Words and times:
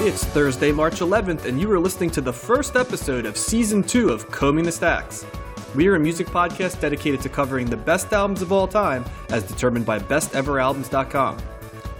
It's 0.00 0.22
Thursday, 0.22 0.70
March 0.70 1.00
11th, 1.00 1.44
and 1.44 1.60
you 1.60 1.68
are 1.72 1.80
listening 1.80 2.10
to 2.10 2.20
the 2.20 2.32
first 2.32 2.76
episode 2.76 3.26
of 3.26 3.36
Season 3.36 3.82
2 3.82 4.10
of 4.10 4.30
Combing 4.30 4.64
the 4.64 4.70
Stacks. 4.70 5.26
We 5.74 5.88
are 5.88 5.96
a 5.96 5.98
music 5.98 6.28
podcast 6.28 6.80
dedicated 6.80 7.20
to 7.22 7.28
covering 7.28 7.68
the 7.68 7.78
best 7.78 8.12
albums 8.12 8.40
of 8.40 8.52
all 8.52 8.68
time 8.68 9.04
as 9.30 9.42
determined 9.42 9.86
by 9.86 9.98
besteveralbums.com. 9.98 11.38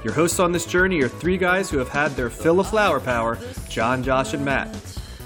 Your 0.05 0.13
hosts 0.13 0.39
on 0.39 0.53
this 0.53 0.65
journey 0.65 1.03
are 1.03 1.09
three 1.09 1.37
guys 1.37 1.71
who 1.71 1.79
have 1.79 1.89
had 1.89 2.13
their 2.13 2.31
fill 2.31 2.61
of 2.61 2.69
flower 2.69 3.01
power 3.01 3.37
John, 3.69 4.05
Josh, 4.05 4.33
and 4.33 4.45
Matt. 4.45 4.79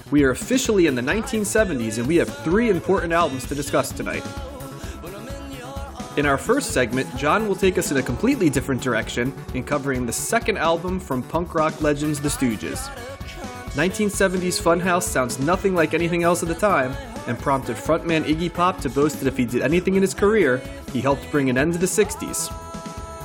We 0.09 0.23
are 0.23 0.31
officially 0.31 0.87
in 0.87 0.95
the 0.95 1.03
1970s, 1.03 1.99
and 1.99 2.07
we 2.07 2.15
have 2.15 2.35
three 2.39 2.71
important 2.71 3.13
albums 3.13 3.45
to 3.49 3.55
discuss 3.55 3.91
tonight. 3.91 4.25
In 6.15 6.27
our 6.27 6.37
first 6.37 6.73
segment, 6.73 7.09
John 7.17 7.47
will 7.47 7.55
take 7.55 7.79
us 7.79 7.89
in 7.89 7.97
a 7.97 8.03
completely 8.03 8.47
different 8.47 8.83
direction 8.83 9.33
in 9.55 9.63
covering 9.63 10.05
the 10.05 10.13
second 10.13 10.57
album 10.57 10.99
from 10.99 11.23
punk 11.23 11.55
rock 11.55 11.81
legends 11.81 12.21
The 12.21 12.29
Stooges. 12.29 12.87
1970s 13.71 14.61
Funhouse 14.61 15.03
sounds 15.03 15.39
nothing 15.39 15.73
like 15.73 15.95
anything 15.95 16.21
else 16.21 16.43
at 16.43 16.49
the 16.49 16.55
time, 16.55 16.95
and 17.25 17.39
prompted 17.39 17.75
frontman 17.75 18.25
Iggy 18.25 18.53
Pop 18.53 18.79
to 18.81 18.91
boast 18.91 19.19
that 19.19 19.27
if 19.27 19.35
he 19.35 19.43
did 19.43 19.63
anything 19.63 19.95
in 19.95 20.03
his 20.03 20.13
career, 20.13 20.61
he 20.91 21.01
helped 21.01 21.31
bring 21.31 21.49
an 21.49 21.57
end 21.57 21.73
to 21.73 21.79
the 21.79 21.87
60s. 21.87 22.51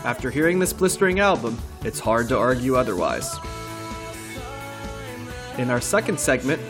After 0.06 0.30
hearing 0.30 0.58
this 0.58 0.72
blistering 0.72 1.20
album, 1.20 1.58
it's 1.84 2.00
hard 2.00 2.30
to 2.30 2.38
argue 2.38 2.76
otherwise. 2.76 3.36
In 5.58 5.68
our 5.68 5.82
second 5.82 6.18
segment, 6.18 6.62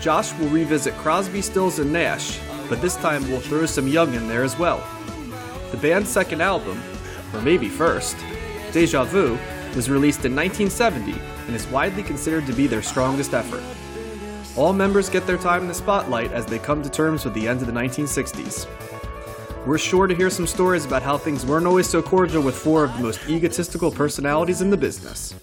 Josh 0.00 0.32
will 0.38 0.48
revisit 0.48 0.94
Crosby, 0.94 1.42
Stills, 1.42 1.78
and 1.78 1.92
Nash, 1.92 2.40
but 2.70 2.80
this 2.80 2.96
time 2.96 3.28
we'll 3.28 3.40
throw 3.40 3.66
some 3.66 3.86
Young 3.86 4.14
in 4.14 4.28
there 4.28 4.44
as 4.44 4.58
well. 4.58 4.82
The 5.70 5.76
band's 5.76 6.08
second 6.08 6.40
album, 6.40 6.82
or 7.34 7.42
maybe 7.42 7.68
first, 7.68 8.16
Deja 8.72 9.04
Vu, 9.04 9.38
was 9.76 9.90
released 9.90 10.24
in 10.24 10.34
1970 10.34 11.12
and 11.46 11.54
is 11.54 11.66
widely 11.68 12.02
considered 12.02 12.46
to 12.46 12.52
be 12.52 12.66
their 12.66 12.82
strongest 12.82 13.34
effort. 13.34 13.62
All 14.56 14.72
members 14.72 15.08
get 15.08 15.26
their 15.26 15.36
time 15.36 15.62
in 15.62 15.68
the 15.68 15.74
spotlight 15.74 16.32
as 16.32 16.46
they 16.46 16.58
come 16.58 16.82
to 16.82 16.90
terms 16.90 17.24
with 17.24 17.34
the 17.34 17.46
end 17.46 17.60
of 17.60 17.66
the 17.66 17.72
1960s. 17.72 18.66
We're 19.66 19.78
sure 19.78 20.06
to 20.06 20.14
hear 20.14 20.30
some 20.30 20.46
stories 20.46 20.86
about 20.86 21.02
how 21.02 21.18
things 21.18 21.44
weren't 21.44 21.66
always 21.66 21.88
so 21.88 22.00
cordial 22.00 22.42
with 22.42 22.56
four 22.56 22.84
of 22.84 22.96
the 22.96 23.02
most 23.02 23.20
egotistical 23.28 23.90
personalities 23.90 24.62
in 24.62 24.70
the 24.70 24.76
business. 24.76 25.34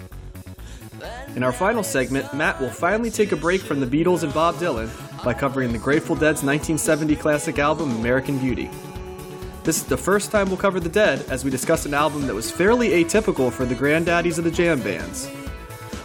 In 1.36 1.44
our 1.44 1.54
final 1.54 1.84
segment, 1.84 2.34
Matt 2.34 2.60
will 2.60 2.70
finally 2.70 3.12
take 3.12 3.32
a 3.32 3.36
break 3.36 3.62
from 3.62 3.80
the 3.80 3.86
Beatles 3.86 4.24
and 4.24 4.34
Bob 4.34 4.56
Dylan 4.56 4.90
by 5.24 5.34
covering 5.34 5.72
the 5.72 5.78
Grateful 5.78 6.16
Dead's 6.16 6.44
1970 6.44 7.16
classic 7.18 7.60
album 7.60 7.92
American 7.98 8.40
Beauty. 8.40 8.70
This 9.66 9.78
is 9.78 9.86
the 9.86 9.98
first 9.98 10.30
time 10.30 10.50
we'll 10.50 10.58
cover 10.58 10.80
The 10.80 10.90
Dead 10.90 11.26
as 11.28 11.44
we 11.44 11.50
discuss 11.50 11.88
an 11.88 11.96
album 11.96 12.28
that 12.28 12.36
was 12.36 12.52
fairly 12.52 12.90
atypical 12.90 13.52
for 13.52 13.66
the 13.66 13.74
granddaddies 13.74 14.38
of 14.38 14.44
the 14.44 14.52
jam 14.52 14.80
bands. 14.80 15.28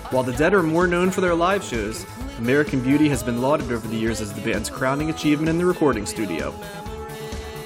While 0.08 0.22
The 0.22 0.32
Dead 0.32 0.54
are 0.54 0.62
more 0.62 0.86
known 0.86 1.10
for 1.10 1.20
their 1.20 1.34
live 1.34 1.62
shows, 1.62 2.06
American 2.38 2.80
Beauty 2.80 3.06
has 3.10 3.22
been 3.22 3.42
lauded 3.42 3.70
over 3.70 3.86
the 3.86 3.98
years 3.98 4.22
as 4.22 4.32
the 4.32 4.40
band's 4.40 4.70
crowning 4.70 5.10
achievement 5.10 5.50
in 5.50 5.58
the 5.58 5.66
recording 5.66 6.06
studio. 6.06 6.54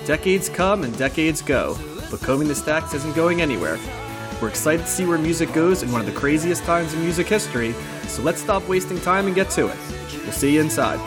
Decades 0.04 0.48
come 0.48 0.82
and 0.82 0.98
decades 0.98 1.40
go, 1.40 1.78
but 2.10 2.20
Combing 2.20 2.48
the 2.48 2.56
Stacks 2.56 2.92
isn't 2.92 3.14
going 3.14 3.40
anywhere. 3.40 3.78
We're 4.42 4.48
excited 4.48 4.86
to 4.86 4.90
see 4.90 5.06
where 5.06 5.16
music 5.16 5.52
goes 5.52 5.84
in 5.84 5.92
one 5.92 6.00
of 6.00 6.08
the 6.08 6.12
craziest 6.12 6.64
times 6.64 6.92
in 6.92 7.02
music 7.02 7.28
history, 7.28 7.72
so 8.08 8.20
let's 8.22 8.42
stop 8.42 8.66
wasting 8.66 9.00
time 9.00 9.26
and 9.26 9.34
get 9.36 9.48
to 9.50 9.68
it. 9.68 9.76
We'll 10.24 10.32
see 10.32 10.54
you 10.54 10.60
inside. 10.60 10.98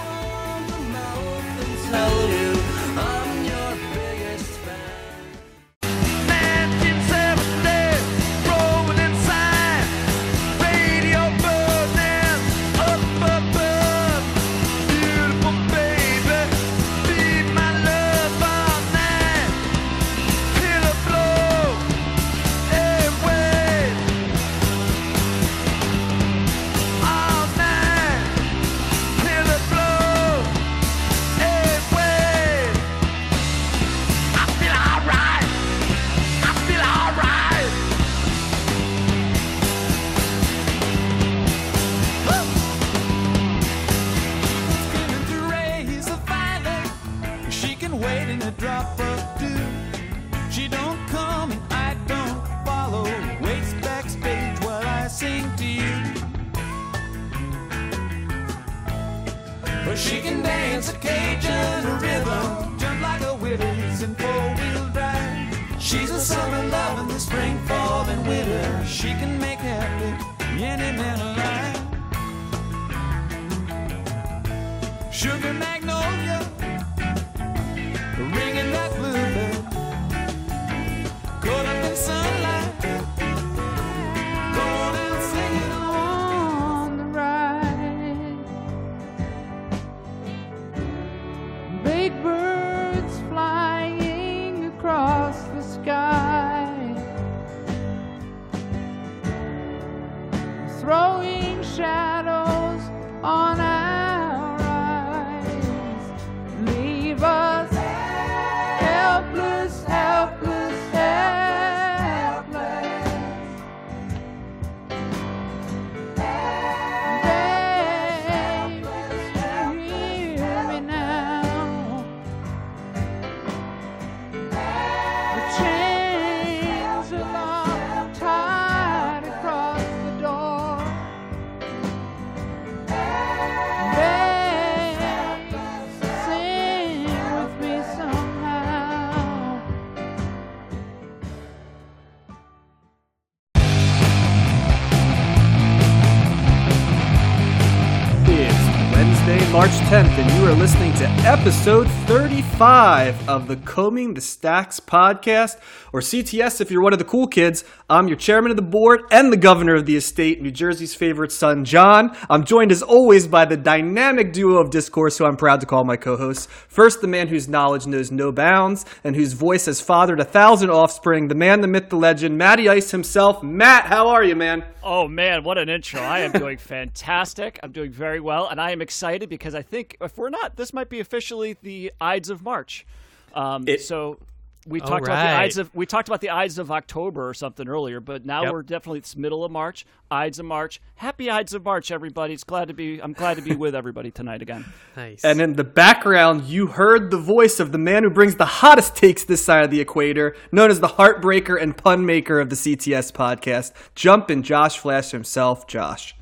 To 151.28 151.37
episode 151.48 151.90
35 152.08 153.30
of 153.30 153.48
the 153.48 153.56
Combing 153.56 154.14
the 154.14 154.20
Stacks 154.20 154.82
podcast, 154.82 155.58
or 155.94 156.02
CTS 156.02 156.60
if 156.60 156.70
you're 156.70 156.82
one 156.82 156.92
of 156.92 157.00
the 157.00 157.06
cool 157.06 157.26
kids. 157.26 157.64
I'm 157.90 158.10
your 158.10 158.18
chairman 158.18 158.52
of 158.52 158.58
the 158.58 158.64
board 158.64 159.04
and 159.12 159.32
the 159.32 159.38
governor 159.38 159.74
of 159.74 159.86
the 159.86 159.96
estate, 159.96 160.42
New 160.42 160.52
Jersey's 160.52 160.94
favorite 160.94 161.32
son, 161.32 161.64
John. 161.64 162.14
I'm 162.30 162.44
joined 162.44 162.74
as 162.74 162.84
always 162.84 163.28
by 163.28 163.46
the 163.46 163.56
dynamic 163.56 164.34
duo 164.34 164.60
of 164.60 164.72
discourse 164.72 165.18
who 165.18 165.26
I'm 165.26 165.38
proud 165.38 165.62
to 165.62 165.66
call 165.66 165.86
my 165.86 165.96
co 165.96 166.18
hosts. 166.18 166.48
First, 166.68 167.00
the 167.00 167.08
man 167.08 167.30
whose 167.30 167.48
knowledge 167.48 167.88
knows 167.88 168.12
no 168.12 168.34
bounds 168.34 168.86
and 169.06 169.16
whose 169.16 169.32
voice 169.32 169.68
has 169.68 169.80
fathered 169.80 170.20
a 170.20 170.26
thousand 170.26 170.70
offspring, 170.70 171.30
the 171.30 171.36
man, 171.36 171.62
the 171.62 171.68
myth, 171.68 171.88
the 171.88 171.96
legend, 171.96 172.38
Matty 172.38 172.68
Ice 172.68 172.92
himself. 172.92 173.42
Matt, 173.42 173.86
how 173.86 174.10
are 174.10 174.24
you, 174.24 174.36
man? 174.36 174.66
Oh 174.84 175.08
man, 175.08 175.44
what 175.44 175.58
an 175.58 175.68
intro! 175.68 176.00
I 176.00 176.20
am 176.20 176.32
doing 176.32 176.58
fantastic. 176.58 177.60
I'm 177.62 177.74
doing 177.74 177.92
very 177.92 178.22
well, 178.22 178.48
and 178.48 178.60
I 178.60 178.72
am 178.72 178.82
excited 178.82 179.30
because 179.30 179.54
I 179.54 179.62
think 179.62 179.98
if 180.00 180.18
we're 180.18 180.30
not, 180.30 180.56
this 180.56 180.74
might 180.74 180.90
be 180.90 181.00
officially 181.00 181.37
the 181.62 181.92
Ides 182.02 182.30
of 182.30 182.44
March. 182.44 182.86
Um, 183.34 183.68
It- 183.68 183.82
so 183.82 184.20
we 184.66 184.82
All 184.82 184.88
talked 184.88 185.06
about 185.06 185.24
the. 185.24 185.38
Ides 185.40 185.58
of 185.58 185.74
we 185.74 185.86
talked 185.86 186.10
about 186.10 186.20
the 186.20 186.30
Ides 186.30 186.58
of 186.58 186.72
October 186.72 187.30
or 187.30 187.34
something 187.34 187.70
earlier, 187.70 188.02
but 188.02 188.26
now 188.26 188.44
Yep. 188.44 188.52
we're 188.52 188.62
definitely 188.64 189.00
it's 189.00 189.16
middle 189.16 189.46
of 189.46 189.52
March. 189.52 189.86
Ides 190.12 190.40
of 190.40 190.46
March. 190.46 190.82
Happy 190.96 191.30
Ides 191.30 191.54
of 191.54 191.64
March, 191.64 191.90
everybody. 191.90 192.34
It's 192.34 192.44
glad 192.44 192.68
to 192.68 192.74
be 192.74 193.00
I'm 193.02 193.14
glad 193.14 193.38
to 193.38 193.42
be 193.44 193.56
with 193.56 193.76
everybody 193.76 194.12
tonight 194.12 194.42
again. 194.42 194.66
Nice. 194.98 195.24
And 195.24 195.40
in 195.40 195.54
the 195.54 195.64
background, 195.64 196.46
you 196.46 196.68
heard 196.68 197.12
the 197.12 197.18
voice 197.20 197.60
of 197.62 197.72
the 197.72 197.78
man 197.78 198.04
who 198.04 198.10
brings 198.10 198.36
the 198.36 198.46
hottest 198.46 198.96
takes 198.96 199.24
this 199.24 199.46
side 199.46 199.64
of 199.64 199.70
the 199.72 199.80
equator, 199.80 200.36
known 200.52 200.70
as 200.72 200.80
the 200.80 200.88
heartbreaker 200.90 201.56
and 201.62 201.78
pun 201.78 202.04
maker 202.06 202.40
of 202.40 202.50
the 202.50 202.56
CTS 202.56 203.12
podcast, 203.14 203.72
Jumpin' 203.96 204.42
Josh 204.44 204.80
Flash 204.80 205.12
himself, 205.12 205.68
Josh. 205.68 206.16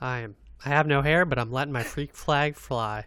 I 0.00 0.20
am. 0.20 0.36
I 0.64 0.68
have 0.70 0.86
no 0.86 1.02
hair, 1.02 1.24
but 1.24 1.38
I'm 1.38 1.50
letting 1.52 1.72
my 1.72 1.82
freak 1.82 2.14
flag 2.14 2.54
fly. 2.56 3.04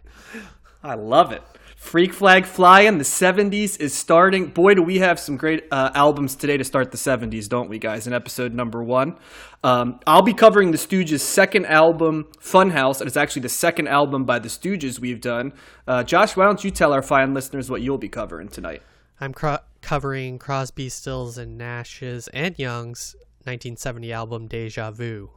I 0.82 0.94
love 0.94 1.32
it. 1.32 1.42
Freak 1.76 2.12
Flag 2.12 2.44
Flying, 2.44 2.98
the 2.98 3.04
70s 3.04 3.80
is 3.80 3.94
starting. 3.94 4.48
Boy, 4.48 4.74
do 4.74 4.82
we 4.82 4.98
have 4.98 5.18
some 5.18 5.38
great 5.38 5.64
uh, 5.70 5.90
albums 5.94 6.36
today 6.36 6.58
to 6.58 6.62
start 6.62 6.90
the 6.90 6.98
70s, 6.98 7.48
don't 7.48 7.70
we, 7.70 7.78
guys, 7.78 8.06
in 8.06 8.12
episode 8.12 8.52
number 8.52 8.84
one. 8.84 9.16
Um, 9.64 9.98
I'll 10.06 10.20
be 10.20 10.34
covering 10.34 10.72
the 10.72 10.76
Stooges' 10.76 11.20
second 11.20 11.64
album, 11.64 12.28
Funhouse, 12.38 13.00
and 13.00 13.08
it's 13.08 13.16
actually 13.16 13.42
the 13.42 13.48
second 13.48 13.88
album 13.88 14.24
by 14.24 14.38
the 14.38 14.48
Stooges 14.48 14.98
we've 14.98 15.22
done. 15.22 15.54
Uh, 15.86 16.02
Josh, 16.02 16.36
why 16.36 16.44
don't 16.44 16.62
you 16.62 16.70
tell 16.70 16.92
our 16.92 17.02
fine 17.02 17.32
listeners 17.32 17.70
what 17.70 17.80
you'll 17.80 17.98
be 17.98 18.10
covering 18.10 18.48
tonight? 18.48 18.82
I'm 19.18 19.32
cro- 19.32 19.58
covering 19.80 20.38
Crosby, 20.38 20.90
Stills, 20.90 21.38
and 21.38 21.56
Nash's 21.56 22.28
and 22.28 22.58
Young's 22.58 23.16
1970 23.44 24.12
album 24.12 24.48
Deja 24.48 24.90
Vu. 24.90 25.30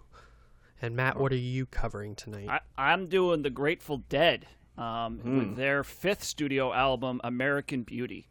And 0.81 0.93
Matt, 0.93 1.17
what 1.17 1.31
are 1.31 1.37
you 1.37 1.65
covering 1.65 2.15
tonight? 2.15 2.49
I, 2.49 2.59
I'm 2.77 3.07
doing 3.07 3.43
the 3.43 3.49
Grateful 3.49 3.99
Dead 4.09 4.45
um, 4.77 5.19
Hmm. 5.19 5.37
with 5.39 5.55
their 5.55 5.83
fifth 5.83 6.23
studio 6.23 6.73
album, 6.73 7.21
American 7.23 7.83
Beauty. 7.83 8.27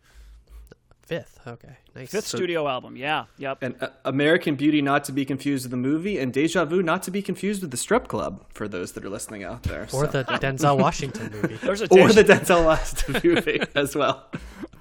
Fifth. 1.04 1.40
Okay. 1.46 1.76
Nice. 1.96 2.10
Fifth 2.10 2.26
studio 2.28 2.66
album, 2.68 2.96
yeah, 2.96 3.24
yep. 3.36 3.58
And 3.60 3.74
uh, 3.82 3.88
American 4.04 4.54
Beauty, 4.54 4.80
not 4.80 5.04
to 5.04 5.12
be 5.12 5.24
confused 5.24 5.64
with 5.64 5.72
the 5.72 5.76
movie, 5.76 6.18
and 6.18 6.32
Deja 6.32 6.64
Vu, 6.64 6.80
not 6.82 7.02
to 7.02 7.10
be 7.10 7.20
confused 7.20 7.60
with 7.60 7.70
the 7.72 7.76
strip 7.76 8.06
club, 8.08 8.44
for 8.50 8.66
those 8.68 8.92
that 8.92 9.04
are 9.04 9.10
listening 9.10 9.42
out 9.42 9.64
there. 9.64 9.82
or 9.82 9.88
So- 9.88 10.06
the 10.06 10.24
Denzel 10.40 10.78
Washington 10.78 11.30
movie. 11.32 11.56
There's 11.56 11.82
a 11.82 11.88
or 11.88 12.12
the 12.12 12.22
Denzel 12.24 12.64
Washington 12.64 13.20
movie 13.34 13.60
as 13.74 13.94
well. 13.96 14.26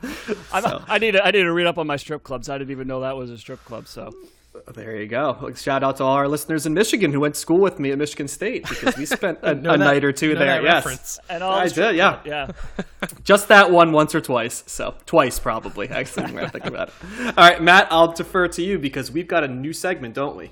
I'm- 0.53 0.83
I 0.87 0.99
need 0.99 1.11
to, 1.11 1.25
I 1.25 1.31
need 1.31 1.41
to 1.43 1.51
read 1.51 1.67
up 1.67 1.77
on 1.79 1.87
my 1.87 1.97
strip 1.97 2.23
clubs. 2.23 2.49
I 2.49 2.57
didn't 2.59 2.71
even 2.71 2.87
know 2.87 3.01
that 3.01 3.17
was 3.17 3.29
a 3.31 3.37
strip 3.37 3.63
club. 3.65 3.87
So 3.87 4.11
There 4.73 4.97
you 4.99 5.07
go. 5.07 5.51
Shout 5.55 5.81
out 5.81 5.97
to 5.97 6.03
all 6.03 6.13
our 6.17 6.27
listeners 6.27 6.65
in 6.65 6.73
Michigan 6.73 7.13
who 7.13 7.21
went 7.21 7.35
to 7.35 7.39
school 7.39 7.59
with 7.59 7.79
me 7.79 7.91
at 7.91 7.97
Michigan 7.97 8.27
State 8.27 8.67
because 8.67 8.97
we 8.97 9.05
spent 9.05 9.39
a, 9.43 9.55
Know 9.55 9.73
a 9.73 9.77
that- 9.77 9.83
night 9.83 10.03
or 10.03 10.11
two 10.11 10.33
know 10.33 10.39
there. 10.39 10.47
that 10.61 10.63
Yes, 10.63 10.75
reference. 10.85 11.19
and 11.29 11.41
all 11.41 11.53
I 11.53 11.67
did. 11.69 11.95
Yeah, 11.95 12.19
yeah. 12.25 12.51
just 13.23 13.47
that 13.47 13.71
one 13.71 13.93
once 13.93 14.13
or 14.13 14.19
twice. 14.19 14.63
So 14.67 14.95
twice 15.05 15.39
probably. 15.39 15.87
Actually, 15.89 16.33
when 16.33 16.43
I 16.43 16.47
think 16.49 16.65
about 16.65 16.89
it. 16.89 16.93
All 17.37 17.49
right, 17.49 17.61
Matt, 17.63 17.87
I'll 17.91 18.11
defer 18.11 18.47
to 18.49 18.61
you 18.61 18.77
because 18.77 19.09
we've 19.09 19.27
got 19.27 19.43
a 19.45 19.47
new 19.47 19.71
segment, 19.71 20.15
don't 20.15 20.35
we? 20.35 20.51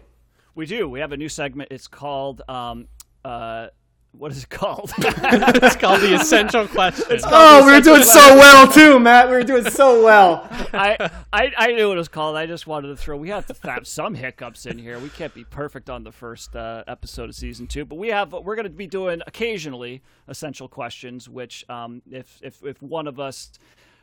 We 0.56 0.66
do. 0.66 0.88
We 0.88 1.02
have 1.02 1.12
a 1.12 1.18
new 1.18 1.30
segment. 1.30 1.69
It's 1.72 1.88
called 1.88 2.42
um, 2.48 2.88
uh, 3.25 3.68
what 4.11 4.31
is 4.31 4.44
it 4.44 4.50
called? 4.50 4.91
it's 4.97 5.75
called 5.75 6.01
the 6.01 6.15
essential 6.15 6.67
question. 6.67 7.19
Oh, 7.25 7.65
we 7.65 7.71
were 7.71 7.81
doing 7.81 8.03
so 8.03 8.35
well 8.35 8.67
too, 8.67 9.00
Matt. 9.00 9.27
We 9.29 9.35
were 9.35 9.44
doing 9.44 9.69
so 9.69 10.03
well. 10.03 10.47
I, 10.73 11.09
I 11.31 11.51
I 11.57 11.67
knew 11.73 11.88
what 11.88 11.95
it 11.95 12.00
was 12.00 12.07
called. 12.07 12.35
I 12.35 12.45
just 12.45 12.67
wanted 12.67 12.88
to 12.88 12.97
throw. 12.97 13.17
We 13.17 13.29
have 13.29 13.45
to 13.47 13.56
have 13.69 13.88
some 13.88 14.15
hiccups 14.15 14.65
in 14.65 14.77
here. 14.77 15.00
We 15.00 15.09
can't 15.09 15.33
be 15.33 15.44
perfect 15.44 15.89
on 15.89 16.03
the 16.03 16.11
first 16.11 16.56
uh, 16.56 16.83
episode 16.88 17.29
of 17.29 17.35
season 17.35 17.67
two, 17.67 17.85
but 17.85 17.95
we 17.95 18.09
have. 18.09 18.33
We're 18.33 18.56
going 18.56 18.65
to 18.65 18.69
be 18.71 18.88
doing 18.88 19.21
occasionally 19.27 20.01
essential 20.27 20.67
questions, 20.67 21.29
which 21.29 21.69
um, 21.69 22.01
if 22.11 22.39
if 22.41 22.63
if 22.63 22.81
one 22.81 23.07
of 23.07 23.19
us. 23.19 23.51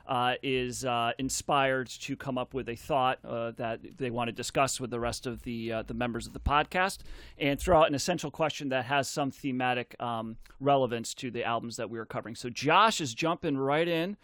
Uh, 0.08 0.34
is 0.42 0.84
uh, 0.84 1.10
inspired 1.18 1.88
to 1.88 2.16
come 2.16 2.38
up 2.38 2.54
with 2.54 2.68
a 2.68 2.76
thought 2.76 3.18
uh, 3.24 3.50
that 3.56 3.80
they 3.98 4.08
want 4.10 4.28
to 4.28 4.32
discuss 4.32 4.80
with 4.80 4.90
the 4.90 5.00
rest 5.00 5.26
of 5.26 5.42
the 5.42 5.72
uh, 5.72 5.82
the 5.82 5.94
members 5.94 6.26
of 6.28 6.32
the 6.32 6.40
podcast, 6.40 6.98
and 7.38 7.58
throw 7.58 7.80
out 7.80 7.88
an 7.88 7.94
essential 7.94 8.30
question 8.30 8.68
that 8.68 8.84
has 8.84 9.08
some 9.08 9.30
thematic 9.32 9.96
um, 10.00 10.36
relevance 10.60 11.12
to 11.14 11.30
the 11.30 11.42
albums 11.42 11.76
that 11.76 11.90
we 11.90 11.98
are 11.98 12.04
covering. 12.04 12.36
So 12.36 12.48
Josh 12.50 13.00
is 13.00 13.14
jumping 13.14 13.58
right 13.58 13.88
in 13.88 14.16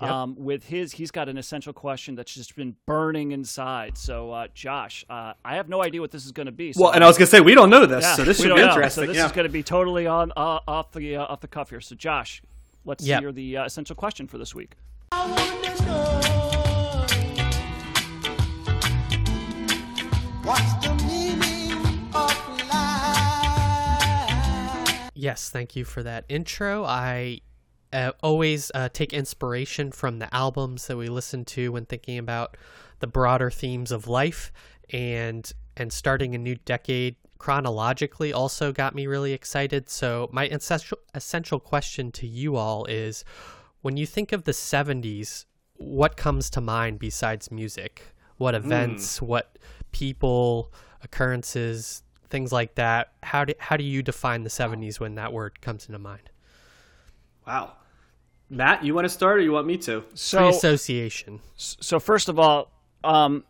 um, 0.00 0.34
with 0.36 0.64
his. 0.64 0.92
He's 0.92 1.10
got 1.10 1.28
an 1.28 1.38
essential 1.38 1.72
question 1.72 2.14
that's 2.14 2.34
just 2.34 2.54
been 2.56 2.76
burning 2.86 3.32
inside. 3.32 3.96
So, 3.98 4.32
uh, 4.32 4.48
Josh, 4.54 5.04
uh, 5.10 5.34
I 5.44 5.56
have 5.56 5.68
no 5.68 5.82
idea 5.82 6.00
what 6.00 6.10
this 6.10 6.24
is 6.24 6.32
going 6.32 6.46
to 6.46 6.52
be. 6.52 6.72
So 6.72 6.82
Well, 6.82 6.92
and 6.92 7.02
I 7.02 7.06
was 7.06 7.16
gonna 7.16 7.26
say 7.26 7.40
we 7.40 7.54
don't 7.54 7.70
know 7.70 7.86
this, 7.86 8.02
yeah, 8.04 8.14
so 8.14 8.24
this 8.24 8.38
should 8.40 8.48
don't 8.48 8.56
be 8.58 8.62
know. 8.62 8.68
interesting. 8.68 9.02
So 9.04 9.06
this 9.06 9.16
yeah. 9.16 9.26
is 9.26 9.32
going 9.32 9.46
to 9.46 9.52
be 9.52 9.62
totally 9.62 10.06
on 10.06 10.32
uh, 10.36 10.60
off 10.66 10.92
the 10.92 11.16
uh, 11.16 11.26
off 11.26 11.40
the 11.40 11.48
cuff 11.48 11.70
here. 11.70 11.80
So, 11.80 11.94
Josh, 11.94 12.42
let's 12.84 13.04
Yep. 13.04 13.20
hear 13.20 13.32
the 13.32 13.56
uh, 13.58 13.64
essential 13.64 13.96
question 13.96 14.26
for 14.26 14.38
this 14.38 14.54
week. 14.54 14.74
Yes, 25.14 25.50
thank 25.50 25.74
you 25.74 25.84
for 25.84 26.02
that 26.04 26.24
intro. 26.28 26.84
I 26.84 27.40
uh, 27.92 28.12
always 28.22 28.70
uh, 28.74 28.88
take 28.92 29.12
inspiration 29.12 29.90
from 29.90 30.20
the 30.20 30.32
albums 30.34 30.86
that 30.86 30.96
we 30.96 31.08
listen 31.08 31.44
to 31.46 31.72
when 31.72 31.86
thinking 31.86 32.18
about 32.18 32.56
the 33.00 33.08
broader 33.08 33.50
themes 33.50 33.90
of 33.90 34.06
life, 34.06 34.52
and 34.90 35.52
and 35.76 35.92
starting 35.92 36.34
a 36.34 36.38
new 36.38 36.54
decade 36.64 37.16
chronologically 37.38 38.32
also 38.32 38.72
got 38.72 38.94
me 38.94 39.06
really 39.06 39.32
excited. 39.32 39.90
So 39.90 40.28
my 40.32 40.46
essential 40.46 40.98
essential 41.14 41.58
question 41.60 42.12
to 42.12 42.26
you 42.26 42.56
all 42.56 42.84
is, 42.86 43.24
when 43.82 43.96
you 43.96 44.06
think 44.06 44.32
of 44.32 44.44
the 44.44 44.52
'70s, 44.52 45.44
what 45.76 46.16
comes 46.16 46.50
to 46.50 46.60
mind 46.60 46.98
besides 46.98 47.50
music? 47.50 48.14
What 48.36 48.54
events? 48.54 49.20
What 49.22 49.58
people? 49.92 50.72
Occurrences? 51.02 52.02
Things 52.30 52.52
like 52.52 52.74
that. 52.74 53.12
How 53.22 53.44
do 53.44 53.54
how 53.58 53.76
do 53.76 53.84
you 53.84 54.02
define 54.02 54.42
the 54.42 54.50
'70s 54.50 54.98
when 55.00 55.14
that 55.14 55.32
word 55.32 55.60
comes 55.60 55.86
into 55.86 55.98
mind? 55.98 56.30
wow. 57.46 57.72
Matt, 58.50 58.82
you 58.84 58.94
want 58.94 59.04
to 59.04 59.10
start, 59.10 59.38
or 59.38 59.42
you 59.42 59.52
want 59.52 59.66
me 59.66 59.76
to? 59.78 60.04
So, 60.14 60.38
Free 60.38 60.48
association. 60.48 61.40
so 61.56 62.00
first 62.00 62.28
of 62.30 62.38
all, 62.38 62.70
um, 63.04 63.44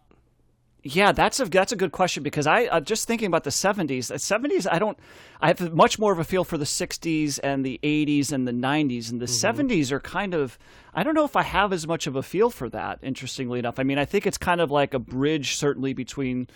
yeah, 0.94 1.12
that's 1.12 1.38
a 1.38 1.44
that's 1.44 1.73
a 1.73 1.76
good 1.76 1.93
question 1.93 2.23
because 2.23 2.46
I 2.46 2.64
uh, 2.67 2.81
just 2.81 3.06
thinking 3.06 3.26
about 3.26 3.44
the 3.44 3.50
'70s. 3.50 4.08
The 4.08 4.14
'70s, 4.14 4.67
I 4.70 4.79
don't. 4.79 4.99
I 5.40 5.49
have 5.49 5.75
much 5.75 5.99
more 5.99 6.12
of 6.12 6.19
a 6.19 6.25
feel 6.25 6.44
for 6.44 6.56
the 6.56 6.64
'60s 6.64 7.38
and 7.43 7.64
the 7.64 7.79
'80s 7.82 8.32
and 8.32 8.49
the 8.49 8.52
'90s, 8.52 9.11
and 9.11 9.20
the 9.20 9.26
'70s 9.26 9.93
are 9.93 10.00
kind 10.00 10.35
of. 10.35 10.58
I 10.94 11.02
don't 11.02 11.14
know 11.14 11.25
if 11.25 11.37
I 11.37 11.43
have 11.43 11.73
as 11.73 11.87
much 11.87 12.06
of 12.06 12.17
a 12.17 12.23
feel 12.23 12.49
for 12.49 12.69
that. 12.70 13.00
Interestingly 13.02 13.58
enough, 13.58 13.79
I 13.79 13.82
mean, 13.82 13.99
I 13.99 14.06
think 14.06 14.26
it's 14.26 14.38
kind 14.38 14.61
of 14.61 14.70
like 14.70 14.94
a 14.94 14.99
bridge, 14.99 15.56
certainly 15.56 15.93
between. 15.93 16.49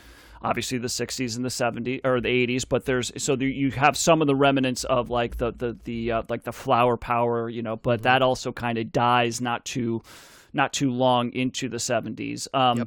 Obviously, 0.44 0.78
the 0.78 0.88
'60s 0.88 1.36
and 1.36 1.44
the 1.44 1.48
'70s 1.48 2.00
or 2.04 2.20
the 2.20 2.28
'80s, 2.28 2.64
but 2.68 2.84
there's 2.84 3.12
so 3.22 3.36
there, 3.36 3.46
you 3.46 3.70
have 3.72 3.96
some 3.96 4.20
of 4.20 4.26
the 4.26 4.34
remnants 4.34 4.82
of 4.84 5.10
like 5.10 5.36
the 5.36 5.52
the 5.52 5.76
the 5.84 6.10
uh, 6.10 6.22
like 6.28 6.42
the 6.42 6.52
flower 6.52 6.96
power, 6.96 7.48
you 7.48 7.62
know, 7.62 7.76
but 7.76 8.02
that 8.02 8.22
also 8.22 8.50
kind 8.50 8.78
of 8.78 8.90
dies 8.90 9.40
not 9.40 9.64
too 9.64 10.02
not 10.52 10.72
too 10.72 10.90
long 10.90 11.32
into 11.32 11.68
the 11.68 11.76
'70s. 11.76 12.48
Um, 12.54 12.78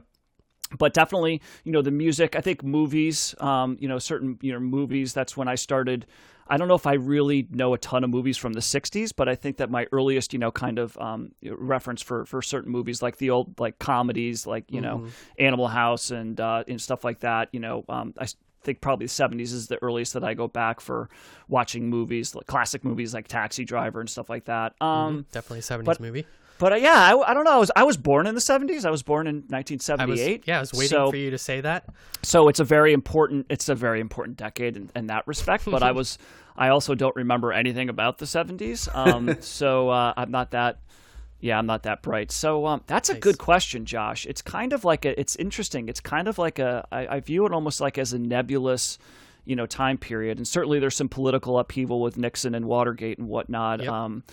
but 0.77 0.93
definitely 0.93 1.41
you 1.63 1.71
know 1.71 1.81
the 1.81 1.91
music 1.91 2.35
i 2.35 2.41
think 2.41 2.63
movies 2.63 3.35
um, 3.39 3.77
you 3.79 3.87
know 3.87 3.99
certain 3.99 4.37
you 4.41 4.51
know 4.51 4.59
movies 4.59 5.13
that's 5.13 5.37
when 5.37 5.47
i 5.47 5.55
started. 5.55 6.05
I 6.47 6.57
don't 6.57 6.67
know 6.67 6.75
if 6.75 6.85
i 6.85 6.93
really 6.93 7.47
know 7.49 7.73
a 7.73 7.77
ton 7.79 8.03
of 8.03 8.11
movies 8.11 8.37
from 8.37 8.53
the 8.53 8.59
60s 8.59 9.11
but 9.15 9.27
i 9.27 9.33
think 9.35 9.57
that 9.57 9.71
my 9.71 9.87
earliest 9.91 10.31
you 10.31 10.39
know 10.39 10.51
kind 10.51 10.77
of 10.77 10.95
um, 10.99 11.31
reference 11.43 12.01
for 12.03 12.25
for 12.25 12.41
certain 12.43 12.71
movies 12.71 13.01
like 13.01 13.17
the 13.17 13.31
old 13.31 13.59
like 13.59 13.79
comedies 13.79 14.45
like 14.45 14.65
you 14.69 14.79
know 14.81 15.07
animal 15.39 15.67
house 15.67 16.11
and 16.11 16.39
uh, 16.39 16.63
and 16.67 16.79
stuff 16.79 17.03
like 17.03 17.21
that 17.21 17.49
you 17.51 17.59
know 17.59 17.83
um, 17.89 18.13
i 18.19 18.27
think 18.61 18.81
probably 18.81 19.05
the 19.05 19.11
70s 19.11 19.53
is 19.53 19.67
the 19.67 19.81
earliest 19.83 20.13
that 20.13 20.23
i 20.23 20.33
go 20.35 20.47
back 20.47 20.79
for 20.81 21.09
watching 21.47 21.89
movies 21.89 22.35
like 22.35 22.45
classic 22.47 22.83
movies 22.83 23.13
like 23.13 23.27
taxi 23.27 23.63
driver 23.65 23.99
and 23.99 24.09
stuff 24.09 24.29
like 24.29 24.45
that. 24.45 24.73
Um, 24.81 25.25
Definitely 25.31 25.61
'70s 25.61 25.85
but- 25.85 25.99
movie. 25.99 26.25
But 26.57 26.73
uh, 26.73 26.75
yeah 26.75 26.93
I, 27.15 27.31
I 27.31 27.33
don't 27.33 27.43
know. 27.43 27.51
I 27.55 27.57
was, 27.57 27.71
I 27.75 27.83
was 27.83 27.97
born 27.97 28.27
in 28.27 28.35
the 28.35 28.41
70s 28.41 28.85
i 28.85 28.89
was 28.91 29.03
born 29.03 29.27
in 29.27 29.35
1978 29.47 30.43
yeah, 30.45 30.57
I 30.57 30.59
was 30.61 30.73
waiting 30.73 30.89
so, 30.89 31.09
for 31.11 31.17
you 31.17 31.31
to 31.31 31.37
say 31.37 31.61
that. 31.61 31.85
so 32.23 32.47
it's 32.47 32.59
a 32.59 32.63
very 32.63 32.93
important 32.93 33.45
it's 33.49 33.69
a 33.69 33.75
very 33.75 33.99
important 33.99 34.37
decade 34.37 34.77
in, 34.77 34.89
in 34.95 35.07
that 35.07 35.27
respect 35.27 35.65
but 35.65 35.83
i 35.83 35.91
was 35.99 36.17
i 36.55 36.69
also 36.69 36.95
don't 36.95 37.15
remember 37.15 37.51
anything 37.51 37.89
about 37.89 38.17
the 38.17 38.25
70s 38.25 38.93
um, 38.95 39.35
so 39.41 39.89
uh, 39.89 40.13
i'm 40.17 40.31
not 40.31 40.51
that 40.51 40.79
yeah 41.41 41.59
i'm 41.59 41.65
not 41.65 41.83
that 41.83 42.01
bright. 42.01 42.31
So 42.31 42.65
um, 42.65 42.81
that's 42.87 43.09
a 43.09 43.13
Nice. 43.13 43.21
good 43.21 43.37
question 43.37 43.85
josh. 43.85 44.25
It's 44.25 44.41
kind 44.41 44.73
of 44.73 44.83
like 44.85 45.05
a 45.05 45.19
it's 45.19 45.35
interesting. 45.35 45.89
It's 45.89 45.99
kind 45.99 46.27
of 46.27 46.37
like 46.39 46.57
a 46.59 46.87
I, 46.91 47.07
I 47.07 47.19
view 47.19 47.45
it 47.45 47.51
almost 47.51 47.81
like 47.81 47.97
as 47.99 48.13
a 48.13 48.19
nebulous 48.19 48.97
you 49.45 49.55
know 49.55 49.65
time 49.65 49.97
period 49.97 50.37
and 50.37 50.47
certainly 50.47 50.79
there's 50.79 50.95
some 50.95 51.09
political 51.09 51.57
upheaval 51.59 52.01
with 52.01 52.17
nixon 52.17 52.55
and 52.55 52.65
watergate 52.65 53.17
and 53.19 53.27
whatnot 53.27 53.79
Yep. 53.81 53.89
um, 53.91 54.23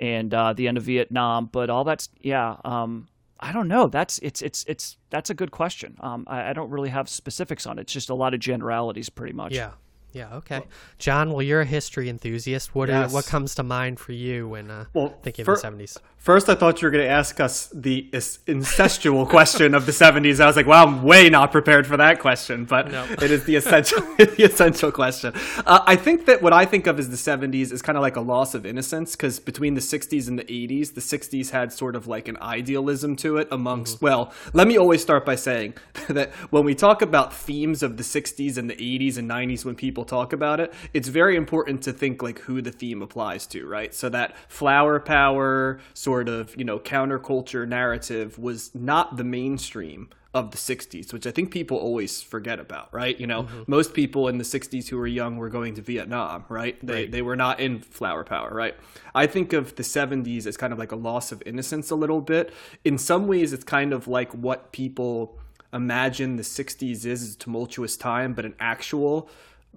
and 0.00 0.32
uh, 0.32 0.52
the 0.52 0.68
end 0.68 0.76
of 0.78 0.84
vietnam 0.84 1.46
but 1.46 1.70
all 1.70 1.84
that's 1.84 2.08
yeah 2.20 2.56
um, 2.64 3.08
I 3.42 3.52
don't 3.52 3.68
know. 3.68 3.86
That's 3.86 4.18
it's 4.18 4.42
it's 4.42 4.64
it's 4.68 4.98
that's 5.08 5.30
a 5.30 5.34
good 5.34 5.50
question. 5.50 5.96
Um, 6.00 6.24
I, 6.26 6.50
I 6.50 6.52
don't 6.52 6.68
really 6.68 6.90
have 6.90 7.08
specifics 7.08 7.66
on 7.66 7.78
it. 7.78 7.82
It's 7.82 7.92
just 7.94 8.10
a 8.10 8.14
lot 8.14 8.34
of 8.34 8.40
generalities, 8.40 9.08
pretty 9.08 9.32
much. 9.32 9.54
Yeah, 9.54 9.70
Yeah. 10.12 10.36
Okay. 10.36 10.62
John, 10.98 11.32
well, 11.32 11.42
you're 11.42 11.60
a 11.60 11.66
history 11.66 12.08
enthusiast. 12.08 12.74
What 12.74 12.90
are, 12.90 13.08
what 13.08 13.26
comes 13.26 13.54
to 13.56 13.62
mind 13.62 14.00
for 14.00 14.12
you 14.12 14.48
when 14.48 14.70
uh, 14.70 14.86
Well, 14.92 15.14
thinking 15.22 15.44
fir- 15.44 15.54
of 15.54 15.62
the 15.62 15.68
'70s? 15.68 15.98
First, 16.20 16.50
I 16.50 16.54
thought 16.54 16.82
you 16.82 16.86
were 16.86 16.90
going 16.90 17.06
to 17.06 17.10
ask 17.10 17.40
us 17.40 17.68
the 17.68 18.06
incestual 18.12 19.26
question 19.26 19.74
of 19.74 19.86
the 19.86 19.92
70s. 19.92 20.38
I 20.38 20.44
was 20.44 20.54
like, 20.54 20.66
wow, 20.66 20.86
I'm 20.86 21.02
way 21.02 21.30
not 21.30 21.50
prepared 21.50 21.86
for 21.86 21.96
that 21.96 22.18
question, 22.18 22.66
but 22.66 22.92
it 23.22 23.30
is 23.30 23.44
the 23.44 23.56
essential, 23.56 24.00
the 24.18 24.44
essential 24.44 24.92
question. 24.92 25.32
Uh, 25.64 25.80
I 25.86 25.96
think 25.96 26.26
that 26.26 26.42
what 26.42 26.52
I 26.52 26.66
think 26.66 26.86
of 26.86 26.98
as 26.98 27.08
the 27.08 27.16
70s 27.16 27.72
is 27.72 27.80
kind 27.80 27.96
of 27.96 28.02
like 28.02 28.16
a 28.16 28.20
loss 28.20 28.54
of 28.54 28.66
innocence 28.66 29.16
because 29.16 29.40
between 29.40 29.72
the 29.72 29.80
60s 29.80 30.28
and 30.28 30.38
the 30.38 30.44
80s, 30.44 30.92
the 30.92 31.00
60s 31.00 31.52
had 31.52 31.72
sort 31.72 31.96
of 31.96 32.06
like 32.06 32.28
an 32.28 32.36
idealism 32.42 33.16
to 33.16 33.38
it 33.38 33.48
amongst, 33.50 34.02
well, 34.02 34.30
let 34.52 34.68
me 34.68 34.76
always 34.76 35.00
start 35.00 35.24
by 35.24 35.36
saying 35.36 35.72
that 36.10 36.32
when 36.50 36.66
we 36.66 36.74
talk 36.74 37.00
about 37.00 37.32
themes 37.32 37.82
of 37.82 37.96
the 37.96 38.02
60s 38.02 38.58
and 38.58 38.68
the 38.68 38.74
80s 38.76 39.16
and 39.16 39.30
90s, 39.30 39.64
when 39.64 39.74
people 39.74 39.99
talk 40.04 40.32
about 40.32 40.60
it, 40.60 40.72
it's 40.92 41.08
very 41.08 41.36
important 41.36 41.82
to 41.82 41.92
think 41.92 42.22
like 42.22 42.40
who 42.40 42.62
the 42.62 42.72
theme 42.72 43.02
applies 43.02 43.46
to, 43.48 43.66
right? 43.66 43.94
So 43.94 44.08
that 44.10 44.36
flower 44.48 45.00
power, 45.00 45.80
sort 45.94 46.28
of, 46.28 46.56
you 46.56 46.64
know, 46.64 46.78
counterculture 46.78 47.66
narrative 47.66 48.38
was 48.38 48.74
not 48.74 49.16
the 49.16 49.24
mainstream 49.24 50.10
of 50.32 50.52
the 50.52 50.56
60s, 50.56 51.12
which 51.12 51.26
I 51.26 51.32
think 51.32 51.50
people 51.50 51.76
always 51.76 52.22
forget 52.22 52.60
about, 52.60 52.92
right? 52.94 53.18
You 53.18 53.26
know, 53.26 53.42
mm-hmm. 53.44 53.62
most 53.66 53.94
people 53.94 54.28
in 54.28 54.38
the 54.38 54.44
60s 54.44 54.88
who 54.88 54.96
were 54.96 55.06
young 55.06 55.36
were 55.36 55.48
going 55.48 55.74
to 55.74 55.82
Vietnam, 55.82 56.44
right? 56.48 56.78
They, 56.86 57.06
they 57.06 57.20
were 57.20 57.34
not 57.34 57.58
in 57.58 57.80
flower 57.80 58.22
power, 58.22 58.50
right? 58.54 58.76
I 59.12 59.26
think 59.26 59.52
of 59.52 59.74
the 59.74 59.82
70s 59.82 60.46
as 60.46 60.56
kind 60.56 60.72
of 60.72 60.78
like 60.78 60.92
a 60.92 60.96
loss 60.96 61.32
of 61.32 61.42
innocence 61.44 61.90
a 61.90 61.96
little 61.96 62.20
bit. 62.20 62.52
In 62.84 62.96
some 62.96 63.26
ways, 63.26 63.52
it's 63.52 63.64
kind 63.64 63.92
of 63.92 64.06
like 64.06 64.32
what 64.32 64.70
people 64.70 65.36
imagine 65.72 66.36
the 66.36 66.44
60s 66.44 66.82
is, 66.82 67.04
is 67.06 67.34
a 67.34 67.38
tumultuous 67.38 67.96
time, 67.96 68.32
but 68.32 68.44
an 68.44 68.54
actual 68.60 69.28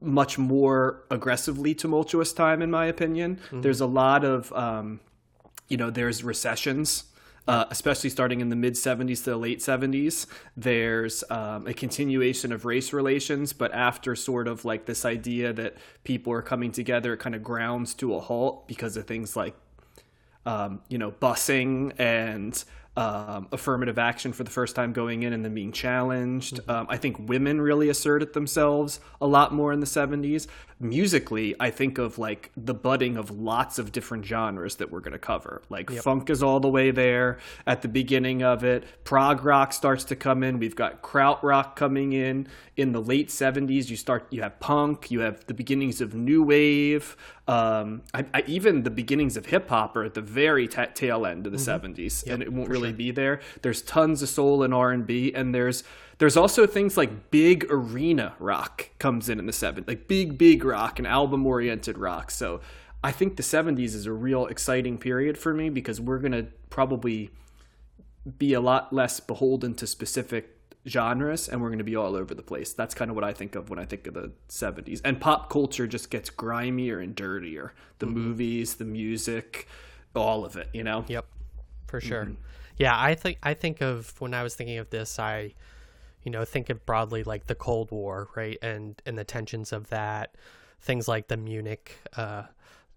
much 0.03 0.37
more 0.37 1.03
aggressively 1.09 1.73
tumultuous 1.73 2.33
time, 2.33 2.61
in 2.61 2.69
my 2.69 2.85
opinion. 2.85 3.39
There's 3.61 3.81
a 3.81 3.85
lot 3.85 4.23
of, 4.23 4.51
um, 4.53 4.99
you 5.67 5.77
know, 5.77 5.89
there's 5.89 6.23
recessions. 6.23 7.05
Uh, 7.45 7.65
especially 7.71 8.09
starting 8.09 8.39
in 8.39 8.47
the 8.47 8.55
mid 8.55 8.73
70s 8.73 9.25
to 9.25 9.31
the 9.31 9.35
late 9.35 9.59
70s, 9.59 10.27
there's 10.55 11.25
um, 11.29 11.67
a 11.67 11.73
continuation 11.73 12.53
of 12.53 12.63
race 12.63 12.93
relations, 12.93 13.51
but 13.51 13.73
after 13.73 14.15
sort 14.15 14.47
of 14.47 14.63
like 14.63 14.85
this 14.85 15.03
idea 15.03 15.51
that 15.51 15.75
people 16.05 16.31
are 16.31 16.41
coming 16.41 16.71
together, 16.71 17.15
it 17.15 17.17
kind 17.17 17.35
of 17.35 17.43
grounds 17.43 17.93
to 17.95 18.15
a 18.15 18.21
halt 18.21 18.65
because 18.65 18.95
of 18.95 19.07
things 19.07 19.35
like 19.35 19.55
um, 20.45 20.81
you 20.89 20.97
know, 20.97 21.11
busing 21.11 21.93
and 21.97 22.63
um, 22.95 23.47
affirmative 23.51 23.97
action 23.97 24.33
for 24.33 24.43
the 24.43 24.51
first 24.51 24.75
time 24.75 24.93
going 24.93 25.23
in 25.23 25.33
and 25.33 25.43
then 25.43 25.53
being 25.53 25.71
challenged. 25.71 26.59
Um, 26.69 26.87
I 26.89 26.97
think 26.97 27.27
women 27.27 27.59
really 27.59 27.89
asserted 27.89 28.33
themselves 28.33 28.99
a 29.19 29.27
lot 29.27 29.53
more 29.53 29.73
in 29.73 29.79
the 29.79 29.87
70s. 29.87 30.47
Musically, 30.83 31.55
I 31.59 31.71
think 31.71 31.97
of 31.97 32.17
like 32.17 32.51
the 32.57 32.73
budding 32.73 33.17
of 33.17 33.31
lots 33.31 33.79
of 33.79 33.91
different 33.91 34.25
genres 34.25 34.75
that 34.75 34.91
we're 34.91 34.99
going 34.99 35.13
to 35.13 35.19
cover. 35.19 35.61
Like 35.69 35.89
funk 35.89 36.29
is 36.29 36.43
all 36.43 36.59
the 36.59 36.69
way 36.69 36.91
there 36.91 37.39
at 37.65 37.81
the 37.81 37.87
beginning 37.87 38.43
of 38.43 38.63
it. 38.63 38.83
Prog 39.03 39.43
rock 39.45 39.73
starts 39.73 40.03
to 40.05 40.15
come 40.15 40.43
in. 40.43 40.59
We've 40.59 40.75
got 40.75 41.01
krautrock 41.01 41.75
coming 41.75 42.13
in. 42.13 42.47
In 42.75 42.91
the 42.91 43.01
late 43.01 43.29
70s, 43.29 43.89
you 43.89 43.95
start 43.95 44.27
you 44.29 44.41
have 44.41 44.59
punk, 44.59 45.09
you 45.09 45.21
have 45.21 45.45
the 45.45 45.53
beginnings 45.53 46.01
of 46.01 46.13
new 46.13 46.43
wave. 46.43 47.15
Um, 47.47 48.01
I, 48.13 48.25
I, 48.33 48.43
even 48.47 48.83
the 48.83 48.89
beginnings 48.89 49.37
of 49.37 49.47
hip 49.47 49.69
hop 49.69 49.95
are 49.95 50.03
at 50.03 50.13
the 50.13 50.21
very 50.21 50.67
ta 50.67 50.85
tail 50.85 51.25
end 51.25 51.45
of 51.45 51.51
the 51.51 51.57
70s, 51.57 52.27
and 52.27 52.41
it 52.41 52.51
won't 52.51 52.69
really 52.69 52.93
be 52.93 53.11
there. 53.11 53.41
There's 53.61 53.81
tons 53.81 54.21
of 54.21 54.29
soul 54.29 54.63
and 54.63 54.73
R 54.73 54.91
and 54.91 55.05
B, 55.05 55.33
and 55.33 55.53
there's 55.53 55.83
there's 56.23 56.37
also 56.37 56.65
things 56.65 56.95
like 56.95 57.31
big 57.31 57.65
arena 57.69 58.33
rock 58.39 58.89
comes 58.97 59.27
in 59.27 59.39
in 59.39 59.45
the 59.45 59.51
70s, 59.51 59.85
like 59.85 60.07
big 60.07 60.37
big 60.37 60.63
rock 60.63 60.97
and 60.97 61.05
album 61.05 61.45
oriented 61.45 61.97
rock. 61.97 62.31
So 62.31 62.61
I 63.03 63.11
think 63.11 63.35
the 63.35 63.43
70s 63.43 63.93
is 63.93 64.05
a 64.05 64.13
real 64.13 64.45
exciting 64.45 64.97
period 64.97 65.37
for 65.37 65.53
me 65.53 65.69
because 65.69 65.99
we're 65.99 66.19
gonna 66.19 66.45
probably 66.69 67.29
be 68.37 68.53
a 68.53 68.61
lot 68.61 68.93
less 68.93 69.19
beholden 69.19 69.75
to 69.75 69.85
specific 69.85 70.57
genres 70.87 71.49
and 71.49 71.61
we're 71.61 71.67
going 71.67 71.79
to 71.79 71.83
be 71.83 71.97
all 71.97 72.15
over 72.15 72.33
the 72.33 72.41
place. 72.41 72.71
That's 72.71 72.95
kind 72.95 73.11
of 73.11 73.15
what 73.15 73.25
I 73.25 73.33
think 73.33 73.55
of 73.55 73.69
when 73.69 73.77
I 73.77 73.83
think 73.83 74.07
of 74.07 74.13
the 74.13 74.31
70s. 74.47 75.01
And 75.03 75.19
pop 75.19 75.49
culture 75.49 75.87
just 75.87 76.09
gets 76.09 76.29
grimier 76.29 76.99
and 76.99 77.13
dirtier. 77.13 77.73
The 77.99 78.05
mm-hmm. 78.05 78.17
movies, 78.17 78.75
the 78.75 78.85
music, 78.85 79.67
all 80.15 80.45
of 80.45 80.55
it, 80.55 80.69
you 80.71 80.85
know? 80.85 81.03
Yep, 81.09 81.25
for 81.87 81.99
sure. 81.99 82.23
Mm-hmm. 82.23 82.33
Yeah, 82.77 82.97
I 82.97 83.13
think 83.13 83.39
I 83.43 83.53
think 83.53 83.81
of 83.81 84.19
when 84.21 84.33
I 84.33 84.41
was 84.41 84.55
thinking 84.55 84.77
of 84.77 84.89
this, 84.89 85.19
I, 85.19 85.53
you 86.23 86.31
know, 86.31 86.45
think 86.45 86.69
of 86.69 86.85
broadly 86.85 87.23
like 87.23 87.47
the 87.47 87.55
Cold 87.55 87.91
War, 87.91 88.29
right, 88.35 88.57
and 88.61 89.01
and 89.05 89.17
the 89.17 89.23
tensions 89.23 89.71
of 89.71 89.89
that, 89.89 90.35
things 90.81 91.07
like 91.07 91.27
the 91.27 91.37
Munich 91.37 91.99
uh, 92.15 92.43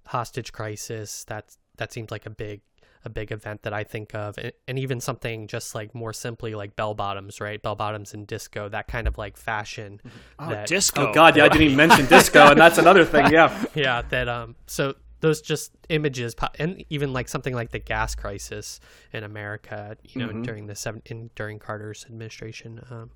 hostage 0.07 0.53
crisis. 0.53 1.25
That 1.25 1.57
that 1.77 1.93
seems 1.93 2.11
like 2.11 2.27
a 2.27 2.31
big 2.31 2.61
a 3.05 3.09
big 3.09 3.31
event 3.31 3.63
that 3.63 3.73
I 3.73 3.85
think 3.85 4.15
of, 4.15 4.37
and, 4.37 4.53
and 4.67 4.79
even 4.79 5.01
something 5.01 5.47
just 5.47 5.75
like 5.75 5.95
more 5.95 6.13
simply 6.13 6.55
like 6.55 6.77
bell 6.77 6.95
bottoms, 6.95 7.41
right? 7.41 7.63
Bell 7.63 7.77
bottoms 7.77 8.15
and 8.15 8.27
disco, 8.27 8.69
that 8.69 8.89
kind 8.89 9.07
of 9.07 9.17
like 9.17 9.37
fashion. 9.37 10.01
that, 10.39 10.67
disco. 10.67 11.09
Oh 11.09 11.13
god, 11.13 11.37
yeah, 11.37 11.45
I 11.45 11.49
didn't 11.49 11.63
even 11.63 11.77
mention 11.77 12.07
disco 12.07 12.51
and 12.51 12.61
that's 12.61 12.79
another 12.79 13.05
thing, 13.05 13.33
yeah. 13.33 13.65
yeah 13.75 14.03
that 14.11 14.29
um 14.29 14.57
so 14.67 14.95
those 15.21 15.41
just 15.41 15.73
images 15.89 16.35
and 16.59 16.85
even 16.91 17.13
like 17.13 17.29
something 17.29 17.55
like 17.55 17.71
the 17.71 17.79
gas 17.79 18.15
crisis 18.15 18.81
in 19.13 19.25
america 19.25 19.97
you 20.05 20.21
know 20.21 20.33
during 20.43 20.67
the 20.67 20.75
seven 20.75 21.03
in 21.07 21.31
during 21.35 21.59
carter's 21.59 22.05
administration 22.07 22.81
um 22.91 23.11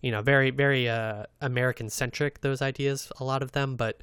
you 0.00 0.10
know 0.10 0.22
very 0.22 0.50
very 0.50 0.88
uh 0.88 1.24
american 1.40 1.88
centric 1.88 2.40
those 2.40 2.62
ideas 2.62 3.10
a 3.20 3.24
lot 3.24 3.42
of 3.42 3.52
them 3.52 3.76
but 3.76 4.00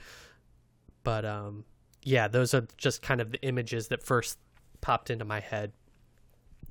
but 1.03 1.25
um 1.25 1.63
yeah 2.03 2.27
those 2.27 2.53
are 2.53 2.67
just 2.77 3.01
kind 3.01 3.21
of 3.21 3.31
the 3.31 3.41
images 3.41 3.88
that 3.88 4.03
first 4.03 4.38
popped 4.81 5.10
into 5.10 5.25
my 5.25 5.39
head 5.39 5.71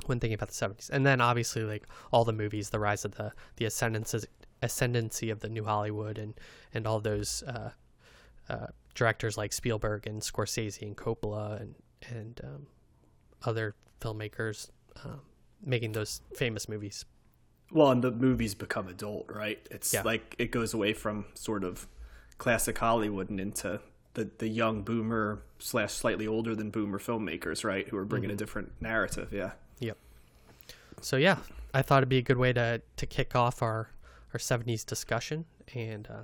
when 0.07 0.19
thinking 0.19 0.35
about 0.35 0.49
the 0.49 0.55
70s 0.55 0.91
and 0.91 1.05
then 1.05 1.21
obviously 1.21 1.63
like 1.63 1.87
all 2.13 2.25
the 2.25 2.33
movies 2.33 2.71
the 2.71 2.79
rise 2.79 3.05
of 3.05 3.15
the 3.17 3.33
the 3.57 3.65
ascendancy 3.65 4.27
ascendancy 4.63 5.31
of 5.31 5.41
the 5.41 5.49
new 5.49 5.65
hollywood 5.65 6.19
and 6.19 6.35
and 6.75 6.87
all 6.87 7.01
those 7.01 7.43
uh 7.47 7.71
uh, 8.51 8.67
directors 8.95 9.37
like 9.39 9.53
Spielberg 9.53 10.07
and 10.07 10.21
Scorsese 10.23 10.83
and 10.83 10.97
Coppola 10.97 11.61
and 11.61 11.75
and 12.11 12.41
um, 12.45 12.67
other 13.45 13.75
filmmakers 14.01 14.71
um, 15.05 15.21
making 15.65 15.93
those 15.93 16.23
famous 16.35 16.69
movies. 16.69 17.05
Well, 17.73 17.91
and 17.91 18.03
the 18.03 18.11
movies 18.11 18.55
become 18.55 18.89
adult, 18.89 19.31
right? 19.31 19.65
It's 19.71 19.93
Yeah. 19.95 20.03
like 20.03 20.35
it 20.39 20.51
goes 20.51 20.75
away 20.75 20.93
from 20.95 21.27
sort 21.35 21.63
of 21.63 21.87
classic 22.39 22.79
Hollywood 22.79 23.29
and 23.31 23.39
into 23.39 23.81
the, 24.15 24.31
the 24.39 24.49
young 24.49 24.83
boomer 24.83 25.43
slash 25.59 25.93
slightly 25.93 26.27
older 26.27 26.57
than 26.57 26.71
boomer 26.71 26.99
filmmakers, 26.99 27.63
right? 27.65 27.87
Who 27.89 27.97
are 27.99 28.05
bringing 28.07 28.31
a 28.31 28.35
different 28.35 28.73
narrative, 28.81 29.33
yeah. 29.33 29.53
Yep. 29.79 29.97
So 31.03 31.17
yeah, 31.17 31.37
I 31.73 31.83
thought 31.83 31.99
it'd 31.99 32.09
be 32.09 32.19
a 32.19 32.23
good 32.23 32.39
way 32.39 32.53
to 32.55 32.81
to 32.97 33.07
kick 33.07 33.37
off 33.37 33.63
our 33.63 33.91
our 34.33 34.39
'70s 34.41 34.85
discussion, 34.85 35.45
and 35.75 36.09
uh, 36.09 36.23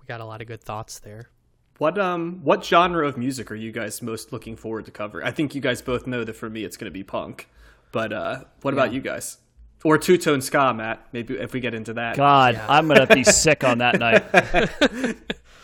we 0.00 0.06
got 0.06 0.20
a 0.20 0.24
lot 0.24 0.40
of 0.42 0.46
good 0.46 0.62
thoughts 0.62 0.98
there. 1.00 1.30
What 1.78 1.98
um 1.98 2.40
what 2.42 2.64
genre 2.64 3.06
of 3.06 3.16
music 3.16 3.50
are 3.50 3.56
you 3.56 3.72
guys 3.72 4.00
most 4.00 4.32
looking 4.32 4.56
forward 4.56 4.84
to 4.84 4.90
cover? 4.90 5.24
I 5.24 5.30
think 5.32 5.54
you 5.54 5.60
guys 5.60 5.82
both 5.82 6.06
know 6.06 6.22
that 6.24 6.34
for 6.34 6.48
me 6.48 6.64
it's 6.64 6.76
going 6.76 6.86
to 6.86 6.92
be 6.92 7.02
punk. 7.02 7.48
But 7.92 8.12
uh 8.12 8.44
what 8.62 8.74
about 8.74 8.92
you 8.92 9.00
guys? 9.00 9.38
Or 9.84 9.98
two 9.98 10.16
tone 10.16 10.40
ska, 10.40 10.72
Matt. 10.72 11.06
Maybe 11.12 11.34
if 11.34 11.52
we 11.52 11.60
get 11.60 11.74
into 11.74 11.92
that. 11.94 12.16
God, 12.16 12.54
I'm 12.68 12.88
gonna 12.88 13.06
be 13.06 13.22
sick 13.24 13.64
on 13.64 13.78
that 13.78 13.98
night. 13.98 14.24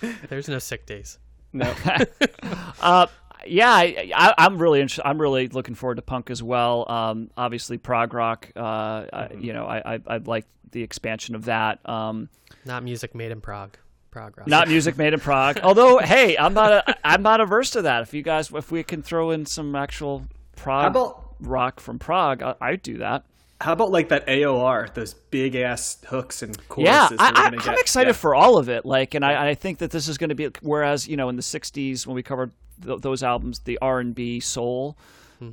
There's 0.29 0.49
no 0.49 0.59
sick 0.59 0.87
days. 0.87 1.19
No. 1.53 1.73
Uh, 2.83 3.07
yeah, 3.47 3.71
I, 3.71 4.11
I, 4.15 4.35
I'm 4.39 4.57
really 4.57 4.81
interested. 4.81 5.07
I'm 5.07 5.21
really 5.21 5.49
looking 5.49 5.75
forward 5.75 5.97
to 5.97 6.03
punk 6.03 6.31
as 6.31 6.43
well. 6.43 6.91
Um, 6.91 7.31
obviously, 7.37 7.77
prog 7.77 8.15
rock. 8.15 8.51
Uh, 8.57 8.61
I, 9.13 9.29
you 9.39 9.53
know, 9.53 9.67
I, 9.67 9.95
I 9.97 10.01
I 10.07 10.17
like 10.17 10.47
the 10.73 10.83
expansion 10.83 11.35
of 11.35 11.45
that. 11.45 11.87
Um, 11.87 12.31
Not 12.65 12.83
music 12.85 13.15
made 13.15 13.33
in 13.33 13.41
Prague. 13.43 13.77
Prague 14.11 14.37
rock. 14.39 14.47
not 14.49 14.69
music 14.69 14.97
made 14.99 15.15
in 15.15 15.21
Prague. 15.21 15.59
Although, 15.63 15.99
hey, 15.99 16.37
I'm 16.37 16.55
not 16.55 16.73
a, 16.73 16.97
I'm 17.07 17.23
not 17.23 17.41
averse 17.41 17.71
to 17.71 17.83
that. 17.83 18.03
If 18.03 18.13
you 18.15 18.23
guys, 18.23 18.51
if 18.53 18.71
we 18.73 18.83
can 18.83 19.03
throw 19.03 19.31
in 19.31 19.47
some 19.47 19.75
actual 19.77 20.27
prog 20.57 20.91
about- 20.91 21.35
rock 21.41 21.81
from 21.81 21.99
Prague, 21.99 22.43
I, 22.43 22.55
I'd 22.61 22.83
do 22.83 22.99
that. 22.99 23.25
How 23.61 23.73
about 23.75 23.91
like 23.91 24.09
that 24.09 24.27
AOR, 24.27 24.93
those 24.95 25.13
big 25.13 25.55
ass 25.55 25.99
hooks 26.07 26.43
and 26.43 26.57
choruses? 26.69 26.87
Yeah, 26.87 27.09
I, 27.19 27.29
I, 27.35 27.45
I'm 27.47 27.59
get? 27.59 27.79
excited 27.79 28.09
Yeah. 28.11 28.13
for 28.15 28.35
all 28.35 28.57
of 28.57 28.71
it. 28.71 28.87
Like, 28.87 29.15
and 29.15 29.23
I, 29.25 29.51
I 29.51 29.55
think 29.55 29.79
that 29.79 29.91
this 29.91 30.09
is 30.09 30.17
going 30.17 30.31
to 30.31 30.35
be. 30.35 30.49
Whereas, 30.63 31.07
you 31.07 31.17
know, 31.19 31.29
in 31.29 31.37
the 31.37 31.43
'60s 31.43 32.07
when 32.07 32.15
we 32.17 32.23
covered 32.23 32.53
th- 32.83 33.01
those 33.03 33.23
albums, 33.23 33.59
the 33.61 33.79
R&B 33.83 34.41
soul 34.41 34.97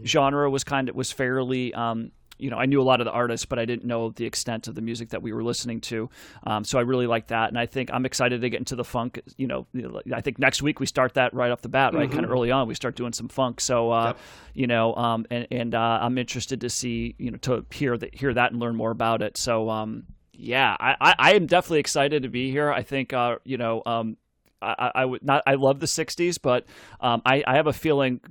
genre 0.05 0.49
was 0.49 0.63
kind 0.63 0.87
of 0.89 0.95
was 0.95 1.11
fairly. 1.11 1.73
Um, 1.73 2.11
you 2.37 2.49
know, 2.49 2.57
I 2.57 2.65
knew 2.65 2.81
a 2.81 2.83
lot 2.83 3.01
of 3.01 3.05
the 3.05 3.11
artists, 3.11 3.45
but 3.45 3.59
I 3.59 3.65
didn't 3.65 3.85
know 3.85 4.11
the 4.11 4.25
extent 4.25 4.67
of 4.67 4.75
the 4.75 4.81
music 4.81 5.09
that 5.09 5.21
we 5.21 5.33
were 5.33 5.43
listening 5.43 5.81
to. 5.81 6.09
Um, 6.45 6.63
so 6.63 6.77
I 6.77 6.81
really 6.81 7.07
like 7.07 7.27
that, 7.27 7.49
and 7.49 7.57
I 7.57 7.65
think 7.65 7.89
I'm 7.91 8.05
excited 8.05 8.41
to 8.41 8.49
get 8.49 8.59
into 8.59 8.75
the 8.75 8.83
funk. 8.83 9.19
You 9.37 9.47
know, 9.47 9.67
I 10.13 10.21
think 10.21 10.39
next 10.39 10.61
week 10.61 10.79
we 10.79 10.85
start 10.85 11.15
that 11.15 11.33
right 11.33 11.51
off 11.51 11.61
the 11.61 11.69
bat, 11.69 11.93
right? 11.93 12.09
Kind 12.11 12.25
of 12.25 12.31
early 12.31 12.51
on, 12.51 12.67
we 12.67 12.75
start 12.75 12.95
doing 12.95 13.13
some 13.13 13.27
funk. 13.27 13.59
So, 13.61 13.91
uh, 13.91 14.13
you 14.53 14.67
know, 14.67 14.95
um, 14.95 15.25
and 15.29 15.47
and 15.51 15.75
uh, 15.75 15.99
I'm 16.01 16.17
interested 16.17 16.61
to 16.61 16.69
see, 16.69 17.15
you 17.17 17.31
know, 17.31 17.37
to 17.39 17.65
hear 17.71 17.97
that 17.97 18.15
hear 18.15 18.33
that 18.33 18.51
and 18.51 18.59
learn 18.59 18.75
more 18.75 18.91
about 18.91 19.21
it. 19.21 19.37
So, 19.37 19.69
um, 19.69 20.03
yeah, 20.33 20.75
I, 20.79 20.95
I, 21.01 21.15
I 21.17 21.33
am 21.33 21.47
definitely 21.47 21.79
excited 21.79 22.23
to 22.23 22.29
be 22.29 22.51
here. 22.51 22.71
I 22.71 22.83
think, 22.83 23.11
uh, 23.11 23.37
you 23.43 23.57
know, 23.57 23.81
um, 23.85 24.17
I, 24.61 24.75
I, 24.77 24.91
I 25.01 25.05
would 25.05 25.23
not. 25.23 25.43
I 25.47 25.55
love 25.55 25.79
the 25.79 25.87
'60s, 25.87 26.39
but 26.41 26.65
um, 26.99 27.21
I, 27.25 27.43
I 27.45 27.55
have 27.55 27.67
a 27.67 27.73
feeling 27.73 28.21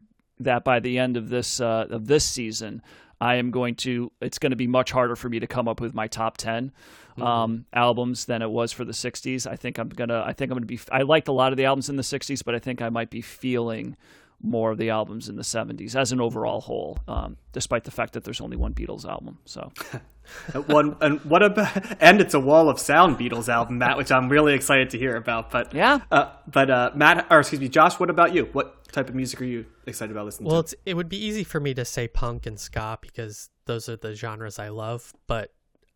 that 0.41 0.65
by 0.65 0.81
the 0.81 0.99
end 0.99 1.17
of 1.17 1.29
this 1.29 1.61
uh, 1.61 1.87
of 1.91 2.07
this 2.07 2.25
season, 2.25 2.83
I 3.21 3.37
am 3.37 3.51
going 3.51 3.75
to. 3.77 4.13
It's 4.21 4.39
going 4.39 4.51
to 4.51 4.57
be 4.57 4.67
much 4.67 4.93
harder 4.93 5.17
for 5.17 5.29
me 5.29 5.41
to 5.41 5.47
come 5.47 5.69
up 5.69 5.81
with 5.81 5.95
my 5.95 6.07
top 6.07 6.37
10 6.37 6.73
um, 7.21 7.65
albums 7.73 8.27
than 8.27 8.43
it 8.43 8.51
was 8.51 8.73
for 8.73 8.85
the 8.85 8.93
'60s. 8.93 9.47
I 9.51 9.57
think 9.57 9.79
I'm 9.79 9.89
gonna. 9.89 10.23
I 10.27 10.33
think 10.33 10.51
I'm 10.51 10.57
gonna 10.57 10.67
be. 10.67 10.79
I 10.93 11.03
liked 11.03 11.29
a 11.29 11.33
lot 11.33 11.53
of 11.53 11.57
the 11.57 11.65
albums 11.65 11.89
in 11.89 11.97
the 11.97 12.03
'60s, 12.03 12.45
but 12.45 12.55
I 12.55 12.59
think 12.59 12.83
I 12.83 12.91
might 12.91 13.09
be 13.11 13.23
feeling 13.23 13.97
more 14.43 14.73
of 14.73 14.77
the 14.79 14.91
albums 14.91 15.31
in 15.31 15.37
the 15.37 15.43
'70s 15.43 15.97
as 15.97 16.13
an 16.13 16.21
overall 16.21 16.61
whole, 16.61 16.99
um, 17.09 17.39
despite 17.53 17.85
the 17.85 17.91
fact 17.91 18.13
that 18.13 18.25
there's 18.25 18.43
only 18.43 18.59
one 18.59 18.75
Beatles 18.75 19.07
album. 19.07 19.39
So 19.47 19.73
One 20.67 20.97
and 21.01 21.21
what 21.25 21.43
about 21.43 21.71
and 22.03 22.21
it's 22.21 22.35
a 22.35 22.41
Wall 22.41 22.69
of 22.69 22.79
Sound 22.79 23.17
Beatles 23.17 23.49
album, 23.49 23.79
Matt, 23.79 23.97
which 23.97 24.11
I'm 24.13 24.29
really 24.29 24.55
excited 24.55 24.91
to 24.91 24.99
hear 24.99 25.17
about. 25.17 25.51
But 25.51 25.73
Yeah. 25.73 26.01
uh, 26.11 26.33
but 26.47 26.69
uh, 26.69 26.91
Matt, 26.95 27.27
or 27.31 27.41
excuse 27.41 27.61
me, 27.61 27.69
Josh, 27.69 27.99
what 27.99 28.11
about 28.11 28.35
you? 28.35 28.49
What 28.53 28.76
type 28.97 29.11
of 29.11 29.15
music 29.15 29.43
are 29.43 29.45
you 29.45 29.67
excited 29.87 30.11
about 30.11 30.25
listening 30.25 30.49
Well, 30.49 30.63
to? 30.63 30.75
Well, 30.75 30.83
it 30.87 30.95
would 30.95 31.09
be 31.11 31.23
easy 31.23 31.45
for 31.45 31.61
me 31.61 31.75
to 31.75 31.85
say 31.85 32.09
punk 32.09 32.47
and 32.47 32.59
ska 32.59 32.99
because 33.01 33.51
those 33.67 33.89
are 33.91 33.97
the 33.97 34.15
genres 34.15 34.59
I 34.59 34.71
love, 34.71 35.13
but 35.27 35.53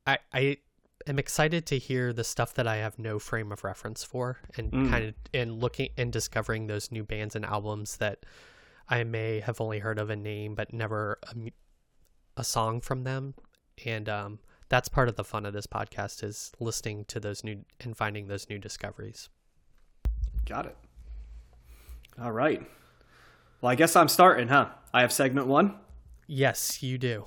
I, 0.07 0.19
I 0.35 0.59
am 1.07 1.19
excited 1.19 1.65
to 1.67 1.79
hear 1.79 2.13
the 2.13 2.25
stuff 2.25 2.53
that 2.55 2.67
I 2.67 2.77
have 2.77 2.99
no 2.99 3.19
frame 3.19 3.53
of 3.53 3.65
reference 3.65 4.05
for 4.05 4.39
and 4.57 4.71
kind 4.91 5.07
of 5.07 5.15
and 5.33 5.61
looking 5.61 5.89
and 5.97 6.13
discovering 6.13 6.67
those 6.67 6.93
new 6.93 7.03
bands 7.03 7.35
and 7.35 7.45
albums 7.45 7.97
that 7.97 8.27
I 8.87 9.05
may 9.05 9.41
have 9.41 9.63
only 9.63 9.79
heard 9.79 9.99
of 9.99 10.11
a 10.11 10.17
name 10.17 10.55
but 10.55 10.75
never 10.75 11.19
a, 11.23 11.53
a 12.37 12.45
song 12.45 12.83
from 12.83 13.05
them. 13.05 13.35
And 13.87 14.11
um, 14.11 14.41
that's 14.69 14.91
part 14.91 15.09
of 15.09 15.17
the 15.17 15.25
fun 15.25 15.47
of 15.47 15.55
this 15.55 15.67
podcast 15.67 16.23
is 16.23 16.53
listening 16.61 17.07
to 17.07 17.19
those 17.19 17.43
new 17.43 17.65
and 17.81 17.97
finding 17.97 18.27
those 18.27 18.51
new 18.51 18.59
discoveries. 18.59 19.31
Got 20.45 20.67
it. 20.67 20.77
All 22.21 22.33
right. 22.33 22.69
Well, 23.61 23.71
I 23.71 23.75
guess 23.75 23.95
I'm 23.95 24.09
starting, 24.09 24.49
huh? 24.49 24.71
I 24.93 25.03
have 25.03 25.13
segment 25.13 25.47
one. 25.47 25.75
Yes, 26.27 26.83
you 26.83 26.97
do. 26.97 27.27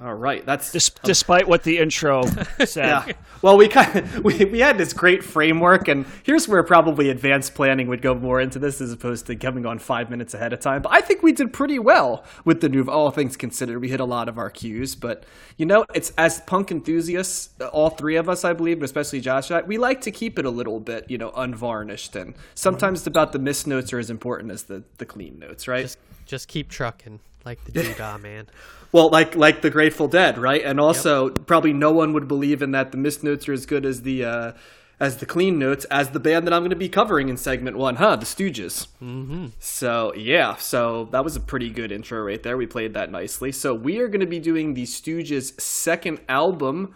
All 0.00 0.14
right, 0.14 0.46
that's 0.46 0.70
Dis- 0.70 0.90
despite 1.02 1.48
what 1.48 1.64
the 1.64 1.78
intro 1.78 2.22
said, 2.64 2.86
yeah. 2.86 3.12
Well, 3.42 3.56
we 3.56 3.66
kind 3.66 3.96
of, 3.96 4.18
we 4.24 4.44
we 4.44 4.60
had 4.60 4.78
this 4.78 4.92
great 4.92 5.24
framework, 5.24 5.88
and 5.88 6.06
here's 6.22 6.46
where 6.46 6.62
probably 6.62 7.10
advanced 7.10 7.56
planning 7.56 7.88
would 7.88 8.00
go 8.00 8.14
more 8.14 8.40
into 8.40 8.60
this 8.60 8.80
as 8.80 8.92
opposed 8.92 9.26
to 9.26 9.34
coming 9.34 9.66
on 9.66 9.80
five 9.80 10.08
minutes 10.08 10.34
ahead 10.34 10.52
of 10.52 10.60
time. 10.60 10.82
But 10.82 10.92
I 10.92 11.00
think 11.00 11.24
we 11.24 11.32
did 11.32 11.52
pretty 11.52 11.80
well 11.80 12.24
with 12.44 12.60
the 12.60 12.68
new. 12.68 12.84
All 12.84 13.10
things 13.10 13.36
considered, 13.36 13.80
we 13.80 13.88
hit 13.88 13.98
a 13.98 14.04
lot 14.04 14.28
of 14.28 14.38
our 14.38 14.50
cues. 14.50 14.94
But 14.94 15.24
you 15.56 15.66
know, 15.66 15.84
it's 15.92 16.12
as 16.16 16.42
punk 16.42 16.70
enthusiasts, 16.70 17.50
all 17.72 17.90
three 17.90 18.14
of 18.14 18.28
us, 18.28 18.44
I 18.44 18.52
believe, 18.52 18.80
especially 18.84 19.20
Josh, 19.20 19.50
I, 19.50 19.62
we 19.62 19.78
like 19.78 20.00
to 20.02 20.12
keep 20.12 20.38
it 20.38 20.44
a 20.44 20.50
little 20.50 20.78
bit, 20.78 21.10
you 21.10 21.18
know, 21.18 21.32
unvarnished. 21.34 22.14
And 22.14 22.34
sometimes 22.54 23.04
about 23.04 23.32
the 23.32 23.40
missed 23.40 23.66
notes 23.66 23.92
are 23.92 23.98
as 23.98 24.10
important 24.10 24.52
as 24.52 24.64
the 24.64 24.84
the 24.98 25.06
clean 25.06 25.40
notes, 25.40 25.66
right? 25.66 25.82
Just 25.82 25.98
just 26.24 26.46
keep 26.46 26.68
trucking 26.68 27.18
like 27.44 27.64
the 27.64 27.72
Doo 27.82 27.94
Dah 27.94 28.18
man. 28.18 28.46
Well, 28.92 29.10
like 29.10 29.36
like 29.36 29.62
the 29.62 29.70
Grateful 29.70 30.08
Dead, 30.08 30.38
right? 30.38 30.62
And 30.64 30.80
also, 30.80 31.30
probably 31.30 31.72
no 31.72 31.92
one 31.92 32.12
would 32.14 32.26
believe 32.26 32.62
in 32.62 32.70
that 32.72 32.92
the 32.92 32.98
missed 32.98 33.22
notes 33.22 33.48
are 33.48 33.52
as 33.52 33.66
good 33.66 33.84
as 33.84 34.02
the 34.02 34.24
uh, 34.24 34.52
as 35.00 35.18
the 35.18 35.26
clean 35.26 35.58
notes 35.58 35.84
as 35.86 36.10
the 36.10 36.20
band 36.20 36.46
that 36.46 36.54
I'm 36.54 36.62
going 36.62 36.70
to 36.70 36.76
be 36.76 36.88
covering 36.88 37.28
in 37.28 37.36
segment 37.36 37.76
one, 37.76 37.96
huh? 37.96 38.16
The 38.16 38.24
Stooges. 38.24 38.88
Mm-hmm. 39.02 39.48
So 39.58 40.14
yeah, 40.14 40.56
so 40.56 41.08
that 41.12 41.22
was 41.22 41.36
a 41.36 41.40
pretty 41.40 41.70
good 41.70 41.92
intro 41.92 42.22
right 42.22 42.42
there. 42.42 42.56
We 42.56 42.66
played 42.66 42.94
that 42.94 43.10
nicely. 43.10 43.52
So 43.52 43.74
we 43.74 43.98
are 43.98 44.08
going 44.08 44.20
to 44.20 44.26
be 44.26 44.40
doing 44.40 44.74
the 44.74 44.84
Stooges' 44.84 45.60
second 45.60 46.20
album, 46.28 46.94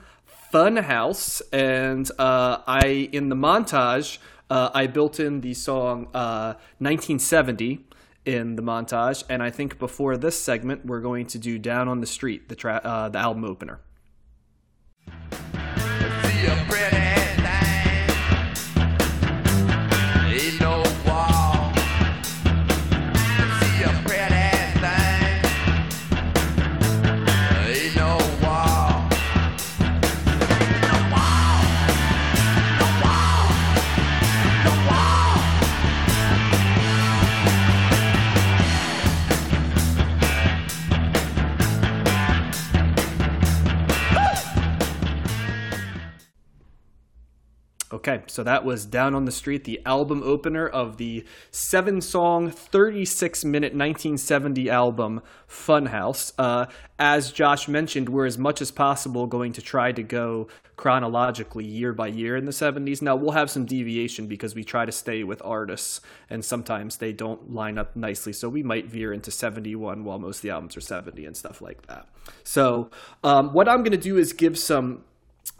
Funhouse, 0.53 1.43
and 1.53 2.11
uh, 2.19 2.59
I 2.67 3.09
in 3.13 3.29
the 3.29 3.37
montage. 3.37 4.19
Uh, 4.51 4.71
I 4.75 4.87
built 4.87 5.19
in 5.19 5.41
the 5.41 5.55
song 5.55 6.09
uh, 6.13 6.55
1970 6.79 7.87
in 8.25 8.57
the 8.57 8.63
montage, 8.63 9.25
and 9.29 9.43
I 9.43 9.51
think 9.51 9.79
before 9.79 10.17
this 10.17 10.41
segment, 10.41 10.87
we're 10.87 11.01
going 11.01 11.27
to 11.27 11.39
do 11.39 11.59
"Down 11.59 11.89
on 11.89 12.01
the 12.01 12.07
Street," 12.07 12.49
the 12.49 12.57
tra- 12.57 12.81
uh, 12.83 13.09
the 13.09 13.19
album 13.19 13.45
opener. 13.45 13.81
Okay, 48.05 48.25
so 48.27 48.43
that 48.43 48.65
was 48.65 48.85
Down 48.85 49.15
on 49.15 49.27
the 49.27 49.31
Street, 49.31 49.63
the 49.63 49.81
album 49.87 50.25
opener 50.25 50.67
of 50.67 50.97
the 50.97 51.25
seven 51.53 52.01
song, 52.01 52.51
36 52.51 53.45
minute 53.45 53.75
1970 53.75 54.69
album 54.69 55.23
Funhouse. 55.49 56.33
Uh, 56.37 56.67
as 56.99 57.31
Josh 57.31 57.69
mentioned, 57.69 58.09
we're 58.09 58.27
as 58.27 58.37
much 58.37 58.61
as 58.61 58.73
possible 58.73 59.29
going 59.29 59.53
to 59.53 59.63
try 59.63 59.93
to 59.93 60.03
go 60.03 60.49
chronologically 60.75 61.65
year 61.65 61.93
by 61.93 62.09
year 62.09 62.35
in 62.35 62.45
the 62.45 62.51
70s. 62.51 63.03
Now, 63.03 63.15
we'll 63.15 63.31
have 63.31 63.49
some 63.49 63.67
deviation 63.67 64.27
because 64.27 64.57
we 64.57 64.65
try 64.65 64.85
to 64.85 64.91
stay 64.91 65.23
with 65.23 65.41
artists, 65.45 66.01
and 66.29 66.45
sometimes 66.45 66.97
they 66.97 67.13
don't 67.13 67.53
line 67.55 67.79
up 67.79 67.95
nicely, 67.95 68.33
so 68.33 68.49
we 68.49 68.65
might 68.65 68.87
veer 68.87 69.13
into 69.13 69.31
71 69.31 70.03
while 70.03 70.19
most 70.19 70.39
of 70.39 70.43
the 70.43 70.51
albums 70.51 70.77
are 70.77 70.81
70 70.81 71.25
and 71.25 71.37
stuff 71.37 71.63
like 71.63 71.87
that. 71.87 72.09
So, 72.43 72.91
um, 73.23 73.53
what 73.53 73.69
I'm 73.69 73.85
going 73.85 73.93
to 73.93 73.97
do 73.97 74.19
is 74.19 74.33
give 74.33 74.59
some 74.59 75.05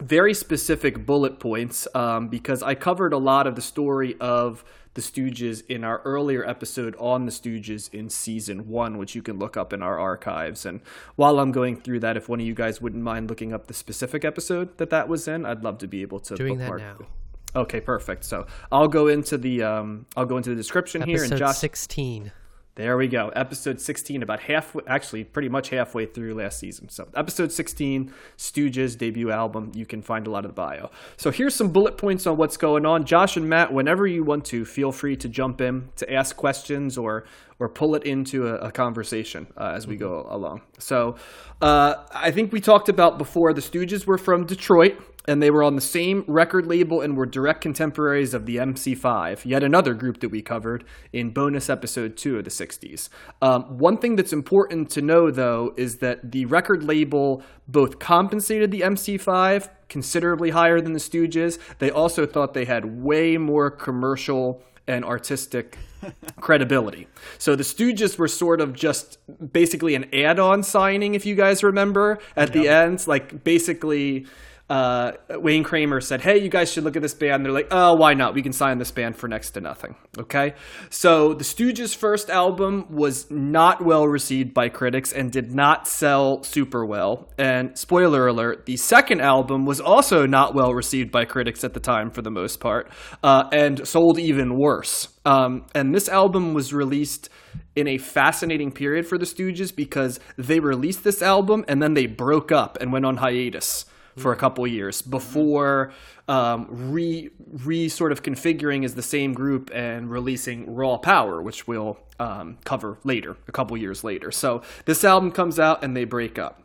very 0.01 0.33
specific 0.33 1.05
bullet 1.05 1.39
points 1.39 1.87
um, 1.95 2.27
because 2.27 2.63
I 2.63 2.75
covered 2.75 3.13
a 3.13 3.17
lot 3.17 3.47
of 3.47 3.55
the 3.55 3.61
story 3.61 4.15
of 4.19 4.63
the 4.93 5.01
Stooges 5.01 5.65
in 5.67 5.83
our 5.83 6.01
earlier 6.05 6.47
episode 6.47 6.95
on 6.99 7.25
the 7.25 7.31
Stooges 7.31 7.91
in 7.93 8.09
season 8.09 8.67
one, 8.67 8.97
which 8.97 9.15
you 9.15 9.21
can 9.21 9.39
look 9.39 9.57
up 9.57 9.73
in 9.73 9.81
our 9.81 9.97
archives. 9.97 10.65
And 10.65 10.81
while 11.15 11.39
I'm 11.39 11.51
going 11.51 11.77
through 11.77 12.01
that, 12.01 12.15
if 12.15 12.29
one 12.29 12.39
of 12.39 12.45
you 12.45 12.53
guys 12.53 12.79
wouldn't 12.79 13.03
mind 13.03 13.29
looking 13.29 13.53
up 13.53 13.67
the 13.67 13.73
specific 13.73 14.23
episode 14.23 14.77
that 14.77 14.91
that 14.91 15.07
was 15.07 15.27
in, 15.27 15.45
I'd 15.45 15.63
love 15.63 15.79
to 15.79 15.87
be 15.87 16.01
able 16.01 16.19
to 16.21 16.35
Doing 16.35 16.57
that 16.59 16.69
bookmark 16.69 16.99
now. 16.99 17.07
Okay, 17.55 17.81
perfect. 17.81 18.23
So 18.23 18.47
I'll 18.71 18.87
go 18.87 19.07
into 19.07 19.37
the 19.37 19.63
um, 19.63 20.05
I'll 20.15 20.25
go 20.25 20.37
into 20.37 20.49
the 20.49 20.55
description 20.55 21.03
here, 21.03 21.17
and 21.17 21.31
Episode 21.31 21.37
Josh, 21.37 21.57
sixteen. 21.57 22.31
There 22.75 22.97
we 22.97 23.07
go. 23.07 23.29
Episode 23.35 23.79
16, 23.79 24.23
about 24.23 24.39
half, 24.39 24.75
actually, 24.87 25.23
pretty 25.23 25.47
much 25.47 25.69
halfway 25.69 26.07
through 26.07 26.33
last 26.33 26.57
season. 26.57 26.89
So, 26.89 27.07
episode 27.15 27.51
16, 27.51 28.11
Stooges 28.35 28.97
debut 28.97 29.29
album. 29.29 29.71
You 29.75 29.85
can 29.85 30.01
find 30.01 30.25
a 30.25 30.31
lot 30.31 30.43
of 30.43 30.49
the 30.49 30.55
bio. 30.55 30.89
So, 31.15 31.29
here's 31.29 31.53
some 31.53 31.69
bullet 31.69 31.97
points 31.97 32.25
on 32.25 32.35
what's 32.35 32.57
going 32.57 32.83
on. 32.87 33.05
Josh 33.05 33.37
and 33.37 33.47
Matt, 33.47 33.71
whenever 33.71 34.07
you 34.07 34.23
want 34.23 34.45
to, 34.45 34.65
feel 34.65 34.91
free 34.91 35.15
to 35.17 35.29
jump 35.29 35.61
in 35.61 35.89
to 35.97 36.11
ask 36.11 36.35
questions 36.35 36.97
or 36.97 37.25
or 37.59 37.69
pull 37.69 37.93
it 37.93 38.03
into 38.03 38.47
a, 38.47 38.55
a 38.55 38.71
conversation 38.71 39.45
uh, 39.55 39.73
as 39.75 39.85
we 39.85 39.95
go 39.95 40.25
along. 40.27 40.61
So, 40.79 41.15
uh, 41.61 42.03
I 42.11 42.31
think 42.31 42.51
we 42.51 42.59
talked 42.59 42.89
about 42.89 43.19
before 43.19 43.53
the 43.53 43.61
Stooges 43.61 44.07
were 44.07 44.17
from 44.17 44.47
Detroit 44.47 44.99
and 45.27 45.41
they 45.41 45.51
were 45.51 45.63
on 45.63 45.75
the 45.75 45.81
same 45.81 46.23
record 46.27 46.67
label 46.67 47.01
and 47.01 47.15
were 47.15 47.25
direct 47.25 47.61
contemporaries 47.61 48.33
of 48.33 48.45
the 48.45 48.57
MC5, 48.57 49.45
yet 49.45 49.63
another 49.63 49.93
group 49.93 50.19
that 50.19 50.29
we 50.29 50.41
covered 50.41 50.83
in 51.11 51.31
bonus 51.31 51.69
episode 51.69 52.17
two 52.17 52.37
of 52.37 52.43
the 52.43 52.49
60s. 52.49 53.09
Um, 53.41 53.77
one 53.77 53.97
thing 53.97 54.15
that's 54.15 54.33
important 54.33 54.89
to 54.91 55.01
know, 55.01 55.31
though, 55.31 55.73
is 55.77 55.97
that 55.97 56.31
the 56.31 56.45
record 56.45 56.83
label 56.83 57.43
both 57.67 57.99
compensated 57.99 58.71
the 58.71 58.81
MC5 58.81 59.69
considerably 59.87 60.49
higher 60.49 60.81
than 60.81 60.93
the 60.93 60.99
Stooges. 60.99 61.59
They 61.79 61.91
also 61.91 62.25
thought 62.25 62.53
they 62.53 62.65
had 62.65 63.03
way 63.03 63.37
more 63.37 63.69
commercial 63.69 64.61
and 64.87 65.05
artistic 65.05 65.77
credibility. 66.41 67.07
So 67.37 67.55
the 67.55 67.63
Stooges 67.63 68.17
were 68.17 68.27
sort 68.27 68.59
of 68.59 68.73
just 68.73 69.19
basically 69.53 69.95
an 69.95 70.13
add-on 70.13 70.63
signing, 70.63 71.15
if 71.15 71.25
you 71.25 71.35
guys 71.35 71.63
remember, 71.63 72.19
at 72.35 72.53
the 72.53 72.67
end. 72.67 73.07
Like 73.07 73.43
basically, 73.43 74.25
uh, 74.69 75.11
Wayne 75.29 75.63
Kramer 75.63 75.99
said, 75.99 76.21
"Hey, 76.21 76.41
you 76.41 76.49
guys 76.49 76.71
should 76.71 76.85
look 76.85 76.95
at 76.95 77.01
this 77.01 77.13
band." 77.13 77.43
They're 77.43 77.51
like, 77.51 77.67
"Oh, 77.69 77.95
why 77.95 78.13
not? 78.13 78.33
We 78.33 78.41
can 78.41 78.53
sign 78.53 78.77
this 78.77 78.91
band 78.91 79.17
for 79.17 79.27
next 79.27 79.51
to 79.51 79.61
nothing." 79.61 79.95
Okay, 80.17 80.53
so 80.89 81.33
the 81.33 81.43
Stooges' 81.43 81.93
first 81.93 82.29
album 82.29 82.85
was 82.89 83.29
not 83.29 83.83
well 83.83 84.07
received 84.07 84.53
by 84.53 84.69
critics 84.69 85.11
and 85.11 85.31
did 85.31 85.53
not 85.53 85.87
sell 85.87 86.43
super 86.43 86.85
well. 86.85 87.29
And 87.37 87.77
spoiler 87.77 88.25
alert: 88.25 88.65
the 88.65 88.77
second 88.77 89.19
album 89.19 89.65
was 89.65 89.81
also 89.81 90.25
not 90.25 90.55
well 90.55 90.73
received 90.73 91.11
by 91.11 91.25
critics 91.25 91.65
at 91.65 91.73
the 91.73 91.81
time, 91.81 92.09
for 92.09 92.21
the 92.21 92.31
most 92.31 92.61
part, 92.61 92.89
uh, 93.21 93.49
and 93.51 93.85
sold 93.85 94.17
even 94.17 94.57
worse. 94.57 95.09
Um, 95.25 95.65
and 95.75 95.93
this 95.93 96.07
album 96.07 96.53
was 96.53 96.73
released 96.73 97.29
in 97.75 97.87
a 97.87 97.97
fascinating 97.97 98.71
period 98.71 99.07
for 99.07 99.17
the 99.17 99.25
Stooges 99.25 99.75
because 99.75 100.19
they 100.37 100.59
released 100.59 101.03
this 101.03 101.21
album 101.21 101.65
and 101.67 101.81
then 101.81 101.95
they 101.95 102.05
broke 102.05 102.51
up 102.51 102.77
and 102.79 102.91
went 102.91 103.05
on 103.05 103.17
hiatus 103.17 103.85
for 104.15 104.31
a 104.31 104.35
couple 104.35 104.65
years 104.67 105.01
before 105.01 105.91
um, 106.27 106.67
re 106.69 107.29
re 107.63 107.89
sort 107.89 108.11
of 108.11 108.23
configuring 108.23 108.85
as 108.85 108.95
the 108.95 109.01
same 109.01 109.33
group 109.33 109.69
and 109.73 110.09
releasing 110.09 110.73
Raw 110.73 110.97
Power, 110.97 111.41
which 111.41 111.67
we'll 111.67 111.97
um, 112.19 112.57
cover 112.63 112.97
later, 113.03 113.35
a 113.47 113.51
couple 113.51 113.75
years 113.77 114.03
later. 114.03 114.31
So 114.31 114.61
this 114.85 115.03
album 115.03 115.31
comes 115.31 115.59
out 115.59 115.83
and 115.83 115.95
they 115.95 116.05
break 116.05 116.37
up. 116.37 116.61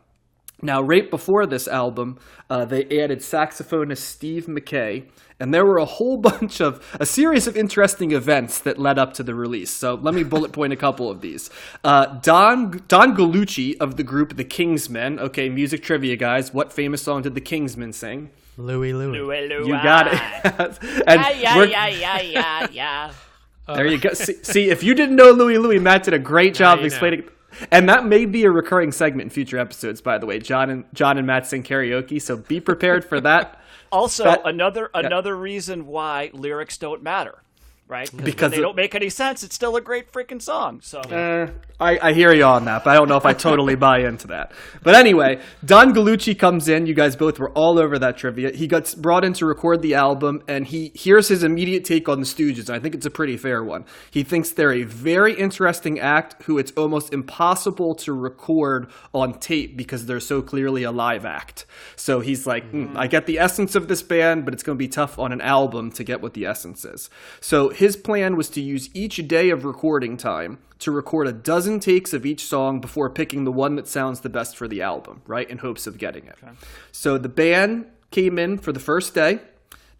Now, 0.61 0.81
right 0.81 1.09
before 1.09 1.45
this 1.45 1.67
album, 1.67 2.17
uh, 2.49 2.65
they 2.65 2.83
added 3.01 3.19
saxophonist 3.19 3.99
Steve 3.99 4.47
Mackay, 4.47 5.05
and 5.39 5.53
there 5.53 5.65
were 5.65 5.77
a 5.77 5.85
whole 5.85 6.17
bunch 6.29 6.59
of 6.59 6.85
a 6.99 7.05
series 7.05 7.47
of 7.47 7.55
interesting 7.55 8.11
events 8.11 8.59
that 8.59 8.77
led 8.77 8.99
up 8.99 9.13
to 9.13 9.23
the 9.23 9.33
release. 9.35 9.71
So 9.71 9.93
let 9.95 10.13
me 10.13 10.23
bullet 10.23 10.51
point 10.51 10.73
a 10.73 10.75
couple 10.75 11.09
of 11.09 11.21
these. 11.21 11.49
Uh, 11.83 12.05
Don 12.21 12.83
Don 12.87 13.15
Gallucci 13.15 13.77
of 13.79 13.95
the 13.95 14.03
group 14.03 14.35
The 14.35 14.43
Kingsmen. 14.45 15.19
Okay, 15.19 15.49
music 15.49 15.81
trivia 15.83 16.15
guys. 16.15 16.53
What 16.53 16.73
famous 16.73 17.01
song 17.01 17.21
did 17.21 17.35
The 17.35 17.41
Kingsmen 17.41 17.93
sing? 17.93 18.29
Louie 18.57 18.91
Louie. 18.91 19.17
You 19.67 19.73
got 19.81 20.07
it. 20.07 20.19
and 21.07 21.21
Yeah, 21.39 21.55
we're- 21.57 21.71
yeah, 21.71 21.87
yeah, 21.87 22.21
yeah, 22.21 22.67
yeah. 22.71 23.11
There 23.67 23.85
you 23.85 23.99
go. 23.99 24.13
See, 24.13 24.33
see, 24.41 24.69
if 24.71 24.81
you 24.83 24.95
didn't 24.95 25.15
know 25.15 25.31
Louis 25.31 25.57
Louie, 25.59 25.77
Matt 25.79 26.03
did 26.03 26.13
a 26.15 26.19
great 26.19 26.55
job 26.55 26.79
explaining. 26.79 27.21
know. 27.21 27.27
And 27.71 27.89
that 27.89 28.05
may 28.05 28.25
be 28.25 28.43
a 28.45 28.51
recurring 28.51 28.91
segment 28.91 29.27
in 29.27 29.29
future 29.31 29.57
episodes, 29.57 30.01
by 30.01 30.17
the 30.17 30.25
way. 30.25 30.39
John 30.39 30.69
and 30.69 30.85
John 30.93 31.17
and 31.17 31.25
Matt 31.27 31.47
sing 31.47 31.63
karaoke, 31.63 32.21
so 32.21 32.37
be 32.37 32.59
prepared 32.59 33.03
for 33.05 33.19
that. 33.21 33.55
Also, 33.91 34.23
That- 34.25 34.41
another 34.45 34.91
another 34.93 35.35
reason 35.35 35.87
why 35.87 36.29
lyrics 36.33 36.77
don't 36.77 37.01
matter, 37.01 37.41
right? 37.89 38.09
Because 38.23 38.51
they 38.51 38.59
it- 38.59 38.61
don't 38.61 38.75
make 38.77 38.95
any 38.95 39.09
sense. 39.09 39.43
It's 39.43 39.55
still 39.55 39.75
a 39.75 39.81
great 39.81 40.11
freaking 40.13 40.41
song. 40.41 40.79
So 40.81 40.99
Uh, 41.01 41.49
I, 41.81 42.09
I 42.09 42.13
hear 42.13 42.31
you 42.33 42.43
on 42.43 42.65
that, 42.65 42.83
but 42.83 42.91
I 42.91 42.93
don't 42.93 43.07
know 43.09 43.17
if 43.17 43.25
I 43.25 43.33
totally 43.33 43.75
buy 43.87 43.99
into 43.99 44.27
that. 44.27 44.51
But 44.83 44.95
anyway, 44.95 45.39
Don 45.65 45.93
Gallucci 45.93 46.37
comes 46.37 46.67
in. 46.69 46.85
You 46.85 46.93
guys 46.93 47.15
both 47.15 47.39
were 47.39 47.49
all 47.51 47.79
over 47.79 47.97
that 47.99 48.17
trivia. 48.17 48.51
He 48.51 48.67
gets 48.67 48.93
brought 48.95 49.25
in 49.25 49.33
to 49.33 49.45
record 49.45 49.81
the 49.81 49.95
album, 49.95 50.43
and 50.47 50.67
he 50.67 50.91
here's 50.93 51.27
his 51.27 51.43
immediate 51.43 51.83
take 51.83 52.07
on 52.07 52.19
the 52.19 52.25
Stooges. 52.25 52.67
And 52.69 52.71
I 52.75 52.79
think 52.79 52.95
it's 52.95 53.05
a 53.05 53.09
pretty 53.11 53.37
fair 53.37 53.63
one. 53.63 53.85
He 54.11 54.23
thinks 54.23 54.51
they're 54.51 54.73
a 54.73 54.83
very 54.83 55.33
interesting 55.33 55.99
act 55.99 56.41
who 56.43 56.57
it's 56.57 56.71
almost 56.73 57.11
impossible 57.11 57.95
to 57.95 58.13
record 58.13 58.91
on 59.13 59.39
tape 59.39 59.75
because 59.75 60.05
they're 60.05 60.19
so 60.19 60.41
clearly 60.41 60.83
a 60.83 60.91
live 60.91 61.25
act. 61.25 61.65
So 61.95 62.19
he's 62.19 62.45
like, 62.45 62.69
"Hmm, 62.69 62.95
I 62.95 63.07
get 63.07 63.25
the 63.25 63.39
essence 63.39 63.73
of 63.75 63.87
this 63.87 64.03
band, 64.03 64.45
but 64.45 64.53
it's 64.53 64.63
going 64.63 64.77
to 64.77 64.79
be 64.79 64.87
tough 64.87 65.17
on 65.17 65.31
an 65.31 65.41
album 65.41 65.91
to 65.93 66.03
get 66.03 66.21
what 66.21 66.33
the 66.33 66.45
essence 66.45 66.83
is. 66.85 67.09
So 67.41 67.69
his 67.79 67.95
plan 67.95 68.35
was 68.35 68.49
to 68.49 68.59
use 68.59 68.89
each 68.93 69.25
day 69.25 69.49
of 69.49 69.63
recording 69.63 70.17
time 70.17 70.59
to 70.79 70.91
record 70.91 71.27
a 71.27 71.31
dozen 71.31 71.79
takes 71.79 72.11
of 72.11 72.25
each 72.25 72.43
song 72.43 72.81
before 72.81 73.09
picking 73.09 73.45
the 73.45 73.53
one 73.53 73.77
that 73.77 73.87
sounds 73.87 74.19
the 74.19 74.27
best 74.27 74.57
for 74.57 74.67
the 74.67 74.81
album, 74.81 75.21
right? 75.25 75.49
In 75.49 75.59
hopes 75.59 75.87
of 75.87 75.97
getting 75.97 76.25
it. 76.25 76.35
So 76.91 77.17
the 77.17 77.29
band 77.29 77.85
came 78.11 78.37
in 78.37 78.57
for 78.57 78.73
the 78.73 78.81
first 78.81 79.13
day. 79.15 79.39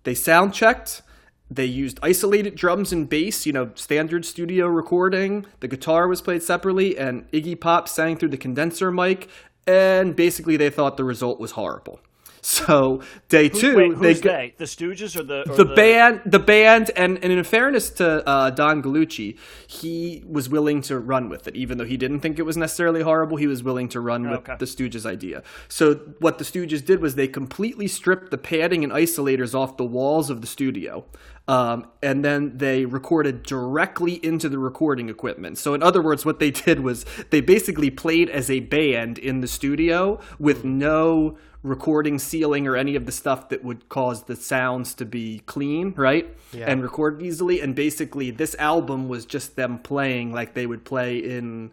They 0.04 0.14
sound 0.14 0.54
checked. 0.54 1.02
They 1.50 1.64
used 1.64 2.02
isolated 2.04 2.56
drums 2.56 2.92
and 2.92 3.08
bass, 3.08 3.46
you 3.46 3.54
know, 3.54 3.72
standard 3.76 4.26
studio 4.26 4.68
recording. 4.68 5.46
The 5.62 5.70
guitar 5.70 6.10
was 6.10 6.22
played 6.22 6.44
separately, 6.44 6.98
and 6.98 7.32
Iggy 7.32 7.58
Pop 7.62 7.88
sang 7.88 8.18
through 8.18 8.30
the 8.30 8.38
condenser 8.38 8.92
mic. 8.92 9.30
And 9.66 10.18
basically, 10.18 10.58
they 10.58 10.70
thought 10.70 10.98
the 10.98 11.06
result 11.06 11.40
was 11.40 11.52
horrible. 11.52 12.02
So 12.60 13.02
day 13.28 13.50
two, 13.50 13.76
wait, 13.76 14.00
they 14.00 14.14
they? 14.14 14.54
The 14.58 14.66
Stooges 14.66 15.16
or 15.20 15.24
the 15.24 15.50
or 15.50 15.56
the 15.56 15.66
band 15.66 16.22
the 16.26 16.40
band 16.40 16.92
and, 16.96 17.22
and 17.24 17.32
in 17.34 17.44
fairness 17.44 17.90
to 17.92 18.28
uh, 18.28 18.50
don 18.50 18.82
Gallucci, 18.82 19.38
he 19.68 20.24
was 20.28 20.50
willing 20.50 20.82
to 20.84 21.00
run 21.00 21.30
with 21.30 21.48
it 21.48 21.56
even 21.56 21.78
though 21.78 21.86
he 21.86 21.98
didn't 21.98 22.22
think 22.22 22.40
it 22.40 22.44
was 22.44 22.58
necessarily 22.58 23.02
horrible 23.02 23.38
he 23.38 23.48
was 23.48 23.62
willing 23.64 23.90
to 23.90 24.00
run 24.00 24.30
with 24.30 24.40
Okay. 24.40 24.56
the 24.60 24.66
stooges 24.66 25.06
idea 25.06 25.44
so 25.68 25.96
what 26.20 26.38
the 26.38 26.44
stooges 26.44 26.84
did 26.86 27.02
was 27.02 27.16
they 27.16 27.28
completely 27.28 27.88
stripped 27.88 28.32
the 28.32 28.38
padding 28.38 28.84
and 28.84 28.94
isolators 28.94 29.54
off 29.54 29.78
the 29.78 29.86
walls 29.86 30.30
of 30.30 30.42
the 30.42 30.48
studio 30.48 31.06
um, 31.50 31.88
and 32.04 32.24
then 32.24 32.60
they 32.60 32.86
recorded 32.86 33.42
directly 33.42 34.24
into 34.24 34.50
the 34.50 34.60
recording 34.60 35.10
equipment. 35.10 35.58
So, 35.58 35.74
in 35.74 35.82
other 35.82 36.00
words, 36.00 36.24
what 36.24 36.38
they 36.38 36.52
did 36.52 36.82
was 36.82 37.08
they 37.32 37.42
basically 37.42 37.90
played 37.90 38.30
as 38.30 38.52
a 38.52 38.60
band 38.60 39.18
in 39.18 39.42
the 39.42 39.48
studio 39.48 40.20
with 40.38 40.64
no 40.64 41.40
recording 41.64 42.20
ceiling 42.20 42.68
or 42.68 42.76
any 42.78 42.96
of 42.96 43.08
the 43.08 43.12
stuff 43.12 43.50
that 43.50 43.64
would 43.64 43.90
cause 43.90 44.26
the 44.26 44.36
sounds 44.36 44.94
to 44.94 45.06
be 45.06 45.40
clean, 45.48 45.96
right? 45.98 46.38
Yeah. 46.54 46.66
And 46.70 46.84
recorded 46.84 47.26
easily. 47.26 47.62
And 47.62 47.76
basically, 47.76 48.30
this 48.30 48.56
album 48.60 49.10
was 49.10 49.26
just 49.26 49.56
them 49.56 49.80
playing 49.80 50.32
like 50.32 50.54
they 50.54 50.68
would 50.68 50.86
play 50.86 51.18
in 51.18 51.72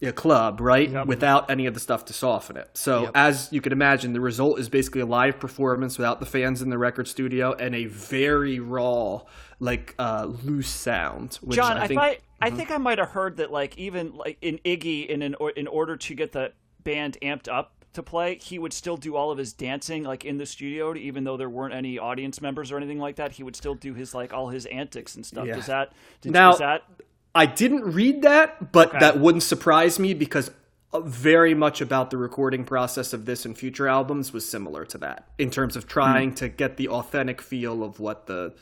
a 0.00 0.12
club, 0.12 0.60
right? 0.60 1.06
Without 1.06 1.50
any 1.50 1.66
of 1.66 1.74
the 1.74 1.80
stuff 1.80 2.04
to 2.06 2.12
soften 2.12 2.56
it. 2.56 2.70
So, 2.74 3.02
Yep. 3.02 3.10
as 3.14 3.48
you 3.52 3.60
can 3.60 3.72
imagine, 3.72 4.12
the 4.12 4.20
result 4.20 4.60
is 4.60 4.68
basically 4.68 5.00
a 5.00 5.06
live 5.06 5.40
performance 5.40 5.98
without 5.98 6.20
the 6.20 6.26
fans 6.26 6.62
in 6.62 6.70
the 6.70 6.78
record 6.78 7.08
studio 7.08 7.52
and 7.54 7.74
a 7.74 7.86
very 7.86 8.60
raw, 8.60 9.22
like 9.58 9.94
uh, 9.98 10.26
loose 10.44 10.68
sound. 10.70 11.38
Which 11.42 11.56
John, 11.56 11.76
I 11.78 11.82
I 11.84 11.86
think 11.88 12.00
I, 12.00 12.18
I 12.40 12.50
think 12.50 12.70
I 12.70 12.78
might 12.78 12.98
have 12.98 13.08
heard 13.08 13.38
that 13.38 13.50
like 13.50 13.76
even 13.76 14.14
like 14.14 14.38
in 14.40 14.58
Iggy 14.64 15.06
in 15.08 15.22
an 15.22 15.34
or, 15.40 15.50
in 15.50 15.66
order 15.66 15.96
to 15.96 16.14
get 16.14 16.30
the 16.32 16.52
band 16.84 17.18
amped 17.22 17.48
up 17.52 17.72
to 17.94 18.02
play, 18.02 18.36
he 18.40 18.58
would 18.60 18.72
still 18.72 18.96
do 18.96 19.16
all 19.16 19.32
of 19.32 19.38
his 19.38 19.52
dancing 19.52 20.04
like 20.04 20.24
in 20.24 20.36
the 20.38 20.46
studio, 20.46 20.94
even 20.94 21.24
though 21.24 21.36
there 21.36 21.50
weren't 21.50 21.74
any 21.74 21.98
audience 21.98 22.40
members 22.40 22.70
or 22.70 22.76
anything 22.76 22.98
like 23.00 23.16
that. 23.16 23.32
He 23.32 23.42
would 23.42 23.56
still 23.56 23.74
do 23.74 23.94
his 23.94 24.14
like 24.14 24.32
all 24.32 24.48
his 24.50 24.66
antics 24.66 25.16
and 25.16 25.26
stuff. 25.26 25.46
Yeah. 25.48 25.56
Does 25.56 25.66
that 25.66 25.92
did, 26.20 26.32
Now- 26.32 26.52
is 26.52 26.58
that 26.58 26.82
I 27.34 27.46
didn't 27.46 27.84
read 27.84 28.22
that, 28.22 28.72
but 28.72 28.88
Okay. 28.88 28.98
that 29.00 29.18
wouldn't 29.20 29.42
surprise 29.42 29.98
me 29.98 30.14
because 30.14 30.50
uh, 30.92 31.00
very 31.00 31.54
much 31.54 31.80
about 31.80 32.10
the 32.10 32.16
recording 32.16 32.64
process 32.64 33.12
of 33.12 33.26
this 33.26 33.44
and 33.44 33.56
future 33.56 33.86
albums 33.86 34.32
was 34.32 34.48
similar 34.48 34.84
to 34.86 34.98
that 34.98 35.28
in 35.38 35.50
terms 35.50 35.76
of 35.76 35.86
trying 35.86 36.34
to 36.36 36.48
get 36.48 36.76
the 36.78 36.88
authentic 36.88 37.42
feel 37.42 37.82
of 37.84 38.00
what 38.00 38.26
the 38.26 38.54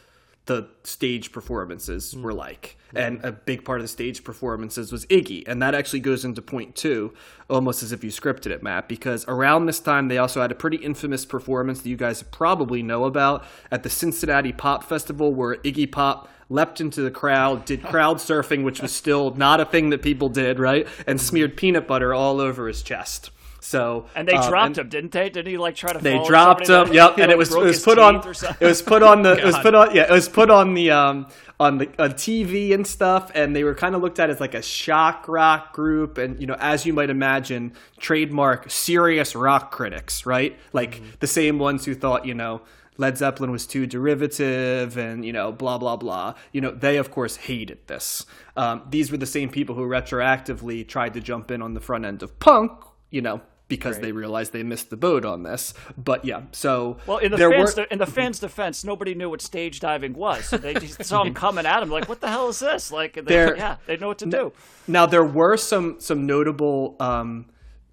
the 0.46 0.68
stage 0.84 1.32
performances 1.32 2.14
mm. 2.14 2.22
were 2.22 2.34
like. 2.34 2.76
And 2.94 3.22
a 3.22 3.32
big 3.32 3.64
part 3.64 3.80
of 3.80 3.84
the 3.84 3.88
stage 3.88 4.24
performances 4.24 4.90
was 4.90 5.04
Iggy. 5.06 5.46
And 5.46 5.60
that 5.60 5.74
actually 5.74 6.00
goes 6.00 6.24
into 6.24 6.40
point 6.40 6.74
two, 6.74 7.12
almost 7.50 7.82
as 7.82 7.92
if 7.92 8.02
you 8.02 8.10
scripted 8.10 8.46
it, 8.46 8.62
Matt, 8.62 8.88
because 8.88 9.26
around 9.28 9.66
this 9.66 9.80
time 9.80 10.08
they 10.08 10.16
also 10.16 10.40
had 10.40 10.50
a 10.50 10.54
pretty 10.54 10.78
infamous 10.78 11.26
performance 11.26 11.82
that 11.82 11.88
you 11.90 11.96
guys 11.96 12.22
probably 12.22 12.82
know 12.82 13.04
about 13.04 13.44
at 13.70 13.82
the 13.82 13.90
Cincinnati 13.90 14.52
Pop 14.52 14.82
Festival 14.82 15.34
where 15.34 15.56
Iggy 15.56 15.90
Pop 15.92 16.30
leapt 16.48 16.80
into 16.80 17.02
the 17.02 17.10
crowd, 17.10 17.64
did 17.64 17.82
crowd 17.90 18.16
surfing, 18.16 18.64
which 18.64 18.80
was 18.80 18.92
still 18.92 19.34
not 19.34 19.60
a 19.60 19.64
thing 19.64 19.90
that 19.90 20.00
people 20.00 20.28
did, 20.28 20.58
right? 20.58 20.86
And 21.06 21.20
smeared 21.20 21.56
peanut 21.56 21.86
butter 21.86 22.14
all 22.14 22.40
over 22.40 22.68
his 22.68 22.82
chest. 22.82 23.30
So 23.60 24.06
and 24.14 24.28
they 24.28 24.34
um, 24.34 24.48
dropped 24.48 24.66
and- 24.66 24.78
him, 24.78 24.88
didn't 24.88 25.12
they? 25.12 25.28
Didn't 25.30 25.50
he 25.50 25.58
like 25.58 25.74
try 25.74 25.92
to? 25.92 25.98
they 25.98 26.22
dropped 26.24 26.68
him. 26.68 26.92
Yep, 26.92 27.16
he, 27.16 27.22
and 27.22 27.28
like, 27.28 27.30
it 27.30 27.38
was 27.38 27.54
it 27.54 27.60
was 27.60 27.82
put 27.82 27.98
on 27.98 28.14
teeth 28.16 28.26
or 28.26 28.34
something? 28.34 28.56
it 28.66 28.66
was 28.68 28.82
put 28.82 29.02
on 29.02 29.22
the 29.22 29.38
it 29.38 29.44
was 29.44 29.58
put 29.58 29.74
on 29.74 29.94
yeah 29.94 30.02
it 30.02 30.10
was 30.10 30.28
put 30.28 30.50
on 30.50 30.74
the 30.74 30.90
um 30.90 31.26
on 31.58 31.78
the 31.78 31.86
on 31.98 32.12
TV 32.12 32.74
and 32.74 32.86
stuff, 32.86 33.30
and 33.34 33.56
they 33.56 33.64
were 33.64 33.74
kind 33.74 33.94
of 33.94 34.02
looked 34.02 34.20
at 34.20 34.28
as 34.28 34.40
like 34.40 34.54
a 34.54 34.60
shock 34.62 35.26
rock 35.26 35.72
group, 35.72 36.18
and 36.18 36.38
you 36.40 36.46
know 36.46 36.56
as 36.60 36.84
you 36.84 36.92
might 36.92 37.08
imagine, 37.10 37.72
trademark 37.98 38.70
serious 38.70 39.34
rock 39.34 39.72
critics, 39.72 40.26
right? 40.26 40.56
Like 40.72 40.96
Mm-hmm. 40.96 41.06
the 41.20 41.26
same 41.26 41.58
ones 41.58 41.84
who 41.84 41.94
thought 41.94 42.26
you 42.26 42.34
know. 42.34 42.62
Led 42.98 43.18
Zeppelin 43.18 43.50
was 43.50 43.66
too 43.66 43.86
derivative 43.86 44.96
and, 44.96 45.22
you 45.22 45.30
know, 45.30 45.52
blah, 45.52 45.76
blah, 45.76 45.96
blah. 45.96 46.32
You 46.52 46.62
know, 46.62 46.70
they, 46.70 46.96
of 46.96 47.10
course, 47.10 47.36
hated 47.36 47.86
this. 47.88 48.24
Um, 48.56 48.84
these 48.88 49.10
were 49.10 49.18
the 49.18 49.26
same 49.26 49.50
people 49.50 49.74
who 49.74 49.82
retroactively 49.86 50.88
tried 50.88 51.12
to 51.12 51.20
jump 51.20 51.50
in 51.50 51.60
on 51.60 51.74
the 51.74 51.80
front 51.80 52.06
end 52.06 52.22
of 52.22 52.38
punk, 52.40 52.72
you 53.16 53.22
know, 53.22 53.40
because 53.68 53.98
they 53.98 54.12
realized 54.12 54.52
they 54.52 54.62
missed 54.62 54.90
the 54.90 54.96
boat 54.96 55.24
on 55.24 55.42
this. 55.42 55.74
But 55.98 56.24
yeah, 56.24 56.42
so 56.52 56.98
Well, 57.06 57.18
in 57.18 57.32
the 57.32 57.38
fans' 57.50 57.76
were- 57.76 57.82
in 57.94 57.98
the 57.98 58.06
fans' 58.06 58.38
defense, 58.38 58.84
nobody 58.84 59.14
knew 59.14 59.28
what 59.30 59.40
stage 59.42 59.80
diving 59.80 60.14
was. 60.14 60.44
So 60.44 60.56
they 60.58 60.74
just 60.74 61.02
saw 61.04 61.24
him 61.24 61.34
coming 61.44 61.66
at 61.66 61.82
him 61.82 61.90
like, 61.90 62.08
"What 62.08 62.20
the 62.20 62.28
hell 62.28 62.48
is 62.48 62.60
this?" 62.60 62.92
Like, 62.92 63.14
they, 63.14 63.20
There- 63.22 63.56
yeah, 63.56 63.76
they 63.86 63.96
know 63.96 64.08
what 64.08 64.18
to 64.18 64.26
do. 64.26 64.52
Now 64.86 65.04
there 65.06 65.24
were 65.24 65.56
some 65.56 65.96
some 65.98 66.26
notable 66.26 66.94
um, 67.00 67.46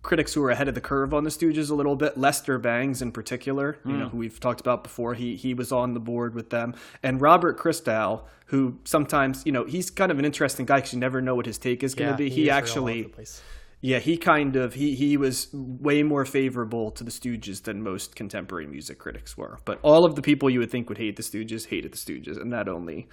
critics 0.04 0.34
who 0.34 0.42
were 0.42 0.52
ahead 0.52 0.68
of 0.68 0.76
the 0.76 0.82
curve 0.82 1.14
on 1.14 1.24
the 1.24 1.30
Stooges 1.32 1.72
a 1.72 1.74
little 1.74 1.96
bit. 1.96 2.18
Lester 2.18 2.60
Bangs, 2.60 3.02
in 3.02 3.12
particular, 3.14 3.78
you 3.86 3.94
know, 3.94 4.10
who 4.10 4.18
we've 4.18 4.40
talked 4.40 4.60
about 4.60 4.84
before. 4.84 5.14
He 5.16 5.36
he 5.38 5.54
was 5.56 5.72
on 5.72 5.94
the 5.94 6.00
board 6.12 6.36
with 6.36 6.50
them, 6.52 6.76
and 7.02 7.20
Robert 7.22 7.58
Christgau, 7.58 8.22
who 8.48 8.78
sometimes 8.84 9.44
you 9.48 9.52
know 9.52 9.64
he's 9.66 9.90
kind 9.90 10.12
of 10.12 10.20
an 10.20 10.26
interesting 10.26 10.66
guy 10.68 10.78
because 10.78 10.94
you 10.94 11.00
never 11.00 11.20
know 11.22 11.34
what 11.36 11.48
his 11.48 11.58
take 11.58 11.82
is 11.84 11.96
going 11.96 12.12
to 12.12 12.18
be. 12.18 12.30
He, 12.30 12.50
all 12.52 12.58
actually. 12.60 13.12
Yeah, 13.86 14.00
he 14.00 14.16
kind 14.16 14.56
of 14.56 14.76
he 14.76 14.96
he 14.96 15.18
was 15.18 15.50
way 15.52 16.04
more 16.04 16.24
favorable 16.24 16.90
to 16.92 17.04
the 17.04 17.12
Stooges 17.12 17.64
than 17.64 17.84
most 17.84 18.16
contemporary 18.16 18.66
music 18.66 18.98
critics 18.98 19.36
were. 19.36 19.60
But 19.66 19.80
all 19.82 20.06
of 20.06 20.16
the 20.16 20.22
people 20.22 20.50
you 20.50 20.60
would 20.60 20.72
think 20.72 20.88
would 20.88 20.98
hate 20.98 21.18
the 21.18 21.22
Stooges 21.22 21.68
hated 21.68 21.92
the 21.92 21.98
Stooges, 21.98 22.40
and 22.40 22.54
that 22.54 22.70
only 22.70 23.10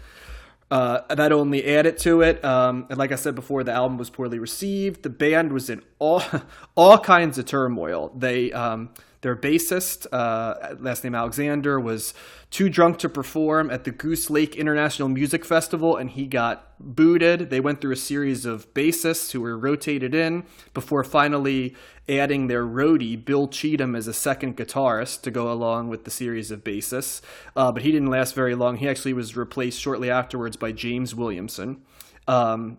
uh, 0.71 1.13
that 1.13 1.33
only 1.33 1.67
added 1.67 1.99
to 1.99 2.21
it. 2.21 2.45
Um, 2.45 2.87
and 2.89 2.99
like 2.99 3.11
I 3.11 3.17
said 3.17 3.35
before, 3.35 3.65
the 3.65 3.73
album 3.73 3.99
was 3.99 4.11
poorly 4.11 4.39
received. 4.39 5.03
The 5.03 5.11
band 5.11 5.53
was 5.53 5.71
in 5.71 5.83
all 5.99 6.23
all 6.77 6.99
kinds 6.99 7.37
of 7.37 7.47
turmoil. 7.47 8.13
They 8.17 8.53
um, 8.53 8.91
Their 9.23 9.37
bassist, 9.37 10.07
uh, 10.13 10.77
last 10.79 11.05
name 11.05 11.15
Alexander, 11.15 11.79
was 11.79 12.15
too 12.51 12.71
drunk 12.71 12.99
to 13.01 13.09
perform 13.09 13.71
at 13.71 13.85
the 13.85 13.91
Goose 13.91 14.31
Lake 14.31 14.57
International 14.57 15.09
Music 15.11 15.45
Festival, 15.45 15.97
and 15.97 16.11
he 16.11 16.27
got 16.27 16.73
booted. 16.81 17.51
They 17.51 17.61
went 17.61 17.83
through 17.83 17.93
a 17.93 17.97
series 17.97 18.47
of 18.47 18.73
bassists 18.73 19.33
who 19.33 19.43
were 19.43 19.59
rotated 19.59 20.15
in 20.15 20.45
before 20.73 21.05
finally 21.05 21.77
adding 22.09 22.47
their 22.47 22.65
roadie, 22.65 23.23
Bill 23.23 23.47
Cheatham, 23.47 23.95
as 23.95 24.07
a 24.07 24.15
second 24.15 24.57
guitarist 24.57 25.21
to 25.23 25.31
go 25.31 25.53
along 25.53 25.91
with 25.91 26.05
the 26.05 26.11
series 26.11 26.51
of 26.51 26.65
bassists. 26.65 27.21
Uh, 27.55 27.71
but 27.71 27.83
he 27.83 27.93
didn't 27.93 28.11
last 28.11 28.35
very 28.35 28.55
long. 28.55 28.77
He 28.79 28.89
actually 28.89 29.13
was 29.13 29.37
replaced 29.37 29.79
shortly 29.79 30.11
afterwards 30.11 30.57
by 30.57 30.73
James 30.73 31.15
Williamson. 31.15 31.83
Um, 32.27 32.79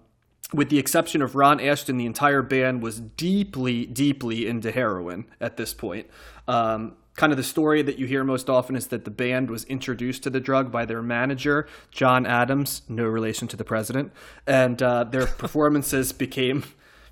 with 0.54 0.70
the 0.70 0.80
exception 0.80 1.22
of 1.22 1.36
Ron 1.36 1.60
Asheton, 1.60 1.98
the 1.98 2.06
entire 2.06 2.42
band 2.42 2.82
was 2.82 3.00
deeply, 3.00 3.86
deeply 3.86 4.48
into 4.48 4.72
heroin 4.72 5.26
at 5.40 5.58
this 5.58 5.74
point. 5.74 6.08
Um, 6.48 6.96
kind 7.16 7.32
of 7.32 7.38
the 7.38 7.44
story 7.44 7.82
that 7.82 8.00
you 8.00 8.06
hear 8.06 8.24
most 8.24 8.50
often 8.50 8.76
is 8.76 8.88
that 8.88 9.06
the 9.06 9.12
band 9.12 9.50
was 9.50 9.64
introduced 9.66 10.24
to 10.24 10.30
the 10.30 10.40
drug 10.40 10.72
by 10.72 10.86
their 10.86 11.02
manager, 11.02 11.68
John 11.92 12.26
Adams, 12.26 12.82
no 12.90 13.06
relation 13.06 13.48
to 13.50 13.58
the 13.58 13.64
president, 13.64 14.12
and 14.46 14.82
uh, 14.82 15.06
their 15.06 15.26
performances 15.38 16.12
became 16.12 16.64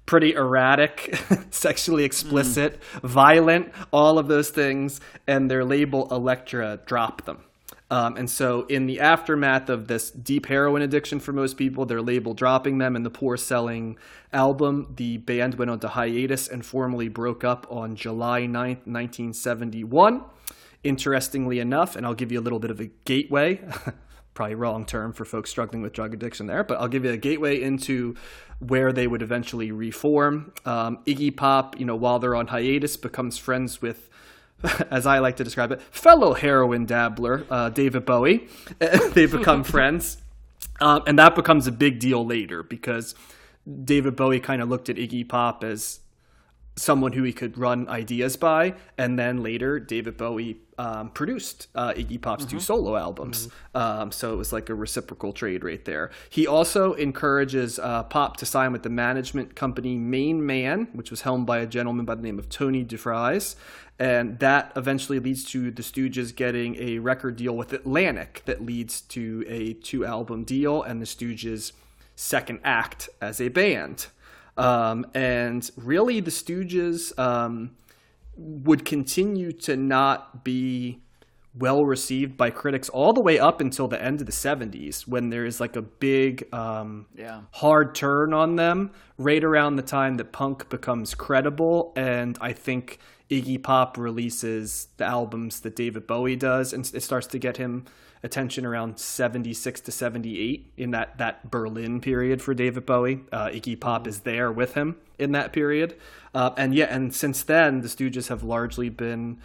pretty 0.06 0.34
erratic, 0.34 1.17
sexually 1.52 2.04
explicit, 2.04 2.82
violent, 3.04 3.71
all 3.91 4.17
of 4.17 4.28
those 4.28 4.49
things, 4.49 4.99
and 5.28 5.49
their 5.52 5.63
label 5.63 6.08
Elektra 6.10 6.80
dropped 6.86 7.25
them. 7.25 7.43
Um, 7.91 8.17
and 8.17 8.30
so, 8.30 8.65
in 8.67 8.86
the 8.86 8.99
aftermath 8.99 9.67
of 9.69 9.88
this 9.88 10.12
deep 10.12 10.45
heroin 10.45 10.84
addiction 10.84 11.19
for 11.19 11.34
most 11.34 11.58
people, 11.58 11.86
their 11.86 12.02
label 12.02 12.34
dropping 12.36 12.78
them 12.78 12.95
and 12.95 13.04
the 13.04 13.10
poor 13.10 13.36
selling 13.36 13.97
album, 14.32 14.93
the 14.95 15.17
band 15.17 15.56
went 15.56 15.71
on 15.71 15.80
to 15.80 15.88
hiatus 15.89 16.47
and 16.47 16.63
formally 16.63 17.08
broke 17.08 17.43
up 17.43 17.65
on 17.69 17.95
July 17.95 18.41
9th, 18.41 18.86
1971. 18.86 20.23
Interestingly 20.84 21.60
enough, 21.60 21.95
and 21.95 22.06
I'll 22.06 22.13
give 22.13 22.32
you 22.32 22.39
a 22.39 22.41
little 22.41 22.60
bit 22.60 22.71
of 22.71 22.80
a 22.80 22.91
gateway, 23.06 23.60
probably 24.36 24.56
wrong 24.56 24.86
term 24.86 25.12
for 25.12 25.25
folks 25.25 25.49
struggling 25.49 25.82
with 25.82 25.91
drug 25.91 26.13
addiction 26.13 26.45
there, 26.45 26.63
but 26.63 26.80
I'll 26.80 26.88
give 26.88 27.04
you 27.04 27.12
a 27.12 27.17
gateway 27.17 27.60
into 27.62 28.15
where 28.60 28.93
they 28.93 29.08
would 29.08 29.23
eventually 29.23 29.71
reform. 29.71 30.54
Um, 30.63 30.99
Iggy 31.06 31.36
Pop, 31.36 31.80
you 31.80 31.86
know, 31.86 31.95
while 31.95 32.19
they're 32.19 32.36
on 32.36 32.47
hiatus, 32.47 32.97
becomes 32.97 33.38
friends 33.38 33.82
with 33.82 34.10
as 34.91 35.06
I 35.06 35.19
like 35.19 35.38
to 35.38 35.43
describe 35.43 35.72
it, 35.72 35.82
fellow 35.82 36.34
heroin 36.34 36.86
dabbler, 36.86 37.45
uh, 37.50 37.69
David 37.69 38.06
Bowie. 38.06 38.48
they 38.80 39.26
become 39.26 39.63
friends. 39.76 40.17
Um, 40.82 41.04
and 41.08 41.19
that 41.19 41.36
becomes 41.36 41.67
a 41.67 41.72
big 41.72 42.00
deal 42.00 42.26
later 42.26 42.63
because 42.63 43.15
David 43.84 44.15
Bowie 44.15 44.39
kind 44.39 44.62
of 44.62 44.69
looked 44.69 44.89
at 44.89 44.95
Iggy 44.95 45.28
Pop 45.28 45.63
as 45.63 46.00
someone 46.75 47.12
who 47.12 47.23
he 47.23 47.34
could 47.34 47.58
run 47.58 47.88
ideas 47.89 48.38
by. 48.38 48.73
And 48.97 49.19
then 49.19 49.43
later, 49.43 49.79
David 49.79 50.17
Bowie 50.17 50.58
um, 50.77 51.10
produced 51.10 51.67
uh, 51.75 51.91
Iggy 51.91 52.21
Pop's 52.21 52.45
two 52.45 52.60
solo 52.62 52.95
albums. 52.95 53.49
Um, 53.75 54.12
so 54.13 54.34
it 54.34 54.38
was 54.38 54.53
like 54.53 54.69
a 54.69 54.75
reciprocal 54.75 55.34
trade 55.34 55.63
right 55.63 55.84
there. 55.84 56.10
He 56.29 56.47
also 56.47 56.93
encourages 56.93 57.79
uh, 57.79 58.03
Pop 58.03 58.38
to 58.38 58.45
sign 58.45 58.71
with 58.71 58.84
the 58.84 58.89
management 58.89 59.55
company 59.55 59.97
Main 59.97 60.45
Man, 60.45 60.88
which 60.93 61.12
was 61.12 61.21
helmed 61.21 61.45
by 61.45 61.60
a 61.60 61.65
gentleman 61.65 62.05
by 62.05 62.15
the 62.15 62.21
name 62.21 62.39
of 62.39 62.47
Tony 62.47 62.86
DeFries. 62.86 63.55
And 63.99 64.39
that 64.39 64.71
eventually 64.77 65.19
leads 65.19 65.43
to 65.51 65.71
the 65.71 65.82
Stooges 65.82 66.34
getting 66.34 66.77
a 66.77 66.99
record 66.99 67.36
deal 67.36 67.58
with 67.58 67.73
Atlantic 67.73 68.43
that 68.45 68.65
leads 68.65 69.01
to 69.01 69.43
a 69.49 69.73
two 69.73 70.05
album 70.05 70.45
deal 70.45 70.82
and 70.82 71.01
the 71.01 71.05
Stooges' 71.05 71.73
second 72.15 72.62
act 72.63 73.10
as 73.21 73.41
a 73.41 73.49
band. 73.49 74.08
Um, 74.60 75.06
and 75.13 75.69
really, 75.78 76.19
the 76.19 76.32
Stooges 76.32 77.17
um, 77.17 77.72
would 78.36 78.86
continue 78.86 79.52
to 79.54 79.76
not 79.76 80.43
be 80.43 81.02
well 81.58 81.84
received 81.84 82.38
by 82.38 82.52
critics 82.52 82.89
all 82.89 83.12
the 83.12 83.22
way 83.22 83.39
up 83.39 83.60
until 83.60 83.88
the 83.88 84.02
end 84.02 84.19
of 84.22 84.28
the 84.28 84.32
70s 84.32 85.08
when 85.08 85.30
there 85.30 85.45
is 85.45 85.60
like 85.60 85.76
a 85.76 85.82
big 85.82 86.48
um, 86.54 87.08
Yeah. 87.17 87.41
hard 87.52 87.95
turn 87.95 88.34
on 88.34 88.56
them 88.56 88.91
right 89.17 89.43
around 89.43 89.76
the 89.76 89.82
time 89.82 90.15
that 90.17 90.32
punk 90.32 90.69
becomes 90.69 91.15
credible 91.15 91.91
and 91.95 92.38
i 92.39 92.54
think 92.54 93.00
iggy 93.32 93.62
pop 93.62 93.98
releases 93.98 94.89
the 94.98 95.06
albums 95.06 95.62
that 95.62 95.76
david 95.76 96.06
bowie 96.06 96.36
does 96.36 96.72
and 96.72 96.89
it 96.93 97.02
starts 97.02 97.26
to 97.28 97.39
get 97.39 97.58
him 97.58 97.84
attention 98.23 98.65
around 98.65 98.99
76 98.99 99.82
to 99.82 99.91
78 99.91 100.73
in 100.77 100.91
that, 100.91 101.17
that 101.17 101.49
berlin 101.49 102.01
period 102.01 102.41
for 102.41 102.53
david 102.53 102.86
bowie. 102.86 103.21
Uh, 103.32 103.47
iggy 103.47 103.79
pop 103.79 104.08
is 104.08 104.21
there 104.21 104.51
with 104.51 104.73
him 104.73 104.97
in 105.17 105.32
that 105.32 105.53
period. 105.53 105.95
Uh, 106.34 106.51
and 106.58 106.75
yeah 106.75 106.86
and 106.86 107.13
since 107.13 107.43
then 107.43 107.82
the 107.82 107.88
stooges 107.88 108.27
have 108.27 108.43
largely 108.43 108.89
been 108.89 109.39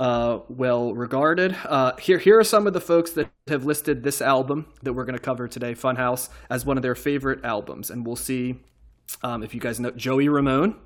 uh, 0.00 0.40
well 0.48 0.94
regarded. 0.94 1.54
Uh, 1.66 1.94
here, 1.96 2.16
here 2.16 2.38
are 2.38 2.44
some 2.44 2.66
of 2.66 2.72
the 2.72 2.80
folks 2.80 3.10
that 3.12 3.30
have 3.48 3.66
listed 3.66 4.02
this 4.02 4.22
album 4.22 4.66
that 4.82 4.94
we're 4.94 5.04
going 5.04 5.16
to 5.16 5.22
cover 5.22 5.46
today, 5.46 5.74
Funhouse, 5.74 6.30
as 6.48 6.64
one 6.64 6.78
of 6.78 6.82
their 6.82 6.94
favorite 6.94 7.44
albums, 7.44 7.90
and 7.90 8.06
we'll 8.06 8.16
see 8.16 8.58
um, 9.22 9.42
if 9.42 9.52
you 9.54 9.60
guys 9.60 9.78
know 9.78 9.90
Joey 9.90 10.28
Ramone, 10.28 10.76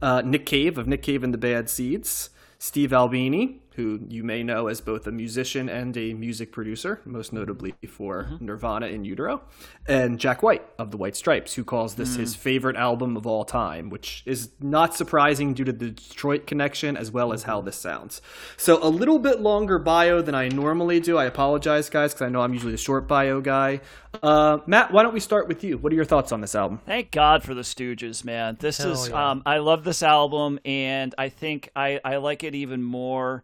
uh, 0.00 0.22
Nick 0.22 0.46
Cave 0.46 0.78
of 0.78 0.88
Nick 0.88 1.02
Cave 1.02 1.22
and 1.22 1.34
the 1.34 1.38
Bad 1.38 1.68
Seeds, 1.68 2.30
Steve 2.58 2.92
Albini, 2.92 3.61
who 3.76 4.00
you 4.08 4.22
may 4.22 4.42
know 4.42 4.68
as 4.68 4.80
both 4.80 5.06
a 5.06 5.12
musician 5.12 5.68
and 5.68 5.96
a 5.96 6.14
music 6.14 6.52
producer, 6.52 7.00
most 7.04 7.32
notably 7.32 7.74
for 7.88 8.28
Nirvana 8.40 8.86
in 8.86 9.04
Utero, 9.04 9.42
and 9.86 10.18
Jack 10.18 10.42
White 10.42 10.64
of 10.78 10.90
the 10.90 10.96
White 10.96 11.16
Stripes, 11.16 11.54
who 11.54 11.64
calls 11.64 11.94
this 11.94 12.16
his 12.16 12.34
favorite 12.34 12.76
album 12.76 13.16
of 13.16 13.26
all 13.26 13.44
time, 13.44 13.90
which 13.90 14.22
is 14.26 14.50
not 14.60 14.94
surprising 14.94 15.54
due 15.54 15.64
to 15.64 15.72
the 15.72 15.90
Detroit 15.90 16.46
connection 16.46 16.96
as 16.96 17.10
well 17.10 17.32
as 17.32 17.44
how 17.44 17.60
this 17.60 17.76
sounds. 17.76 18.20
So, 18.56 18.82
a 18.82 18.88
little 18.88 19.18
bit 19.18 19.40
longer 19.40 19.78
bio 19.78 20.22
than 20.22 20.34
I 20.34 20.48
normally 20.48 21.00
do. 21.00 21.16
I 21.18 21.24
apologize, 21.24 21.88
guys, 21.88 22.12
because 22.12 22.26
I 22.26 22.28
know 22.28 22.40
I'm 22.42 22.52
usually 22.52 22.74
a 22.74 22.78
short 22.78 23.08
bio 23.08 23.40
guy. 23.40 23.80
Uh, 24.22 24.58
Matt, 24.66 24.92
why 24.92 25.02
don't 25.02 25.14
we 25.14 25.20
start 25.20 25.48
with 25.48 25.64
you? 25.64 25.78
What 25.78 25.92
are 25.92 25.96
your 25.96 26.04
thoughts 26.04 26.32
on 26.32 26.40
this 26.40 26.54
album? 26.54 26.80
Thank 26.84 27.10
God 27.10 27.42
for 27.42 27.54
the 27.54 27.62
Stooges, 27.62 28.24
man. 28.24 28.56
This 28.60 28.78
Hell 28.78 28.92
is 28.92 29.08
yeah. 29.08 29.30
um, 29.30 29.42
I 29.46 29.58
love 29.58 29.84
this 29.84 30.02
album, 30.02 30.58
and 30.64 31.14
I 31.16 31.28
think 31.28 31.70
I, 31.74 32.00
I 32.04 32.16
like 32.16 32.44
it 32.44 32.54
even 32.54 32.82
more 32.82 33.42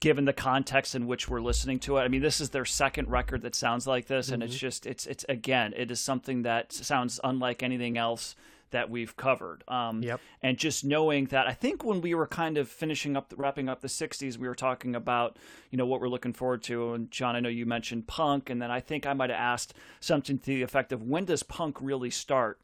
given 0.00 0.24
the 0.24 0.32
context 0.32 0.94
in 0.94 1.06
which 1.06 1.28
we're 1.28 1.40
listening 1.40 1.78
to 1.80 1.96
it. 1.96 2.02
I 2.02 2.08
mean, 2.08 2.22
this 2.22 2.40
is 2.40 2.50
their 2.50 2.64
second 2.64 3.08
record 3.10 3.42
that 3.42 3.54
sounds 3.54 3.86
like 3.86 4.06
this, 4.06 4.28
and 4.30 4.42
Mm-hmm. 4.42 4.50
it's 4.50 4.58
just 4.58 4.86
it's 4.86 5.06
it's 5.06 5.24
again, 5.28 5.72
it 5.76 5.90
is 5.90 6.00
something 6.00 6.42
that 6.42 6.72
sounds 6.72 7.18
unlike 7.24 7.62
anything 7.62 7.96
else 7.96 8.34
that 8.70 8.90
we've 8.90 9.16
covered. 9.16 9.62
Um, 9.68 10.02
Yep. 10.02 10.20
And 10.42 10.58
just 10.58 10.84
knowing 10.84 11.26
that, 11.26 11.46
I 11.46 11.52
think 11.52 11.84
when 11.84 12.00
we 12.00 12.14
were 12.14 12.26
kind 12.26 12.58
of 12.58 12.68
finishing 12.68 13.16
up, 13.16 13.32
wrapping 13.36 13.68
up 13.68 13.80
the 13.80 13.88
'60s, 13.88 14.36
we 14.38 14.48
were 14.48 14.56
talking 14.56 14.94
about 14.96 15.36
you 15.70 15.78
know 15.78 15.86
what 15.86 16.00
we're 16.00 16.08
looking 16.08 16.32
forward 16.32 16.62
to. 16.64 16.92
And 16.94 17.10
John, 17.10 17.36
I 17.36 17.40
know 17.40 17.48
you 17.48 17.64
mentioned 17.64 18.06
punk, 18.08 18.50
and 18.50 18.60
then 18.60 18.70
I 18.70 18.80
think 18.80 19.06
I 19.06 19.12
might 19.12 19.30
have 19.30 19.38
asked 19.38 19.74
something 20.00 20.38
to 20.40 20.44
the 20.46 20.62
effect 20.62 20.92
of 20.92 21.02
when 21.02 21.24
does 21.26 21.42
punk 21.44 21.78
really 21.80 22.10
start? 22.10 22.60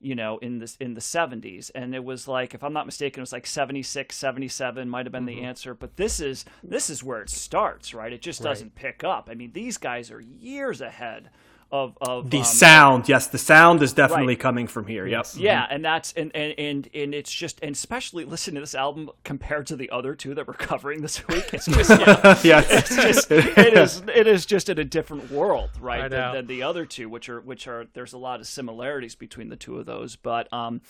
You 0.00 0.14
know 0.14 0.36
in 0.38 0.58
this 0.58 0.76
in 0.78 0.92
the 0.94 1.00
70s 1.00 1.70
and 1.74 1.94
it 1.94 2.04
was 2.04 2.28
like 2.28 2.52
if 2.54 2.62
i'm 2.62 2.72
not 2.74 2.84
mistaken 2.84 3.20
it 3.20 3.22
was 3.22 3.32
like 3.32 3.46
76 3.46 4.14
77 4.14 4.88
might 4.88 5.06
have 5.06 5.12
been 5.12 5.24
Mm-hmm. 5.26 5.40
the 5.40 5.44
answer. 5.44 5.74
But 5.74 5.96
this 5.96 6.20
is 6.20 6.44
this 6.62 6.90
is 6.90 7.02
where 7.02 7.22
it 7.22 7.30
starts 7.30 7.94
right? 7.94 8.12
It 8.12 8.20
just 8.20 8.42
doesn't 8.42 8.74
pick 8.74 9.02
up. 9.04 9.28
I 9.30 9.34
mean 9.34 9.52
these 9.52 9.78
guys 9.78 10.10
are 10.10 10.20
years 10.20 10.80
ahead 10.80 11.30
of 11.72 11.98
of 12.00 12.30
The 12.30 12.38
um, 12.38 12.44
sound, 12.44 13.08
yes, 13.08 13.26
the 13.26 13.38
sound 13.38 13.82
is 13.82 13.92
definitely 13.92 14.34
Right. 14.34 14.40
coming 14.40 14.66
from 14.66 14.86
here. 14.86 15.06
Yep. 15.06 15.26
yeah, 15.36 15.66
and 15.68 15.84
that's 15.84 16.12
and, 16.12 16.30
and 16.34 16.54
and 16.58 16.88
and 16.94 17.14
it's 17.14 17.32
just 17.32 17.58
and 17.62 17.74
especially 17.74 18.24
listen 18.24 18.54
to 18.54 18.60
this 18.60 18.74
album 18.74 19.10
compared 19.24 19.66
to 19.68 19.76
the 19.76 19.90
other 19.90 20.14
two 20.14 20.34
that 20.34 20.46
we're 20.46 20.54
covering 20.54 21.02
this 21.02 21.26
week. 21.26 21.52
It's 21.52 21.66
just 21.66 21.90
yeah, 21.90 22.38
yes. 22.44 22.66
it's 22.70 22.96
just 22.96 23.30
it 23.32 23.74
is 23.74 24.02
it 24.14 24.26
is 24.26 24.46
just 24.46 24.68
in 24.68 24.78
a 24.78 24.84
different 24.84 25.30
world, 25.30 25.70
right, 25.80 26.08
than, 26.08 26.34
than 26.34 26.46
the 26.46 26.62
other 26.62 26.86
two, 26.86 27.08
which 27.08 27.28
are 27.28 27.40
which 27.40 27.66
are 27.66 27.86
there's 27.94 28.12
a 28.12 28.18
lot 28.18 28.40
of 28.40 28.46
similarities 28.46 29.14
between 29.14 29.48
the 29.48 29.56
two 29.56 29.78
of 29.78 29.86
those. 29.86 30.16
But 30.16 30.52
um, 30.52 30.80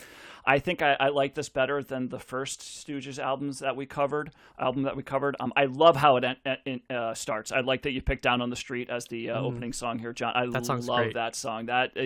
I 0.46 0.60
think 0.60 0.80
I, 0.80 0.96
I 1.00 1.08
like 1.08 1.34
this 1.34 1.48
better 1.48 1.82
than 1.82 2.08
the 2.08 2.20
first 2.20 2.60
Stooges 2.60 3.18
albums 3.18 3.58
that 3.58 3.74
we 3.74 3.84
covered. 3.84 4.30
Album 4.60 4.84
that 4.84 4.96
we 4.96 5.02
covered. 5.02 5.34
Um, 5.40 5.52
I 5.56 5.64
love 5.64 5.96
how 5.96 6.16
it 6.18 6.24
en- 6.24 6.56
en- 6.66 6.96
uh, 6.96 7.14
starts. 7.14 7.50
I 7.50 7.60
like 7.60 7.82
that 7.82 7.90
you 7.90 8.00
picked 8.00 8.22
"Down 8.22 8.40
on 8.40 8.50
the 8.50 8.56
Street" 8.56 8.88
as 8.88 9.06
the 9.06 9.30
uh, 9.30 9.40
opening 9.40 9.72
song 9.72 9.98
here, 9.98 10.12
John. 10.12 10.32
I 10.36 10.46
That 10.46 10.68
love 10.68 10.86
great. 11.04 11.14
that 11.14 11.34
song. 11.34 11.66
That. 11.66 11.92
Uh, 11.96 12.02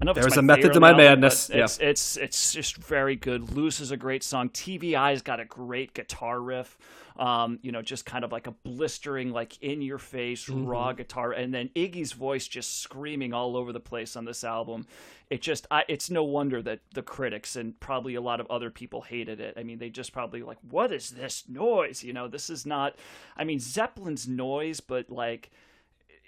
I 0.00 0.04
know 0.04 0.12
There's 0.12 0.36
a 0.36 0.42
method 0.42 0.72
to 0.72 0.80
my 0.80 0.90
album, 0.90 1.04
madness. 1.04 1.46
but 1.48 1.58
It's, 1.60 1.78
it's 1.78 2.16
it's 2.16 2.52
just 2.52 2.76
very 2.76 3.14
good. 3.14 3.52
Loose 3.52 3.78
is 3.80 3.92
a 3.92 3.96
great 3.96 4.24
song. 4.24 4.48
T.V. 4.48 4.96
Eye's 4.96 5.22
got 5.22 5.38
a 5.38 5.44
great 5.44 5.94
guitar 5.94 6.40
riff. 6.40 6.76
Um, 7.18 7.58
you 7.62 7.72
know, 7.72 7.80
just 7.80 8.04
kind 8.04 8.24
of 8.24 8.32
like 8.32 8.46
a 8.46 8.50
blistering, 8.50 9.32
like 9.32 9.62
in 9.62 9.80
your 9.80 9.98
face 9.98 10.48
raw 10.50 10.92
guitar, 10.92 11.32
and 11.32 11.52
then 11.54 11.70
Iggy's 11.74 12.12
voice 12.12 12.46
just 12.46 12.82
screaming 12.82 13.32
all 13.32 13.56
over 13.56 13.72
the 13.72 13.80
place 13.80 14.16
on 14.16 14.26
this 14.26 14.44
album. 14.44 14.86
It 15.30 15.40
just, 15.40 15.66
I, 15.70 15.84
it's 15.88 16.10
no 16.10 16.22
wonder 16.22 16.62
that 16.62 16.80
the 16.94 17.02
critics 17.02 17.56
and 17.56 17.78
probably 17.80 18.14
a 18.14 18.20
lot 18.20 18.38
of 18.38 18.46
other 18.48 18.70
people 18.70 19.00
hated 19.00 19.40
it. 19.40 19.54
I 19.56 19.62
mean, 19.62 19.78
they 19.78 19.88
just 19.88 20.12
probably 20.12 20.42
like, 20.42 20.58
what 20.70 20.92
is 20.92 21.10
this 21.10 21.44
noise? 21.48 22.04
You 22.04 22.12
know, 22.12 22.28
this 22.28 22.50
is 22.50 22.66
not. 22.66 22.96
I 23.36 23.44
mean, 23.44 23.58
Zeppelin's 23.58 24.28
noise, 24.28 24.80
but 24.80 25.10
like 25.10 25.50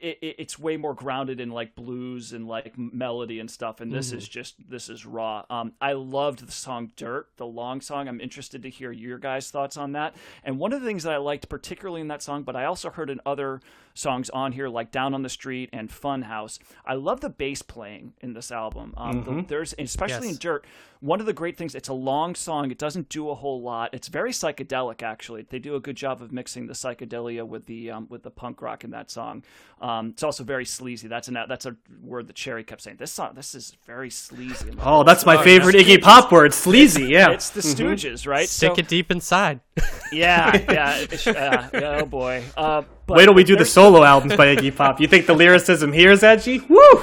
it, 0.00 0.18
it, 0.22 0.36
it's 0.38 0.58
way 0.58 0.76
more 0.76 0.94
grounded 0.94 1.40
in 1.40 1.50
like 1.50 1.74
blues 1.74 2.32
and 2.32 2.46
like 2.46 2.76
melody 2.76 3.40
and 3.40 3.50
stuff 3.50 3.80
and 3.80 3.92
this 3.92 4.08
Mm-hmm. 4.08 4.18
is 4.18 4.28
just 4.28 4.54
this 4.70 4.88
is 4.88 5.04
raw. 5.06 5.44
Um, 5.50 5.72
i 5.80 5.92
loved 5.92 6.46
the 6.46 6.52
song 6.52 6.92
dirt 6.96 7.28
the 7.36 7.46
long 7.46 7.80
song. 7.80 8.08
I'm 8.08 8.20
interested 8.20 8.62
to 8.62 8.70
hear 8.70 8.92
your 8.92 9.18
guys 9.18 9.50
thoughts 9.50 9.76
on 9.76 9.92
that. 9.92 10.14
And 10.44 10.58
one 10.58 10.72
of 10.72 10.80
the 10.80 10.86
things 10.86 11.02
that 11.04 11.12
i 11.12 11.16
liked 11.18 11.48
particularly 11.48 12.00
in 12.00 12.08
that 12.08 12.22
song 12.22 12.42
but 12.42 12.56
i 12.56 12.64
also 12.64 12.90
heard 12.90 13.10
in 13.10 13.20
other 13.26 13.60
songs 13.94 14.30
on 14.30 14.52
here 14.52 14.68
like 14.68 14.92
down 14.92 15.12
on 15.12 15.22
the 15.22 15.28
street 15.28 15.68
and 15.72 15.90
fun 15.90 16.22
house 16.22 16.60
i 16.86 16.94
love 16.94 17.20
the 17.20 17.28
bass 17.30 17.62
playing 17.62 18.12
in 18.20 18.32
this 18.34 18.52
album. 18.52 18.94
Um, 18.96 19.24
the- 19.24 19.44
there's 19.48 19.74
especially 19.78 20.28
in 20.28 20.36
dirt 20.36 20.64
one 21.00 21.20
of 21.20 21.26
the 21.26 21.32
great 21.32 21.56
things 21.56 21.76
it's 21.76 21.88
a 21.88 21.92
long 21.92 22.34
song. 22.34 22.72
It 22.72 22.78
doesn't 22.78 23.08
do 23.08 23.30
a 23.30 23.34
whole 23.36 23.62
lot. 23.62 23.90
It's 23.92 24.08
very 24.08 24.32
psychedelic 24.32 25.00
actually. 25.02 25.42
They 25.42 25.60
do 25.60 25.76
a 25.76 25.80
good 25.80 25.94
job 25.96 26.20
of 26.20 26.32
mixing 26.32 26.66
the 26.66 26.72
psychedelia 26.74 27.46
with 27.46 27.66
the 27.66 27.90
um, 27.92 28.06
with 28.10 28.24
the 28.24 28.30
punk 28.32 28.60
rock 28.62 28.82
in 28.82 28.90
that 28.90 29.08
song 29.10 29.44
um, 29.88 30.08
it's 30.10 30.22
also 30.22 30.44
very 30.44 30.64
sleazy 30.64 31.08
that's 31.08 31.28
an 31.28 31.38
that's 31.48 31.64
a 31.66 31.74
word 32.02 32.26
that 32.26 32.36
cherry 32.36 32.62
kept 32.62 32.82
saying 32.82 32.96
this 32.98 33.10
song 33.10 33.32
this 33.34 33.54
is 33.54 33.76
very 33.86 34.10
sleazy 34.10 34.70
Oh, 34.80 35.02
that's 35.02 35.24
my 35.24 35.42
favorite 35.42 35.74
Iggy 35.76 36.02
Pop 36.02 36.30
word, 36.30 36.52
sleazy. 36.52 37.06
Yeah. 37.06 37.30
it's 37.30 37.50
the 37.50 37.60
stooges 37.60 38.26
right 38.26 38.48
Stick 38.48 38.74
So- 38.76 38.80
it 38.80 38.88
deep 38.88 39.10
inside. 39.10 39.60
yeah 40.12 40.56
yeah, 40.70 41.06
uh, 41.26 41.68
oh 42.00 42.04
boy 42.06 42.42
uh, 42.56 42.82
but 43.06 43.16
Wait 43.16 43.24
till 43.24 43.34
we 43.34 43.44
do 43.44 43.56
the 43.56 43.64
solo 43.64 44.02
albums 44.04 44.36
by 44.36 44.54
Iggy 44.54 44.74
Pop. 44.76 45.00
You 45.00 45.06
think 45.06 45.26
the 45.26 45.34
lyricism 45.34 45.92
here 45.92 46.10
is 46.10 46.22
edgy? 46.22 46.58
Woo! 46.68 47.00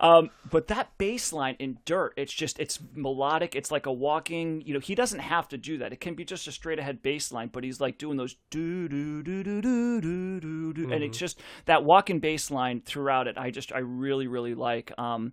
Um, 0.00 0.30
but 0.48 0.68
that 0.68 0.96
bass 0.96 1.32
line 1.32 1.56
in 1.58 1.78
Dirt, 1.84 2.14
it's 2.16 2.32
just 2.32 2.60
it's 2.60 2.78
melodic. 2.94 3.56
It's 3.56 3.70
like 3.70 3.86
a 3.86 3.92
walking. 3.92 4.62
You 4.64 4.74
know, 4.74 4.80
he 4.80 4.94
doesn't 4.94 5.18
have 5.18 5.48
to 5.48 5.58
do 5.58 5.78
that. 5.78 5.92
It 5.92 6.00
can 6.00 6.14
be 6.14 6.24
just 6.24 6.46
a 6.46 6.52
straight 6.52 6.78
ahead 6.78 7.02
bass 7.02 7.32
line, 7.32 7.50
but 7.52 7.64
he's 7.64 7.80
like 7.80 7.98
doing 7.98 8.16
those 8.16 8.36
do 8.50 8.88
do 8.88 9.22
do 9.22 9.42
do 9.42 9.60
do 9.60 10.00
do 10.00 10.40
do, 10.40 10.72
mm-hmm. 10.72 10.92
and 10.92 11.02
it's 11.02 11.16
mm-hmm. 11.16 11.24
just 11.24 11.40
that 11.66 11.84
walking 11.84 12.20
bass 12.20 12.50
line 12.50 12.80
throughout 12.80 13.26
it. 13.26 13.36
I 13.36 13.50
just 13.50 13.72
I 13.72 13.78
really 13.78 14.28
really 14.28 14.54
like. 14.54 14.92
Um, 14.98 15.32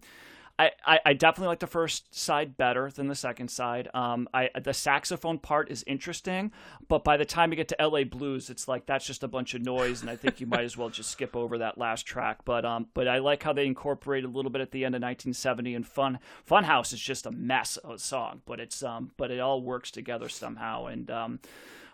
I, 0.58 1.00
I, 1.06 1.14
definitely 1.14 1.50
like 1.50 1.60
the 1.60 1.68
first 1.68 2.16
side 2.16 2.56
better 2.56 2.90
than 2.90 3.08
the 3.08 3.16
second 3.16 3.50
side. 3.50 3.90
Um, 3.94 4.30
I 4.34 4.50
the 4.62 4.74
saxophone 4.74 5.38
part 5.38 5.70
is 5.70 5.84
interesting, 5.86 6.54
but 6.88 7.04
by 7.04 7.18
the 7.18 7.26
time 7.26 7.52
you 7.52 7.58
get 7.58 7.68
to 7.70 7.82
L.A. 7.82 8.06
Blues, 8.06 8.50
it's 8.50 8.66
like 8.66 8.86
that's 8.86 9.06
just 9.06 9.24
a 9.24 9.28
bunch 9.28 9.54
of 9.54 9.62
noise, 9.62 10.00
and 10.00 10.10
I 10.10 10.16
think 10.16 10.40
you 10.40 10.48
might 10.48 10.64
as 10.64 10.78
well 10.78 10.90
just 10.90 11.12
skip 11.12 11.36
over 11.36 11.58
that 11.58 11.78
last 11.78 12.06
track. 12.06 12.46
But 12.46 12.64
um, 12.64 12.88
but 12.94 13.06
I 13.06 13.18
like 13.18 13.44
how 13.44 13.52
they 13.52 13.66
incorporated 13.66 14.30
a 14.30 14.34
little 14.34 14.52
bit 14.52 14.62
at 14.62 14.72
the 14.72 14.86
end 14.86 14.96
of 14.96 15.02
1970, 15.02 15.76
and 15.76 15.86
Fun 15.86 16.20
Funhouse 16.50 16.94
is 16.94 17.02
just 17.02 17.26
a 17.26 17.32
mess 17.32 17.76
of 17.76 17.92
a 17.92 18.00
song, 18.00 18.42
but 18.46 18.62
it's 18.62 18.82
um, 18.82 19.12
but 19.18 19.32
it 19.32 19.42
all 19.42 19.62
works 19.62 19.92
together 19.92 20.30
somehow, 20.30 20.86
and 20.86 21.12
um, 21.12 21.40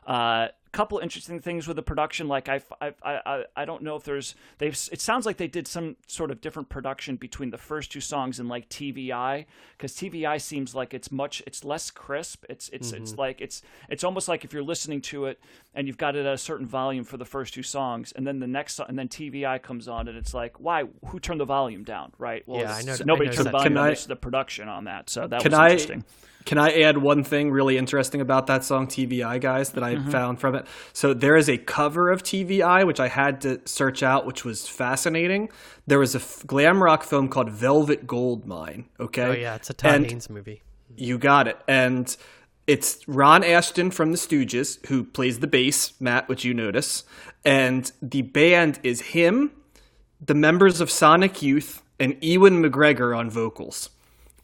uh, 0.06 0.50
couple 0.72 1.00
interesting 1.00 1.40
things 1.40 1.68
with 1.68 1.76
the 1.76 1.84
production. 1.84 2.28
Like 2.28 2.48
I, 2.50 2.62
I, 2.80 2.94
I, 3.04 3.44
I 3.56 3.66
don't 3.66 3.84
know 3.84 3.96
if 3.96 4.04
there's 4.04 4.36
they've. 4.58 4.78
It 4.92 5.02
sounds 5.02 5.26
like 5.26 5.38
they 5.38 5.48
did 5.48 5.68
some 5.68 5.96
sort 6.08 6.32
of 6.32 6.42
different 6.42 6.70
production 6.70 7.16
between 7.16 7.50
the 7.50 7.58
first 7.58 7.92
two 7.92 8.02
songs 8.02 8.40
and 8.40 8.48
like 8.48 8.70
T.V. 8.70 9.12
Eye 9.12 9.46
because 9.78 9.94
T.V. 9.96 10.26
Eye 10.26 10.38
seems 10.38 10.74
like 10.74 10.94
it's 10.94 11.12
much. 11.12 11.44
It's 11.46 11.64
less 11.64 11.92
crisp. 11.92 12.46
It's 12.50 12.70
it's 12.70 12.92
it's 12.92 13.12
mm-hmm. 13.12 13.20
like 13.20 13.42
it's 13.42 13.62
it's 13.90 14.04
almost 14.04 14.28
like 14.28 14.46
if 14.46 14.54
you're 14.54 14.64
listening 14.64 15.02
to 15.02 15.26
it 15.26 15.40
and 15.74 15.88
you've 15.88 15.98
got 15.98 16.16
it 16.16 16.26
at 16.26 16.34
a 16.34 16.38
certain 16.38 16.68
volume 16.68 17.04
for 17.04 17.18
the 17.18 17.26
first 17.26 17.54
two 17.54 17.64
songs 17.64 18.14
and 18.16 18.26
then 18.26 18.40
the 18.40 18.48
next 18.48 18.80
and 18.80 18.98
then 18.98 19.08
T.V. 19.08 19.46
Eye 19.46 19.60
comes 19.60 19.88
on 19.88 20.08
and 20.08 20.18
it's 20.18 20.34
like 20.34 20.60
why 20.60 20.86
who 21.08 21.20
turned 21.20 21.40
the 21.40 21.46
volume 21.46 21.84
down 21.84 22.12
right? 22.18 22.44
Well, 22.48 22.62
Yeah, 22.62 22.76
I 22.76 22.80
it's- 22.80 22.86
know- 23.00 23.04
I 23.04 23.06
nobody 23.06 23.26
noticed 23.26 23.38
turned 23.38 23.48
the 23.48 23.52
volume 23.52 23.74
down. 23.74 23.84
Can 23.84 23.90
I- 23.90 23.92
It's 23.92 24.06
the 24.06 24.16
production 24.16 24.70
on 24.70 24.86
that. 24.86 25.10
So 25.10 25.28
that 25.28 25.42
Can 25.42 25.52
was 25.52 25.60
I 25.60 25.66
interesting. 25.66 26.06
Can 26.46 26.58
I 26.58 26.82
add 26.82 26.98
one 26.98 27.24
thing 27.24 27.52
really 27.52 27.78
interesting 27.78 28.22
about 28.22 28.48
that 28.48 28.64
song 28.64 28.88
T.V. 28.88 29.24
Eye 29.24 29.38
guys 29.38 29.72
that 29.72 29.84
I 29.84 29.96
mm-hmm. 29.96 30.10
found 30.10 30.40
from 30.40 30.56
it? 30.56 30.66
So 30.94 31.14
there 31.14 31.36
is 31.36 31.50
a 31.50 31.58
cover 31.58 32.10
of 32.10 32.24
T.V. 32.24 32.62
Eye 32.62 32.84
which 32.84 33.00
I 33.00 33.08
had 33.08 33.42
to 33.42 33.62
search 33.66 34.04
out 34.04 34.26
which 34.26 34.44
was 34.44 34.68
fascinating. 34.68 35.50
There 35.88 36.00
was 36.00 36.16
a 36.16 36.20
f- 36.20 36.44
glam 36.46 36.82
rock 36.82 37.04
film 37.04 37.30
called 37.30 37.50
Velvet 37.50 38.08
Goldmine, 38.08 38.86
okay? 39.00 39.24
Oh 39.24 39.32
yeah, 39.32 39.56
it's 39.56 39.70
a 39.70 39.74
Todd 39.74 39.96
And- 39.96 40.06
Haynes 40.06 40.30
movie. 40.30 40.62
You 40.98 41.18
got 41.18 41.48
it. 41.48 41.58
And 41.68 42.16
it's 42.68 43.08
Ron 43.08 43.44
Asheton 43.44 43.94
from 43.94 44.12
the 44.12 44.18
Stooges 44.18 44.86
who 44.88 45.04
plays 45.04 45.40
the 45.40 45.48
bass, 45.48 46.00
Matt, 46.00 46.28
which 46.30 46.44
you 46.44 46.54
notice. 46.54 47.04
And 47.44 47.92
the 48.02 48.22
band 48.22 48.80
is 48.84 49.02
him, 49.02 49.52
the 50.20 50.36
members 50.36 50.80
of 50.82 50.92
Sonic 50.92 51.42
Youth, 51.42 51.82
and 52.00 52.18
Ewan 52.22 52.64
McGregor 52.64 53.18
on 53.18 53.30
vocals 53.30 53.90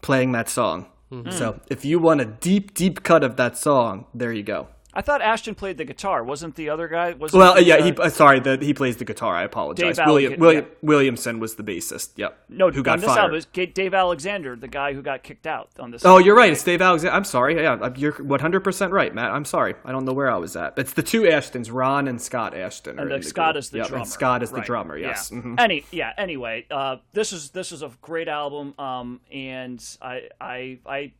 playing 0.00 0.32
that 0.32 0.48
song. 0.48 0.86
Mm-hmm. 1.12 1.30
So 1.30 1.60
if 1.68 1.84
you 1.84 1.98
want 1.98 2.20
a 2.20 2.24
deep, 2.24 2.74
deep 2.74 3.02
cut 3.02 3.24
of 3.24 3.36
that 3.36 3.56
song, 3.56 4.06
there 4.14 4.32
you 4.32 4.42
go. 4.42 4.68
I 4.94 5.02
thought 5.02 5.20
Asheton 5.20 5.56
played 5.56 5.76
the 5.76 5.84
guitar. 5.84 6.24
Wasn't 6.24 6.54
the 6.56 6.70
other 6.70 6.88
guy? 6.88 7.12
Was 7.12 7.32
Well, 7.32 7.60
yeah, 7.60 7.82
he 7.82 7.92
uh, 7.92 8.08
sorry, 8.08 8.40
the, 8.40 8.56
he 8.56 8.72
plays 8.72 8.96
the 8.96 9.04
guitar. 9.04 9.34
I 9.34 9.42
apologize. 9.42 9.96
Dave 9.98 10.06
William, 10.06 10.32
Alec- 10.32 10.40
William 10.40 10.64
yeah. 10.64 10.70
Williamson 10.82 11.40
was 11.40 11.56
the 11.56 11.62
bassist. 11.62 12.10
Yep. 12.16 12.38
No, 12.48 12.70
who 12.70 12.82
got 12.82 13.00
fired. 13.00 13.16
album 13.18 13.74
Dave 13.74 13.92
Alexander, 13.92 14.56
the 14.56 14.66
guy 14.66 14.94
who 14.94 15.02
got 15.02 15.22
kicked 15.22 15.46
out 15.46 15.68
on 15.78 15.90
this. 15.90 16.04
Oh, 16.04 16.12
album. 16.12 16.26
you're 16.26 16.36
right. 16.36 16.50
It's 16.50 16.64
Dave 16.64 16.80
Alexander. 16.80 17.14
I'm 17.14 17.24
sorry. 17.24 17.56
Yeah, 17.62 17.90
you're 17.96 18.12
100% 18.14 18.90
right, 18.90 19.14
Matt. 19.14 19.30
I'm 19.30 19.44
sorry. 19.44 19.74
I 19.84 19.92
don't 19.92 20.04
know 20.06 20.14
where 20.14 20.30
I 20.30 20.36
was 20.36 20.56
at. 20.56 20.78
It's 20.78 20.94
the 20.94 21.02
two 21.02 21.22
Ashetons, 21.22 21.72
Ron 21.72 22.08
and 22.08 22.20
Scott 22.20 22.54
Asheton. 22.54 22.98
And 23.00 23.10
the 23.10 23.18
the 23.18 23.22
Scott 23.22 23.56
is 23.56 23.70
the 23.70 23.78
Yep, 23.78 23.88
drummer. 23.88 24.02
And 24.02 24.10
Scott 24.10 24.42
is 24.42 24.50
the 24.50 24.62
drummer. 24.62 24.96
Yes. 24.96 25.30
Yeah. 25.30 25.40
Mhm. 25.40 25.60
Any 25.60 25.84
yeah. 25.90 26.12
Anyway, 26.16 26.66
uh, 26.70 26.96
this 27.12 27.32
is 27.32 27.50
this 27.50 27.72
is 27.72 27.82
a 27.82 27.90
great 28.00 28.28
album. 28.28 28.74
Um, 28.78 29.20
and 29.30 29.84
I 30.00 30.28
I 30.40 30.78
I. 30.86 31.12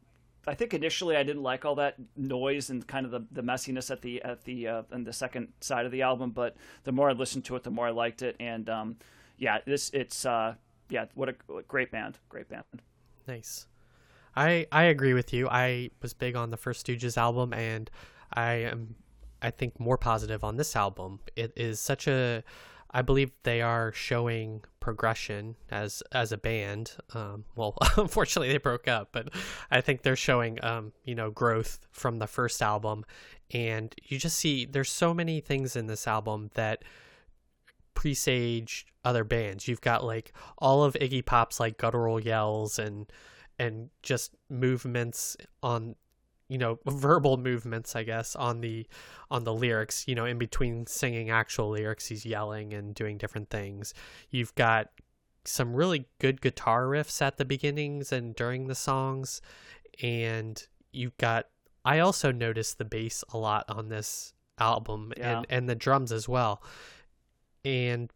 I 0.48 0.54
think 0.54 0.74
initially 0.74 1.16
I 1.16 1.22
didn't 1.22 1.42
like 1.42 1.64
all 1.64 1.74
that 1.76 1.96
noise 2.16 2.70
and 2.70 2.86
kind 2.86 3.04
of 3.04 3.12
the, 3.12 3.24
the 3.30 3.42
messiness 3.42 3.90
at 3.90 4.02
the 4.02 4.22
at 4.22 4.44
the 4.44 4.66
uh, 4.66 4.82
the 4.90 5.12
second 5.12 5.48
side 5.60 5.86
of 5.86 5.92
the 5.92 6.02
album, 6.02 6.30
but 6.30 6.56
the 6.84 6.92
more 6.92 7.10
I 7.10 7.12
listened 7.12 7.44
to 7.46 7.56
it, 7.56 7.62
the 7.62 7.70
more 7.70 7.86
I 7.86 7.90
liked 7.90 8.22
it, 8.22 8.36
and 8.40 8.68
um, 8.68 8.96
yeah, 9.36 9.58
this 9.66 9.90
it's 9.92 10.24
uh, 10.24 10.54
yeah, 10.88 11.06
what 11.14 11.28
a 11.28 11.34
what 11.46 11.58
a 11.58 11.62
great 11.62 11.90
band, 11.90 12.18
great 12.28 12.48
band. 12.48 12.64
Nice. 13.26 13.66
I 14.34 14.66
I 14.72 14.84
agree 14.84 15.14
with 15.14 15.32
you. 15.32 15.48
I 15.48 15.90
was 16.00 16.14
big 16.14 16.34
on 16.34 16.50
the 16.50 16.56
first 16.56 16.86
Stooges 16.86 17.16
album, 17.16 17.52
and 17.52 17.90
I 18.32 18.52
am 18.52 18.94
I 19.42 19.50
think 19.50 19.78
more 19.78 19.98
positive 19.98 20.44
on 20.44 20.56
this 20.56 20.74
album. 20.74 21.20
It 21.36 21.52
is 21.56 21.78
such 21.78 22.08
a 22.08 22.42
I 22.90 23.02
believe 23.02 23.32
they 23.42 23.60
are 23.60 23.92
showing 23.92 24.62
progression 24.80 25.56
as 25.70 26.02
as 26.12 26.32
a 26.32 26.38
band. 26.38 26.92
Um, 27.14 27.44
well, 27.54 27.76
unfortunately, 27.96 28.52
they 28.52 28.58
broke 28.58 28.88
up, 28.88 29.10
but 29.12 29.28
I 29.70 29.80
think 29.80 30.02
they're 30.02 30.16
showing 30.16 30.62
um, 30.64 30.92
you 31.04 31.14
know 31.14 31.30
growth 31.30 31.80
from 31.90 32.18
the 32.18 32.26
first 32.26 32.62
album, 32.62 33.04
and 33.52 33.94
you 34.04 34.18
just 34.18 34.36
see 34.36 34.64
there's 34.64 34.90
so 34.90 35.12
many 35.12 35.40
things 35.40 35.76
in 35.76 35.86
this 35.86 36.06
album 36.06 36.50
that 36.54 36.82
presage 37.94 38.86
other 39.04 39.24
bands. 39.24 39.68
You've 39.68 39.80
got 39.80 40.04
like 40.04 40.32
all 40.58 40.84
of 40.84 40.94
Iggy 40.94 41.24
Pop's 41.24 41.58
like 41.60 41.78
guttural 41.78 42.20
yells 42.20 42.78
and 42.78 43.10
and 43.58 43.90
just 44.02 44.34
movements 44.48 45.36
on 45.62 45.96
you 46.48 46.58
know 46.58 46.78
verbal 46.86 47.36
movements 47.36 47.94
I 47.94 48.02
guess 48.04 48.34
on 48.36 48.60
the 48.60 48.86
on 49.30 49.44
the 49.44 49.52
lyrics, 49.54 50.06
you 50.08 50.14
know, 50.14 50.24
in 50.24 50.38
between 50.38 50.86
singing 50.86 51.30
actual 51.30 51.70
lyrics 51.70 52.06
he's 52.06 52.24
yelling 52.24 52.72
and 52.74 52.94
doing 52.94 53.18
different 53.18 53.50
things. 53.50 53.92
You've 54.30 54.54
got 54.54 54.88
some 55.44 55.74
really 55.74 56.06
good 56.18 56.40
guitar 56.40 56.84
riffs 56.84 57.22
at 57.22 57.36
the 57.38 57.44
beginnings 57.44 58.12
and 58.12 58.34
during 58.34 58.66
the 58.66 58.74
songs 58.74 59.40
and 60.02 60.66
you've 60.92 61.16
got 61.16 61.46
I 61.84 62.00
also 62.00 62.32
noticed 62.32 62.76
the 62.78 62.84
bass 62.84 63.24
a 63.32 63.38
lot 63.38 63.64
on 63.68 63.88
this 63.88 64.34
album 64.58 65.12
Yeah. 65.16 65.38
and 65.38 65.46
and 65.48 65.68
the 65.68 65.74
drums 65.74 66.12
as 66.12 66.28
well 66.28 66.62
and 67.64 68.10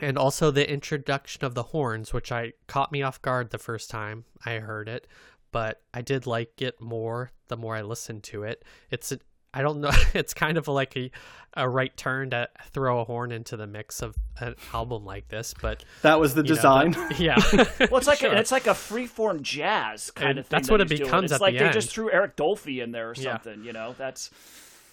and 0.00 0.16
also 0.16 0.50
the 0.50 0.70
introduction 0.70 1.44
of 1.44 1.54
the 1.54 1.64
horns 1.64 2.12
which 2.12 2.30
i 2.32 2.52
caught 2.66 2.92
me 2.92 3.02
off 3.02 3.20
guard 3.20 3.50
the 3.50 3.58
first 3.58 3.90
time 3.90 4.24
i 4.46 4.54
heard 4.54 4.88
it 4.88 5.06
but 5.52 5.80
i 5.94 6.00
did 6.02 6.26
like 6.26 6.60
it 6.62 6.80
more 6.80 7.30
the 7.48 7.56
more 7.56 7.76
i 7.76 7.82
listened 7.82 8.22
to 8.22 8.42
it 8.44 8.64
it's 8.90 9.12
a, 9.12 9.18
i 9.54 9.62
don't 9.62 9.80
know 9.80 9.90
it's 10.14 10.32
kind 10.34 10.56
of 10.56 10.68
like 10.68 10.96
a, 10.96 11.10
a 11.54 11.68
right 11.68 11.96
turn 11.96 12.30
to 12.30 12.48
throw 12.72 13.00
a 13.00 13.04
horn 13.04 13.32
into 13.32 13.56
the 13.56 13.66
mix 13.66 14.02
of 14.02 14.14
an 14.38 14.54
album 14.72 15.04
like 15.04 15.28
this 15.28 15.52
but 15.60 15.84
That 16.02 16.20
was 16.20 16.34
the 16.34 16.42
you 16.42 16.50
know, 16.50 16.54
design. 16.54 16.96
yeah 17.18 17.36
Well, 17.90 17.96
it's 17.98 18.06
like 18.06 18.18
Sure. 18.20 18.32
a, 18.32 18.38
it's 18.38 18.52
like 18.52 18.66
a 18.68 18.70
freeform 18.70 19.42
jazz 19.42 20.10
kind 20.12 20.30
And 20.30 20.38
of 20.38 20.46
thing. 20.46 20.56
that's 20.56 20.68
that 20.68 20.72
what 20.74 20.80
it 20.80 20.88
he's 20.90 20.98
doing. 21.00 21.08
becomes 21.10 21.24
It's 21.24 21.32
at 21.34 21.40
like 21.40 21.54
the 21.54 21.58
they 21.58 21.64
end. 21.66 21.74
just 21.74 21.90
threw 21.90 22.10
Eric 22.12 22.36
Dolphy 22.36 22.80
in 22.82 22.92
there 22.92 23.10
or 23.10 23.14
Yeah. 23.16 23.32
something. 23.32 23.64
You 23.64 23.72
know, 23.72 23.94
that's 23.98 24.30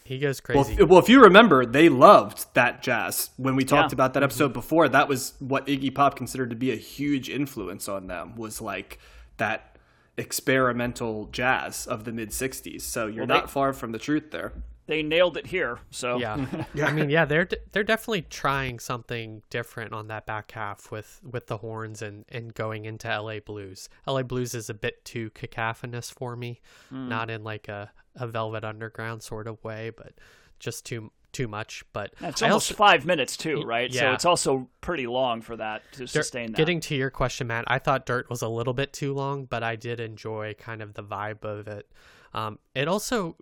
he 0.04 0.18
goes 0.20 0.42
Well, 0.50 0.64
crazy 0.64 0.82
if, 0.82 0.90
well, 0.90 1.00
if 1.00 1.10
you 1.10 1.22
remember, 1.22 1.64
they 1.66 1.90
loved 1.90 2.46
that 2.56 2.82
jazz. 2.82 3.30
When 3.38 3.56
we 3.56 3.64
talked 3.66 3.92
Yeah. 3.92 3.96
about 3.98 4.14
that 4.14 4.20
mm-hmm. 4.22 4.24
episode 4.26 4.54
before, 4.54 4.90
that 4.90 5.08
was 5.08 5.34
what 5.40 5.68
Iggy 5.68 5.94
Pop 5.94 6.16
considered 6.16 6.50
to 6.50 6.56
be 6.56 6.72
a 6.72 6.76
huge 6.78 7.30
influence 7.30 7.88
on 7.88 8.08
them. 8.08 8.36
Was 8.36 8.62
like 8.62 8.98
that 9.38 9.77
experimental 10.18 11.26
jazz 11.32 11.86
of 11.88 12.04
the 12.06 12.12
mid 12.12 12.30
'60s. 12.30 12.82
So 12.82 13.08
you're 13.08 13.26
Well, 13.26 13.28
they- 13.28 13.34
not 13.42 13.50
far 13.50 13.74
from 13.74 13.92
the 13.92 14.00
truth 14.00 14.32
there. 14.32 14.54
they 14.88 15.04
nailed 15.04 15.36
it 15.36 15.48
here. 15.48 15.80
So 15.92 16.18
yeah. 16.18 16.46
I 16.82 16.92
mean, 16.94 17.10
yeah, 17.10 17.26
they're 17.26 17.48
they're 17.72 17.84
definitely 17.84 18.22
trying 18.24 18.80
something 18.80 19.42
different 19.50 19.94
on 19.94 20.08
that 20.08 20.26
back 20.26 20.52
half 20.52 20.92
with 20.92 21.20
with 21.30 21.48
the 21.48 21.58
horns 21.58 22.02
and 22.02 22.26
and 22.30 22.54
going 22.54 22.86
into 22.86 23.08
LA 23.08 23.40
Blues. 23.40 23.90
LA 24.08 24.24
Blues 24.24 24.54
is 24.54 24.70
a 24.70 24.74
bit 24.74 25.04
too 25.06 25.30
cacophonous 25.32 26.10
for 26.10 26.36
me, 26.36 26.62
hmm. 26.90 27.10
not 27.10 27.30
in 27.30 27.44
like 27.44 27.68
a 27.68 27.92
a 28.16 28.28
Velvet 28.28 28.64
Underground 28.64 29.22
sort 29.22 29.48
of 29.48 29.64
way, 29.64 29.92
but 29.96 30.14
just 30.60 30.86
too 30.86 31.12
too 31.38 31.48
much. 31.48 31.84
But 31.94 32.14
It's 32.22 32.42
almost 32.42 32.72
also- 32.72 32.74
five 32.76 33.06
minutes 33.06 33.38
too, 33.38 33.62
right? 33.62 33.92
Yeah. 33.92 34.02
So 34.02 34.12
it's 34.14 34.26
also 34.26 34.70
pretty 34.82 35.08
long 35.08 35.42
for 35.42 35.56
that 35.58 35.84
to 35.94 36.00
Dirt- 36.00 36.10
sustain 36.10 36.52
that. 36.52 36.58
Getting 36.58 36.80
to 36.82 36.96
your 36.96 37.10
question, 37.10 37.48
Matt, 37.48 37.66
I 37.68 37.80
thought 37.80 38.06
Dirt 38.06 38.30
was 38.30 38.42
a 38.42 38.48
little 38.50 38.74
bit 38.74 38.92
too 38.94 39.14
long, 39.14 39.46
but 39.46 39.64
I 39.64 39.76
did 39.76 40.00
enjoy 40.00 40.56
kind 40.58 40.82
of 40.82 40.94
the 40.96 41.04
vibe 41.04 41.44
of 41.44 41.68
it. 41.68 41.90
Um, 42.34 42.60
it 42.76 42.88
also, 42.88 43.38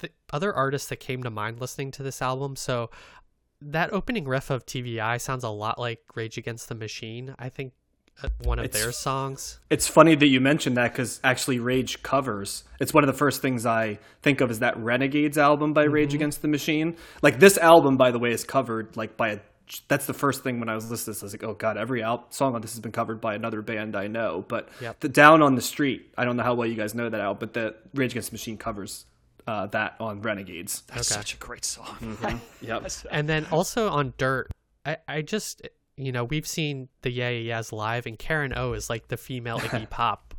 the 0.00 0.10
other 0.32 0.52
artists 0.54 0.88
that 0.90 0.96
came 0.96 1.22
to 1.22 1.30
mind 1.30 1.60
listening 1.60 1.90
to 1.92 2.02
this 2.02 2.20
album, 2.22 2.54
so 2.56 2.90
that 3.60 3.92
opening 3.92 4.24
riff 4.26 4.50
of 4.50 4.66
T.V. 4.66 5.00
Eye 5.00 5.16
sounds 5.18 5.44
a 5.44 5.48
lot 5.48 5.78
like 5.78 6.00
Rage 6.14 6.36
Against 6.38 6.68
the 6.68 6.74
Machine. 6.74 7.34
I 7.38 7.48
think 7.48 7.72
one 8.44 8.58
of 8.58 8.64
It's- 8.66 8.80
their 8.82 8.92
songs. 8.92 9.58
It's 9.70 9.88
funny 9.88 10.14
that 10.14 10.26
you 10.28 10.40
mentioned 10.40 10.76
that 10.76 10.92
because 10.92 11.20
actually 11.24 11.58
Rage 11.58 12.02
covers. 12.02 12.64
It's 12.80 12.94
one 12.94 13.02
of 13.04 13.08
the 13.08 13.16
first 13.16 13.42
things 13.42 13.66
I 13.66 13.98
think 14.22 14.40
of 14.40 14.50
is 14.50 14.60
that 14.60 14.76
Renegades 14.76 15.36
album 15.38 15.72
by 15.72 15.84
Rage 15.84 16.14
Against 16.14 16.42
the 16.42 16.48
Machine. 16.48 16.96
Like 17.22 17.40
this 17.40 17.58
album, 17.58 17.96
by 17.96 18.10
the 18.10 18.18
way, 18.18 18.30
is 18.32 18.44
covered 18.44 18.96
like 18.96 19.16
by 19.16 19.28
a. 19.30 19.38
That's 19.88 20.06
the 20.06 20.12
first 20.12 20.42
thing 20.42 20.60
when 20.60 20.68
I 20.68 20.74
was 20.74 20.90
listening 20.90 21.04
to 21.06 21.10
this. 21.12 21.22
I 21.22 21.26
was 21.26 21.32
like, 21.34 21.44
oh 21.44 21.54
god, 21.54 21.76
every 21.78 22.02
al- 22.02 22.26
song 22.30 22.54
on 22.54 22.60
this 22.60 22.72
has 22.72 22.80
been 22.80 22.92
covered 22.92 23.20
by 23.20 23.34
another 23.34 23.62
band 23.62 23.96
I 23.96 24.06
know. 24.06 24.44
But 24.46 24.68
Yep. 24.82 25.00
the 25.00 25.08
Down 25.08 25.40
on 25.42 25.54
the 25.54 25.62
Street, 25.62 26.12
I 26.18 26.24
don't 26.26 26.36
know 26.36 26.42
how 26.42 26.54
well 26.54 26.68
you 26.68 26.74
guys 26.74 26.94
know 26.94 27.08
that 27.08 27.20
album, 27.20 27.38
but 27.40 27.54
the 27.54 27.74
Rage 27.94 28.12
Against 28.12 28.30
the 28.30 28.34
Machine 28.34 28.58
covers 28.58 29.06
uh, 29.46 29.66
that 29.68 29.94
on 29.98 30.20
Renegades. 30.20 30.82
That's 30.88 31.10
Okay. 31.10 31.18
such 31.20 31.34
a 31.34 31.36
great 31.38 31.64
song. 31.64 32.18
Yep. 32.60 32.90
And 33.10 33.28
then 33.28 33.46
also 33.50 33.88
on 33.88 34.12
Dirt, 34.18 34.50
I, 34.84 34.98
I 35.08 35.22
just, 35.22 35.62
you 35.96 36.12
know, 36.12 36.24
we've 36.24 36.46
seen 36.46 36.88
the 37.02 37.10
Yeah 37.10 37.30
Yeah 37.30 37.56
Yeahs 37.56 37.72
live, 37.72 38.06
and 38.06 38.18
Karen 38.18 38.52
O 38.56 38.72
is 38.72 38.88
like 38.88 39.08
the 39.08 39.16
female 39.16 39.58
Iggy 39.60 39.88
Pop. 39.90 40.34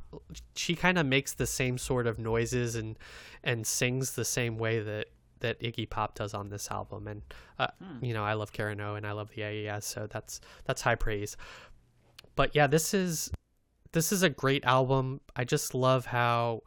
She 0.55 0.75
kind 0.75 0.97
of 0.97 1.05
makes 1.05 1.33
the 1.33 1.47
same 1.47 1.77
sort 1.77 2.07
of 2.07 2.19
noises 2.19 2.75
and 2.75 2.97
and 3.43 3.65
sings 3.65 4.13
the 4.13 4.25
same 4.25 4.57
way 4.57 4.79
that 4.79 5.07
that 5.39 5.59
Iggy 5.59 5.89
Pop 5.89 6.15
does 6.15 6.33
on 6.33 6.49
this 6.49 6.69
album. 6.71 7.07
And 7.07 7.21
uh, 7.59 7.67
you 8.01 8.13
know, 8.13 8.23
I 8.23 8.33
love 8.33 8.51
Karen 8.51 8.81
O 8.81 8.95
and 8.95 9.05
I 9.05 9.11
love 9.11 9.29
the 9.29 9.41
Yeah 9.41 9.49
Yeah 9.49 9.73
Yeahs, 9.73 9.85
so 9.85 10.07
that's 10.07 10.41
that's 10.65 10.81
high 10.81 10.95
praise. 10.95 11.37
But 12.35 12.55
yeah, 12.55 12.67
this 12.67 12.93
is 12.93 13.31
this 13.91 14.11
is 14.11 14.23
a 14.23 14.29
great 14.29 14.65
album. 14.65 15.21
I 15.35 15.43
just 15.43 15.73
love 15.73 16.07
how 16.07 16.63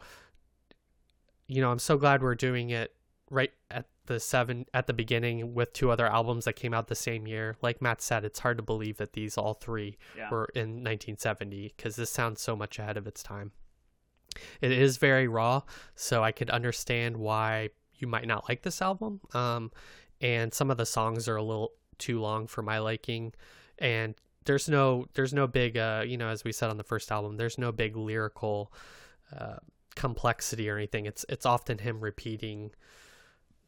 you 1.48 1.60
know, 1.60 1.70
I'm 1.70 1.78
so 1.78 1.96
glad 1.96 2.22
we're 2.22 2.34
doing 2.34 2.70
it 2.70 2.92
right 3.30 3.52
at 3.70 3.86
the 4.06 4.18
seven 4.20 4.66
at 4.74 4.86
the 4.86 4.92
beginning 4.92 5.54
with 5.54 5.72
two 5.72 5.90
other 5.90 6.06
albums 6.06 6.44
that 6.46 6.54
came 6.54 6.72
out 6.74 6.88
the 6.88 6.94
same 6.94 7.26
year. 7.26 7.56
Like 7.62 7.80
Matt 7.82 8.00
said, 8.02 8.24
it's 8.24 8.38
hard 8.38 8.56
to 8.58 8.62
believe 8.62 8.96
that 8.98 9.12
these 9.12 9.36
all 9.36 9.54
three 9.54 9.98
Yeah. 10.16 10.30
were 10.30 10.46
in 10.54 10.82
1970 10.82 11.74
because 11.76 11.96
this 11.96 12.10
sounds 12.10 12.40
so 12.40 12.56
much 12.56 12.78
ahead 12.78 12.96
of 12.96 13.06
its 13.06 13.22
time. 13.22 13.52
It 14.60 14.72
is 14.72 14.96
very 14.98 15.28
raw, 15.28 15.62
so 15.94 16.22
I 16.22 16.32
could 16.32 16.50
understand 16.50 17.16
why 17.16 17.70
you 17.94 18.06
might 18.06 18.26
not 18.26 18.48
like 18.48 18.62
this 18.62 18.82
album. 18.82 19.20
Um, 19.32 19.72
and 20.20 20.52
some 20.52 20.70
of 20.70 20.76
the 20.76 20.86
songs 20.86 21.28
are 21.28 21.36
a 21.36 21.42
little 21.42 21.72
too 21.98 22.20
long 22.20 22.46
for 22.46 22.62
my 22.62 22.78
liking, 22.78 23.32
and 23.78 24.14
there's 24.44 24.68
no 24.68 25.06
there's 25.14 25.32
no 25.34 25.46
big 25.48 25.76
uh 25.76 26.04
you 26.06 26.16
know 26.16 26.28
as 26.28 26.44
we 26.44 26.52
said 26.52 26.70
on 26.70 26.76
the 26.76 26.84
first 26.84 27.10
album 27.10 27.36
there's 27.36 27.58
no 27.58 27.72
big 27.72 27.96
lyrical 27.96 28.72
uh, 29.36 29.56
complexity 29.96 30.68
or 30.68 30.76
anything. 30.76 31.06
It's 31.06 31.24
it's 31.28 31.46
often 31.46 31.78
him 31.78 32.00
repeating 32.00 32.70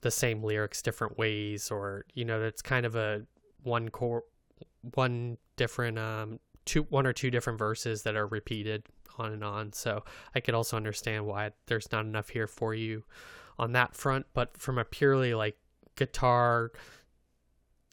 the 0.01 0.11
same 0.11 0.43
lyrics 0.43 0.83
different 0.83 1.19
ways, 1.19 1.71
or 1.71 2.05
you 2.15 2.25
know, 2.25 2.43
it's 2.43 2.63
kind 2.63 2.87
of 2.87 2.97
a 2.97 3.23
one 3.63 3.89
core, 3.89 4.25
one 4.95 5.39
different 5.57 5.99
um 5.99 6.39
two 6.65 6.83
one 6.85 7.07
or 7.07 7.13
two 7.13 7.31
different 7.31 7.59
verses 7.59 8.03
that 8.03 8.17
are 8.17 8.27
repeated 8.27 8.85
on 9.19 9.33
and 9.33 9.45
on. 9.45 9.73
So 9.73 10.05
I 10.35 10.41
could 10.41 10.55
also 10.55 10.77
understand 10.77 11.27
why 11.27 11.51
there's 11.67 11.91
not 11.91 12.05
enough 12.05 12.29
here 12.29 12.47
for 12.47 12.75
you 12.75 13.05
on 13.59 13.73
that 13.73 13.95
front. 13.95 14.27
But 14.35 14.57
from 14.57 14.79
a 14.79 14.85
purely 14.85 15.35
like 15.35 15.57
guitar, 15.97 16.71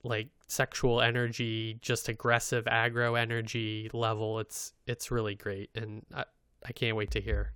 like 0.04 0.30
sexual 0.48 1.02
energy, 1.02 1.80
just 1.82 2.10
aggressive 2.10 2.66
aggro 2.66 3.20
energy 3.20 3.90
level, 3.94 4.40
it's 4.40 4.74
it's 4.86 5.12
really 5.12 5.36
great, 5.36 5.70
and 5.76 6.06
I 6.14 6.26
I 6.66 6.72
can't 6.72 6.96
wait 6.96 7.12
to 7.12 7.22
hear 7.22 7.54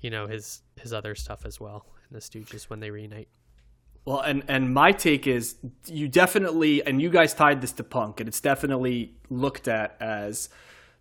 you 0.00 0.10
know 0.10 0.26
his 0.26 0.62
his 0.80 0.92
other 0.92 1.14
stuff 1.14 1.44
as 1.44 1.60
well 1.60 1.86
in 2.08 2.14
the 2.14 2.20
Stooges 2.20 2.64
when 2.64 2.80
they 2.80 2.90
reunite. 2.90 3.28
Well, 4.04 4.20
and 4.20 4.44
and 4.48 4.72
my 4.74 4.92
take 4.92 5.26
is 5.26 5.56
you 5.86 6.08
definitely 6.08 6.84
and 6.84 7.00
you 7.00 7.10
guys 7.10 7.32
tied 7.34 7.60
this 7.60 7.72
to 7.72 7.84
punk, 7.84 8.20
and 8.20 8.28
it's 8.28 8.40
definitely 8.40 9.14
looked 9.30 9.66
at 9.68 9.96
as 10.00 10.48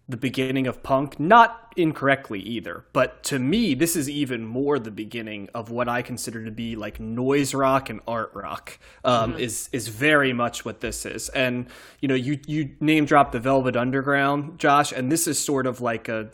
the 0.07 0.17
beginning 0.17 0.67
of 0.67 0.83
punk, 0.83 1.17
not 1.17 1.73
incorrectly 1.77 2.39
either. 2.41 2.85
But 2.91 3.23
to 3.23 3.39
me, 3.39 3.73
this 3.73 3.95
is 3.95 4.09
even 4.09 4.45
more 4.45 4.77
the 4.77 4.91
beginning 4.91 5.49
of 5.53 5.69
what 5.69 5.87
I 5.87 6.01
consider 6.01 6.43
to 6.43 6.51
be 6.51 6.75
like 6.75 6.99
noise 6.99 7.53
rock 7.53 7.89
and 7.89 8.01
art 8.07 8.31
rock. 8.33 8.79
Um, 9.05 9.37
Is 9.37 9.69
is 9.71 9.87
very 9.87 10.33
much 10.33 10.65
what 10.65 10.81
this 10.81 11.05
is. 11.05 11.29
And 11.29 11.67
you 11.99 12.07
know, 12.07 12.15
you 12.15 12.39
you 12.47 12.75
name 12.79 13.05
drop 13.05 13.31
the 13.31 13.39
Velvet 13.39 13.75
Underground, 13.75 14.59
Josh, 14.59 14.91
and 14.91 15.11
this 15.11 15.27
is 15.27 15.39
sort 15.39 15.67
of 15.67 15.81
like 15.81 16.07
a 16.09 16.31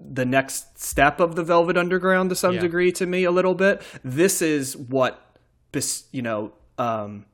the 0.00 0.24
next 0.24 0.78
step 0.80 1.18
of 1.18 1.34
the 1.34 1.42
Velvet 1.42 1.76
Underground 1.76 2.30
to 2.30 2.36
some 2.36 2.54
Yeah. 2.54 2.60
degree 2.60 2.92
to 2.92 3.04
me 3.06 3.24
a 3.24 3.32
little 3.32 3.54
bit. 3.54 3.82
This 4.04 4.40
is 4.40 4.76
what 4.76 5.27
you 6.12 6.22
know 6.22 6.52
um, 6.78 7.26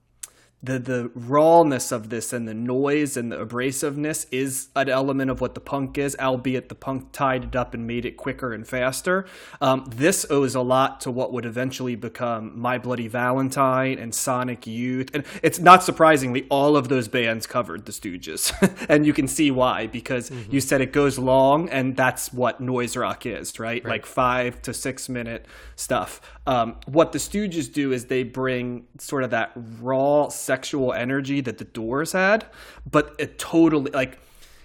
the 0.65 0.79
the 0.79 1.11
rawness 1.15 1.93
of 1.93 2.09
this 2.09 2.33
and 2.33 2.49
the 2.49 2.55
noise 2.55 3.17
and 3.17 3.31
the 3.31 3.37
abrasiveness 3.37 4.27
is 4.31 4.69
an 4.75 4.89
element 4.89 5.31
of 5.31 5.41
what 5.41 5.55
the 5.55 5.61
punk 5.61 5.99
is, 5.99 6.17
albeit 6.19 6.69
the 6.69 6.75
punk 6.75 7.13
tied 7.13 7.45
it 7.45 7.57
up 7.57 7.75
and 7.75 7.87
made 7.87 8.07
it 8.07 8.17
quicker 8.17 8.53
and 8.53 8.67
faster. 8.67 9.27
Um, 9.61 9.85
this 9.95 10.25
owes 10.31 10.55
a 10.55 10.63
lot 10.63 11.01
to 11.03 11.11
what 11.11 11.33
would 11.33 11.45
eventually 11.45 11.97
become 11.97 12.59
My 12.59 12.79
Bloody 12.79 13.09
Valentine 13.09 13.99
and 13.99 14.15
Sonic 14.15 14.67
Youth, 14.67 15.11
and 15.15 15.25
it's 15.43 15.59
not 15.59 15.83
surprisingly 15.83 16.47
all 16.51 16.77
of 16.77 16.89
those 16.89 17.09
bands 17.09 17.47
covered 17.47 17.85
the 17.85 17.93
Stooges, 17.93 18.53
and 18.89 19.05
you 19.05 19.13
can 19.13 19.29
see 19.29 19.51
why 19.51 19.87
because 19.87 20.31
you 20.51 20.61
said 20.61 20.81
it 20.81 20.93
goes 20.93 21.19
long, 21.19 21.69
and 21.69 21.97
that's 21.97 22.33
what 22.33 22.61
noise 22.61 22.97
rock 22.97 23.27
is, 23.27 23.59
right? 23.59 23.85
Like 23.85 24.07
five 24.07 24.63
to 24.63 24.73
six 24.73 25.09
minute 25.09 25.47
stuff. 25.77 26.21
Um, 26.47 26.77
what 26.87 27.13
the 27.13 27.19
Stooges 27.19 27.73
do 27.73 27.93
is 27.93 28.07
they 28.07 28.23
bring 28.23 28.87
sort 28.99 29.25
of 29.25 29.31
that 29.31 29.53
raw 29.81 30.29
sexual 30.55 30.93
energy 30.93 31.41
that 31.41 31.59
the 31.59 31.65
Doors 31.65 32.13
had, 32.13 32.47
but 32.89 33.15
it 33.19 33.39
totally 33.39 33.91
like 33.91 34.19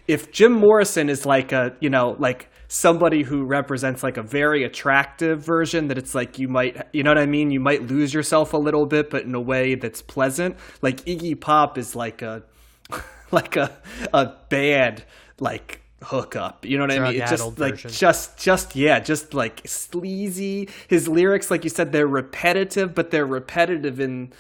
if 0.07 0.31
Jim 0.31 0.53
Morrison 0.53 1.09
is 1.09 1.25
like 1.25 1.51
a 1.51 1.75
you 1.79 1.89
know 1.89 2.15
like 2.19 2.49
somebody 2.67 3.23
who 3.23 3.43
represents 3.43 4.03
like 4.03 4.17
a 4.17 4.21
very 4.21 4.63
attractive 4.63 5.43
version 5.43 5.87
that 5.87 5.97
it's 5.97 6.13
like 6.13 6.37
you 6.37 6.47
might 6.47 6.87
you 6.93 7.01
know 7.03 7.09
what 7.09 7.17
I 7.17 7.25
mean? 7.25 7.49
You 7.49 7.59
might 7.59 7.87
lose 7.87 8.13
yourself 8.13 8.53
a 8.53 8.57
little 8.57 8.85
bit 8.85 9.09
but 9.09 9.23
in 9.23 9.33
a 9.33 9.41
way 9.41 9.75
that's 9.75 10.01
pleasant. 10.01 10.57
Like 10.81 10.97
Iggy 11.05 11.39
Pop 11.39 11.77
is 11.77 11.95
like 11.95 12.21
a 12.21 12.43
like 13.31 13.55
a 13.55 13.75
a 14.13 14.33
bad 14.49 15.03
like 15.39 15.81
hookup. 16.03 16.65
You 16.65 16.77
know 16.77 16.83
what 16.83 16.91
I 16.91 16.99
mean? 16.99 17.21
It's 17.21 17.31
just 17.31 17.59
like 17.59 17.73
version. 17.73 17.91
just 17.91 18.37
just 18.37 18.75
yeah 18.75 18.99
just 18.99 19.33
like 19.33 19.61
sleazy. 19.65 20.69
His 20.87 21.07
lyrics 21.07 21.49
like 21.49 21.63
you 21.63 21.71
said 21.71 21.91
they're 21.91 22.13
repetitive 22.21 22.93
but 22.93 23.09
they're 23.09 23.31
repetitive 23.39 23.99
in 23.99 24.31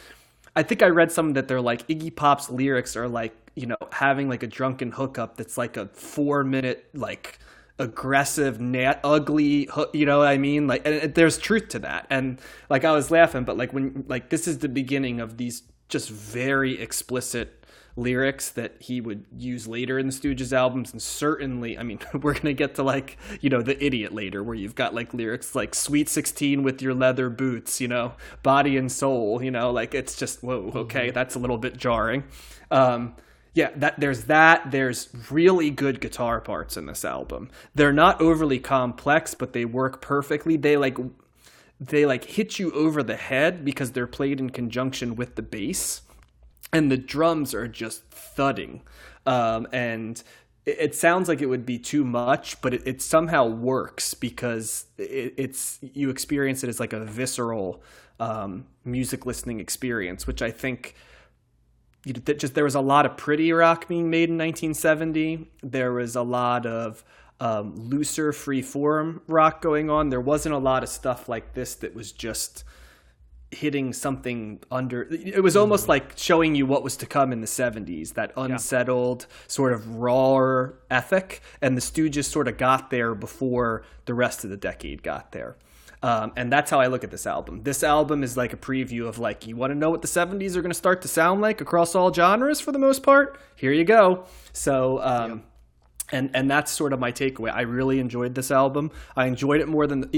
I 0.55 0.63
think 0.63 0.81
I 0.81 0.87
read 0.87 1.11
some 1.11 1.33
that 1.33 1.47
they're 1.47 1.61
like 1.61 1.87
Iggy 1.87 2.15
Pop's 2.15 2.49
lyrics 2.49 2.95
are 2.95 3.07
like, 3.07 3.35
you 3.55 3.65
know, 3.65 3.77
having 3.91 4.29
like 4.29 4.43
a 4.43 4.47
drunken 4.47 4.91
hookup 4.91 5.37
that's 5.37 5.57
like 5.57 5.77
a 5.77 5.87
four 5.87 6.43
minute, 6.43 6.89
like 6.93 7.39
aggressive, 7.77 8.59
nat- 8.59 8.99
ugly, 9.03 9.69
you 9.93 10.05
know 10.05 10.19
what 10.19 10.27
I 10.27 10.37
mean? 10.37 10.67
Like, 10.67 10.85
and 10.85 11.13
there's 11.15 11.37
truth 11.37 11.69
to 11.69 11.79
that. 11.79 12.07
And 12.09 12.39
like, 12.69 12.83
I 12.83 12.91
was 12.91 13.09
laughing, 13.09 13.45
but 13.45 13.57
like, 13.57 13.73
when, 13.73 14.05
like, 14.07 14.29
this 14.29 14.47
is 14.47 14.59
the 14.59 14.69
beginning 14.69 15.19
of 15.19 15.37
these 15.37 15.63
just 15.87 16.09
very 16.09 16.79
explicit 16.79 17.58
lyrics 17.95 18.49
that 18.51 18.75
he 18.79 19.01
would 19.01 19.25
use 19.35 19.67
later 19.67 19.99
in 19.99 20.07
the 20.07 20.13
Stooges 20.13 20.53
albums, 20.53 20.91
and 20.91 21.01
certainly, 21.01 21.77
I 21.77 21.83
mean, 21.83 21.99
we're 22.21 22.33
gonna 22.33 22.53
get 22.53 22.75
to 22.75 22.83
like 22.83 23.17
you 23.41 23.49
know 23.49 23.61
the 23.61 23.83
idiot 23.83 24.13
later, 24.13 24.43
where 24.43 24.55
you've 24.55 24.75
got 24.75 24.93
like 24.93 25.13
lyrics 25.13 25.55
like 25.55 25.75
"Sweet 25.75 26.09
Sixteen 26.09 26.63
with 26.63 26.81
your 26.81 26.93
leather 26.93 27.29
boots," 27.29 27.81
you 27.81 27.87
know, 27.87 28.13
"Body 28.43 28.77
and 28.77 28.91
Soul," 28.91 29.43
you 29.43 29.51
know, 29.51 29.71
like 29.71 29.93
it's 29.93 30.15
just 30.15 30.43
whoa, 30.43 30.71
okay, 30.75 31.11
that's 31.11 31.35
a 31.35 31.39
little 31.39 31.57
bit 31.57 31.77
jarring. 31.77 32.23
Um, 32.71 33.15
yeah, 33.53 33.71
that 33.75 33.99
there's 33.99 34.25
that. 34.25 34.71
There's 34.71 35.09
really 35.31 35.69
good 35.69 35.99
guitar 35.99 36.39
parts 36.39 36.77
in 36.77 36.85
this 36.85 37.03
album. 37.03 37.49
They're 37.75 37.93
not 37.93 38.21
overly 38.21 38.59
complex, 38.59 39.33
but 39.33 39.53
they 39.53 39.65
work 39.65 40.01
perfectly. 40.01 40.55
They 40.55 40.77
like 40.77 40.97
they 41.79 42.05
like 42.05 42.25
hit 42.25 42.59
you 42.59 42.71
over 42.73 43.01
the 43.01 43.15
head 43.15 43.65
because 43.65 43.91
they're 43.91 44.07
played 44.07 44.39
in 44.39 44.49
conjunction 44.49 45.15
with 45.15 45.35
the 45.35 45.41
bass 45.41 46.01
and 46.71 46.91
the 46.91 46.97
drums 46.97 47.53
are 47.53 47.67
just 47.67 48.03
thudding. 48.09 48.81
Um, 49.25 49.67
and 49.71 50.21
it, 50.65 50.95
sounds 50.95 51.27
like 51.27 51.41
it 51.41 51.47
would 51.47 51.65
be 51.65 51.79
too 51.79 52.03
much 52.03 52.61
but 52.61 52.73
it, 52.73 52.83
it 52.85 53.01
somehow 53.01 53.45
works 53.47 54.13
because 54.13 54.85
it, 54.97 55.33
it's 55.35 55.79
you 55.81 56.09
experience 56.09 56.63
it 56.63 56.67
as 56.67 56.79
like 56.79 56.93
a 56.93 57.03
visceral 57.03 57.81
um, 58.19 58.65
music 58.85 59.25
listening 59.25 59.59
experience 59.59 60.27
which 60.27 60.43
i 60.43 60.51
think 60.51 60.93
you 62.05 62.13
know, 62.13 62.33
just 62.33 62.53
there 62.53 62.63
was 62.63 62.75
a 62.75 62.81
lot 62.81 63.05
of 63.07 63.17
pretty 63.17 63.51
rock 63.51 63.87
being 63.87 64.11
made 64.11 64.29
in 64.29 64.37
1970 64.37 65.49
there 65.63 65.91
was 65.91 66.15
a 66.15 66.21
lot 66.21 66.67
of 66.67 67.03
um, 67.39 67.75
looser 67.75 68.33
free 68.33 68.61
form 68.61 69.21
rock 69.27 69.61
going 69.61 69.89
on. 69.89 70.09
There 70.09 70.21
wasn't 70.21 70.55
a 70.55 70.59
lot 70.59 70.83
of 70.83 70.89
stuff 70.89 71.29
like 71.29 71.53
this 71.53 71.75
that 71.75 71.95
was 71.95 72.11
just 72.11 72.63
hitting 73.51 73.93
something 73.93 74.59
under 74.69 75.07
it 75.09 75.41
was 75.41 75.55
almost 75.55 75.87
like 75.87 76.15
showing 76.15 76.53
you 76.53 76.67
what 76.67 76.83
was 76.83 76.95
to 76.95 77.07
come 77.07 77.33
in 77.33 77.41
the 77.41 77.47
70s 77.47 78.13
that 78.13 78.31
unsettled 78.37 79.25
sort 79.47 79.73
of 79.73 79.95
raw 79.95 80.67
ethic 80.91 81.41
and 81.59 81.75
the 81.75 81.81
stooges 81.81 82.25
sort 82.25 82.47
of 82.47 82.57
got 82.57 82.91
there 82.91 83.15
before 83.15 83.83
the 84.05 84.13
rest 84.13 84.43
of 84.43 84.51
the 84.51 84.57
decade 84.57 85.01
got 85.01 85.31
there. 85.31 85.57
Um, 86.01 86.31
and 86.37 86.51
that's 86.51 86.71
how 86.71 86.79
i 86.79 86.87
look 86.87 87.03
at 87.03 87.11
this 87.11 87.27
album. 87.27 87.63
This 87.63 87.83
album 87.83 88.23
is 88.23 88.37
like 88.37 88.53
a 88.53 88.57
preview 88.57 89.07
of 89.07 89.19
like 89.19 89.47
you 89.47 89.55
want 89.55 89.71
to 89.71 89.75
know 89.75 89.89
what 89.89 90.01
the 90.01 90.07
70s 90.07 90.55
are 90.55 90.61
going 90.61 90.71
to 90.71 90.77
start 90.77 91.01
to 91.01 91.07
sound 91.07 91.41
like 91.41 91.59
across 91.59 91.95
all 91.95 92.13
genres 92.13 92.61
for 92.61 92.71
the 92.71 92.79
most 92.79 93.03
part? 93.03 93.39
Here 93.55 93.73
you 93.73 93.83
go. 93.83 94.25
So 94.53 95.01
um, 95.01 95.43
and 96.11 96.29
and 96.33 96.49
that's 96.49 96.71
sort 96.71 96.93
of 96.93 96.99
my 96.99 97.11
takeaway. 97.11 97.51
I 97.53 97.61
really 97.61 97.99
enjoyed 97.99 98.35
this 98.35 98.51
album. 98.51 98.91
I 99.15 99.25
enjoyed 99.27 99.61
it 99.61 99.67
more 99.67 99.87
than 99.87 100.09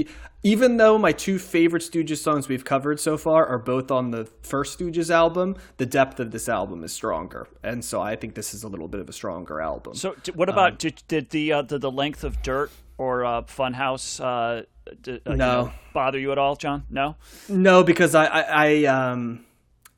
even 0.42 0.76
though 0.76 0.98
my 0.98 1.12
two 1.12 1.38
favorite 1.38 1.82
Stooges 1.82 2.18
songs 2.18 2.48
we've 2.48 2.64
covered 2.64 2.98
so 3.00 3.16
far 3.16 3.46
are 3.46 3.58
both 3.58 3.90
on 3.90 4.10
the 4.10 4.24
first 4.42 4.78
Stooges 4.78 5.10
album. 5.10 5.56
The 5.76 5.86
depth 5.86 6.20
of 6.20 6.30
this 6.30 6.48
album 6.48 6.82
is 6.84 6.92
stronger, 6.92 7.46
and 7.62 7.84
so 7.84 8.00
I 8.00 8.16
think 8.16 8.34
this 8.34 8.54
is 8.54 8.62
a 8.64 8.68
little 8.68 8.88
bit 8.88 9.00
of 9.00 9.08
a 9.08 9.12
stronger 9.12 9.60
album. 9.60 9.94
So, 9.94 10.14
what 10.34 10.48
about 10.48 10.78
did, 10.78 11.02
did 11.08 11.30
the 11.30 11.52
uh, 11.52 11.62
did 11.62 11.80
the 11.80 11.90
length 11.90 12.24
of 12.24 12.42
Dirt 12.42 12.70
or 12.98 13.24
uh, 13.24 13.42
Funhouse 13.42 14.20
uh, 14.22 14.64
d- 15.00 15.20
uh, 15.26 15.30
you 15.32 15.36
No. 15.36 15.64
know, 15.64 15.72
bother 15.92 16.18
you 16.18 16.32
at 16.32 16.38
all, 16.38 16.56
John? 16.56 16.84
No. 16.90 17.16
No, 17.48 17.82
because 17.84 18.14
I, 18.14 18.26
I, 18.26 18.42
I 18.42 18.84
um 18.84 19.44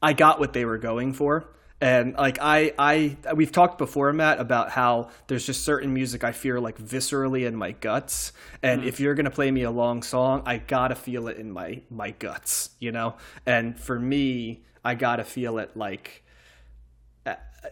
I 0.03 0.13
got 0.13 0.39
what 0.41 0.53
they 0.53 0.65
were 0.65 0.79
going 0.79 1.13
for. 1.15 1.47
And 1.81 2.15
like 2.15 2.39
I, 2.41 2.73
I, 2.79 3.17
we've 3.35 3.53
talked 3.53 3.79
before, 3.79 4.13
Matt, 4.13 4.41
about 4.41 4.71
how 4.71 5.11
there's 5.27 5.45
just 5.45 5.65
certain 5.65 5.93
music 5.93 6.25
I 6.25 6.33
feel 6.33 6.61
like 6.61 6.79
viscerally 6.79 7.47
in 7.47 7.57
my 7.57 7.73
guts, 7.73 8.33
and 8.63 8.83
hmm. 8.83 8.89
if 8.89 9.01
you're 9.01 9.15
gonna 9.15 9.31
play 9.31 9.51
me 9.51 9.63
a 9.63 9.71
long 9.71 10.03
song, 10.03 10.43
I 10.47 10.59
gotta 10.59 10.95
feel 10.95 11.29
it 11.29 11.37
in 11.37 11.51
my 11.51 11.83
my 11.91 12.13
guts, 12.13 12.71
you 12.79 12.93
know. 12.93 13.17
And 13.45 13.79
for 13.79 13.99
me, 13.99 14.65
I 14.85 14.95
gotta 14.95 15.25
feel 15.25 15.59
it 15.59 15.77
like 15.77 16.25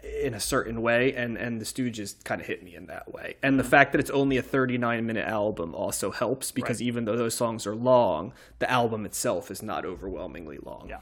in 0.02 0.34
a 0.34 0.40
certain 0.40 0.82
way. 0.82 1.14
And 1.14 1.36
and 1.36 1.60
the 1.60 1.64
stooges 1.64 2.22
kind 2.24 2.40
of 2.40 2.46
hit 2.46 2.62
me 2.62 2.74
in 2.74 2.86
that 2.86 3.12
way. 3.12 3.36
And 3.42 3.58
the 3.58 3.64
hmm. 3.64 3.70
fact 3.70 3.92
that 3.92 4.00
it's 4.00 4.10
only 4.10 4.36
a 4.36 4.42
39 4.42 5.04
minute 5.06 5.26
album 5.26 5.74
also 5.74 6.10
helps 6.10 6.50
because 6.50 6.80
even 6.80 7.04
though 7.04 7.16
those 7.16 7.34
songs 7.34 7.66
are 7.66 7.74
long 7.74 8.32
the 8.58 8.70
album 8.70 9.04
itself 9.04 9.50
is 9.50 9.62
not 9.62 9.84
overwhelmingly 9.84 10.58
long. 10.62 10.86
Yeah. 10.88 11.00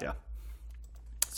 yeah. 0.00 0.12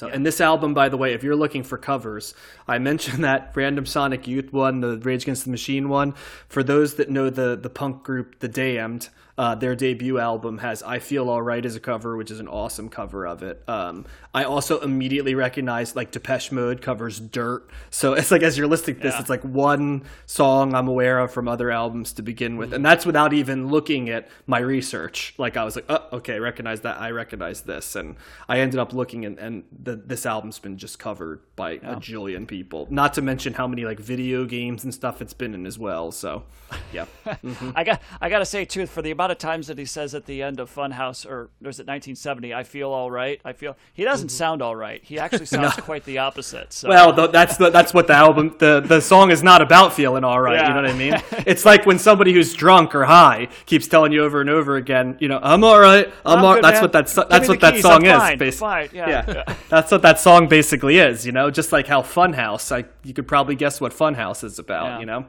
So, 0.01 0.09
and 0.09 0.24
this 0.24 0.40
album, 0.40 0.72
by 0.72 0.88
the 0.88 0.96
way, 0.96 1.12
if 1.12 1.22
you're 1.22 1.36
looking 1.36 1.62
for 1.62 1.76
covers, 1.76 2.32
I 2.66 2.78
mentioned 2.78 3.22
that 3.24 3.53
Random 3.55 3.84
Sonic 3.84 4.26
Youth 4.26 4.51
one, 4.51 4.80
the 4.80 4.96
Rage 4.96 5.24
Against 5.24 5.44
the 5.44 5.51
Machine 5.51 5.90
one. 5.90 6.14
For 6.48 6.62
those 6.62 6.94
that 6.94 7.11
know 7.11 7.28
the 7.28 7.55
the 7.55 7.68
punk 7.68 8.03
group 8.03 8.38
The 8.38 8.48
Damned, 8.48 9.11
uh, 9.41 9.55
their 9.55 9.74
debut 9.74 10.18
album 10.18 10.59
has 10.59 10.82
"I 10.82 10.99
Feel 10.99 11.30
Alright" 11.30 11.64
as 11.64 11.74
a 11.74 11.80
cover, 11.80 12.14
which 12.16 12.30
is 12.30 12.41
an 12.41 12.49
awesome 12.49 12.91
cover 12.91 13.26
of 13.26 13.43
it. 13.43 13.62
Um, 13.66 14.05
I 14.34 14.45
also 14.45 14.80
immediately 14.80 15.34
recognized 15.34 15.97
like 15.97 16.11
Depeche 16.11 16.53
Mode 16.53 16.82
covers 16.82 17.18
"Dirt," 17.18 17.70
so 17.88 18.12
it's 18.18 18.30
like 18.30 18.43
as 18.43 18.59
you're 18.59 18.66
listening 18.66 18.97
to 18.97 19.03
this, 19.03 19.14
Yeah. 19.14 19.20
it's 19.20 19.30
like 19.30 19.43
one 19.43 20.05
song 20.26 20.74
I'm 20.74 20.88
aware 20.88 21.18
of 21.20 21.32
from 21.32 21.49
other 21.49 21.70
albums 21.70 22.12
to 22.14 22.22
begin 22.22 22.59
with, 22.59 22.74
and 22.74 22.84
that's 22.84 23.07
without 23.07 23.32
even 23.32 23.68
looking 23.68 24.11
at 24.11 24.28
my 24.47 24.59
research. 24.59 25.32
Like 25.38 25.57
I 25.57 25.64
was 25.64 25.74
like, 25.74 25.86
oh, 25.88 26.05
okay, 26.18 26.38
recognize 26.38 26.82
that. 26.82 27.01
I 27.01 27.11
recognize 27.12 27.62
this, 27.62 27.97
and 27.97 28.16
I 28.47 28.61
ended 28.61 28.78
up 28.78 28.93
looking, 28.93 29.24
and, 29.24 29.38
and 29.38 29.64
the, 29.72 29.97
this 29.97 30.26
album's 30.26 30.59
been 30.59 30.76
just 30.76 30.99
covered 30.99 31.41
by 31.57 31.72
a 31.72 31.97
jillion 31.97 32.47
people. 32.47 32.88
Not 32.91 33.14
to 33.14 33.22
mention 33.22 33.55
how 33.55 33.66
many 33.66 33.86
like 33.86 34.01
video 34.01 34.45
games 34.45 34.84
and 34.84 34.93
stuff 34.93 35.22
it's 35.22 35.32
been 35.32 35.55
in 35.55 35.64
as 35.64 35.78
well. 35.78 36.12
So, 36.12 36.43
yeah, 36.93 37.07
I 37.74 37.84
got 37.84 38.03
I 38.20 38.28
got 38.28 38.41
to 38.41 38.45
say 38.45 38.66
too, 38.66 38.86
for 38.86 39.01
the 39.01 39.12
amount 39.12 39.30
of 39.31 39.39
times 39.39 39.68
that 39.68 39.78
he 39.78 39.85
says 39.85 40.14
at 40.14 40.26
the 40.26 40.43
end 40.43 40.61
of 40.61 40.72
Funhouse 40.74 41.24
or 41.24 41.51
was 41.61 41.78
it 41.78 41.87
1970, 41.87 42.53
I 42.53 42.62
feel 42.62 42.91
all 42.91 43.11
right. 43.11 43.41
I 43.45 43.53
feel 43.53 43.76
he 43.95 44.05
doesn't 44.05 44.31
sound 44.31 44.62
all 44.62 44.76
right. 44.76 45.03
He 45.03 45.18
actually 45.18 45.47
sounds 45.57 45.74
quite 45.76 46.05
the 46.05 46.18
opposite. 46.18 46.72
So. 46.72 46.89
Well, 46.89 47.14
th- 47.14 47.31
that's 47.31 47.57
the, 47.57 47.70
that's 47.70 47.95
what 47.95 48.07
the 48.07 48.14
album 48.14 48.57
the 48.59 48.81
the 48.81 49.01
song 49.01 49.31
is 49.31 49.43
not 49.43 49.62
about 49.62 49.93
feeling 49.93 50.24
all 50.24 50.41
right. 50.41 50.55
Yeah. 50.55 50.68
You 50.68 50.74
know 50.74 50.83
what 50.83 50.91
I 50.91 50.99
mean? 50.99 51.45
It's 51.47 51.64
like 51.64 51.87
when 51.87 51.99
somebody 51.99 52.33
who's 52.33 52.53
drunk 52.55 52.95
or 52.95 53.05
high 53.05 53.49
keeps 53.66 53.89
telling 53.89 54.12
you 54.12 54.24
over 54.24 54.41
and 54.41 54.51
over 54.51 54.76
again, 54.76 55.16
you 55.20 55.28
know, 55.28 55.41
I'm 55.43 55.64
all 55.64 55.81
right. 55.81 56.07
I'm, 56.24 56.39
I'm 56.39 56.45
all. 56.45 56.55
good, 56.55 56.64
that's 56.64 56.74
man. 56.74 56.83
what 56.83 56.93
that 56.93 57.09
so- 57.09 57.26
that's 57.28 57.49
what 57.49 57.61
that 57.61 57.74
keys, 57.74 57.83
song 57.83 58.07
I'm 58.07 58.16
is. 58.16 58.18
fine, 58.18 58.39
basically. 58.39 58.66
fine, 58.66 58.89
yeah. 58.93 59.57
that's 59.68 59.91
what 59.91 60.03
that 60.03 60.18
song 60.18 60.49
basically 60.49 60.99
is. 60.99 61.24
You 61.24 61.33
know, 61.33 61.51
just 61.51 61.72
like 61.72 61.87
how 61.87 62.03
Funhouse. 62.03 62.70
I 62.70 62.85
you 63.05 63.14
could 63.14 63.28
probably 63.28 63.55
guess 63.55 63.81
what 63.81 63.93
Funhouse 63.93 64.45
is 64.45 64.59
about. 64.59 64.87
Yeah. 64.87 65.01
You 65.01 65.07
know. 65.07 65.26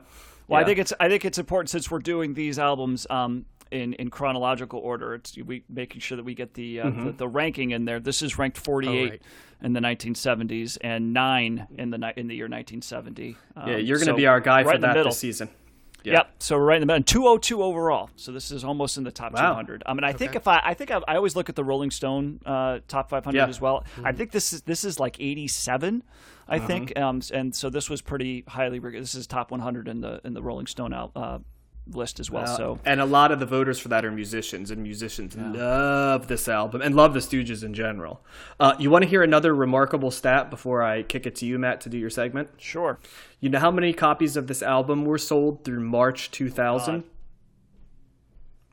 Well, 0.48 0.60
I 0.60 0.66
think 0.66 0.80
it's 0.80 0.92
I 1.00 1.08
think 1.08 1.24
it's 1.24 1.38
important 1.38 1.70
since 1.70 1.90
we're 1.90 2.00
doing 2.00 2.34
these 2.34 2.60
albums 2.60 3.08
um, 3.10 3.46
in 3.72 3.94
in 3.94 4.10
chronological 4.10 4.80
order. 4.80 5.16
It's 5.16 5.38
we 5.38 5.64
making 5.70 6.02
sure 6.02 6.16
that 6.18 6.24
we 6.26 6.36
get 6.36 6.54
the 6.54 6.82
uh, 6.82 6.86
Mm-hmm. 6.88 7.06
the, 7.08 7.12
the 7.14 7.28
ranking 7.28 7.72
in 7.72 7.86
there. 7.86 8.00
This 8.00 8.22
is 8.22 8.38
ranked 8.38 8.58
48 8.58 8.90
Oh, 8.92 9.10
right. 9.12 9.22
in 9.64 9.74
the 9.74 9.80
1970s 9.80 10.78
and 10.82 11.14
nine 11.14 11.68
in 11.78 11.90
the 11.90 11.98
ni- 11.98 12.14
in 12.18 12.28
the 12.28 12.36
year 12.36 12.46
1970. 12.48 13.36
Um, 13.56 13.70
Yeah, 13.70 13.78
you're 13.78 13.98
going 13.98 14.08
to 14.08 14.12
so 14.14 14.16
be 14.18 14.28
our 14.28 14.40
guy 14.40 14.64
right 14.64 14.76
for 14.76 14.82
that 14.82 15.04
this 15.04 15.18
season. 15.20 15.50
Yeah. 16.04 16.14
Yep. 16.14 16.32
So 16.40 16.58
we're 16.58 16.66
right 16.66 16.82
in 16.82 16.88
the 16.88 16.92
middle. 16.92 17.04
202 17.04 17.62
overall. 17.62 18.10
So 18.16 18.32
this 18.32 18.50
is 18.50 18.64
almost 18.64 18.98
in 18.98 19.04
the 19.04 19.12
top 19.12 19.34
Wow. 19.34 19.50
200. 19.52 19.84
I 19.86 19.94
mean, 19.94 20.04
I 20.04 20.14
think 20.14 20.36
if 20.36 20.48
I, 20.48 20.60
I 20.64 20.74
think 20.74 20.90
I, 20.90 21.00
I 21.08 21.16
always 21.16 21.36
look 21.36 21.48
at 21.48 21.56
the 21.56 21.64
Rolling 21.64 21.92
Stone 21.92 22.40
uh, 22.44 22.80
top 22.88 23.10
500 23.12 23.38
Yeah. 23.38 23.46
as 23.48 23.62
well. 23.62 23.82
Mm-hmm. 23.98 24.08
I 24.08 24.12
think 24.12 24.32
this 24.32 24.52
is 24.52 24.64
this 24.64 24.84
is 24.84 25.00
like 25.00 25.18
87. 25.20 26.02
I 26.48 26.58
Uh-huh. 26.58 26.68
think, 26.68 26.98
um, 27.00 27.22
and 27.34 27.56
so 27.56 27.70
this 27.70 27.88
was 27.88 28.02
pretty 28.02 28.44
highly. 28.48 28.80
This 28.80 29.14
is 29.14 29.28
top 29.28 29.52
100 29.52 29.88
in 29.88 30.02
the 30.02 30.20
in 30.26 30.34
the 30.34 30.42
Rolling 30.42 30.66
Stone 30.66 30.92
out, 30.92 31.12
uh, 31.16 31.38
list 31.88 32.20
as 32.20 32.30
well. 32.30 32.48
so 32.48 32.80
and 32.86 33.02
a 33.02 33.06
lot 33.06 33.32
of 33.32 33.40
the 33.40 33.46
voters 33.46 33.80
for 33.80 33.90
that 33.90 34.06
are 34.06 34.12
musicians, 34.12 34.72
and 34.72 34.82
musicians 34.82 35.36
love 35.36 36.28
this 36.28 36.48
album 36.48 36.82
and 36.82 36.96
love 36.96 37.14
the 37.14 37.20
Stooges 37.20 37.64
in 37.64 37.74
general. 37.74 38.22
Uh, 38.60 38.76
you 38.80 38.90
want 38.90 39.04
to 39.04 39.10
hear 39.10 39.24
another 39.24 39.54
remarkable 39.54 40.12
stat 40.12 40.50
before 40.50 40.82
I 40.84 41.04
kick 41.04 41.26
it 41.26 41.36
to 41.38 41.46
you, 41.46 41.60
Matt, 41.60 41.82
to 41.82 41.90
do 41.90 41.98
your 41.98 42.10
segment? 42.10 42.50
sure. 42.58 43.00
You 43.40 43.50
know 43.50 43.60
how 43.60 43.72
many 43.72 43.92
copies 43.92 44.38
of 44.38 44.46
this 44.48 44.62
album 44.62 45.04
were 45.06 45.18
sold 45.18 45.64
through 45.64 45.80
March 45.80 46.30
2000? 46.32 47.04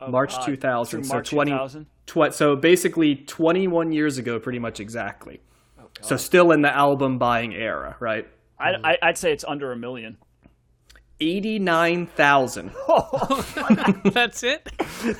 March 0.09 0.35
uh, 0.35 0.45
2000. 0.45 0.91
through 0.91 1.05
So 1.05 1.15
March 1.15 1.31
20, 1.31 1.51
2000? 1.51 1.87
tw- 2.07 2.35
so 2.35 2.55
basically 2.55 3.17
21 3.17 3.93
years 3.93 4.19
ago, 4.19 4.39
pretty 4.39 4.59
much 4.59 4.79
exactly. 4.79 5.41
Oh, 5.81 5.87
so 6.03 6.17
still 6.17 6.53
in 6.53 6.63
the 6.63 6.75
album 6.75 7.19
buying 7.19 7.55
era, 7.55 7.97
right? 7.99 8.29
I, 8.59 8.75
I, 8.85 8.99
I'd 9.03 9.19
say 9.19 9.33
it's 9.33 9.45
under 9.45 9.73
a 9.73 9.77
million. 9.77 10.19
89,000. 11.21 12.71
That's 14.12 14.43
it. 14.43 14.69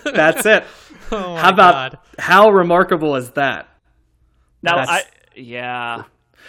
That's 0.05 0.46
it. 0.46 0.64
Oh 1.11 1.36
how 1.36 1.49
about 1.49 1.72
God. 1.92 1.99
how 2.18 2.51
remarkable 2.51 3.16
is 3.16 3.30
that? 3.30 3.66
Now, 4.62 4.76
I 4.86 5.05
yeah. 5.34 6.03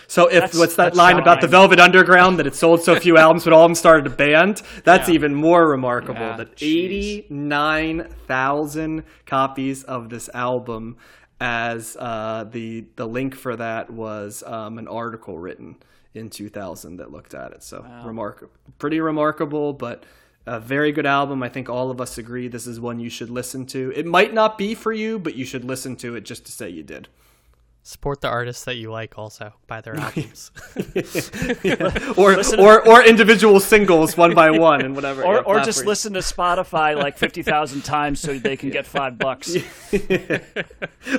So 0.07 0.27
if 0.27 0.33
That's- 0.33 0.57
what's 0.57 0.75
that 0.75 0.83
that's 0.87 0.97
line 0.97 1.17
about 1.17 1.39
the. 1.39 1.47
Velvet 1.47 1.79
Underground 1.79 2.39
that 2.39 2.45
it 2.47 2.55
sold 2.55 2.81
so 2.81 2.99
few 2.99 3.15
albums, 3.17 3.45
but 3.45 3.53
all 3.53 3.63
of 3.63 3.69
them 3.69 3.75
started 3.75 4.07
a 4.07 4.09
band? 4.13 4.61
That's 4.83 5.07
even 5.07 5.33
more 5.33 5.65
remarkable. 5.69 6.19
Yeah, 6.19 6.35
that 6.35 6.57
jeez. 6.57 6.63
eighty 6.67 7.25
nine 7.29 8.09
thousand 8.27 9.05
copies 9.25 9.85
of 9.85 10.09
this 10.09 10.29
album, 10.33 10.97
as 11.39 11.95
uh, 11.97 12.43
the 12.51 12.83
the 12.97 13.07
link 13.07 13.35
for 13.35 13.55
that 13.55 13.89
was 13.89 14.43
um, 14.45 14.77
an 14.77 14.89
article 14.89 15.39
written 15.39 15.77
in 16.19 16.29
two 16.29 16.49
thousand 16.49 16.97
that 16.97 17.11
looked 17.11 17.33
at 17.33 17.53
it. 17.53 17.63
So 17.63 17.83
remarkable, 18.05 18.51
pretty 18.77 18.99
remarkable, 18.99 19.73
but. 19.73 20.03
A 20.45 20.59
very 20.59 20.91
good 20.91 21.05
album. 21.05 21.43
I 21.43 21.49
think 21.49 21.69
all 21.69 21.91
of 21.91 22.01
us 22.01 22.17
agree 22.17 22.47
this 22.47 22.65
is 22.65 22.79
one 22.79 22.99
you 22.99 23.09
should 23.09 23.29
listen 23.29 23.67
to. 23.67 23.93
It 23.95 24.07
might 24.07 24.33
not 24.33 24.57
be 24.57 24.73
for 24.73 24.91
you, 24.91 25.19
but 25.19 25.35
you 25.35 25.45
should 25.45 25.63
listen 25.63 25.95
to 25.97 26.15
it 26.15 26.21
just 26.21 26.43
to 26.45 26.51
say 26.51 26.69
you 26.69 26.81
did. 26.81 27.07
Support 27.89 28.21
the 28.21 28.27
artists 28.27 28.65
that 28.65 28.75
you 28.75 28.91
like. 28.91 29.17
Also, 29.17 29.51
buy 29.65 29.81
their 29.81 29.95
albums. 29.99 30.51
or 32.17 32.39
or 32.59 32.87
or 32.87 33.03
individual 33.03 33.59
singles 33.59 34.15
one 34.15 34.35
by 34.35 34.51
one 34.51 34.81
and 34.81 34.95
whatever. 34.95 35.23
Or, 35.23 35.33
yeah, 35.37 35.39
or 35.41 35.55
just 35.61 35.79
platform. 35.79 35.87
listen 35.87 36.13
to 36.13 36.19
Spotify 36.19 36.95
like 36.95 37.17
50,000 37.17 37.81
times 37.81 38.19
so 38.19 38.37
they 38.37 38.55
can 38.57 38.69
get 38.69 38.85
five 38.85 39.17
bucks. 39.17 39.55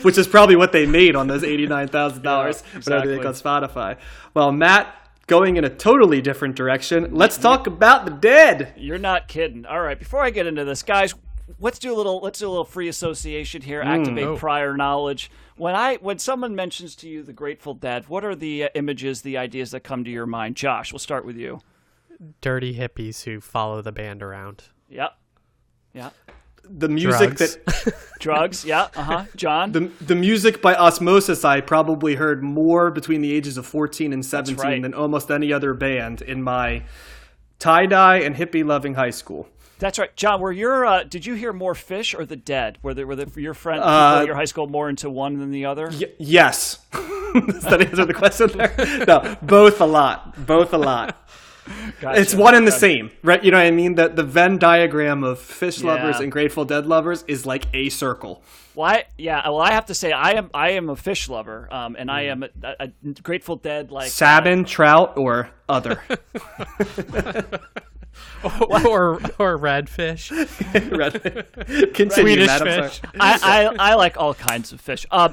which 0.03 0.17
is 0.17 0.29
probably 0.29 0.55
what 0.55 0.71
they 0.71 0.87
made 0.87 1.17
on 1.17 1.27
those 1.27 1.43
eighty 1.43 1.67
nine 1.67 1.89
thousand 1.89 2.23
dollars 2.23 2.63
Yeah, 2.73 2.81
for 2.83 2.93
everything 2.93 3.21
on 3.27 3.27
exactly. 3.33 3.69
Spotify. 3.69 3.97
Well, 4.35 4.53
Matt, 4.53 4.95
going 5.27 5.57
in 5.57 5.65
a 5.65 5.71
totally 5.71 6.21
different 6.23 6.55
direction. 6.55 7.13
Let's 7.17 7.37
talk 7.37 7.67
about 7.67 8.05
the 8.05 8.13
dead. 8.13 8.75
You're 8.77 8.99
not 8.99 9.27
kidding. 9.27 9.67
All 9.67 9.81
right, 9.81 9.99
before 9.99 10.23
I 10.23 10.31
get 10.31 10.47
into 10.47 10.65
this, 10.65 10.85
guys, 10.85 11.17
let's 11.59 11.81
do 11.81 11.93
a 11.93 11.97
little 11.97 12.21
let's 12.21 12.39
do 12.39 12.47
a 12.47 12.51
little 12.51 12.65
free 12.65 12.87
association 12.87 13.61
here. 13.63 13.83
Mm. 13.83 13.87
Activate 13.87 14.25
Oh. 14.25 14.37
prior 14.37 14.77
knowledge. 14.77 15.33
When 15.61 15.75
I 15.75 15.97
when 15.97 16.19
someone 16.19 16.55
mentions 16.55 16.97
to 16.97 17.07
you 17.07 17.23
the 17.23 17.35
Grateful 17.35 17.75
Dead, 17.75 18.09
what 18.09 18.25
are 18.25 18.35
the 18.35 18.65
uh, 18.65 18.69
images, 18.75 19.21
the 19.21 19.37
ideas 19.37 19.73
that 19.73 19.81
come 19.81 20.05
to 20.05 20.11
your 20.11 20.25
mind? 20.25 20.57
Josh, 20.57 20.91
we'll 20.91 20.99
start 20.99 21.27
with 21.27 21.37
you. 21.37 21.61
Dirty 22.41 22.79
hippies 22.79 23.25
who 23.25 23.43
follow 23.43 23.83
the 23.83 23.93
band 23.93 24.23
around. 24.23 24.65
Yep. 24.89 25.19
Yeah. 25.93 26.11
The 26.65 26.89
music 26.89 27.37
Drugs. 27.37 27.59
that 27.67 27.95
Drugs. 28.21 28.65
Yeah. 28.65 28.89
Uh 28.97 29.03
huh. 29.03 29.25
John. 29.37 29.73
the 29.73 29.91
the 30.01 30.15
music 30.15 30.63
by 30.63 30.75
osmosis 30.75 31.45
I 31.45 31.61
probably 31.61 32.15
heard 32.15 32.43
more 32.43 32.91
between 32.91 33.21
the 33.21 33.31
ages 33.31 33.59
of 33.59 33.67
fourteen 33.67 34.15
and 34.15 34.25
seventeen 34.25 34.57
right. 34.65 34.81
than 34.81 34.95
almost 34.95 35.31
any 35.31 35.53
other 35.53 35.75
band 35.75 36.23
in 36.23 36.43
my 36.43 36.85
tie 37.59 37.85
dye 37.85 38.21
and 38.21 38.35
hippie 38.35 38.65
loving 38.65 38.95
high 38.95 39.11
school. 39.11 39.47
That's 39.81 39.99
right, 39.99 40.15
John. 40.15 40.41
Were 40.41 40.53
your 40.53 40.87
uh, 40.87 41.03
did 41.05 41.27
you 41.27 41.35
hear 41.35 41.53
more 41.53 41.75
Phish 41.75 42.17
or 42.19 42.25
the 42.25 42.37
Dead? 42.37 42.79
Were 42.83 42.95
the, 42.95 43.05
were 43.07 43.17
the, 43.17 43.41
your 43.41 43.55
friend 43.55 43.81
Uh, 43.83 44.23
your 44.27 44.35
high 44.37 44.45
school 44.45 44.67
more 44.69 44.89
into 44.89 45.11
one 45.11 45.39
than 45.39 45.51
the 45.51 45.65
other? 45.67 45.89
Y- 45.93 46.13
yes. 46.19 46.79
Does 46.93 47.63
that 47.65 47.81
answer 47.81 48.05
the 48.05 48.15
question 48.15 48.49
there? 48.57 49.05
No, 49.07 49.37
both 49.43 49.81
a 49.81 49.87
lot. 49.87 50.47
Both 50.47 50.73
a 50.73 50.79
lot. 50.79 51.17
Gotcha. 52.01 52.21
It's 52.21 52.35
one 52.35 52.55
and 52.57 52.67
the 52.67 52.73
Okay. 52.73 52.79
same, 52.81 53.11
right? 53.23 53.43
You 53.45 53.53
know 53.53 53.59
what 53.59 53.67
I 53.67 53.71
mean? 53.71 53.95
The 53.95 54.09
the 54.09 54.25
Venn 54.25 54.59
diagram 54.59 55.23
of 55.23 55.39
Phish 55.39 55.83
Yeah. 55.83 55.95
lovers 55.95 56.19
and 56.21 56.33
Grateful 56.33 56.65
Dead 56.65 56.87
lovers 56.87 57.25
is 57.29 57.47
like 57.47 57.67
a 57.73 57.89
circle. 57.91 58.43
Well, 58.75 58.89
I, 58.91 59.05
yeah. 59.19 59.49
Well, 59.49 59.61
I 59.61 59.73
have 59.73 59.87
to 59.87 59.95
say, 59.95 60.11
I 60.13 60.33
am 60.33 60.51
I 60.53 60.71
am 60.71 60.89
a 60.91 60.97
Phish 60.97 61.29
lover, 61.29 61.69
um, 61.73 61.95
and 61.99 62.09
Mm. 62.11 62.13
I 62.13 62.23
am 62.23 62.43
a, 62.43 62.49
a, 62.63 62.75
a 62.81 62.89
Grateful 63.23 63.57
Dead 63.57 63.91
like 63.93 64.11
Salmon, 64.11 64.65
trout, 64.65 65.17
or 65.17 65.51
other. 65.69 66.03
or 68.45 69.21
or 69.39 69.59
redfish. 69.59 70.31
Continue, 71.95 72.11
Swedish 72.11 72.47
Matt, 72.47 72.63
I'm 72.63 72.83
fish. 72.83 73.01
I, 73.19 73.39
I, 73.43 73.91
I 73.91 73.95
like 73.95 74.17
all 74.17 74.35
kinds 74.35 74.73
of 74.73 74.81
fish. 74.81 75.07
Uh, 75.11 75.31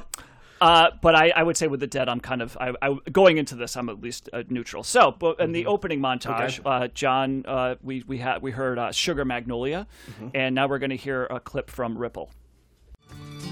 uh, 0.60 0.90
but 1.00 1.14
I, 1.14 1.30
I 1.30 1.42
would 1.42 1.56
say 1.56 1.68
with 1.68 1.80
the 1.80 1.86
dead, 1.86 2.08
I'm 2.08 2.20
kind 2.20 2.42
of 2.42 2.56
I, 2.60 2.72
I, 2.82 2.96
going 3.12 3.38
into 3.38 3.54
this, 3.54 3.76
I'm 3.76 3.88
at 3.88 4.00
least 4.00 4.28
uh, 4.32 4.42
neutral. 4.48 4.82
So, 4.82 5.12
but 5.12 5.40
in 5.40 5.52
the 5.52 5.66
opening 5.66 6.00
montage, 6.00 6.60
uh, 6.64 6.88
John, 6.88 7.44
uh, 7.46 7.76
we 7.82 8.04
we 8.06 8.18
had 8.18 8.42
we 8.42 8.50
heard 8.50 8.78
uh, 8.78 8.92
Sugar 8.92 9.24
Magnolia, 9.24 9.86
and 10.34 10.54
now 10.54 10.66
we're 10.66 10.78
going 10.78 10.90
to 10.90 10.96
hear 10.96 11.24
a 11.24 11.40
clip 11.40 11.70
from 11.70 11.96
Ripple. 11.96 12.30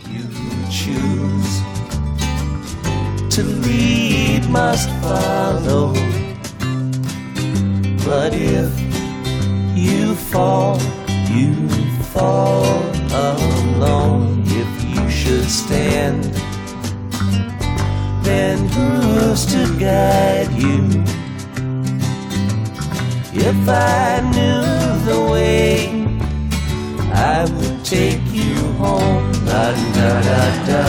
You 0.08 0.22
choose 0.70 1.60
to 3.36 3.42
lead 3.42 4.48
must 4.48 4.88
follow. 5.02 5.92
But 8.04 8.32
if 8.34 9.05
you 9.76 10.14
fall, 10.14 10.80
you 11.28 11.68
fall 12.14 12.82
alone. 13.12 14.42
If 14.46 14.84
you 14.84 15.10
should 15.10 15.44
stand, 15.44 16.24
then 18.24 18.56
who's 18.68 19.44
to 19.46 19.78
guide 19.78 20.50
you? 20.52 21.04
If 23.34 23.68
I 23.68 24.22
knew 24.32 24.64
the 25.04 25.20
way, 25.30 25.88
I 27.12 27.44
would 27.44 27.84
take 27.84 28.22
you 28.32 28.54
home. 28.80 29.30
La 29.44 29.72
da 29.94 30.10
da 30.28 30.42
da. 30.68 30.84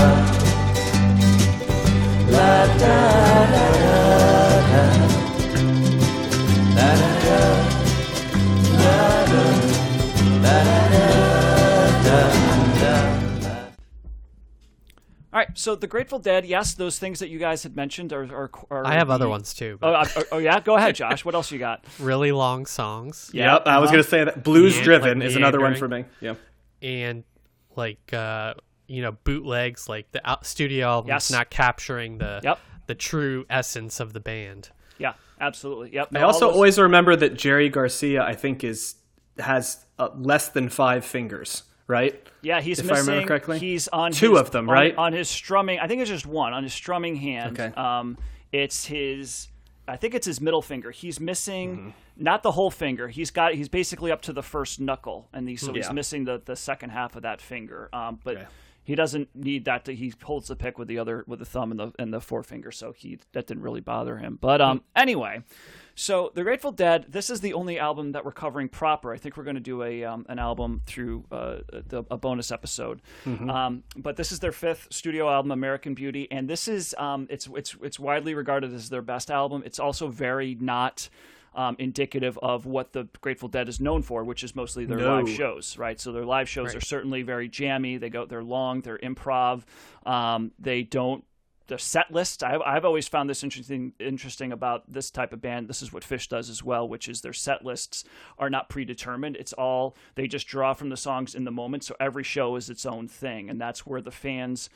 La 2.31 2.65
da 2.77 2.97
da 3.51 3.71
da. 3.83 4.26
So 15.57 15.75
the 15.75 15.87
Grateful 15.87 16.19
Dead, 16.19 16.45
yes, 16.45 16.73
those 16.75 16.99
things 16.99 17.19
that 17.19 17.29
you 17.29 17.39
guys 17.39 17.63
had 17.63 17.75
mentioned 17.75 18.13
are. 18.13 18.23
are, 18.23 18.51
are 18.69 18.85
I 18.85 18.93
have 18.93 19.09
other 19.09 19.27
ones 19.27 19.53
too. 19.53 19.77
Oh, 19.81 19.91
but 19.91 20.17
uh, 20.17 20.23
oh, 20.33 20.37
yeah, 20.37 20.59
go 20.59 20.75
ahead, 20.77 20.95
Josh. 20.95 21.25
What 21.25 21.35
else 21.35 21.51
you 21.51 21.59
got? 21.59 21.83
really 21.99 22.31
long 22.31 22.65
songs 22.65 23.31
Yep, 23.33 23.63
I 23.65 23.79
was 23.79 23.87
uh-huh. 23.89 23.93
going 23.93 24.03
to 24.03 24.09
say 24.09 24.23
that. 24.23 24.43
Blues 24.43 24.77
Yeah, 24.77 24.83
Driven 24.83 25.19
like 25.19 25.27
is 25.29 25.35
another 25.35 25.59
one 25.59 25.75
for 25.75 25.87
me. 25.87 26.05
Yeah. 26.21 26.35
and 26.81 27.23
like 27.75 28.13
uh, 28.13 28.53
you 28.87 29.01
know 29.01 29.13
bootlegs, 29.23 29.89
like 29.89 30.11
the 30.11 30.27
out- 30.29 30.45
studio 30.45 30.87
albums 30.87 31.09
Yes. 31.09 31.31
not 31.31 31.49
capturing 31.49 32.19
the 32.19 32.39
Yep. 32.43 32.59
the 32.87 32.95
true 32.95 33.45
essence 33.49 33.99
of 33.99 34.13
the 34.13 34.19
band. 34.19 34.69
Yeah, 34.99 35.13
absolutely. 35.41 35.93
Yep. 35.93 36.09
I 36.15 36.21
also 36.21 36.47
those- 36.47 36.55
always 36.55 36.79
remember 36.79 37.15
that 37.15 37.35
Jerry 37.35 37.69
Garcia, 37.69 38.23
I 38.23 38.33
think, 38.33 38.63
is 38.63 38.95
has 39.39 39.85
uh, 39.99 40.09
less 40.15 40.49
than 40.49 40.69
five 40.69 41.05
fingers, 41.05 41.63
right? 41.87 42.21
Yeah, 42.41 42.61
he's 42.61 42.79
if 42.79 42.85
I 42.85 42.95
missing. 42.95 43.07
remember 43.07 43.27
correctly. 43.27 43.59
He's 43.59 43.87
on 43.89 44.11
Two 44.11 44.31
his- 44.33 44.41
of 44.41 44.51
them, 44.51 44.69
right? 44.69 44.95
On 44.97 45.13
his 45.13 45.29
strumming, 45.29 45.79
I 45.79 45.87
think 45.87 46.01
it's 46.01 46.09
just 46.09 46.25
one 46.25 46.53
on 46.53 46.63
his 46.63 46.73
strumming 46.73 47.15
hand. 47.15 47.59
Okay. 47.59 47.73
Um, 47.75 48.17
it's 48.51 48.85
his. 48.85 49.47
I 49.87 49.95
think 49.95 50.13
it's 50.13 50.25
his 50.27 50.41
middle 50.41 50.61
finger. 50.61 50.91
He's 50.91 51.19
missing 51.19 51.77
Mm-hmm. 51.77 51.89
not 52.17 52.43
the 52.43 52.51
whole 52.51 52.69
finger. 52.71 53.07
He's 53.07 53.31
got. 53.31 53.53
He's 53.53 53.69
basically 53.69 54.11
up 54.11 54.21
to 54.23 54.33
the 54.33 54.43
first 54.43 54.79
knuckle, 54.81 55.29
and 55.33 55.47
he's, 55.47 55.61
so 55.61 55.73
he's 55.73 55.91
missing 55.91 56.25
the, 56.25 56.41
the 56.43 56.55
second 56.57 56.89
half 56.89 57.15
of 57.15 57.21
that 57.23 57.41
finger. 57.41 57.89
Um, 57.93 58.19
but 58.23 58.35
Okay. 58.37 58.45
He 58.87 58.95
doesn't 58.95 59.35
need 59.35 59.65
that. 59.65 59.83
To, 59.83 59.93
he 59.93 60.13
holds 60.23 60.47
the 60.47 60.55
pick 60.55 60.77
with 60.77 60.87
the 60.87 60.97
other 60.97 61.25
with 61.27 61.39
the 61.39 61.45
thumb 61.45 61.71
and 61.71 61.79
the 61.79 61.91
and 61.99 62.13
the 62.13 62.21
forefinger, 62.21 62.71
so 62.71 62.93
he 62.93 63.19
that 63.33 63.45
didn't 63.45 63.61
really 63.61 63.81
bother 63.81 64.17
him. 64.17 64.37
But 64.39 64.61
um, 64.61 64.81
anyway. 64.95 65.43
So 65.93 66.31
the 66.33 66.43
Grateful 66.43 66.71
Dead. 66.71 67.07
This 67.09 67.29
is 67.29 67.41
the 67.41 67.53
only 67.53 67.79
album 67.79 68.13
that 68.13 68.23
we're 68.23 68.31
covering 68.31 68.69
proper. 68.69 69.13
I 69.13 69.17
think 69.17 69.35
we're 69.35 69.43
going 69.43 69.55
to 69.55 69.59
do 69.59 69.83
a 69.83 70.05
um, 70.05 70.25
an 70.29 70.39
album 70.39 70.83
through 70.85 71.25
uh, 71.33 71.57
the, 71.69 72.05
a 72.09 72.17
bonus 72.17 72.49
episode. 72.49 73.01
Um, 73.49 73.83
but 73.97 74.15
this 74.15 74.31
is 74.31 74.39
their 74.39 74.53
fifth 74.53 74.87
studio 74.89 75.29
album, 75.29 75.51
American 75.51 75.93
Beauty, 75.93 76.31
and 76.31 76.49
this 76.49 76.69
is 76.69 76.95
um, 76.97 77.27
it's 77.29 77.49
it's 77.55 77.75
it's 77.81 77.99
widely 77.99 78.35
regarded 78.35 78.73
as 78.73 78.89
their 78.89 79.01
best 79.01 79.29
album. 79.29 79.63
It's 79.65 79.79
also 79.79 80.07
very 80.07 80.55
not. 80.55 81.09
Um, 81.57 81.75
indicative 81.79 82.37
of 82.43 82.67
what 82.67 82.93
the 82.93 83.07
Grateful 83.19 83.49
Dead 83.49 83.67
is 83.67 83.79
known 83.79 84.03
for, 84.03 84.23
which 84.23 84.43
is 84.43 84.55
mostly 84.55 84.85
their 84.85 84.99
No. 84.99 85.15
live 85.15 85.27
shows, 85.29 85.75
right? 85.75 85.99
So 85.99 86.11
their 86.11 86.23
live 86.23 86.47
shows 86.47 86.75
are 86.75 86.79
certainly 86.79 87.23
very 87.23 87.49
jammy. 87.49 87.97
They 87.97 88.11
go, 88.11 88.27
they're 88.27 88.43
long, 88.43 88.81
they're 88.81 88.99
improv. 88.99 89.63
Um, 90.05 90.51
they 90.59 90.83
don't 90.83 91.23
the 91.67 91.77
set 91.77 92.11
lists. 92.11 92.43
I've, 92.43 92.61
I've 92.61 92.85
always 92.85 93.07
found 93.07 93.29
this 93.29 93.43
interesting 93.43 93.93
interesting 93.99 94.51
about 94.51 94.83
this 94.91 95.11
type 95.11 95.33
of 95.33 95.41
band. 95.41 95.67
This 95.67 95.81
is 95.81 95.91
what 95.91 96.03
Phish 96.03 96.29
does 96.29 96.49
as 96.49 96.63
well, 96.63 96.87
which 96.87 97.07
is 97.07 97.21
their 97.21 97.33
set 97.33 97.63
lists 97.63 98.03
are 98.37 98.49
not 98.49 98.69
predetermined. 98.69 99.35
It's 99.35 99.53
all 99.53 99.95
they 100.15 100.27
just 100.27 100.47
draw 100.47 100.73
from 100.73 100.89
the 100.89 100.97
songs 100.97 101.35
in 101.35 101.43
the 101.43 101.51
moment. 101.51 101.83
So 101.83 101.95
every 101.99 102.23
show 102.23 102.55
is 102.55 102.69
its 102.69 102.85
own 102.85 103.07
thing, 103.07 103.49
and 103.49 103.59
that's 103.59 103.85
where 103.85 104.01
the 104.01 104.11
fans 104.11 104.69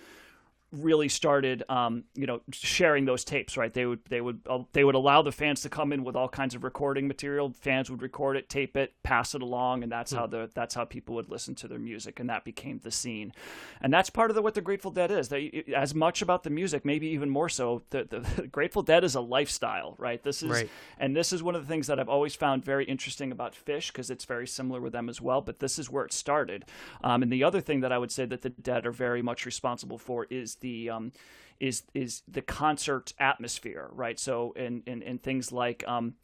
really 0.71 1.09
started 1.09 1.63
um, 1.69 2.03
you 2.15 2.25
know 2.25 2.39
sharing 2.51 3.05
those 3.05 3.23
tapes 3.25 3.57
right 3.57 3.73
they 3.73 3.85
would 3.85 3.99
they 4.09 4.21
would 4.21 4.39
uh, 4.49 4.59
they 4.73 4.83
would 4.83 4.95
allow 4.95 5.21
the 5.21 5.31
fans 5.31 5.61
to 5.61 5.69
come 5.69 5.91
in 5.91 6.03
with 6.03 6.15
all 6.15 6.29
kinds 6.29 6.55
of 6.55 6.63
recording 6.63 7.07
material 7.07 7.51
fans 7.59 7.89
would 7.89 8.01
record 8.01 8.37
it 8.37 8.47
tape 8.47 8.77
it 8.77 8.93
pass 9.03 9.35
it 9.35 9.41
along 9.41 9.83
and 9.83 9.91
that's 9.91 10.13
how 10.13 10.25
the 10.27 10.49
that's 10.53 10.73
how 10.75 10.85
people 10.85 11.15
would 11.15 11.29
listen 11.29 11.53
to 11.55 11.67
their 11.67 11.79
music 11.79 12.19
and 12.19 12.29
that 12.29 12.45
became 12.45 12.79
the 12.83 12.91
scene 12.91 13.33
and 13.81 13.93
that's 13.93 14.09
part 14.09 14.31
of 14.31 14.35
the, 14.35 14.41
what 14.41 14.53
the 14.53 14.61
grateful 14.61 14.91
dead 14.91 15.11
is 15.11 15.27
they 15.29 15.63
as 15.75 15.93
much 15.93 16.21
about 16.21 16.43
the 16.43 16.49
music 16.49 16.85
maybe 16.85 17.07
even 17.07 17.29
more 17.29 17.49
so 17.49 17.81
the, 17.89 18.05
the 18.05 18.47
grateful 18.51 18.81
dead 18.81 19.03
is 19.03 19.15
a 19.15 19.21
lifestyle 19.21 19.95
right 19.97 20.23
this 20.23 20.41
is 20.41 20.51
Right. 20.51 20.69
and 20.99 21.15
this 21.15 21.33
is 21.33 21.41
one 21.41 21.55
of 21.55 21.61
the 21.61 21.67
things 21.67 21.87
that 21.87 21.99
I've 21.99 22.09
always 22.09 22.35
found 22.35 22.63
very 22.63 22.85
interesting 22.85 23.31
about 23.31 23.53
Phish 23.53 23.87
because 23.87 24.09
it's 24.09 24.25
very 24.25 24.45
similar 24.47 24.81
with 24.81 24.91
them 24.93 25.07
as 25.09 25.21
well. 25.21 25.41
But 25.41 25.59
this 25.59 25.79
is 25.79 25.89
where 25.89 26.03
it 26.05 26.11
started. 26.13 26.65
Um, 27.03 27.23
and 27.23 27.31
the 27.31 27.43
other 27.43 27.61
thing 27.61 27.79
that 27.81 27.91
I 27.91 27.97
would 27.97 28.11
say 28.11 28.25
that 28.25 28.41
the 28.41 28.49
Dead 28.49 28.85
are 28.85 28.91
very 28.91 29.21
much 29.21 29.45
responsible 29.45 29.97
for 29.97 30.27
is 30.29 30.55
the 30.61 30.89
um, 30.89 31.11
is 31.59 31.83
is 31.93 32.23
the 32.27 32.41
concert 32.41 33.13
atmosphere, 33.19 33.89
right? 33.91 34.19
So 34.19 34.53
and 34.55 34.83
and, 34.87 35.03
and 35.03 35.21
things 35.21 35.51
like. 35.51 35.87
Um, 35.87 36.15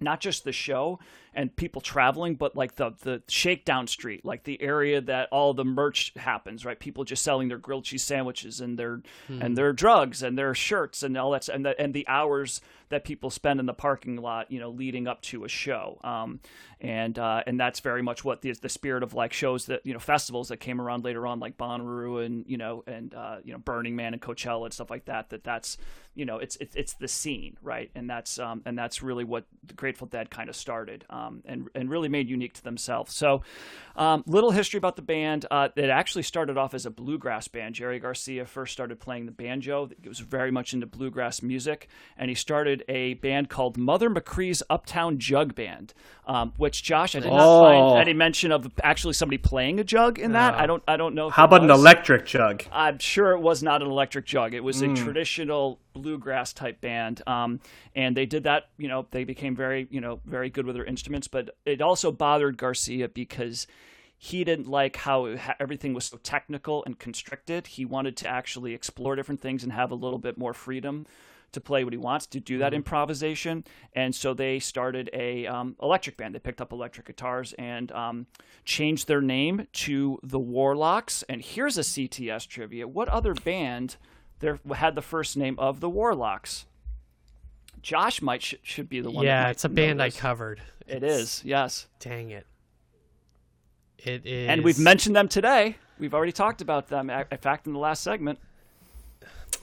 not 0.00 0.20
just 0.20 0.42
the 0.42 0.52
show 0.52 0.98
and 1.34 1.54
people 1.54 1.80
traveling, 1.80 2.34
but 2.34 2.56
like 2.56 2.76
the 2.76 2.92
the 3.02 3.22
shakedown 3.28 3.86
street, 3.86 4.24
like 4.24 4.44
the 4.44 4.60
area 4.62 5.00
that 5.00 5.28
all 5.30 5.54
the 5.54 5.64
merch 5.64 6.12
happens, 6.16 6.64
right? 6.64 6.78
People 6.78 7.04
just 7.04 7.22
selling 7.22 7.48
their 7.48 7.58
grilled 7.58 7.84
cheese 7.84 8.02
sandwiches 8.02 8.60
and 8.60 8.78
their 8.78 9.02
and 9.28 9.56
their 9.56 9.72
drugs 9.72 10.22
and 10.22 10.38
their 10.38 10.54
shirts 10.54 11.02
and 11.02 11.16
all 11.16 11.30
that, 11.32 11.48
and 11.48 11.64
the 11.64 11.78
and 11.80 11.94
the 11.94 12.06
hours 12.08 12.60
that 12.90 13.04
people 13.04 13.30
spend 13.30 13.58
in 13.60 13.66
the 13.66 13.74
parking 13.74 14.16
lot, 14.16 14.50
you 14.52 14.60
know, 14.60 14.70
leading 14.70 15.08
up 15.08 15.20
to 15.22 15.44
a 15.44 15.48
show. 15.48 15.98
Um, 16.04 16.40
and 16.80 17.18
uh, 17.18 17.42
and 17.46 17.58
that's 17.58 17.80
very 17.80 18.02
much 18.02 18.24
what 18.24 18.42
the 18.42 18.52
the 18.52 18.68
spirit 18.68 19.02
of 19.02 19.14
like 19.14 19.32
shows 19.32 19.66
that 19.66 19.84
you 19.84 19.94
know 19.94 19.98
festivals 19.98 20.48
that 20.48 20.58
came 20.58 20.80
around 20.80 21.04
later 21.04 21.26
on, 21.26 21.40
like 21.40 21.56
Bonnaroo 21.56 22.24
and 22.24 22.44
you 22.46 22.58
know 22.58 22.84
and 22.86 23.14
uh, 23.14 23.38
you 23.42 23.52
know 23.52 23.58
Burning 23.58 23.96
Man 23.96 24.12
and 24.12 24.20
Coachella 24.20 24.66
and 24.66 24.74
stuff 24.74 24.90
like 24.90 25.06
that. 25.06 25.30
That 25.30 25.44
that's 25.44 25.78
you 26.14 26.26
know 26.26 26.38
it's 26.38 26.56
it's, 26.56 26.76
it's 26.76 26.92
the 26.94 27.08
scene, 27.08 27.56
right? 27.62 27.90
And 27.94 28.08
that's 28.08 28.38
um, 28.38 28.62
and 28.66 28.76
that's 28.76 29.02
really 29.02 29.24
what 29.24 29.44
the 29.66 29.74
Grateful 29.74 30.06
Dead 30.06 30.30
kind 30.30 30.50
of 30.50 30.56
started 30.56 31.04
um, 31.08 31.23
and 31.44 31.68
and 31.74 31.90
really 31.90 32.08
made 32.08 32.28
unique 32.28 32.54
to 32.54 32.62
themselves. 32.62 33.14
So 33.14 33.42
um, 33.96 34.24
little 34.26 34.50
history 34.50 34.78
about 34.78 34.96
the 34.96 35.02
band. 35.02 35.46
Uh, 35.50 35.68
it 35.76 35.90
actually 35.90 36.22
started 36.22 36.56
off 36.56 36.74
as 36.74 36.86
a 36.86 36.90
bluegrass 36.90 37.48
band. 37.48 37.74
Jerry 37.74 37.98
Garcia 37.98 38.44
first 38.46 38.72
started 38.72 38.98
playing 38.98 39.26
the 39.26 39.32
banjo. 39.32 39.88
He 40.02 40.08
was 40.08 40.20
very 40.20 40.50
much 40.50 40.72
into 40.74 40.86
bluegrass 40.86 41.42
music, 41.42 41.88
and 42.16 42.28
he 42.28 42.34
started 42.34 42.84
a 42.88 43.14
band 43.14 43.48
called 43.48 43.76
Mother 43.76 44.10
McCree's 44.10 44.62
Uptown 44.68 45.18
Jug 45.18 45.54
Band, 45.54 45.94
um, 46.26 46.52
which 46.56 46.82
Josh 46.82 47.14
I 47.14 47.20
did 47.20 47.30
not 47.30 47.40
Oh. 47.40 47.62
find 47.94 48.00
any 48.00 48.14
mention 48.14 48.50
of 48.52 48.70
actually 48.82 49.12
somebody 49.14 49.38
playing 49.38 49.78
a 49.80 49.84
jug 49.84 50.18
in 50.18 50.32
that. 50.32 50.54
No. 50.54 50.60
I 50.60 50.66
don't 50.66 50.82
I 50.88 50.96
don't 50.96 51.14
know. 51.14 51.30
How 51.30 51.44
about 51.44 51.62
an 51.62 51.70
electric 51.70 52.26
jug? 52.26 52.64
I'm 52.72 52.98
sure 52.98 53.32
it 53.32 53.40
was 53.40 53.62
not 53.62 53.82
an 53.82 53.88
electric 53.88 54.24
jug. 54.24 54.54
It 54.54 54.64
was 54.64 54.80
a 54.82 54.94
traditional 54.94 55.78
bluegrass 55.92 56.52
type 56.52 56.80
band, 56.80 57.22
um, 57.26 57.60
and 57.94 58.16
they 58.16 58.26
did 58.26 58.44
that. 58.44 58.68
You 58.78 58.88
know, 58.88 59.06
they 59.10 59.24
became 59.24 59.54
very, 59.54 59.86
you 59.90 60.00
know, 60.00 60.20
very 60.24 60.50
good 60.50 60.66
with 60.66 60.76
their 60.76 60.84
instruments. 60.84 61.28
But 61.28 61.56
it 61.64 61.80
also 61.80 62.10
bothered 62.10 62.56
Garcia 62.56 63.08
because 63.08 63.66
he 64.16 64.44
didn't 64.44 64.68
like 64.68 64.96
how 64.96 65.36
everything 65.60 65.92
was 65.92 66.06
so 66.06 66.16
technical 66.18 66.82
and 66.86 66.98
constricted. 66.98 67.66
He 67.66 67.84
wanted 67.84 68.16
to 68.18 68.28
actually 68.28 68.72
explore 68.72 69.16
different 69.16 69.40
things 69.42 69.62
and 69.62 69.72
have 69.72 69.90
a 69.90 69.94
little 69.94 70.18
bit 70.18 70.38
more 70.38 70.54
freedom 70.54 71.06
to 71.54 71.60
play 71.60 71.82
what 71.84 71.92
he 71.92 71.96
wants 71.98 72.26
to 72.28 72.40
do 72.40 72.58
that 72.58 72.68
Mm-hmm. 72.68 72.76
improvisation, 72.76 73.64
and 73.94 74.14
so 74.14 74.34
they 74.34 74.58
started 74.58 75.10
a 75.12 75.46
um, 75.46 75.76
electric 75.82 76.16
band. 76.16 76.34
They 76.34 76.38
picked 76.38 76.60
up 76.60 76.72
electric 76.72 77.06
guitars 77.06 77.52
and 77.58 77.90
um, 77.92 78.26
changed 78.64 79.08
their 79.08 79.20
name 79.22 79.66
to 79.72 80.18
the 80.22 80.38
Warlocks. 80.38 81.24
And 81.28 81.42
here's 81.42 81.76
a 81.78 81.82
CTS 81.82 82.46
trivia: 82.46 82.86
What 82.86 83.08
other 83.08 83.34
band 83.34 83.96
there 84.40 84.58
had 84.74 84.94
the 84.94 85.02
first 85.02 85.36
name 85.36 85.58
of 85.58 85.80
the 85.80 85.88
Warlocks? 85.88 86.66
Josh 87.82 88.22
might 88.22 88.42
sh- 88.42 88.54
should 88.62 88.88
be 88.88 89.00
the 89.00 89.10
one. 89.10 89.24
yeah, 89.26 89.48
it's 89.50 89.64
a 89.64 89.68
band 89.68 90.02
I 90.02 90.10
covered. 90.10 90.60
It 90.86 90.96
It's- 91.02 91.20
is, 91.20 91.42
yes. 91.44 91.86
Dang 91.98 92.30
it. 92.30 92.46
It 93.98 94.26
is. 94.26 94.48
And 94.48 94.62
we've 94.64 94.78
mentioned 94.78 95.16
them 95.16 95.28
today. 95.28 95.76
We've 95.98 96.12
already 96.14 96.32
talked 96.32 96.60
about 96.60 96.88
them. 96.88 97.08
In 97.10 97.38
fact, 97.38 97.66
in 97.66 97.72
the 97.72 97.78
last 97.78 98.02
segment. 98.02 98.38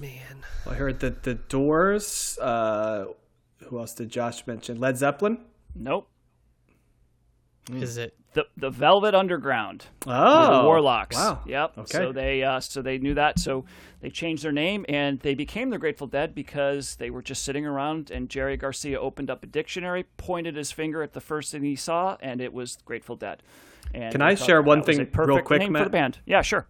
Man. 0.02 0.43
I 0.66 0.74
heard 0.74 0.99
that 1.02 1.24
the 1.24 1.36
Doors. 1.36 2.38
Uh, 2.41 3.06
who 3.68 3.80
else 3.80 3.93
did 3.93 4.10
Josh 4.10 4.45
mention? 4.47 4.80
Led 4.80 4.97
Zeppelin. 4.97 5.39
Nope. 5.76 6.10
Is 7.72 7.97
it? 7.97 8.16
The 8.34 8.47
the 8.58 8.70
Velvet 8.70 9.14
Underground. 9.14 9.86
Oh, 10.08 10.62
the 10.62 10.64
Warlocks. 10.64 11.16
Wow. 11.16 11.41
Yep. 11.45 11.78
Okay. 11.78 11.97
So 11.97 12.12
they 12.12 12.43
uh, 12.43 12.60
so 12.60 12.82
they 12.82 12.97
knew 12.97 13.14
that. 13.14 13.39
So 13.39 13.66
they 14.02 14.10
changed 14.10 14.43
their 14.43 14.52
name 14.52 14.86
and 14.89 15.20
they 15.20 15.36
became 15.36 15.70
the 15.70 15.78
Grateful 15.78 16.08
Dead 16.08 16.34
because 16.34 16.95
they 16.95 17.10
were 17.10 17.22
just 17.22 17.43
sitting 17.43 17.66
around 17.66 18.10
and 18.10 18.30
Jerry 18.30 18.58
Garcia 18.58 18.99
opened 18.99 19.30
up 19.30 19.43
a 19.43 19.47
dictionary, 19.47 20.06
pointed 20.18 20.56
his 20.56 20.72
finger 20.72 21.04
at 21.04 21.14
the 21.14 21.22
first 21.22 21.52
thing 21.52 21.64
he 21.64 21.76
saw, 21.76 22.18
and 22.22 22.41
it 22.41 22.54
was 22.54 22.78
Grateful 22.84 23.16
Dead. 23.16 23.43
And 23.93 24.14
Can 24.14 24.22
I 24.22 24.36
share 24.36 24.62
one 24.62 24.82
thing 24.82 25.10
real 25.14 25.41
quick, 25.41 25.60
name 25.60 25.74
for 25.74 25.84
the 25.84 25.89
band? 25.89 26.20
Yeah, 26.26 26.41
sure. 26.41 26.66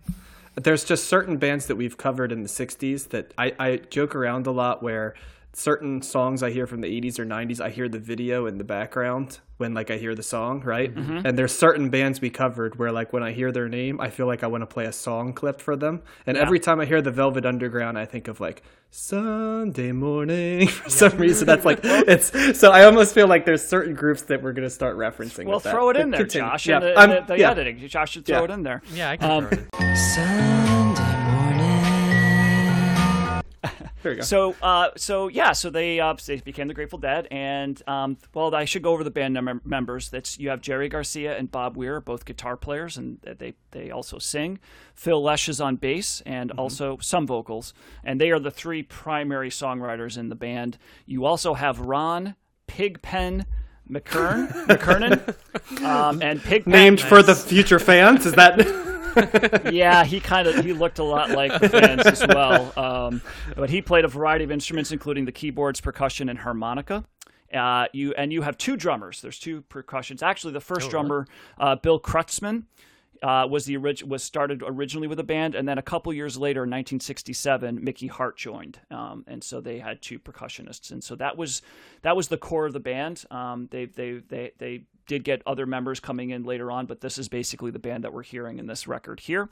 There's 0.55 0.83
just 0.83 1.05
certain 1.05 1.37
bands 1.37 1.67
that 1.67 1.75
we've 1.75 1.97
covered 1.97 2.31
in 2.31 2.43
the 2.43 2.49
60s 2.49 3.09
that 3.09 3.33
I, 3.37 3.53
I 3.59 3.77
joke 3.77 4.15
around 4.15 4.47
a 4.47 4.51
lot 4.51 4.83
where 4.83 5.13
certain 5.53 6.01
songs 6.01 6.41
I 6.43 6.49
hear 6.51 6.65
from 6.67 6.81
the 6.81 6.87
80s 7.01 7.19
or 7.19 7.25
90s, 7.25 7.59
I 7.59 7.69
hear 7.69 7.89
the 7.89 7.99
video 7.99 8.45
in 8.45 8.57
the 8.57 8.63
background 8.63 9.39
when 9.57 9.73
like 9.73 9.91
I 9.91 9.97
hear 9.97 10.15
the 10.15 10.23
song, 10.23 10.61
right? 10.61 10.93
Mm-hmm. 10.93 11.25
And 11.25 11.37
there's 11.37 11.55
certain 11.55 11.89
bands 11.89 12.19
we 12.21 12.29
covered 12.29 12.79
where 12.79 12.91
like 12.91 13.13
when 13.13 13.21
I 13.21 13.31
hear 13.31 13.51
their 13.51 13.67
name, 13.69 13.99
I 14.01 14.09
feel 14.09 14.25
like 14.27 14.43
I 14.43 14.47
want 14.47 14.61
to 14.61 14.65
play 14.65 14.85
a 14.85 14.91
song 14.91 15.33
clip 15.33 15.59
for 15.61 15.75
them. 15.75 16.01
And 16.25 16.37
every 16.37 16.59
time 16.59 16.79
I 16.79 16.85
hear 16.85 17.01
the 17.01 17.11
Velvet 17.11 17.45
Underground, 17.45 17.97
I 17.99 18.05
think 18.05 18.27
of 18.27 18.39
like 18.39 18.63
Sunday 18.89 19.91
morning 19.91 20.67
for 20.69 20.89
some 20.89 21.17
reason. 21.17 21.45
That's 21.45 21.65
like 21.65 21.79
it's 21.83 22.31
so 22.59 22.71
I 22.71 22.85
almost 22.85 23.13
feel 23.13 23.27
like 23.27 23.45
there's 23.45 23.65
certain 23.65 23.93
groups 23.93 24.23
that 24.23 24.41
we're 24.41 24.53
going 24.53 24.67
to 24.67 24.69
start 24.73 24.97
referencing. 24.97 25.45
Well, 25.45 25.55
with 25.55 25.63
that. 25.65 25.71
throw 25.73 25.89
it 25.89 25.93
But 25.93 26.01
in 26.01 26.11
there, 26.11 26.21
continue. 26.21 26.47
Josh. 26.49 26.65
Yeah, 26.67 26.77
in 26.77 26.81
the, 26.83 26.91
in 26.93 26.97
I'm- 26.97 27.09
the, 27.09 27.21
the 27.33 27.39
yeah. 27.39 27.51
editing. 27.51 27.87
Josh 27.87 28.11
should 28.11 28.25
throw 28.25 28.37
Yeah. 28.39 28.43
it 28.45 28.49
in 28.51 28.63
there. 28.63 28.81
Yeah, 28.93 29.09
I 29.11 29.17
can 29.17 29.29
Um, 29.31 30.70
There 34.03 34.13
you 34.13 34.17
go. 34.19 34.23
So, 34.23 34.55
uh, 34.61 34.89
so 34.97 35.27
yeah, 35.27 35.51
so 35.51 35.69
they 35.69 35.99
uh, 35.99 36.15
they 36.25 36.37
became 36.37 36.67
the 36.67 36.73
Grateful 36.73 36.99
Dead, 36.99 37.27
and 37.29 37.81
um, 37.87 38.17
well, 38.33 38.53
I 38.53 38.65
should 38.65 38.81
go 38.81 38.91
over 38.91 39.03
the 39.03 39.11
band 39.11 39.33
mem- 39.33 39.61
members. 39.63 40.09
That's 40.09 40.39
you 40.39 40.49
have 40.49 40.61
Jerry 40.61 40.89
Garcia 40.89 41.37
and 41.37 41.51
Bob 41.51 41.77
Weir, 41.77 42.01
both 42.01 42.25
guitar 42.25 42.57
players, 42.57 42.97
and 42.97 43.19
they 43.21 43.53
they 43.71 43.91
also 43.91 44.17
sing. 44.17 44.59
Phil 44.95 45.21
Lesh 45.21 45.47
is 45.49 45.61
on 45.61 45.75
bass 45.75 46.21
and 46.25 46.51
also 46.51 46.97
some 46.99 47.27
vocals, 47.27 47.73
and 48.03 48.19
they 48.19 48.31
are 48.31 48.39
the 48.39 48.51
three 48.51 48.83
primary 48.83 49.49
songwriters 49.49 50.17
in 50.17 50.29
the 50.29 50.35
band. 50.35 50.77
You 51.05 51.25
also 51.25 51.53
have 51.53 51.79
Ron 51.79 52.35
Pigpen 52.67 53.45
McKern 53.89 54.47
McKernan, 54.67 55.83
um, 55.83 56.21
and 56.21 56.41
Pigpen 56.41 56.71
Named 56.71 57.01
for 57.01 57.21
the 57.21 57.35
future 57.35 57.79
fans, 57.79 58.25
is 58.25 58.33
that? 58.33 58.87
yeah, 59.71 60.03
he 60.03 60.19
kind 60.19 60.47
of 60.47 60.63
he 60.63 60.73
looked 60.73 60.99
a 60.99 61.03
lot 61.03 61.31
like 61.31 61.59
the 61.59 61.69
fans 61.69 62.05
as 62.05 62.25
well. 62.27 62.73
Um, 62.77 63.21
but 63.55 63.69
he 63.69 63.81
played 63.81 64.05
a 64.05 64.07
variety 64.07 64.43
of 64.43 64.51
instruments, 64.51 64.91
including 64.91 65.25
the 65.25 65.31
keyboards, 65.31 65.81
percussion, 65.81 66.29
and 66.29 66.39
harmonica. 66.39 67.05
Uh, 67.53 67.85
you 67.91 68.13
and 68.13 68.31
you 68.31 68.41
have 68.41 68.57
two 68.57 68.77
drummers. 68.77 69.21
There's 69.21 69.39
two 69.39 69.61
percussions. 69.63 70.23
Actually, 70.23 70.53
the 70.53 70.61
first 70.61 70.89
drummer, 70.89 71.27
uh, 71.57 71.75
Bill 71.75 71.99
Kreutzmann, 71.99 72.63
uh, 73.21 73.45
was 73.49 73.65
the 73.65 73.77
orig- 73.77 74.03
was 74.03 74.23
started 74.23 74.63
originally 74.65 75.07
with 75.07 75.19
a 75.19 75.23
band, 75.23 75.53
and 75.53 75.67
then 75.67 75.77
a 75.77 75.81
couple 75.81 76.11
years 76.13 76.37
later, 76.37 76.63
in 76.63 76.69
1967, 76.69 77.83
Mickey 77.83 78.07
Hart 78.07 78.37
joined, 78.37 78.79
um, 78.89 79.23
and 79.27 79.43
so 79.43 79.61
they 79.61 79.79
had 79.79 80.01
two 80.01 80.17
percussionists, 80.17 80.91
and 80.91 81.03
so 81.03 81.15
that 81.15 81.37
was 81.37 81.61
that 82.01 82.15
was 82.15 82.29
the 82.29 82.37
core 82.37 82.65
of 82.65 82.73
the 82.73 82.79
band. 82.79 83.25
Um, 83.29 83.67
they 83.69 83.85
they 83.85 84.21
they 84.27 84.51
they 84.57 84.83
did 85.07 85.23
get 85.23 85.41
other 85.45 85.65
members 85.65 85.99
coming 85.99 86.29
in 86.29 86.43
later 86.43 86.71
on, 86.71 86.85
but 86.85 87.01
this 87.01 87.17
is 87.17 87.27
basically 87.29 87.71
the 87.71 87.79
band 87.79 88.03
that 88.03 88.13
we're 88.13 88.23
hearing 88.23 88.59
in 88.59 88.67
this 88.67 88.87
record 88.87 89.21
here. 89.21 89.49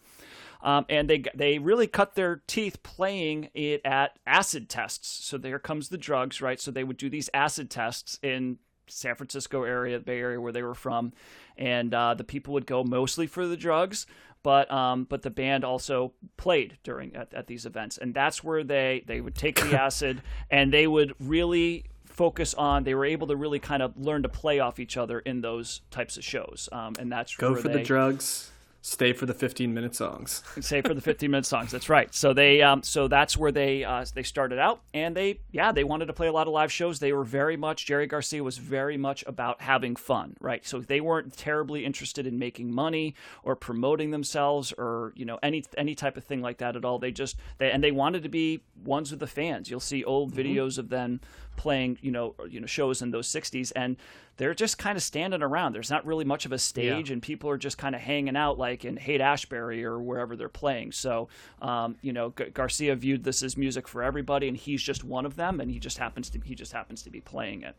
Um, 0.61 0.85
and 0.89 1.09
they 1.09 1.23
they 1.33 1.57
really 1.57 1.87
cut 1.87 2.15
their 2.15 2.41
teeth 2.47 2.83
playing 2.83 3.49
it 3.53 3.81
at 3.85 4.19
acid 4.27 4.69
tests. 4.69 5.25
So 5.25 5.37
there 5.37 5.59
comes 5.59 5.89
the 5.89 5.97
drugs, 5.97 6.41
right? 6.41 6.59
So 6.59 6.71
they 6.71 6.83
would 6.83 6.97
do 6.97 7.09
these 7.09 7.29
acid 7.33 7.69
tests 7.69 8.19
in 8.21 8.57
San 8.87 9.15
Francisco 9.15 9.63
area, 9.63 9.99
Bay 9.99 10.19
Area, 10.19 10.41
where 10.41 10.51
they 10.51 10.63
were 10.63 10.75
from, 10.75 11.13
and 11.57 11.93
uh, 11.93 12.13
the 12.13 12.23
people 12.23 12.53
would 12.53 12.65
go 12.65 12.83
mostly 12.83 13.27
for 13.27 13.47
the 13.47 13.55
drugs, 13.55 14.05
but 14.43 14.69
um, 14.71 15.05
but 15.05 15.21
the 15.21 15.29
band 15.29 15.63
also 15.63 16.13
played 16.37 16.77
during 16.83 17.15
at, 17.15 17.33
at 17.33 17.47
these 17.47 17.65
events, 17.65 17.97
and 17.97 18.13
that's 18.13 18.43
where 18.43 18.63
they 18.63 19.03
they 19.05 19.21
would 19.21 19.35
take 19.35 19.59
the 19.59 19.79
acid 19.81 20.21
and 20.49 20.73
they 20.73 20.87
would 20.87 21.13
really 21.19 21.85
focus 22.19 22.53
on. 22.53 22.83
They 22.83 22.93
were 22.95 23.05
able 23.05 23.27
to 23.27 23.35
really 23.37 23.59
kind 23.59 23.81
of 23.81 23.95
learn 23.97 24.23
to 24.23 24.29
play 24.29 24.59
off 24.59 24.77
each 24.77 24.97
other 24.97 25.19
in 25.19 25.39
those 25.39 25.79
types 25.89 26.17
of 26.17 26.23
shows, 26.25 26.67
um, 26.73 26.95
and 26.99 27.09
that's 27.09 27.33
Go 27.37 27.55
for 27.55 27.69
they, 27.69 27.75
the 27.75 27.83
drugs. 27.83 28.51
Stay 28.81 29.11
for 29.11 29.25
the 29.25 29.33
15 29.33 29.73
minute 29.73 29.93
songs. 29.93 30.41
Stay 30.61 30.81
for 30.81 30.93
the 30.93 31.01
15 31.01 31.29
minute 31.29 31.45
songs. 31.45 31.71
That's 31.71 31.89
right. 31.89 32.13
So 32.15 32.33
they, 32.33 32.61
um, 32.61 32.81
so 32.81 33.09
that's 33.09 33.35
where 33.35 33.51
they 33.51 33.83
uh, 33.83 34.05
they 34.13 34.23
started 34.23 34.57
out, 34.57 34.81
and 34.93 35.15
they, 35.15 35.41
yeah, 35.51 35.73
they 35.73 35.83
wanted 35.83 36.05
to 36.05 36.13
play 36.13 36.27
a 36.27 36.31
lot 36.31 36.47
of 36.47 36.53
live 36.53 36.71
shows. 36.71 36.99
They 36.99 37.11
were 37.11 37.25
very 37.25 37.57
much 37.57 37.85
Jerry 37.85 38.07
Garcia 38.07 38.41
was 38.41 38.57
very 38.57 38.95
much 38.95 39.23
about 39.27 39.61
having 39.61 39.97
fun, 39.97 40.37
right? 40.39 40.65
So 40.65 40.79
they 40.79 41.01
weren't 41.01 41.35
terribly 41.35 41.83
interested 41.83 42.25
in 42.25 42.39
making 42.39 42.71
money 42.71 43.15
or 43.43 43.55
promoting 43.55 44.11
themselves 44.11 44.71
or 44.71 45.11
you 45.15 45.25
know 45.25 45.39
any 45.43 45.65
any 45.77 45.93
type 45.93 46.15
of 46.15 46.23
thing 46.23 46.41
like 46.41 46.59
that 46.59 46.77
at 46.77 46.85
all. 46.85 46.99
They 46.99 47.11
just 47.11 47.35
they 47.57 47.71
and 47.71 47.83
they 47.83 47.91
wanted 47.91 48.23
to 48.23 48.29
be 48.29 48.61
ones 48.85 49.11
with 49.11 49.19
the 49.19 49.27
fans. 49.27 49.69
You'll 49.69 49.81
see 49.81 50.05
old 50.05 50.33
videos 50.33 50.77
of 50.77 50.87
them 50.87 51.19
playing, 51.59 51.97
you 52.01 52.11
know, 52.11 52.35
you 52.47 52.61
know 52.61 52.65
shows 52.67 53.01
in 53.01 53.11
those 53.11 53.27
60s, 53.27 53.73
and 53.75 53.97
they're 54.37 54.53
just 54.53 54.77
kind 54.77 54.95
of 54.95 55.03
standing 55.03 55.43
around. 55.43 55.73
There's 55.73 55.89
not 55.89 56.05
really 56.05 56.23
much 56.23 56.45
of 56.45 56.53
a 56.53 56.57
stage, 56.57 57.11
and 57.11 57.21
people 57.21 57.49
are 57.49 57.57
just 57.57 57.77
kind 57.77 57.93
of 57.93 57.99
hanging 57.99 58.37
out, 58.37 58.57
like 58.57 58.68
in 58.85 58.97
Haight 58.97 59.21
Ashbury 59.21 59.83
or 59.83 59.99
wherever 59.99 60.35
they're 60.35 60.49
playing. 60.49 60.91
So, 60.91 61.27
um, 61.61 61.95
you 62.01 62.13
know, 62.13 62.33
G- 62.37 62.45
Garcia 62.53 62.95
viewed 62.95 63.23
this 63.23 63.43
as 63.43 63.57
music 63.57 63.87
for 63.87 64.03
everybody, 64.03 64.47
and 64.47 64.55
he's 64.57 64.81
just 64.83 65.03
one 65.03 65.25
of 65.25 65.35
them, 65.35 65.59
and 65.59 65.69
he 65.71 65.79
just 65.79 65.97
happens 65.97 66.29
to 66.31 66.39
he 66.43 66.55
just 66.55 66.71
happens 66.71 67.01
to 67.03 67.09
be 67.09 67.21
playing 67.21 67.63
it. 67.63 67.75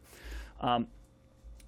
Um, 0.61 0.87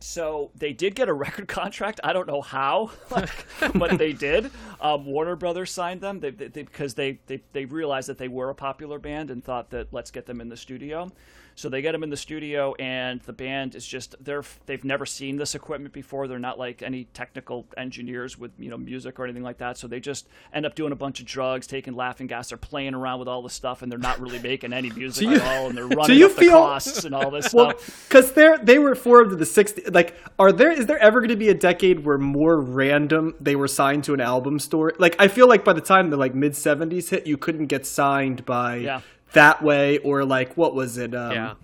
so 0.01 0.51
they 0.57 0.73
did 0.73 0.95
get 0.95 1.09
a 1.09 1.12
record 1.27 1.47
contract. 1.49 2.01
I 2.03 2.12
don't 2.12 2.27
know 2.27 2.41
how, 2.41 2.91
like, 3.11 3.31
but 3.75 3.99
they 3.99 4.12
did. 4.12 4.51
Um, 4.81 5.07
Warner 5.07 5.37
Brothers 5.37 5.70
signed 5.70 6.01
them 6.01 6.18
they, 6.20 6.31
they, 6.31 6.49
they- 6.49 6.62
because 6.64 6.95
they, 6.95 7.20
they 7.27 7.41
they 7.53 7.64
realized 7.64 8.09
that 8.09 8.18
they 8.18 8.29
were 8.29 8.51
a 8.51 8.55
popular 8.55 8.99
band 8.99 9.31
and 9.31 9.43
thought 9.45 9.70
that 9.70 9.93
let's 9.93 10.11
get 10.11 10.27
them 10.27 10.41
in 10.41 10.49
the 10.49 10.57
studio. 10.57 11.11
So 11.55 11.68
they 11.68 11.82
get 11.82 11.92
them 11.92 12.03
in 12.03 12.11
the 12.11 12.16
studio, 12.16 12.74
and 12.78 13.20
the 13.22 13.32
band 13.32 13.74
is 13.74 13.86
just 13.86 14.14
they're 14.20 14.42
they've 14.66 14.84
never 14.84 15.05
seen 15.07 15.36
this 15.36 15.55
equipment 15.55 15.92
before. 15.92 16.26
They're 16.26 16.38
not 16.38 16.59
like 16.59 16.82
any 16.82 17.05
technical 17.12 17.66
engineers 17.76 18.38
with 18.38 18.53
you 18.59 18.70
know 18.70 18.78
music 18.78 19.20
or 19.20 19.24
anything 19.24 19.42
like 19.42 19.59
that. 19.59 19.76
So 19.76 19.86
they 19.86 20.00
just 20.00 20.28
end 20.53 20.64
up 20.66 20.74
doing 20.74 20.92
a 20.92 20.96
bunch 20.96 21.20
of 21.20 21.26
drugs, 21.26 21.66
taking 21.66 21.94
laughing 21.94 22.26
gas. 22.26 22.48
They're 22.48 22.59
playing 22.59 22.94
around 22.94 23.18
with 23.18 23.28
all 23.28 23.42
the 23.42 23.50
stuff, 23.50 23.82
and 23.82 23.92
they're 23.92 23.98
not 23.98 24.18
really 24.20 24.38
making 24.38 24.72
any 24.72 24.90
music 24.96 25.28
you- 25.28 25.34
at 25.36 25.42
all. 25.42 25.68
And 25.68 25.76
they're 25.76 25.86
running 25.88 26.22
up 26.22 26.34
the 26.36 26.48
costs 26.48 27.05
and 27.05 27.14
all 27.14 27.30
this 27.30 27.53
Well, 27.55 27.78
stuff. 27.78 28.07
because 28.09 28.32
they're 28.32 28.59
they 28.59 28.78
were 28.78 28.94
formed 28.94 29.32
in 29.32 29.38
the 29.38 29.44
60s. 29.44 29.94
Like, 29.94 30.16
are 30.38 30.53
there 30.53 30.70
is 30.72 30.86
there 30.86 30.98
ever 30.98 31.20
going 31.20 31.28
to 31.30 31.36
be 31.36 31.48
a 31.50 31.55
decade 31.55 32.05
where 32.05 32.18
more 32.18 32.61
random 32.61 33.34
they 33.40 33.57
were 33.57 33.68
signed 33.68 34.05
to 34.05 34.14
an 34.14 34.20
album 34.20 34.59
store? 34.59 34.94
Like, 34.98 35.16
I 35.18 35.28
feel 35.28 35.48
like 35.48 35.64
by 35.64 35.72
the 35.74 35.80
time 35.80 36.11
the 36.11 36.16
like 36.16 36.34
mid 36.34 36.53
70s 36.53 37.11
hit, 37.11 37.26
you 37.26 37.36
couldn't 37.36 37.66
get 37.66 37.86
signed 37.86 38.44
by 38.44 38.76
Yeah. 38.76 39.00
That 39.35 39.62
way 39.62 39.99
or 39.99 40.24
like 40.24 40.57
what 40.57 40.74
was 40.74 40.99
it? 40.99 41.14
Um, 41.14 41.33
Yeah. 41.33 41.55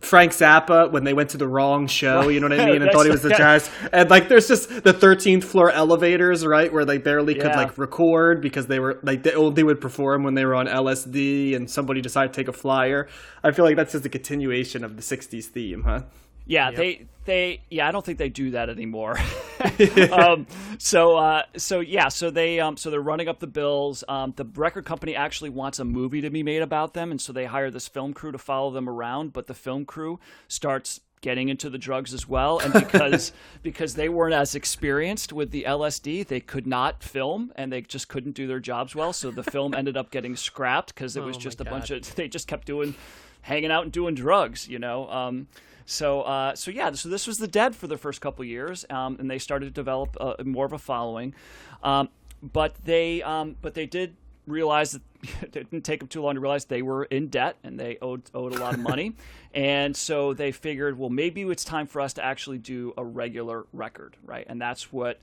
Frank 0.00 0.30
Zappa 0.30 0.92
when 0.92 1.02
they 1.02 1.12
went 1.12 1.30
to 1.30 1.36
the 1.36 1.48
wrong 1.48 1.88
show, 1.88 2.28
you 2.28 2.38
know 2.38 2.48
what 2.48 2.60
I 2.60 2.66
mean, 2.66 2.82
and 2.82 2.90
thought 2.92 3.04
he 3.04 3.10
was 3.10 3.22
the 3.22 3.30
jazz. 3.30 3.68
And 3.92 4.08
like, 4.08 4.28
there's 4.28 4.46
just 4.46 4.84
the 4.84 4.94
13th 4.94 5.42
floor 5.42 5.72
elevators, 5.72 6.46
right, 6.46 6.72
where 6.72 6.84
they 6.84 6.98
barely 6.98 7.34
could 7.34 7.50
like 7.56 7.76
record 7.76 8.40
because 8.40 8.68
they 8.68 8.78
were 8.78 9.00
like 9.02 9.24
they 9.24 9.32
only 9.32 9.64
would 9.64 9.80
perform 9.80 10.22
when 10.22 10.34
they 10.34 10.44
were 10.44 10.54
on 10.54 10.66
LSD, 10.66 11.56
and 11.56 11.68
somebody 11.68 12.00
decided 12.00 12.32
to 12.32 12.40
take 12.40 12.46
a 12.48 12.52
flyer. 12.52 13.08
I 13.42 13.50
feel 13.50 13.64
like 13.64 13.74
that's 13.74 13.90
just 13.92 14.06
a 14.06 14.08
continuation 14.08 14.84
of 14.84 14.94
the 14.94 15.02
60s 15.02 15.46
theme, 15.46 15.82
huh? 15.82 16.02
Yeah, 16.48 16.70
they 16.70 17.06
they 17.26 17.60
yeah, 17.70 17.86
I 17.86 17.92
don't 17.92 18.04
think 18.04 18.18
they 18.18 18.30
do 18.30 18.52
that 18.52 18.70
anymore. 18.70 19.16
um, 20.12 20.46
so 20.78 21.16
uh, 21.16 21.42
so 21.56 21.80
yeah, 21.80 22.08
so 22.08 22.30
they 22.30 22.58
um, 22.58 22.76
so 22.76 22.90
they're 22.90 23.00
running 23.00 23.28
up 23.28 23.38
the 23.38 23.46
bills. 23.46 24.02
Um, 24.08 24.32
the 24.34 24.44
record 24.44 24.84
company 24.84 25.14
actually 25.14 25.50
wants 25.50 25.78
a 25.78 25.84
movie 25.84 26.22
to 26.22 26.30
be 26.30 26.42
made 26.42 26.62
about 26.62 26.94
them, 26.94 27.10
and 27.10 27.20
so 27.20 27.32
they 27.32 27.44
hire 27.44 27.70
this 27.70 27.86
film 27.86 28.14
crew 28.14 28.32
to 28.32 28.38
follow 28.38 28.70
them 28.70 28.88
around. 28.88 29.32
But 29.32 29.46
the 29.46 29.54
film 29.54 29.84
crew 29.84 30.18
starts 30.48 31.00
getting 31.20 31.48
into 31.48 31.68
the 31.68 31.78
drugs 31.78 32.14
as 32.14 32.28
well, 32.28 32.60
and 32.60 32.72
because 32.72 33.32
because 33.62 33.94
they 33.94 34.08
weren't 34.08 34.34
as 34.34 34.54
experienced 34.54 35.32
with 35.32 35.50
the 35.50 35.64
LSD, 35.68 36.26
they 36.26 36.40
could 36.40 36.66
not 36.66 37.02
film, 37.02 37.52
and 37.56 37.70
they 37.70 37.82
just 37.82 38.08
couldn't 38.08 38.32
do 38.32 38.46
their 38.46 38.60
jobs 38.60 38.94
well. 38.94 39.12
So 39.12 39.30
the 39.30 39.42
film 39.42 39.74
ended 39.74 39.98
up 39.98 40.10
getting 40.10 40.34
scrapped 40.34 40.94
because 40.94 41.16
it 41.16 41.22
was 41.22 41.36
Oh 41.36 41.40
just 41.40 41.60
a 41.60 41.64
God. 41.64 41.70
bunch 41.70 41.90
of 41.90 42.14
they 42.14 42.28
just 42.28 42.48
kept 42.48 42.66
doing 42.66 42.94
hanging 43.42 43.70
out 43.70 43.82
and 43.82 43.92
doing 43.92 44.14
drugs, 44.14 44.66
you 44.68 44.78
know. 44.78 45.08
Um, 45.10 45.48
so, 45.90 46.20
uh, 46.20 46.54
so 46.54 46.70
yeah, 46.70 46.92
so 46.92 47.08
this 47.08 47.26
was 47.26 47.38
the 47.38 47.48
Dead 47.48 47.74
for 47.74 47.86
the 47.86 47.96
first 47.96 48.20
couple 48.20 48.44
years, 48.44 48.84
um, 48.90 49.16
and 49.18 49.30
they 49.30 49.38
started 49.38 49.64
to 49.64 49.70
develop 49.70 50.18
uh, 50.20 50.34
more 50.44 50.66
of 50.66 50.74
a 50.74 50.78
following. 50.78 51.34
Um, 51.82 52.10
but 52.42 52.74
they, 52.84 53.22
um, 53.22 53.56
but 53.62 53.72
they 53.72 53.86
did 53.86 54.14
realize 54.46 54.92
that 54.92 55.02
it 55.42 55.52
didn't 55.52 55.86
take 55.86 56.00
them 56.00 56.08
too 56.08 56.20
long 56.20 56.34
to 56.34 56.40
realize 56.40 56.66
they 56.66 56.82
were 56.82 57.04
in 57.04 57.28
debt 57.28 57.56
and 57.64 57.80
they 57.80 57.96
owed 58.02 58.22
owed 58.34 58.54
a 58.54 58.58
lot 58.60 58.74
of 58.74 58.80
money, 58.80 59.14
and 59.54 59.96
so 59.96 60.34
they 60.34 60.52
figured, 60.52 60.98
well, 60.98 61.08
maybe 61.08 61.40
it's 61.40 61.64
time 61.64 61.86
for 61.86 62.02
us 62.02 62.12
to 62.12 62.24
actually 62.24 62.58
do 62.58 62.92
a 62.98 63.04
regular 63.04 63.64
record, 63.72 64.14
right? 64.26 64.44
And 64.46 64.60
that's 64.60 64.92
what 64.92 65.18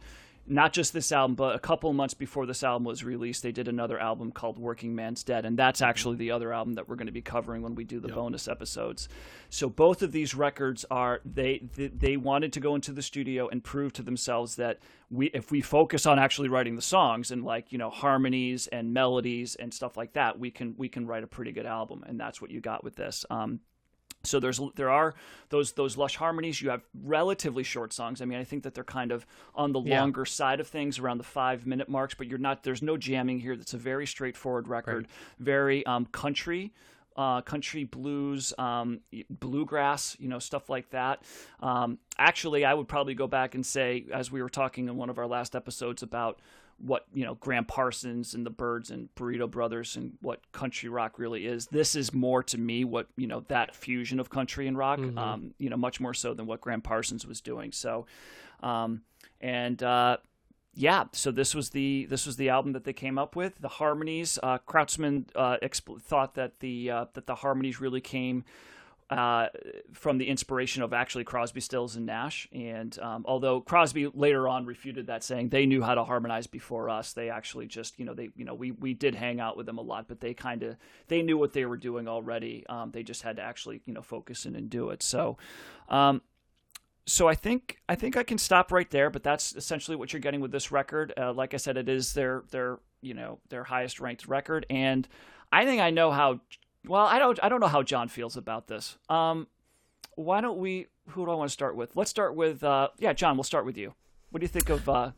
not 0.47 0.73
just 0.73 0.93
this 0.93 1.11
album, 1.11 1.35
but 1.35 1.55
a 1.55 1.59
couple 1.59 1.91
months 1.93 2.13
before 2.13 2.45
this 2.45 2.63
album 2.63 2.85
was 2.85 3.03
released, 3.03 3.41
they 3.41 3.51
did 3.51 3.67
another 3.67 3.99
album 3.99 4.31
called 4.31 4.59
Workingman's 4.59 5.23
Dead, 5.23 5.45
and 5.45 5.57
that's 5.57 5.81
actually 5.81 6.17
the 6.17 6.31
other 6.31 6.53
album 6.53 6.73
that 6.73 6.87
we're 6.87 6.95
going 6.95 7.07
to 7.07 7.11
be 7.11 7.21
covering 7.21 7.61
when 7.61 7.73
we 7.73 7.83
do 7.83 7.99
the 7.99 8.09
bonus 8.09 8.47
episodes. 8.47 9.09
So 9.49 9.69
both 9.69 10.03
of 10.03 10.11
these 10.11 10.35
records 10.35 10.85
are 10.91 11.21
they, 11.25 11.67
they 11.75 11.87
they 11.87 12.17
wanted 12.17 12.53
to 12.53 12.59
go 12.59 12.75
into 12.75 12.91
the 12.91 13.01
studio 13.01 13.47
and 13.47 13.63
prove 13.63 13.93
to 13.93 14.03
themselves 14.03 14.55
that 14.57 14.79
we 15.09 15.27
if 15.27 15.51
we 15.51 15.61
focus 15.61 16.05
on 16.05 16.19
actually 16.19 16.49
writing 16.49 16.75
the 16.75 16.81
songs 16.81 17.31
and 17.31 17.43
like 17.43 17.71
you 17.71 17.77
know 17.77 17.89
harmonies 17.89 18.67
and 18.67 18.93
melodies 18.93 19.55
and 19.55 19.73
stuff 19.73 19.97
like 19.97 20.13
that, 20.13 20.37
we 20.37 20.51
can 20.51 20.75
we 20.77 20.89
can 20.89 21.07
write 21.07 21.23
a 21.23 21.27
pretty 21.27 21.51
good 21.51 21.65
album, 21.65 22.03
and 22.05 22.19
that's 22.19 22.41
what 22.41 22.51
you 22.51 22.61
got 22.61 22.83
with 22.83 22.95
this. 22.95 23.25
Um, 23.29 23.61
so 24.25 24.39
there's 24.39 24.59
there 24.75 24.89
are 24.89 25.13
those 25.49 25.73
those 25.73 25.97
lush 25.97 26.15
harmonies. 26.15 26.61
You 26.61 26.69
have 26.69 26.83
relatively 27.03 27.63
short 27.63 27.93
songs. 27.93 28.21
I 28.21 28.25
mean, 28.25 28.39
I 28.39 28.43
think 28.43 28.63
that 28.63 28.73
they're 28.73 28.83
kind 28.83 29.11
of 29.11 29.25
on 29.53 29.71
the 29.71 29.81
Yeah. 29.81 30.01
longer 30.01 30.25
side 30.25 30.59
of 30.59 30.67
things, 30.67 30.99
around 30.99 31.17
the 31.17 31.23
five 31.23 31.65
minute 31.65 31.89
marks. 31.89 32.13
But 32.15 32.27
you're 32.27 32.37
not. 32.39 32.63
There's 32.63 32.81
no 32.81 32.97
jamming 32.97 33.39
here. 33.39 33.55
That's 33.55 33.73
a 33.73 33.77
very 33.77 34.05
straightforward 34.07 34.67
record. 34.67 35.07
Very 35.39 35.85
um, 35.85 36.05
country. 36.05 36.73
Uh, 37.17 37.39
country 37.39 37.85
blues, 37.85 38.53
um, 38.57 38.99
bluegrass, 39.29 40.17
you 40.19 40.27
know, 40.27 40.37
stuff 40.37 40.69
like 40.69 40.89
that. 40.89 41.23
Um, 41.61 41.97
actually, 42.17 42.65
I 42.65 42.73
would 42.73 42.89
probably 42.89 43.13
go 43.13 43.25
back 43.25 43.55
and 43.55 43.65
say, 43.65 44.05
as 44.11 44.33
we 44.33 44.41
were 44.41 44.49
talking 44.49 44.89
in 44.89 44.97
one 44.97 45.09
of 45.09 45.17
our 45.17 45.25
last 45.25 45.55
episodes 45.55 46.03
about 46.03 46.39
what 46.77 47.05
you 47.13 47.23
know 47.23 47.35
Gram 47.35 47.65
Parsons 47.65 48.33
and 48.33 48.45
the 48.45 48.49
Byrds 48.49 48.91
and 48.91 49.09
Burrito 49.15 49.49
Brothers 49.49 49.95
and 49.95 50.13
what 50.21 50.51
country 50.51 50.89
rock 50.89 51.17
really 51.17 51.45
is. 51.45 51.67
This 51.67 51.95
is 51.95 52.13
more 52.13 52.43
to 52.43 52.57
me 52.57 52.83
what 52.83 53.07
you 53.15 53.27
know 53.27 53.45
that 53.47 53.75
fusion 53.75 54.19
of 54.19 54.29
country 54.29 54.67
and 54.67 54.77
rock. 54.77 54.99
Um, 54.99 55.53
you 55.57 55.69
know, 55.69 55.77
much 55.77 55.99
more 55.99 56.13
so 56.13 56.33
than 56.33 56.45
what 56.45 56.61
Gram 56.61 56.81
Parsons 56.81 57.25
was 57.25 57.41
doing. 57.41 57.71
So, 57.71 58.05
um, 58.61 59.01
and 59.39 59.81
uh, 59.81 60.17
yeah, 60.73 61.05
so 61.13 61.31
this 61.31 61.55
was 61.55 61.69
the 61.69 62.05
this 62.09 62.25
was 62.25 62.35
the 62.35 62.49
album 62.49 62.73
that 62.73 62.83
they 62.83 62.93
came 62.93 63.17
up 63.17 63.35
with. 63.35 63.59
The 63.59 63.69
harmonies, 63.69 64.37
uh, 64.43 64.57
Kreutzmann 64.59 65.25
uh, 65.35 65.57
expl- 65.63 66.01
thought 66.01 66.35
that 66.35 66.59
the 66.59 66.91
uh, 66.91 67.05
that 67.13 67.25
the 67.25 67.35
harmonies 67.35 67.79
really 67.79 68.01
came 68.01 68.43
uh, 69.09 69.47
from 69.93 70.17
the 70.17 70.27
inspiration 70.27 70.81
of 70.81 70.93
actually 70.93 71.23
Crosby, 71.23 71.61
Stills, 71.61 71.95
and 71.95 72.05
Nash. 72.05 72.47
And 72.51 72.97
um, 72.99 73.23
although 73.27 73.61
Crosby 73.61 74.07
later 74.07 74.47
on 74.47 74.65
refuted 74.65 75.07
that, 75.07 75.23
saying 75.23 75.49
they 75.49 75.65
knew 75.65 75.83
how 75.83 75.95
to 75.95 76.03
harmonize 76.03 76.47
before 76.47 76.89
us, 76.89 77.13
they 77.13 77.29
actually 77.29 77.67
just 77.67 77.99
you 77.99 78.05
know 78.05 78.13
they 78.13 78.29
you 78.35 78.45
know 78.45 78.55
we 78.55 78.71
we 78.71 78.93
did 78.93 79.15
hang 79.15 79.39
out 79.39 79.57
with 79.57 79.65
them 79.65 79.77
a 79.77 79.81
lot, 79.81 80.07
but 80.07 80.19
they 80.19 80.33
kind 80.33 80.63
of 80.63 80.75
they 81.07 81.21
knew 81.21 81.37
what 81.37 81.53
they 81.53 81.65
were 81.65 81.77
doing 81.77 82.07
already. 82.07 82.65
Um, 82.67 82.91
they 82.91 83.03
just 83.03 83.21
had 83.21 83.35
to 83.35 83.43
actually 83.43 83.81
you 83.85 83.93
know 83.93 84.01
focus 84.01 84.45
in 84.45 84.55
and 84.55 84.69
do 84.69 84.89
it. 84.89 85.03
So. 85.03 85.37
Um, 85.89 86.21
so 87.07 87.27
I 87.27 87.35
think 87.35 87.77
I 87.87 87.93
think 87.93 88.17
I 88.17 88.23
can 88.23 88.39
stop 88.39 88.71
right 88.71 88.89
there, 88.89 89.11
but 89.11 89.21
that's 89.21 89.55
essentially 89.55 89.95
what 89.95 90.11
you're 90.11 90.19
getting 90.19 90.41
with 90.41 90.51
this 90.51 90.71
record. 90.71 91.13
Uh, 91.15 91.33
like 91.33 91.53
I 91.53 91.57
said, 91.57 91.77
it 91.77 91.87
is 91.87 92.13
their 92.13 92.43
their 92.49 92.79
you 93.01 93.13
know 93.13 93.39
their 93.49 93.63
highest 93.63 93.99
ranked 93.99 94.27
record, 94.27 94.65
and 94.69 95.07
I 95.51 95.65
think 95.65 95.81
I 95.81 95.91
know 95.91 96.11
how. 96.11 96.39
Well, 96.87 97.05
I 97.05 97.19
don't 97.19 97.39
I 97.41 97.49
don't 97.49 97.59
know 97.59 97.67
how 97.67 97.83
John 97.83 98.07
feels 98.07 98.37
about 98.37 98.67
this. 98.67 98.97
Um, 99.09 99.47
why 100.15 100.41
don't 100.41 100.57
we? 100.57 100.87
Who 101.09 101.25
do 101.25 101.31
I 101.31 101.35
want 101.35 101.49
to 101.49 101.53
start 101.53 101.75
with? 101.75 101.95
Let's 101.95 102.09
start 102.09 102.35
with 102.35 102.63
uh, 102.63 102.89
yeah, 102.97 103.13
John. 103.13 103.37
We'll 103.37 103.43
start 103.43 103.65
with 103.65 103.77
you. 103.77 103.93
What 104.31 104.39
do 104.39 104.43
you 104.43 104.49
think 104.49 104.69
of 104.69 104.89
uh, 104.89 105.11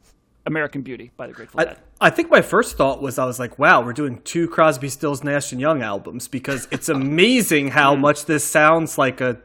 American 0.46 0.82
Beauty 0.82 1.12
by 1.16 1.28
the 1.28 1.34
Grateful 1.34 1.60
I, 1.60 1.66
Dead? 1.66 1.78
I 2.02 2.10
think 2.10 2.30
my 2.30 2.42
first 2.42 2.78
thought 2.78 3.02
was 3.02 3.18
I 3.18 3.26
was 3.26 3.40
like, 3.40 3.58
wow, 3.58 3.82
we're 3.82 3.94
doing 3.94 4.22
two 4.24 4.48
Crosby, 4.48 4.90
Stills, 4.90 5.24
Nash 5.24 5.52
and 5.52 5.62
Young 5.62 5.82
albums 5.82 6.28
because 6.28 6.68
it's 6.72 6.90
amazing 6.90 7.70
how 7.70 7.96
much 7.96 8.26
this 8.26 8.44
sounds 8.44 8.98
like 8.98 9.22
a 9.22 9.38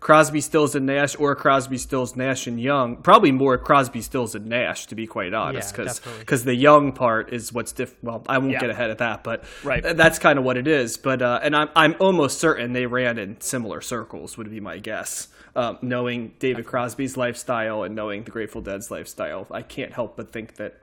Crosby, 0.00 0.40
Stills 0.40 0.74
and 0.74 0.86
Nash 0.86 1.14
or 1.18 1.36
Crosby, 1.36 1.76
Stills, 1.76 2.16
Nash 2.16 2.46
and 2.46 2.58
Young. 2.58 2.96
Probably 2.96 3.32
more 3.32 3.58
Crosby, 3.58 4.00
Stills 4.00 4.34
and 4.34 4.46
Nash 4.46 4.86
to 4.86 4.94
be 4.94 5.06
quite 5.06 5.34
honest, 5.34 5.76
Yeah, 5.76 5.92
because 6.18 6.44
the 6.44 6.54
Young 6.54 6.92
part 6.92 7.32
is 7.34 7.52
what's 7.52 7.72
diff. 7.72 7.94
Well, 8.02 8.22
I 8.26 8.38
won't 8.38 8.52
Yeah. 8.52 8.60
get 8.60 8.70
ahead 8.70 8.90
of 8.90 8.98
that, 8.98 9.22
but 9.22 9.44
Right. 9.62 9.82
that's 9.82 10.18
kind 10.18 10.38
of 10.38 10.44
what 10.44 10.56
it 10.56 10.66
is. 10.66 10.96
But 10.96 11.20
uh, 11.20 11.40
and 11.42 11.54
I'm 11.54 11.68
I'm 11.76 11.94
almost 11.98 12.38
certain 12.40 12.72
they 12.72 12.86
ran 12.86 13.18
in 13.18 13.40
similar 13.42 13.82
circles. 13.82 14.38
Would 14.38 14.50
be 14.50 14.58
my 14.60 14.78
guess. 14.78 15.28
Um, 15.54 15.78
knowing 15.82 16.32
David 16.38 16.64
Crosby's 16.64 17.16
lifestyle 17.16 17.82
and 17.82 17.94
knowing 17.94 18.22
the 18.22 18.30
Grateful 18.30 18.62
Dead's 18.62 18.90
lifestyle, 18.90 19.46
I 19.50 19.62
can't 19.62 19.92
help 19.92 20.16
but 20.16 20.32
think 20.32 20.54
that 20.56 20.76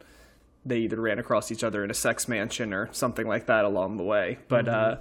they 0.65 0.79
either 0.79 0.99
ran 0.99 1.17
across 1.17 1.51
each 1.51 1.63
other 1.63 1.83
in 1.85 1.89
a 1.89 1.93
sex 1.93 2.27
mansion 2.27 2.73
or 2.73 2.89
something 2.91 3.25
like 3.25 3.45
that 3.47 3.63
along 3.63 3.95
the 3.97 4.03
way. 4.03 4.37
But 4.49 4.67
uh, 4.67 4.97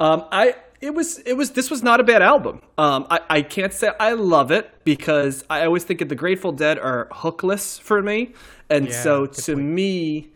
um, 0.00 0.24
I 0.32 0.56
it 0.80 0.94
was 0.94 1.18
it 1.18 1.34
was 1.34 1.50
this 1.52 1.70
was 1.70 1.82
not 1.82 2.00
a 2.00 2.04
bad 2.04 2.22
album. 2.22 2.62
Um, 2.78 3.06
I, 3.10 3.20
I 3.28 3.42
can't 3.42 3.72
say 3.72 3.90
I 4.00 4.12
love 4.12 4.50
it 4.50 4.70
because 4.84 5.44
I 5.50 5.64
always 5.64 5.84
think 5.84 6.00
of 6.00 6.08
the 6.08 6.14
Grateful 6.14 6.52
Dead 6.52 6.78
are 6.78 7.08
hookless 7.12 7.80
for 7.80 8.02
me, 8.02 8.34
and 8.68 8.88
Yeah, 8.88 9.02
so 9.02 9.26
to 9.26 9.54
point. 9.54 9.66
me, 9.66 10.28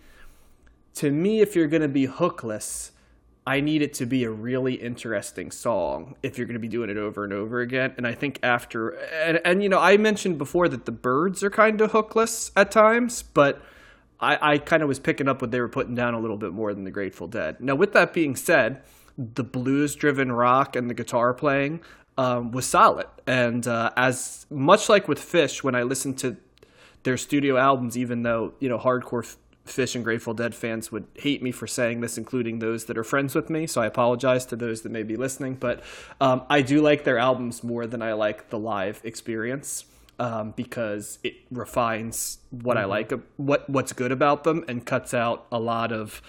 to 0.97 1.11
me, 1.11 1.41
if 1.41 1.57
you're 1.57 1.69
gonna 1.69 1.89
be 1.89 2.07
hookless. 2.07 2.91
I 3.47 3.61
need 3.61 3.83
it 3.83 3.93
to 3.95 4.07
be 4.07 4.25
a 4.25 4.31
really 4.31 4.73
interesting 4.73 5.51
song 5.51 6.17
if 6.23 6.39
you're 6.39 6.47
going 6.47 6.55
to 6.55 6.59
be 6.61 6.67
doing 6.67 6.89
it 6.89 6.97
over 6.97 7.25
and 7.25 7.33
over 7.35 7.61
again. 7.61 7.93
And 7.99 8.07
I 8.07 8.15
think 8.15 8.39
after, 8.43 8.89
and, 8.89 9.39
and 9.45 9.63
you 9.63 9.69
know, 9.69 9.79
I 9.79 9.99
mentioned 9.99 10.39
before 10.39 10.67
that 10.71 10.87
the 10.87 10.93
Byrds 10.93 11.45
are 11.45 11.51
kind 11.51 11.79
of 11.83 11.93
hookless 11.93 12.53
at 12.57 12.71
times, 12.71 13.23
but 13.23 13.61
I, 14.19 14.55
I 14.55 14.57
kind 14.57 14.83
of 14.83 14.89
was 14.89 14.99
picking 14.99 15.29
up 15.29 15.43
what 15.43 15.51
they 15.51 15.61
were 15.61 15.69
putting 15.69 15.95
down 15.95 16.15
a 16.15 16.21
little 16.21 16.39
bit 16.39 16.53
more 16.55 16.73
than 16.73 16.85
the 16.85 16.91
Grateful 16.91 17.29
Dead. 17.29 17.61
Now, 17.61 17.75
with 17.75 17.93
that 17.93 18.15
being 18.15 18.35
said, 18.35 18.81
the 19.17 19.45
blues 19.45 19.95
driven 19.95 20.33
rock 20.33 20.77
and 20.77 20.91
the 20.91 20.95
guitar 20.95 21.35
playing 21.35 21.81
um, 22.19 22.53
was 22.53 22.67
solid. 22.67 23.07
And 23.27 23.67
uh, 23.67 23.91
as 23.97 24.47
much 24.51 24.89
like 24.89 25.09
with 25.09 25.21
Phish, 25.21 25.63
when 25.63 25.75
I 25.75 25.83
listened 25.83 26.19
to 26.19 26.37
their 27.03 27.17
studio 27.17 27.57
albums, 27.57 27.97
even 27.97 28.23
though, 28.23 28.55
you 28.61 28.69
know, 28.69 28.79
hardcore 28.79 29.25
F- 29.25 29.37
Phish 29.67 29.95
and 29.95 30.05
Grateful 30.05 30.35
Dead 30.35 30.55
fans 30.55 30.93
would 30.93 31.07
hate 31.15 31.43
me 31.43 31.51
for 31.51 31.67
saying 31.67 32.01
this, 32.01 32.19
including 32.19 32.59
those 32.59 32.85
that 32.87 32.99
are 32.99 33.05
friends 33.05 33.35
with 33.35 33.49
me. 33.49 33.67
So 33.67 33.81
I 33.81 33.87
apologize 33.87 34.47
to 34.47 34.57
those 34.57 34.83
that 34.83 34.93
may 34.93 35.03
be 35.03 35.17
listening. 35.17 35.55
But 35.55 35.83
um, 36.21 36.43
I 36.51 36.63
do 36.63 36.81
like 36.81 37.05
their 37.05 37.19
albums 37.19 37.65
more 37.65 37.87
than 37.87 38.03
I 38.03 38.13
like 38.13 38.51
the 38.51 38.59
live 38.59 39.01
experience 39.05 39.85
um, 40.19 40.53
because 40.57 41.19
it 41.23 41.35
refines 41.51 42.39
what 42.51 42.77
I 42.77 42.85
like, 42.85 43.13
what 43.37 43.69
what's 43.69 43.93
good 43.93 44.13
about 44.13 44.45
them, 44.45 44.65
and 44.69 44.85
cuts 44.85 45.15
out 45.15 45.47
a 45.51 45.59
lot 45.59 45.93
of 45.93 46.23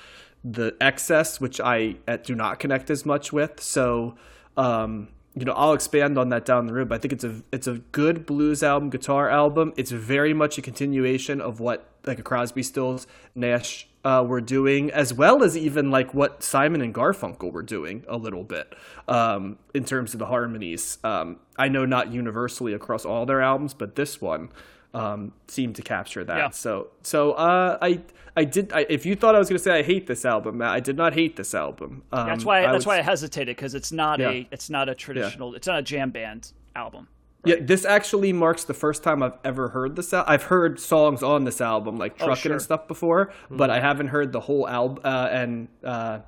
the 0.46 0.78
excess, 0.80 1.42
which 1.42 1.60
I 1.60 1.96
uh, 2.08 2.18
do 2.18 2.36
not 2.36 2.60
connect 2.60 2.92
as 2.92 3.06
much 3.06 3.34
with. 3.34 3.60
So, 3.60 4.16
um, 4.56 5.10
you 5.34 5.44
know, 5.44 5.54
I'll 5.54 5.74
expand 5.74 6.18
on 6.18 6.30
that 6.30 6.46
down 6.46 6.68
the 6.68 6.74
road. 6.74 6.88
But 6.88 6.96
I 6.96 6.98
think 7.00 7.14
it's 7.14 7.24
a 7.24 7.42
it's 7.52 7.68
a 7.68 7.80
good 7.92 8.26
blues 8.26 8.62
album, 8.62 8.92
guitar 8.92 9.30
album. 9.30 9.74
It's 9.76 9.92
very 9.92 10.34
much 10.34 10.58
a 10.58 10.62
continuation 10.62 11.42
of 11.42 11.60
what 11.60 11.90
like 12.06 12.20
a 12.20 12.24
Crosby, 12.24 12.62
Stills, 12.62 13.08
Nash 13.34 13.88
uh, 14.06 14.24
were 14.26 14.40
doing, 14.40 14.92
as 14.92 15.12
well 15.14 15.44
as 15.44 15.58
even 15.58 15.90
like 15.90 16.14
what 16.14 16.44
Simon 16.44 16.82
and 16.82 16.94
Garfunkel 16.94 17.52
were 17.52 17.64
doing 17.64 18.06
a 18.08 18.16
little 18.16 18.44
bit 18.44 18.76
um, 19.08 19.58
in 19.74 19.84
terms 19.84 20.14
of 20.14 20.20
the 20.20 20.28
harmonies. 20.28 21.00
Um, 21.04 21.40
I 21.58 21.70
know 21.70 21.86
not 21.86 22.14
universally 22.14 22.74
across 22.74 23.04
all 23.04 23.26
their 23.26 23.42
albums, 23.42 23.74
but 23.74 23.96
this 23.96 24.22
one 24.22 24.50
um, 24.94 25.34
seemed 25.48 25.76
to 25.78 25.82
capture 25.82 26.24
that. 26.24 26.38
Yeah. 26.38 26.50
So 26.52 26.90
so 27.02 27.32
uh, 27.32 27.80
I 27.82 28.02
I 28.38 28.44
did. 28.44 28.74
I, 28.74 28.86
if 28.90 29.06
you 29.06 29.16
thought 29.16 29.36
I 29.36 29.40
was 29.40 29.48
going 29.50 29.58
to 29.58 29.64
say 29.64 29.80
I 29.80 29.84
hate 29.84 30.08
this 30.08 30.26
album, 30.26 30.58
Matt, 30.58 30.72
I 30.72 30.80
did 30.80 30.98
not 30.98 31.14
hate 31.14 31.36
this 31.38 31.54
album. 31.56 32.04
Um, 32.12 32.28
That's 32.28 32.44
why. 32.44 32.60
I 32.66 32.72
that's 32.72 32.86
would- 32.86 32.92
why 32.92 33.00
I 33.00 33.02
hesitated 33.02 33.56
because 33.56 33.74
it's 33.76 33.92
not 33.92 34.20
Yeah. 34.20 34.30
a. 34.32 34.48
It's 34.52 34.70
not 34.70 34.90
a 34.90 34.96
traditional. 34.96 35.56
It's 35.56 35.68
not 35.68 35.80
a 35.80 35.82
jam 35.82 36.12
band 36.12 36.52
album. 36.76 37.08
Yeah, 37.46 37.58
this 37.62 37.86
actually 37.86 38.34
marks 38.34 38.64
the 38.64 38.74
first 38.74 39.04
time 39.04 39.22
I've 39.22 39.38
ever 39.44 39.70
heard 39.70 39.96
this. 39.96 40.12
Al- 40.16 40.24
I've 40.28 40.44
heard 40.44 40.80
songs 40.80 41.22
on 41.22 41.44
this 41.44 41.62
album, 41.62 41.96
like 41.98 42.18
"Truckin' 42.18 42.32
Oh, 42.32 42.36
sure. 42.36 42.52
and 42.54 42.62
stuff, 42.62 42.88
before, 42.88 43.32
but 43.52 43.70
I 43.70 43.80
haven't 43.80 44.08
heard 44.08 44.32
the 44.32 44.40
whole 44.40 44.68
album 44.68 45.00
uh, 45.04 45.28
and 45.32 45.68
uh, 45.84 46.20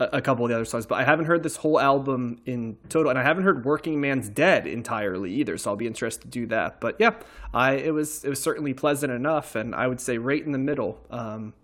a, 0.00 0.22
couple 0.22 0.44
of 0.44 0.50
the 0.50 0.54
other 0.54 0.64
songs. 0.64 0.86
But 0.86 0.96
I 0.96 1.04
haven't 1.04 1.26
heard 1.26 1.42
this 1.42 1.56
whole 1.56 1.80
album 1.80 2.40
in 2.46 2.76
total, 2.88 3.10
and 3.10 3.18
I 3.18 3.22
haven't 3.22 3.44
heard 3.44 3.64
"Workingman's 3.64 4.28
Dead" 4.28 4.66
entirely 4.66 5.32
either. 5.34 5.58
So 5.58 5.70
I'll 5.70 5.76
be 5.76 5.86
interested 5.86 6.22
to 6.22 6.28
do 6.28 6.46
that. 6.46 6.80
But 6.80 6.96
yeah, 6.98 7.14
I 7.52 7.72
it 7.74 7.92
was 7.92 8.24
it 8.24 8.28
was 8.28 8.40
certainly 8.40 8.74
pleasant 8.74 9.12
enough, 9.12 9.54
and 9.54 9.74
I 9.74 9.86
would 9.86 10.00
say 10.00 10.18
right 10.18 10.44
in 10.44 10.52
the 10.52 10.58
middle 10.58 10.98
um, 11.10 11.54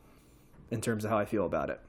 in 0.70 0.80
terms 0.80 1.04
of 1.04 1.10
how 1.10 1.18
I 1.18 1.24
feel 1.24 1.46
about 1.46 1.70
it. 1.70 1.80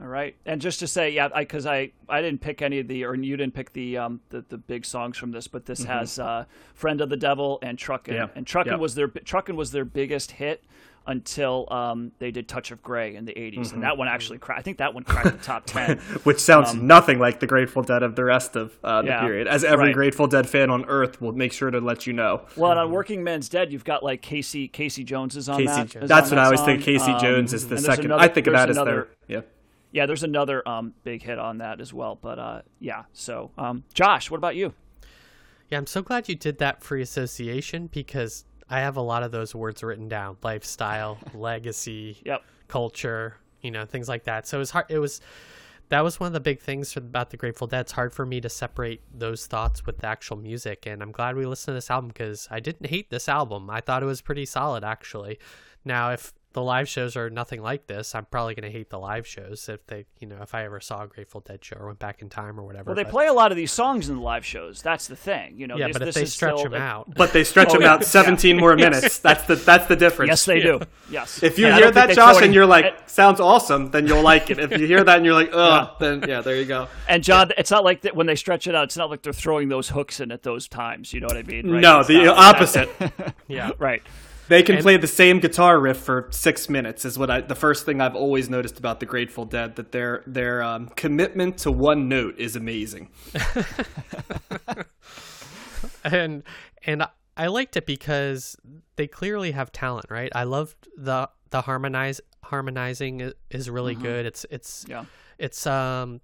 All 0.00 0.06
right, 0.06 0.34
and 0.46 0.62
just 0.62 0.78
to 0.80 0.86
say, 0.86 1.10
yeah, 1.10 1.28
because 1.28 1.66
I, 1.66 1.90
I, 2.08 2.22
didn't 2.22 2.40
pick 2.40 2.62
any 2.62 2.78
of 2.78 2.88
the, 2.88 3.04
or 3.04 3.14
you 3.14 3.36
didn't 3.36 3.54
pick 3.54 3.72
the 3.72 3.98
um 3.98 4.20
the, 4.30 4.42
the 4.48 4.56
big 4.56 4.86
songs 4.86 5.18
from 5.18 5.30
this, 5.32 5.46
but 5.46 5.66
this 5.66 5.84
has 5.84 6.18
uh, 6.18 6.44
"Friend 6.74 7.00
of 7.00 7.10
the 7.10 7.16
Devil" 7.16 7.58
and 7.60 7.76
"Truckin'," 7.76 8.14
Yeah. 8.14 8.28
and 8.34 8.46
"Truckin'" 8.46 8.72
Yeah. 8.72 8.76
was 8.76 8.94
their 8.94 9.08
"Truckin'" 9.08 9.56
was 9.56 9.72
their 9.72 9.84
biggest 9.84 10.32
hit 10.32 10.64
until 11.10 11.66
um 11.70 12.12
they 12.18 12.30
did 12.30 12.48
"Touch 12.48 12.70
of 12.70 12.82
Grey 12.82 13.14
in 13.16 13.24
the 13.26 13.32
'80s, 13.34 13.72
and 13.72 13.82
that 13.82 13.98
one 13.98 14.08
actually, 14.08 14.38
cra- 14.38 14.56
I 14.58 14.62
think 14.62 14.78
that 14.78 14.94
one 14.94 15.04
cracked 15.04 15.36
the 15.38 15.44
top 15.44 15.66
ten. 15.66 15.98
Which 16.24 16.38
sounds 16.38 16.74
nothing 16.74 17.18
like 17.18 17.40
the 17.40 17.46
Grateful 17.46 17.82
Dead 17.82 18.02
of 18.02 18.16
the 18.16 18.24
rest 18.24 18.56
of 18.56 18.78
uh, 18.82 19.02
the 19.02 19.08
Yeah, 19.08 19.20
period. 19.20 19.46
As 19.48 19.64
every 19.64 19.86
right. 19.86 19.94
Grateful 19.94 20.26
Dead 20.26 20.48
fan 20.48 20.70
on 20.70 20.84
Earth 20.86 21.20
will 21.20 21.32
make 21.32 21.52
sure 21.52 21.70
to 21.70 21.80
let 21.80 22.06
you 22.06 22.12
know. 22.12 22.46
Well, 22.56 22.70
and 22.70 22.80
on 22.80 22.90
"Workingman's 22.90 23.48
Dead," 23.48 23.72
you've 23.72 23.84
got 23.84 24.02
like 24.02 24.22
Casey 24.22 24.68
Casey 24.68 25.04
Jones 25.04 25.36
is 25.36 25.48
on 25.48 25.58
Casey, 25.58 25.66
that. 25.66 25.96
is 26.04 26.08
that's 26.08 26.30
on 26.32 26.36
what 26.36 26.36
that 26.36 26.38
I 26.38 26.44
always 26.46 26.60
song. 26.60 26.66
think. 26.66 26.82
Casey 26.82 27.10
Um, 27.12 27.20
Jones 27.20 27.52
is 27.52 27.68
the 27.68 27.76
second. 27.78 28.06
another- 28.06 28.22
I 28.22 28.28
think 28.28 28.46
of 28.46 28.52
there's 28.54 28.76
that 28.76 28.80
as 28.80 28.84
their. 28.86 29.08
Yeah. 29.28 29.40
Yeah, 29.92 30.06
there's 30.06 30.22
another 30.22 30.66
um, 30.68 30.94
big 31.02 31.20
hit 31.22 31.38
on 31.40 31.58
that 31.58 31.80
as 31.80 31.92
well. 31.92 32.16
But 32.20 32.38
uh, 32.38 32.62
yeah, 32.78 33.02
so 33.12 33.50
um, 33.58 33.82
Josh, 33.92 34.30
what 34.30 34.38
about 34.38 34.54
you? 34.54 34.72
Yeah, 35.68 35.78
I'm 35.78 35.86
so 35.86 36.00
glad 36.02 36.28
you 36.28 36.34
did 36.36 36.58
that 36.58 36.82
free 36.84 37.02
association 37.02 37.88
because 37.88 38.44
I 38.70 38.80
have 38.80 38.96
a 38.96 39.02
lot 39.02 39.22
of 39.22 39.32
those 39.32 39.54
words 39.54 39.82
written 39.82 40.08
down: 40.08 40.36
lifestyle, 40.42 41.18
legacy, 41.34 42.18
Yep. 42.24 42.42
culture, 42.68 43.36
you 43.60 43.70
know, 43.70 43.84
things 43.84 44.08
like 44.08 44.24
that. 44.24 44.46
So 44.46 44.58
it 44.58 44.60
was 44.60 44.70
hard. 44.70 44.86
It 44.88 44.98
was 44.98 45.20
that 45.88 46.02
was 46.04 46.20
one 46.20 46.28
of 46.28 46.32
the 46.32 46.40
big 46.40 46.60
things 46.60 46.96
about 46.96 47.30
the 47.30 47.36
Grateful 47.36 47.66
Dead. 47.66 47.80
It's 47.80 47.92
hard 47.92 48.12
for 48.12 48.24
me 48.24 48.40
to 48.42 48.48
separate 48.48 49.02
those 49.12 49.46
thoughts 49.46 49.84
with 49.84 49.98
the 49.98 50.06
actual 50.06 50.36
music, 50.36 50.86
and 50.86 51.02
I'm 51.02 51.10
glad 51.10 51.34
we 51.36 51.44
listened 51.46 51.72
to 51.72 51.76
this 51.76 51.90
album 51.90 52.08
because 52.08 52.46
I 52.50 52.60
didn't 52.60 52.86
hate 52.86 53.10
this 53.10 53.28
album. 53.28 53.68
I 53.68 53.80
thought 53.80 54.02
it 54.02 54.06
was 54.06 54.20
pretty 54.20 54.46
solid, 54.46 54.84
actually. 54.84 55.40
Now, 55.84 56.12
if 56.12 56.32
the 56.52 56.62
live 56.62 56.88
shows 56.88 57.16
are 57.16 57.30
nothing 57.30 57.62
like 57.62 57.86
this, 57.86 58.12
I'm 58.14 58.24
probably 58.24 58.54
going 58.56 58.70
to 58.70 58.76
hate 58.76 58.90
the 58.90 58.98
live 58.98 59.24
shows 59.24 59.68
if 59.68 59.86
they, 59.86 60.06
you 60.18 60.26
know, 60.26 60.38
if 60.42 60.52
I 60.52 60.64
ever 60.64 60.80
saw 60.80 61.04
a 61.04 61.06
Grateful 61.06 61.40
Dead 61.40 61.64
show 61.64 61.76
or 61.76 61.86
went 61.86 62.00
back 62.00 62.22
in 62.22 62.28
time 62.28 62.58
or 62.58 62.64
whatever. 62.64 62.86
Well, 62.86 62.96
they 62.96 63.04
but- 63.04 63.12
play 63.12 63.26
a 63.28 63.32
lot 63.32 63.52
of 63.52 63.56
these 63.56 63.70
songs 63.70 64.08
in 64.08 64.16
the 64.16 64.20
live 64.22 64.44
shows. 64.44 64.82
That's 64.82 65.06
the 65.06 65.14
thing, 65.14 65.58
you 65.60 65.68
know. 65.68 65.76
Yeah, 65.76 65.86
this, 65.86 65.92
but 65.94 66.02
if 66.02 66.06
this 66.06 66.14
they 66.16 66.24
stretch 66.24 66.58
still, 66.58 66.70
them 66.70 66.82
out, 66.82 67.14
But 67.14 67.32
they 67.32 67.44
stretch 67.44 67.68
Oh, 67.70 67.72
them 67.74 67.82
yeah. 67.82 67.92
out 67.94 68.04
17 68.04 68.56
more 68.58 68.74
minutes. 68.86 69.18
That's 69.20 69.44
the 69.46 69.54
that's 69.54 69.86
the 69.86 69.94
difference. 69.96 70.28
Yes, 70.30 70.44
they 70.44 70.60
do. 70.60 70.80
Yes. 71.10 71.42
If 71.42 71.58
you 71.58 71.66
And 71.66 71.74
hear 71.76 71.90
that, 71.90 72.06
they 72.08 72.14
Josh, 72.14 72.36
throw 72.36 72.44
and 72.44 72.54
you're 72.54 72.66
like, 72.66 72.84
and- 72.84 72.94
sounds 73.08 73.40
awesome, 73.40 73.90
then 73.90 74.06
you'll 74.06 74.22
like 74.22 74.50
it. 74.50 74.58
If 74.60 74.78
you 74.78 74.86
hear 74.86 75.02
that 75.04 75.16
and 75.16 75.24
you're 75.24 75.34
like, 75.34 75.50
ugh, 75.52 75.90
then 75.98 76.24
yeah, 76.28 76.40
there 76.40 76.56
you 76.56 76.64
go. 76.66 76.86
And 77.08 77.22
John, 77.24 77.50
it's 77.58 77.70
not 77.70 77.82
like 77.84 78.02
that 78.02 78.14
when 78.14 78.26
they 78.28 78.36
stretch 78.36 78.66
it 78.68 78.74
out. 78.76 78.84
It's 78.84 78.96
not 78.96 79.10
like 79.10 79.22
they're 79.22 79.32
throwing 79.32 79.68
those 79.68 79.88
hooks 79.88 80.20
in 80.20 80.30
at 80.32 80.42
those 80.44 80.68
times. 80.68 81.12
You 81.12 81.20
know 81.20 81.26
what 81.26 81.36
I 81.36 81.42
mean? 81.42 81.68
Right? 81.70 81.80
No, 81.80 82.00
It's 82.00 82.08
the 82.08 82.26
opposite. 82.28 82.88
yeah. 83.48 83.70
Right. 83.78 84.02
They 84.50 84.62
can 84.64 84.82
play 84.82 84.96
the 84.96 85.06
same 85.06 85.38
guitar 85.38 85.78
riff 85.80 85.96
for 85.96 86.26
six 86.30 86.68
minutes. 86.68 87.04
Is 87.04 87.18
what 87.18 87.30
I 87.30 87.40
the 87.40 87.54
first 87.54 87.86
thing 87.86 88.00
I've 88.00 88.16
always 88.16 88.50
noticed 88.50 88.78
about 88.78 89.00
the 89.00 89.06
Grateful 89.06 89.44
Dead 89.44 89.76
that 89.76 89.92
their 89.92 90.22
their 90.26 90.62
um, 90.62 90.88
commitment 90.96 91.58
to 91.58 91.70
one 91.70 92.08
note 92.08 92.36
is 92.36 92.56
amazing. 92.56 93.10
and 96.04 96.42
and 96.84 97.04
I 97.36 97.46
liked 97.46 97.76
it 97.76 97.86
because 97.86 98.56
they 98.96 99.06
clearly 99.06 99.52
have 99.52 99.70
talent, 99.72 100.06
right? 100.10 100.30
I 100.34 100.44
loved 100.44 100.88
the 100.96 101.28
the 101.50 101.62
harmonize 101.62 102.20
harmonizing 102.44 103.32
is 103.50 103.70
really 103.70 103.94
good. 103.94 104.26
It's 104.26 104.44
it's 104.50 104.84
Yeah. 104.88 105.04
it's 105.38 105.66
um 105.66 106.20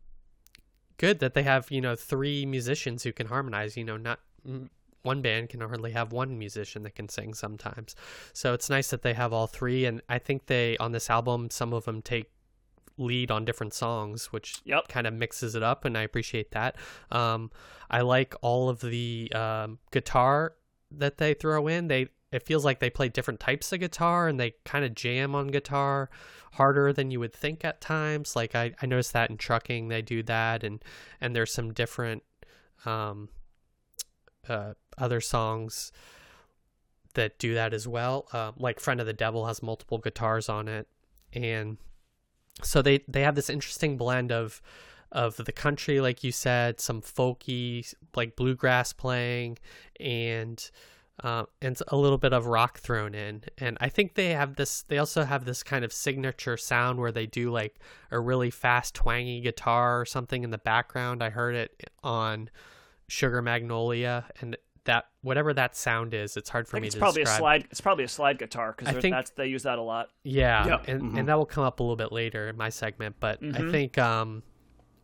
good 0.99 1.21
that 1.21 1.35
they 1.35 1.43
have 1.45 1.71
you 1.71 1.81
know 1.81 1.95
three 1.95 2.45
musicians 2.47 3.03
who 3.05 3.13
can 3.13 3.29
harmonize. 3.29 3.77
You 3.77 3.85
know, 3.85 3.97
not 3.97 4.21
one 5.07 5.23
band 5.23 5.49
can 5.49 5.61
hardly 5.61 5.93
have 5.93 6.13
one 6.13 6.39
musician 6.39 6.83
that 6.83 6.95
can 6.95 7.09
sing 7.09 7.33
sometimes. 7.35 7.95
So 8.33 8.53
it's 8.53 8.69
nice 8.69 8.91
that 8.91 9.03
they 9.03 9.15
have 9.15 9.33
all 9.33 9.47
three, 9.47 9.87
and 9.87 10.03
I 10.09 10.19
think 10.19 10.47
they 10.47 10.77
on 10.79 10.93
this 10.93 11.09
album 11.09 11.49
some 11.51 11.73
of 11.73 11.85
them 11.87 12.03
take 12.03 12.31
lead 12.99 13.31
on 13.31 13.45
different 13.45 13.75
songs, 13.75 14.33
which 14.33 14.61
Yep. 14.65 14.89
kind 14.89 15.07
of 15.07 15.15
mixes 15.15 15.55
it 15.55 15.63
up, 15.63 15.85
and 15.85 15.97
I 15.97 16.03
appreciate 16.03 16.51
that. 16.53 16.77
Um, 17.11 17.51
I 17.91 18.01
like 18.01 18.35
all 18.41 18.69
of 18.69 18.81
the 18.81 19.31
um, 19.35 19.79
guitar 19.91 20.55
that 20.91 21.19
they 21.19 21.35
throw 21.35 21.67
in. 21.69 21.89
They 21.89 22.09
it 22.33 22.43
feels 22.43 22.65
like 22.65 22.81
they 22.81 22.91
play 22.91 23.09
different 23.09 23.39
types 23.39 23.73
of 23.73 23.81
guitar, 23.81 24.29
and 24.29 24.39
they 24.41 24.55
kind 24.65 24.85
of 24.85 24.95
jam 24.95 25.35
on 25.35 25.47
guitar 25.49 26.11
harder 26.53 26.93
than 26.93 27.11
you 27.11 27.21
would 27.21 27.33
think 27.33 27.65
at 27.65 27.81
times. 27.81 28.35
Like 28.35 28.55
I, 28.55 28.73
I 28.83 28.87
noticed 28.87 29.13
that 29.13 29.31
in 29.31 29.37
Truckin', 29.37 29.89
they 29.89 30.03
do 30.03 30.23
that, 30.25 30.65
and 30.65 30.83
and 31.21 31.37
there's 31.37 31.53
some 31.53 31.73
different 31.73 32.23
um, 32.85 33.29
uh, 34.49 34.75
other 34.99 35.21
songs 35.21 35.93
that 37.15 37.39
do 37.39 37.55
that 37.55 37.73
as 37.75 37.89
well. 37.89 38.29
Uh, 38.33 38.53
like 38.57 38.81
"Friend 38.81 39.01
of 39.01 39.07
the 39.07 39.13
Devil" 39.13 39.47
has 39.47 39.63
multiple 39.63 39.99
guitars 39.99 40.49
on 40.49 40.69
it, 40.69 40.89
and 41.33 41.79
so 42.63 42.83
they 42.83 43.01
they 43.09 43.23
have 43.23 43.35
this 43.35 43.51
interesting 43.51 43.97
blend 43.97 44.33
of 44.33 44.63
of 45.13 45.37
the 45.37 45.53
country, 45.53 46.01
like 46.01 46.25
you 46.25 46.33
said, 46.33 46.81
some 46.81 47.01
folky 47.01 47.95
like 48.15 48.37
bluegrass 48.37 48.93
playing, 48.93 49.59
and 50.01 50.71
uh, 51.23 51.45
and 51.63 51.79
a 51.89 51.97
little 51.97 52.19
bit 52.19 52.33
of 52.33 52.47
rock 52.47 52.79
thrown 52.79 53.15
in. 53.15 53.43
And 53.59 53.79
I 53.81 53.89
think 53.89 54.15
they 54.15 54.31
have 54.31 54.57
this. 54.57 54.83
They 54.83 54.99
also 54.99 55.25
have 55.25 55.45
this 55.45 55.63
kind 55.63 55.85
of 55.85 55.93
signature 55.93 56.57
sound 56.57 56.99
where 56.99 57.13
they 57.13 57.27
do 57.27 57.51
like 57.51 57.79
a 58.11 58.21
really 58.21 58.51
fast 58.51 58.95
twangy 58.95 59.41
guitar 59.41 60.01
or 60.01 60.05
something 60.05 60.45
in 60.45 60.51
the 60.51 60.59
background. 60.59 61.23
I 61.23 61.31
heard 61.31 61.55
it 61.55 61.91
on 62.03 62.51
Sugar 63.09 63.41
Magnolia, 63.41 64.27
and 64.41 64.57
that 64.87 65.05
whatever 65.23 65.53
that 65.55 65.77
sound 65.77 66.15
is, 66.15 66.37
it's 66.37 66.49
hard 66.49 66.67
for 66.67 66.77
I 66.77 66.81
me 66.81 66.85
think 66.85 66.89
it's 66.89 66.95
to 66.97 67.01
probably 67.01 67.23
a 67.23 67.27
slide. 67.27 67.67
It's 67.71 67.81
probably 67.81 68.05
a 68.05 68.09
slide 68.09 68.39
guitar 68.39 68.75
I 68.79 68.83
because 68.85 69.03
think- 69.03 69.15
that's 69.15 69.31
they 69.31 69.47
use 69.47 69.63
that 69.65 69.79
a 69.79 69.83
lot. 69.83 70.09
Yeah, 70.25 70.67
Yeah. 70.67 70.83
and 70.89 71.19
and 71.19 71.29
that 71.29 71.37
will 71.37 71.47
come 71.47 71.65
up 71.65 71.79
a 71.81 71.83
little 71.83 71.97
bit 71.97 72.11
later 72.13 72.49
in 72.49 72.57
my 72.57 72.69
segment. 72.71 73.17
But 73.21 73.39
I 73.43 73.47
Mhm. 73.47 73.71
think 73.71 73.99
um, 73.99 74.43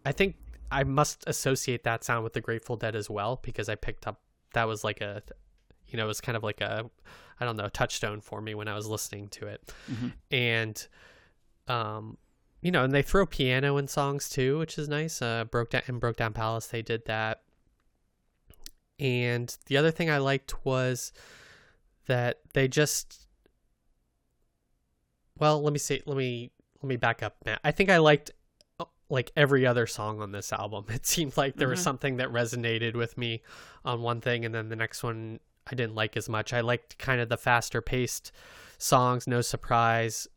I 0.05 0.13
think 0.13 0.37
I 0.71 0.85
must 0.85 1.25
associate 1.29 1.85
that 1.85 2.03
sound 2.03 2.25
with 2.25 2.33
the 2.33 2.41
Grateful 2.41 2.77
Dead 2.77 2.97
as 2.97 3.09
well 3.11 3.39
because 3.43 3.69
I 3.69 3.75
picked 3.75 4.07
up 4.07 4.21
that 4.55 4.65
was 4.67 4.83
like 4.85 5.01
a, 5.01 5.23
you 5.87 5.97
know, 5.99 6.05
it 6.05 6.09
was 6.09 6.21
kind 6.21 6.35
of 6.37 6.43
like 6.43 6.61
a, 6.61 6.91
I 7.41 7.45
don't 7.45 7.57
know, 7.57 7.69
touchstone 7.69 8.21
for 8.21 8.41
me 8.41 8.55
when 8.55 8.69
I 8.69 8.75
was 8.75 8.87
listening 8.87 9.29
to 9.29 9.47
it, 9.49 9.73
and 10.31 10.87
um, 11.69 12.17
you 12.61 12.71
know, 12.71 12.85
and 12.85 12.93
they 12.93 13.03
throw 13.03 13.27
piano 13.27 13.77
in 13.77 13.89
songs 13.89 14.29
too, 14.29 14.59
which 14.59 14.79
is 14.79 14.89
nice. 14.89 15.21
Uh, 15.21 15.45
broke 15.45 15.71
down 15.71 15.83
in 15.89 15.99
Broke 15.99 16.17
Down 16.17 16.33
Palace, 16.33 16.67
they 16.69 16.83
did 16.83 17.05
that. 17.07 17.43
And 19.03 19.55
the 19.67 19.77
other 19.77 19.91
thing 19.91 20.09
I 20.09 20.19
liked 20.19 20.65
was 20.65 21.13
that 22.07 22.39
they 22.55 22.69
just 22.69 23.27
well, 25.39 25.61
let 25.61 25.73
me 25.73 25.79
see. 25.81 26.01
Let 26.07 26.17
me 26.17 26.53
let 26.81 26.89
me 26.89 26.97
back 26.97 27.21
up, 27.21 27.35
Matt. 27.45 27.59
I 27.65 27.73
think 27.73 27.91
I 27.91 27.99
liked 27.99 28.31
uh, 28.79 28.85
like 29.09 29.33
every 29.37 29.67
other 29.67 29.89
song 29.89 30.21
on 30.21 30.31
this 30.31 30.53
album. 30.53 30.85
It 30.91 31.05
seemed 31.05 31.37
like 31.37 31.57
there 31.57 31.67
was 31.69 31.83
something 31.83 32.19
that 32.19 32.29
resonated 32.29 32.95
with 32.95 33.19
me 33.19 33.43
on 33.85 34.03
one 34.03 34.21
thing, 34.21 34.45
and 34.45 34.55
then 34.55 34.69
the 34.69 34.77
next 34.77 35.03
one 35.03 35.41
I 35.67 35.75
didn't 35.75 35.97
like 35.97 36.17
as 36.17 36.29
much. 36.29 36.53
I 36.53 36.61
liked 36.61 36.97
kind 36.99 37.21
of 37.21 37.29
the 37.29 37.37
faster 37.37 37.83
paced 37.83 38.31
songs, 38.79 39.27
No 39.27 39.41
Surprise. 39.41 40.29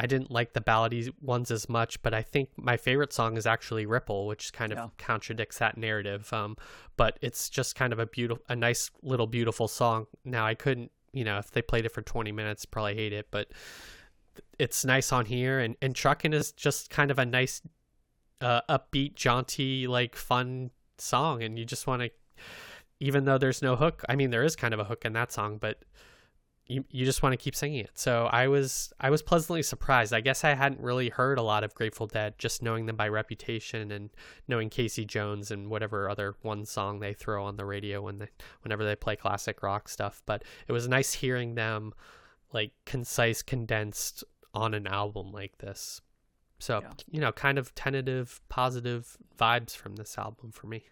I 0.00 0.06
didn't 0.06 0.30
like 0.30 0.52
the 0.52 0.60
ballady 0.60 1.12
ones 1.20 1.50
as 1.50 1.68
much, 1.68 2.00
but 2.02 2.14
I 2.14 2.22
think 2.22 2.50
my 2.56 2.76
favorite 2.76 3.12
song 3.12 3.36
is 3.36 3.46
actually 3.46 3.84
Ripple, 3.84 4.26
which 4.28 4.52
kind 4.52 4.70
of 4.72 4.78
Yeah. 4.78 4.88
contradicts 4.96 5.58
that 5.58 5.76
narrative. 5.76 6.32
Um, 6.32 6.56
but 6.96 7.18
it's 7.20 7.50
just 7.50 7.74
kind 7.74 7.92
of 7.92 7.98
a 7.98 8.06
beautiful, 8.06 8.44
a 8.48 8.54
nice 8.54 8.90
little 9.02 9.26
beautiful 9.26 9.66
song. 9.66 10.06
Now 10.24 10.46
I 10.46 10.54
couldn't, 10.54 10.92
you 11.12 11.24
know, 11.24 11.38
if 11.38 11.50
they 11.50 11.62
played 11.62 11.84
it 11.84 11.90
for 11.90 12.00
20 12.00 12.30
minutes, 12.30 12.64
probably 12.64 12.94
hate 12.94 13.12
it, 13.12 13.26
but 13.32 13.48
it's 14.58 14.84
nice 14.84 15.12
on 15.12 15.26
here. 15.26 15.58
And 15.58 15.76
and 15.82 15.94
Truckin' 15.94 16.32
is 16.32 16.52
just 16.52 16.90
kind 16.90 17.10
of 17.10 17.18
a 17.18 17.26
nice, 17.26 17.60
uh, 18.40 18.60
upbeat, 18.68 19.16
jaunty, 19.16 19.88
like 19.88 20.14
fun 20.14 20.70
song, 20.98 21.42
and 21.42 21.58
you 21.58 21.64
just 21.64 21.88
want 21.88 22.02
to, 22.02 22.10
even 23.00 23.24
though 23.24 23.38
there's 23.38 23.62
no 23.62 23.74
hook. 23.74 24.04
I 24.08 24.14
mean, 24.14 24.30
there 24.30 24.44
is 24.44 24.54
kind 24.54 24.72
of 24.72 24.78
a 24.80 24.84
hook 24.84 25.04
in 25.04 25.12
that 25.14 25.32
song, 25.32 25.58
but 25.58 25.82
you 26.68 26.84
you 26.90 27.04
just 27.06 27.22
want 27.22 27.32
to 27.32 27.36
keep 27.36 27.54
singing 27.54 27.80
it. 27.80 27.90
So 27.94 28.26
I 28.26 28.46
was 28.48 28.92
I 29.00 29.08
was 29.10 29.22
pleasantly 29.22 29.62
surprised. 29.62 30.12
I 30.12 30.20
guess 30.20 30.44
I 30.44 30.54
hadn't 30.54 30.80
really 30.80 31.08
heard 31.08 31.38
a 31.38 31.42
lot 31.42 31.64
of 31.64 31.74
Grateful 31.74 32.06
Dead, 32.06 32.34
just 32.38 32.62
knowing 32.62 32.86
them 32.86 32.96
by 32.96 33.08
reputation 33.08 33.90
and 33.90 34.10
knowing 34.46 34.68
Casey 34.68 35.04
Jones 35.06 35.50
and 35.50 35.68
whatever 35.70 36.08
other 36.10 36.34
one 36.42 36.64
song 36.66 37.00
they 37.00 37.14
throw 37.14 37.44
on 37.44 37.56
the 37.56 37.64
radio 37.64 38.02
when 38.02 38.18
they 38.18 38.28
whenever 38.62 38.84
they 38.84 38.94
play 38.94 39.16
classic 39.16 39.62
rock 39.62 39.88
stuff. 39.88 40.22
But 40.26 40.44
it 40.66 40.72
was 40.72 40.86
nice 40.86 41.14
hearing 41.14 41.54
them 41.54 41.94
like 42.52 42.72
concise, 42.84 43.42
condensed 43.42 44.24
on 44.54 44.74
an 44.74 44.86
album 44.86 45.32
like 45.32 45.58
this. 45.58 46.00
So 46.58 46.80
Yeah. 46.82 46.90
you 47.10 47.20
know, 47.20 47.32
kind 47.32 47.56
of 47.58 47.74
tentative, 47.74 48.40
positive 48.48 49.16
vibes 49.38 49.74
from 49.76 49.96
this 49.96 50.18
album 50.18 50.52
for 50.52 50.66
me. 50.66 50.84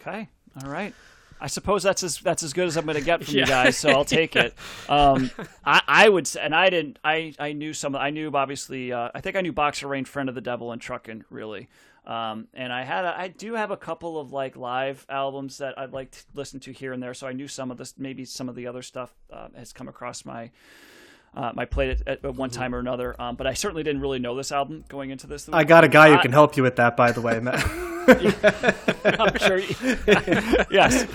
Okay. 0.00 0.28
All 0.62 0.70
right. 0.70 0.94
I 1.42 1.48
suppose 1.48 1.82
that's 1.82 2.04
as 2.04 2.20
that's 2.20 2.44
as 2.44 2.52
good 2.52 2.68
as 2.68 2.76
I'm 2.76 2.84
going 2.84 2.96
to 2.96 3.04
get 3.04 3.24
from 3.24 3.34
you 3.34 3.44
guys, 3.44 3.76
so 3.76 3.90
I'll 3.90 4.04
take 4.04 4.36
it. 4.36 4.54
Um, 4.88 5.30
I, 5.64 5.82
I 5.86 6.08
would, 6.08 6.26
say, 6.26 6.40
and 6.40 6.54
I 6.54 6.68
didn't. 6.68 6.98
I, 7.02 7.34
I 7.38 7.52
knew 7.52 7.72
some. 7.72 7.96
I 7.96 8.10
knew 8.10 8.30
obviously. 8.32 8.92
Uh, 8.92 9.10
I 9.14 9.20
think 9.20 9.36
I 9.36 9.40
knew 9.40 9.52
Box 9.52 9.82
of 9.82 9.90
Rain, 9.90 10.04
Friend 10.04 10.28
of 10.28 10.34
the 10.34 10.40
Devil, 10.40 10.70
and 10.70 10.80
Truckin' 10.80 11.24
really. 11.30 11.68
Um, 12.06 12.48
and 12.52 12.72
I 12.72 12.82
had, 12.82 13.04
a, 13.04 13.18
I 13.18 13.28
do 13.28 13.54
have 13.54 13.70
a 13.70 13.76
couple 13.76 14.20
of 14.20 14.32
like 14.32 14.56
live 14.56 15.06
albums 15.08 15.58
that 15.58 15.78
I'd 15.78 15.92
like 15.92 16.10
to 16.12 16.24
listen 16.34 16.60
to 16.60 16.72
here 16.72 16.92
and 16.92 17.02
there. 17.02 17.14
So 17.14 17.26
I 17.26 17.32
knew 17.32 17.48
some 17.48 17.70
of 17.70 17.78
this. 17.78 17.94
Maybe 17.96 18.24
some 18.24 18.48
of 18.48 18.54
the 18.54 18.66
other 18.66 18.82
stuff 18.82 19.14
uh, 19.32 19.48
has 19.56 19.72
come 19.72 19.88
across 19.88 20.24
my 20.24 20.50
Um, 21.34 21.58
I 21.58 21.64
played 21.64 21.90
it 21.90 22.02
at, 22.06 22.24
at 22.24 22.34
one 22.34 22.50
time 22.50 22.74
or 22.74 22.78
another, 22.78 23.20
um, 23.20 23.36
but 23.36 23.46
I 23.46 23.54
certainly 23.54 23.82
didn't 23.82 24.02
really 24.02 24.18
know 24.18 24.36
this 24.36 24.52
album 24.52 24.84
going 24.88 25.10
into 25.10 25.26
this. 25.26 25.48
I 25.50 25.64
got 25.64 25.82
a 25.82 25.88
guy 25.88 26.10
who 26.10 26.18
can 26.18 26.32
help 26.32 26.56
you 26.56 26.62
with 26.62 26.76
that, 26.76 26.96
by 26.96 27.12
the 27.12 27.22
way, 27.22 27.40
Matt. 27.40 27.64
I'm 29.04 29.38
sure. 29.38 29.58
You, 29.58 29.74
yes. 30.70 31.06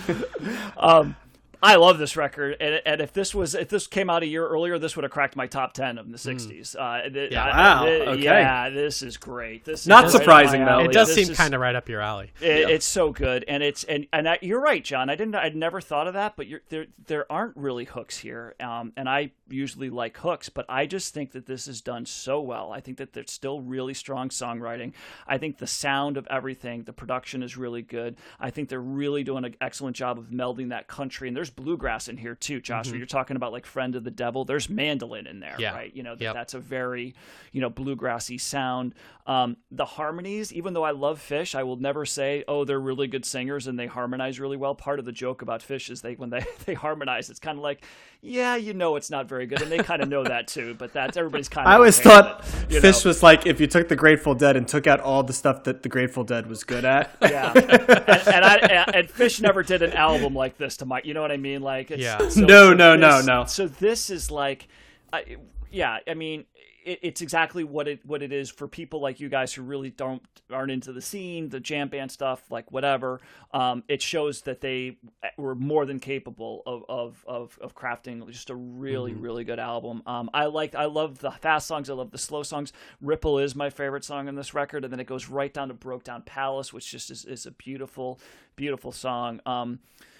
Um, 0.77 1.15
I 1.61 1.75
love 1.75 1.97
this 1.97 2.15
record, 2.15 2.55
and, 2.59 2.81
and 2.85 3.01
if 3.01 3.13
this 3.13 3.33
was 3.33 3.55
if 3.55 3.69
this 3.69 3.87
came 3.87 4.09
out 4.09 4.21
a 4.23 4.27
year 4.27 4.47
earlier, 4.47 4.77
this 4.77 4.95
would 4.95 5.03
have 5.03 5.11
cracked 5.11 5.35
my 5.35 5.47
top 5.47 5.73
ten 5.73 5.97
of 5.97 6.11
the 6.11 6.17
'60s. 6.17 6.75
Uh, 6.77 7.09
th- 7.09 7.31
Yeah. 7.31 7.43
I- 7.45 7.57
Wow, 7.57 7.85
th- 7.85 8.07
okay. 8.09 8.21
Yeah, 8.23 8.69
this 8.69 9.01
is 9.01 9.17
great. 9.17 9.65
This 9.65 9.81
is 9.81 9.87
Not 9.87 10.03
right 10.03 10.11
surprising, 10.11 10.65
though. 10.65 10.79
It 10.79 10.91
does 10.91 11.13
This 11.15 11.27
seem 11.27 11.35
kind 11.35 11.53
of 11.53 11.61
right 11.61 11.75
up 11.75 11.89
your 11.89 12.01
alley. 12.01 12.31
it, 12.41 12.69
It's 12.69 12.85
so 12.85 13.11
good, 13.11 13.43
and 13.47 13.63
it's 13.63 13.83
and 13.85 14.07
and 14.13 14.29
I, 14.29 14.39
you're 14.41 14.61
right, 14.61 14.83
John. 14.83 15.09
I 15.09 15.15
didn't. 15.15 15.35
I'd 15.35 15.55
never 15.55 15.81
thought 15.81 16.07
of 16.07 16.13
that, 16.13 16.35
but 16.35 16.47
you're, 16.47 16.61
there 16.69 16.85
there 17.07 17.31
aren't 17.31 17.57
really 17.57 17.85
hooks 17.85 18.17
here, 18.17 18.55
um, 18.59 18.93
and 18.95 19.09
I 19.09 19.31
usually 19.49 19.89
like 19.89 20.17
hooks, 20.17 20.49
but 20.49 20.65
I 20.69 20.85
just 20.85 21.13
think 21.13 21.31
that 21.31 21.45
this 21.45 21.67
is 21.67 21.81
done 21.81 22.05
so 22.05 22.41
well. 22.41 22.71
I 22.73 22.81
think 22.81 22.97
that 22.97 23.13
there's 23.13 23.31
still 23.31 23.61
really 23.61 23.93
strong 23.93 24.29
songwriting. 24.29 24.91
I 25.27 25.37
think 25.37 25.57
the 25.57 25.67
sound 25.67 26.17
of 26.17 26.27
everything, 26.29 26.83
the 26.83 26.93
production 26.93 27.41
is 27.41 27.55
really 27.57 27.81
good. 27.81 28.17
I 28.39 28.49
think 28.51 28.67
they're 28.69 28.79
really 28.81 29.23
doing 29.23 29.45
an 29.45 29.55
excellent 29.61 29.95
job 29.95 30.19
of 30.19 30.25
melding 30.25 30.69
that 30.69 30.87
country, 30.87 31.27
and 31.29 31.35
there's 31.37 31.46
bluegrass 31.49 32.07
in 32.07 32.17
here 32.17 32.35
too, 32.35 32.59
Josh. 32.61 32.87
Where 32.87 32.97
you're 32.97 33.05
talking 33.07 33.35
about 33.35 33.51
like 33.51 33.65
"Friend 33.65 33.95
of 33.95 34.03
the 34.03 34.11
Devil," 34.11 34.45
there's 34.45 34.69
mandolin 34.69 35.27
in 35.27 35.39
there, 35.39 35.55
Yeah. 35.59 35.73
right? 35.73 35.95
You 35.95 36.03
know, 36.03 36.15
that 36.15 36.23
Yep. 36.23 36.33
that's 36.33 36.53
a 36.53 36.59
very 36.59 37.15
you 37.51 37.61
know 37.61 37.69
bluegrassy 37.69 38.39
sound. 38.39 38.93
Um, 39.25 39.57
the 39.71 39.83
harmonies, 39.85 40.53
even 40.53 40.73
though 40.73 40.83
I 40.85 40.91
love 40.91 41.19
Phish, 41.19 41.53
I 41.53 41.63
will 41.63 41.75
never 41.75 42.05
say, 42.05 42.45
oh, 42.47 42.63
they're 42.63 42.79
really 42.79 43.07
good 43.07 43.25
singers 43.25 43.67
and 43.67 43.77
they 43.77 43.85
harmonize 43.87 44.39
really 44.39 44.55
well. 44.55 44.73
Part 44.73 44.99
of 44.99 45.05
the 45.05 45.11
joke 45.11 45.41
about 45.41 45.59
Phish 45.61 45.89
is 45.89 46.01
they 46.01 46.13
when 46.15 46.29
they 46.29 46.45
they 46.65 46.73
harmonize, 46.73 47.29
it's 47.29 47.39
kind 47.39 47.57
of 47.57 47.63
like, 47.63 47.83
yeah, 48.21 48.55
you 48.55 48.73
know, 48.73 48.95
it's 48.95 49.09
not 49.09 49.27
very 49.27 49.45
good, 49.45 49.61
and 49.61 49.69
they 49.71 49.79
kind 49.79 50.01
of 50.01 50.07
know 50.09 50.23
that 50.23 50.47
too. 50.47 50.75
But 50.75 50.93
that's 50.93 51.17
everybody's 51.17 51.49
kind 51.49 51.67
of. 51.67 51.71
I 51.71 51.75
always 51.75 51.99
okay 51.99 52.09
thought 52.09 52.45
it, 52.69 52.71
you 52.71 52.79
Phish 52.81 53.03
know? 53.03 53.09
was 53.09 53.21
like 53.21 53.45
if 53.45 53.59
you 53.59 53.67
took 53.67 53.89
the 53.89 53.95
Grateful 53.97 54.33
Dead 54.33 54.55
and 54.55 54.67
took 54.67 54.87
out 54.87 54.99
all 55.01 55.23
the 55.23 55.33
stuff 55.33 55.63
that 55.65 55.83
the 55.83 55.89
Grateful 55.89 56.23
Dead 56.23 56.47
was 56.47 56.63
good 56.63 56.85
at. 56.85 57.11
Yeah, 57.21 57.51
and, 57.53 57.69
and 57.81 58.45
I 58.45 58.55
and, 58.57 58.95
and 58.95 59.07
Phish 59.09 59.41
never 59.41 59.61
did 59.61 59.81
an 59.81 59.91
album 59.93 60.33
like 60.33 60.57
this 60.57 60.77
to 60.77 60.85
my. 60.85 61.01
You 61.03 61.13
know 61.13 61.21
what 61.21 61.31
I 61.31 61.36
mean? 61.37 61.61
Like, 61.61 61.91
it's, 61.91 62.01
Yeah. 62.03 62.17
so- 62.29 62.41
No, 62.41 62.71
so 62.71 62.73
no, 62.73 62.95
no, 62.95 63.17
this- 63.17 63.25
no. 63.27 63.45
So 63.45 63.67
this 63.67 64.09
is 64.09 64.29
like, 64.31 64.67
I, 65.13 65.37
yeah. 65.71 65.99
I 66.07 66.13
mean, 66.13 66.45
it, 66.85 66.99
it's 67.01 67.21
exactly 67.21 67.63
what 67.65 67.87
it 67.87 68.05
what 68.05 68.21
it 68.23 68.31
is 68.31 68.49
for 68.49 68.67
people 68.67 69.01
like 69.01 69.19
you 69.19 69.27
guys 69.29 69.53
who 69.53 69.61
really 69.61 69.89
don't 69.89 70.21
aren't 70.49 70.71
into 70.71 70.93
the 70.93 71.01
scene, 71.01 71.49
the 71.49 71.59
jam 71.59 71.89
band 71.89 72.09
stuff, 72.11 72.43
like 72.49 72.71
whatever. 72.71 73.19
Um, 73.53 73.83
it 73.89 74.01
shows 74.01 74.41
that 74.43 74.61
they 74.61 74.97
were 75.37 75.53
more 75.55 75.85
than 75.85 75.99
capable 75.99 76.63
of 76.65 76.83
of 76.87 77.25
of, 77.27 77.59
of 77.61 77.75
crafting 77.75 78.25
just 78.31 78.49
a 78.49 78.55
really 78.55 79.11
Mm-hmm. 79.11 79.21
really 79.21 79.43
good 79.43 79.59
album. 79.59 80.01
Um, 80.05 80.29
I 80.33 80.45
like 80.45 80.75
I 80.75 80.85
love 80.85 81.19
the 81.19 81.31
fast 81.31 81.67
songs. 81.67 81.89
I 81.89 81.93
love 81.93 82.11
the 82.11 82.17
slow 82.17 82.43
songs. 82.43 82.71
Ripple 83.01 83.39
is 83.39 83.53
my 83.53 83.69
favorite 83.69 84.05
song 84.05 84.29
on 84.29 84.35
this 84.35 84.53
record, 84.53 84.85
and 84.85 84.91
then 84.93 85.01
it 85.01 85.07
goes 85.07 85.27
right 85.27 85.53
down 85.53 85.67
to 85.67 85.73
Broke 85.73 86.05
Down 86.05 86.21
Palace, 86.21 86.71
which 86.71 86.89
just 86.89 87.11
is, 87.11 87.25
is 87.25 87.45
a 87.45 87.51
beautiful 87.51 88.17
beautiful 88.55 88.93
song. 88.93 89.41
Um, 89.45 89.79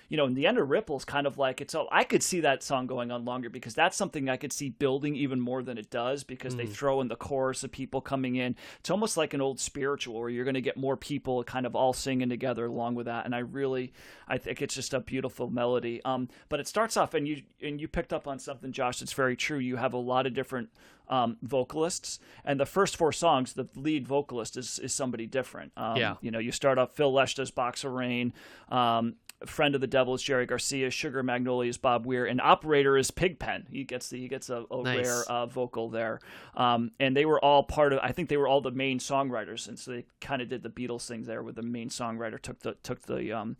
you 0.10 0.18
know, 0.18 0.26
and 0.26 0.36
the 0.36 0.48
end 0.48 0.58
of 0.58 0.70
Ripple's 0.70 1.04
kind 1.06 1.28
of 1.28 1.38
like 1.38 1.60
it's 1.62 1.76
all 1.76 1.88
I 1.92 2.04
could 2.04 2.24
see 2.24 2.40
that 2.42 2.64
song 2.64 2.88
going 2.88 3.12
on 3.12 3.26
longer 3.26 3.50
because 3.50 3.74
that's 3.74 3.98
something 3.98 4.30
I 4.30 4.38
could 4.38 4.54
see 4.54 4.70
building 4.70 5.16
even 5.16 5.40
more 5.40 5.62
than 5.64 5.78
it 5.78 5.90
does 5.90 6.24
because 6.24 6.56
they 6.56 6.66
throw 6.66 7.02
in 7.02 7.08
the 7.08 7.16
chorus 7.16 7.64
of 7.64 7.72
people 7.72 8.00
coming 8.02 8.36
in. 8.36 8.56
It's 8.80 8.90
almost 8.90 9.18
like 9.18 9.34
an 9.34 9.42
old 9.42 9.60
spiritual 9.60 10.20
where 10.20 10.30
you're 10.30 10.46
going 10.46 10.54
to 10.54 10.62
get 10.62 10.78
more 10.78 10.96
people 10.98 11.44
kind 11.44 11.66
of 11.66 11.76
all 11.76 11.94
singing 11.94 12.30
together 12.30 12.66
along 12.66 12.96
with 12.96 13.06
that. 13.08 13.26
And 13.26 13.36
I 13.36 13.40
really, 13.40 13.92
I 14.28 14.38
think 14.38 14.62
it's 14.62 14.76
just 14.76 14.94
a 14.94 15.00
beautiful 15.00 15.50
melody. 15.50 16.02
Um, 16.06 16.30
but 16.50 16.60
it 16.60 16.68
starts 16.68 16.96
off 16.98 17.14
and 17.14 17.28
you 17.28 17.42
and 17.62 17.82
you 17.82 17.88
picked 17.88 18.14
up 18.14 18.28
on 18.28 18.40
something, 18.40 18.72
Josh. 18.72 19.00
That's 19.00 19.14
very 19.14 19.36
true. 19.36 19.58
You 19.60 19.76
have 19.76 19.94
a 19.94 19.98
lot 19.98 20.26
of 20.26 20.34
different 20.34 20.70
um, 21.10 21.38
vocalists, 21.42 22.20
and 22.44 22.60
the 22.60 22.66
first 22.66 22.98
four 22.98 23.14
songs, 23.14 23.54
the 23.54 23.68
lead 23.76 24.08
vocalist 24.08 24.58
is 24.58 24.78
is 24.80 24.94
somebody 24.94 25.26
different. 25.26 25.72
Um, 25.78 25.96
Yeah. 25.98 26.16
you 26.22 26.32
know, 26.32 26.40
you 26.40 26.52
start 26.52 26.78
off 26.78 26.94
Phil 26.94 27.12
Lesh 27.14 27.36
does 27.36 27.50
Box 27.52 27.84
of 27.84 27.94
Rain. 27.94 28.34
Um, 28.70 29.16
Friend 29.46 29.76
of 29.76 29.82
the 29.82 29.88
Devil 29.88 30.16
is 30.16 30.24
Jerry 30.24 30.48
Garcia. 30.48 30.90
Sugar 30.90 31.22
Magnolias, 31.22 31.78
Bob 31.78 32.06
Weir, 32.08 32.26
and 32.26 32.42
Operator 32.42 32.98
is 32.98 33.12
Pigpen. 33.12 33.68
He 33.70 33.84
gets 33.84 34.10
the 34.10 34.18
he 34.20 34.28
gets 34.28 34.50
a, 34.50 34.66
a 34.72 34.84
Nice. 34.84 35.06
rare 35.06 35.24
uh, 35.30 35.46
vocal 35.46 35.90
there. 35.90 36.20
Um, 36.56 36.92
and 37.00 37.16
they 37.16 37.26
were 37.26 37.40
all 37.40 37.62
part 37.64 37.94
of. 37.94 38.00
I 38.02 38.12
think 38.14 38.30
they 38.30 38.38
were 38.38 38.48
all 38.48 38.62
the 38.62 38.72
main 38.72 38.98
songwriters, 38.98 39.68
and 39.68 39.78
so 39.78 39.92
they 39.92 40.06
kind 40.22 40.42
of 40.42 40.50
did 40.50 40.64
the 40.64 40.70
Beatles 40.70 41.08
thing 41.08 41.24
there, 41.24 41.44
where 41.44 41.54
the 41.54 41.62
main 41.62 41.90
songwriter 41.90 42.42
took 42.42 42.62
the 42.62 42.74
took 42.82 43.04
the 43.04 43.32
um, 43.32 43.58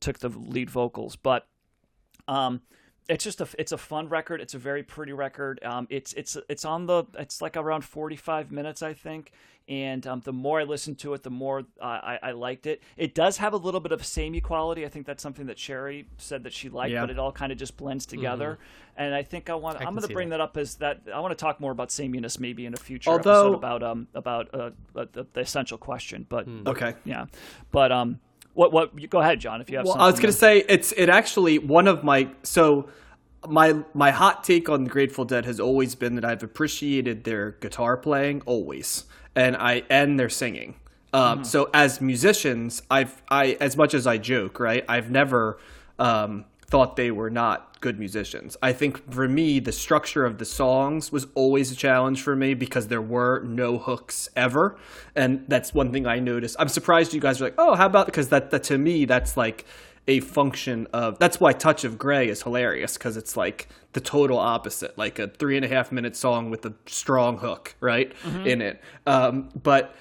took 0.00 0.18
the 0.18 0.28
lead 0.28 0.70
vocals. 0.70 1.14
But 1.14 1.46
um, 2.26 2.62
it's 3.08 3.24
just 3.24 3.40
a 3.40 3.48
it's 3.58 3.72
a 3.72 3.78
fun 3.78 4.08
record. 4.08 4.40
It's 4.40 4.54
a 4.54 4.58
very 4.58 4.82
pretty 4.82 5.12
record. 5.12 5.62
Um, 5.64 5.86
it's 5.90 6.12
it's 6.14 6.36
it's 6.48 6.64
on 6.64 6.86
the 6.86 7.04
it's 7.18 7.40
like 7.42 7.56
around 7.56 7.82
forty 7.84 8.16
five 8.16 8.50
minutes, 8.50 8.82
I 8.82 8.92
think. 8.94 9.32
And 9.68 10.06
um, 10.06 10.20
the 10.24 10.32
more 10.32 10.60
I 10.60 10.62
listened 10.62 10.98
to 11.00 11.12
it, 11.14 11.24
the 11.24 11.30
more 11.30 11.64
uh, 11.80 11.84
I, 11.84 12.18
I 12.22 12.30
liked 12.30 12.66
it. 12.66 12.80
It 12.96 13.16
does 13.16 13.38
have 13.38 13.52
a 13.52 13.56
little 13.56 13.80
bit 13.80 13.90
of 13.90 14.06
samey 14.06 14.40
quality. 14.40 14.86
I 14.86 14.88
think 14.88 15.06
that's 15.06 15.20
something 15.20 15.46
that 15.46 15.58
Sherry 15.58 16.06
said 16.18 16.44
that 16.44 16.52
she 16.52 16.68
liked, 16.68 16.92
Yeah. 16.92 17.00
but 17.00 17.10
it 17.10 17.18
all 17.18 17.32
kind 17.32 17.50
of 17.50 17.58
just 17.58 17.76
blends 17.76 18.06
together. 18.06 18.60
And 18.96 19.12
I 19.12 19.24
think 19.24 19.50
I 19.50 19.56
want. 19.56 19.80
I'm 19.80 19.94
going 19.96 20.06
to 20.06 20.14
bring 20.14 20.28
that. 20.28 20.36
that. 20.38 20.42
up 20.44 20.56
as 20.56 20.76
that. 20.76 21.00
I 21.12 21.18
want 21.18 21.32
to 21.36 21.42
talk 21.42 21.58
more 21.60 21.72
about 21.72 21.90
sameness 21.90 22.38
maybe 22.38 22.64
in 22.64 22.74
a 22.74 22.76
future 22.76 23.10
Although- 23.10 23.30
episode 23.48 23.54
about 23.54 23.82
um 23.82 24.06
about 24.14 24.54
uh, 24.54 24.70
uh, 24.94 25.06
the, 25.12 25.26
the 25.32 25.40
essential 25.40 25.78
question. 25.78 26.26
But 26.28 26.46
Okay. 26.64 26.94
yeah, 27.04 27.26
but 27.72 27.90
um, 27.90 28.20
what 28.56 28.72
what? 28.72 29.10
Go 29.10 29.20
ahead, 29.20 29.38
John. 29.38 29.60
If 29.60 29.70
you 29.70 29.76
have. 29.76 29.86
Well, 29.86 29.96
I 29.96 30.06
was 30.06 30.18
gonna 30.18 30.32
say 30.32 30.64
it's 30.68 30.92
it 30.92 31.08
actually 31.08 31.58
one 31.58 31.86
of 31.86 32.02
my 32.02 32.28
so 32.42 32.88
my 33.48 33.76
my 33.94 34.10
hot 34.10 34.44
take 34.44 34.68
on 34.68 34.84
the 34.84 34.90
Grateful 34.90 35.24
Dead 35.24 35.44
has 35.44 35.60
always 35.60 35.94
been 35.94 36.14
that 36.16 36.24
I've 36.24 36.42
appreciated 36.42 37.24
their 37.24 37.52
guitar 37.52 37.96
playing 37.96 38.42
always, 38.46 39.04
and 39.34 39.56
I 39.56 39.82
and 39.90 40.18
their 40.18 40.30
singing. 40.30 40.76
Um, 41.12 41.44
So 41.44 41.70
as 41.72 42.00
musicians, 42.00 42.82
I've 42.90 43.22
I 43.30 43.56
as 43.60 43.76
much 43.76 43.94
as 43.94 44.06
I 44.06 44.18
joke, 44.18 44.58
right? 44.58 44.84
I've 44.88 45.10
never 45.10 45.58
um, 45.98 46.44
thought 46.66 46.96
they 46.96 47.10
were 47.10 47.30
not 47.30 47.75
good 47.86 48.00
musicians. 48.00 48.56
I 48.60 48.72
think 48.72 49.12
for 49.12 49.28
me, 49.28 49.60
the 49.60 49.70
structure 49.70 50.26
of 50.26 50.38
the 50.38 50.44
songs 50.44 51.12
was 51.12 51.28
always 51.36 51.70
a 51.70 51.76
challenge 51.76 52.20
for 52.20 52.34
me 52.34 52.52
because 52.52 52.88
there 52.88 53.00
were 53.00 53.44
no 53.44 53.78
hooks 53.78 54.28
ever, 54.34 54.76
and 55.14 55.44
that's 55.46 55.72
one 55.72 55.92
thing 55.92 56.04
I 56.04 56.18
noticed. 56.18 56.56
I'm 56.58 56.66
surprised 56.68 57.14
you 57.14 57.20
guys 57.20 57.40
are 57.40 57.44
like, 57.44 57.54
oh, 57.58 57.76
how 57.76 57.86
about 57.86 58.06
because 58.06 58.30
that, 58.30 58.50
that 58.50 58.64
to 58.64 58.76
me 58.76 59.04
that's 59.04 59.36
like 59.36 59.66
a 60.08 60.18
function 60.18 60.88
of 60.92 61.20
that's 61.20 61.38
why 61.38 61.52
Touch 61.52 61.84
of 61.84 61.96
Grey 61.96 62.28
is 62.28 62.42
hilarious 62.42 62.94
because 62.94 63.16
it's 63.16 63.36
like 63.36 63.68
the 63.92 64.00
total 64.00 64.38
opposite 64.38 64.98
like 64.98 65.20
a 65.20 65.28
three 65.28 65.54
and 65.54 65.64
a 65.64 65.68
half 65.68 65.92
minute 65.92 66.16
song 66.16 66.50
with 66.50 66.66
a 66.66 66.74
strong 66.86 67.38
hook 67.38 67.76
right 67.80 68.12
in 68.44 68.60
it 68.60 68.80
um, 69.06 69.48
but 69.60 69.94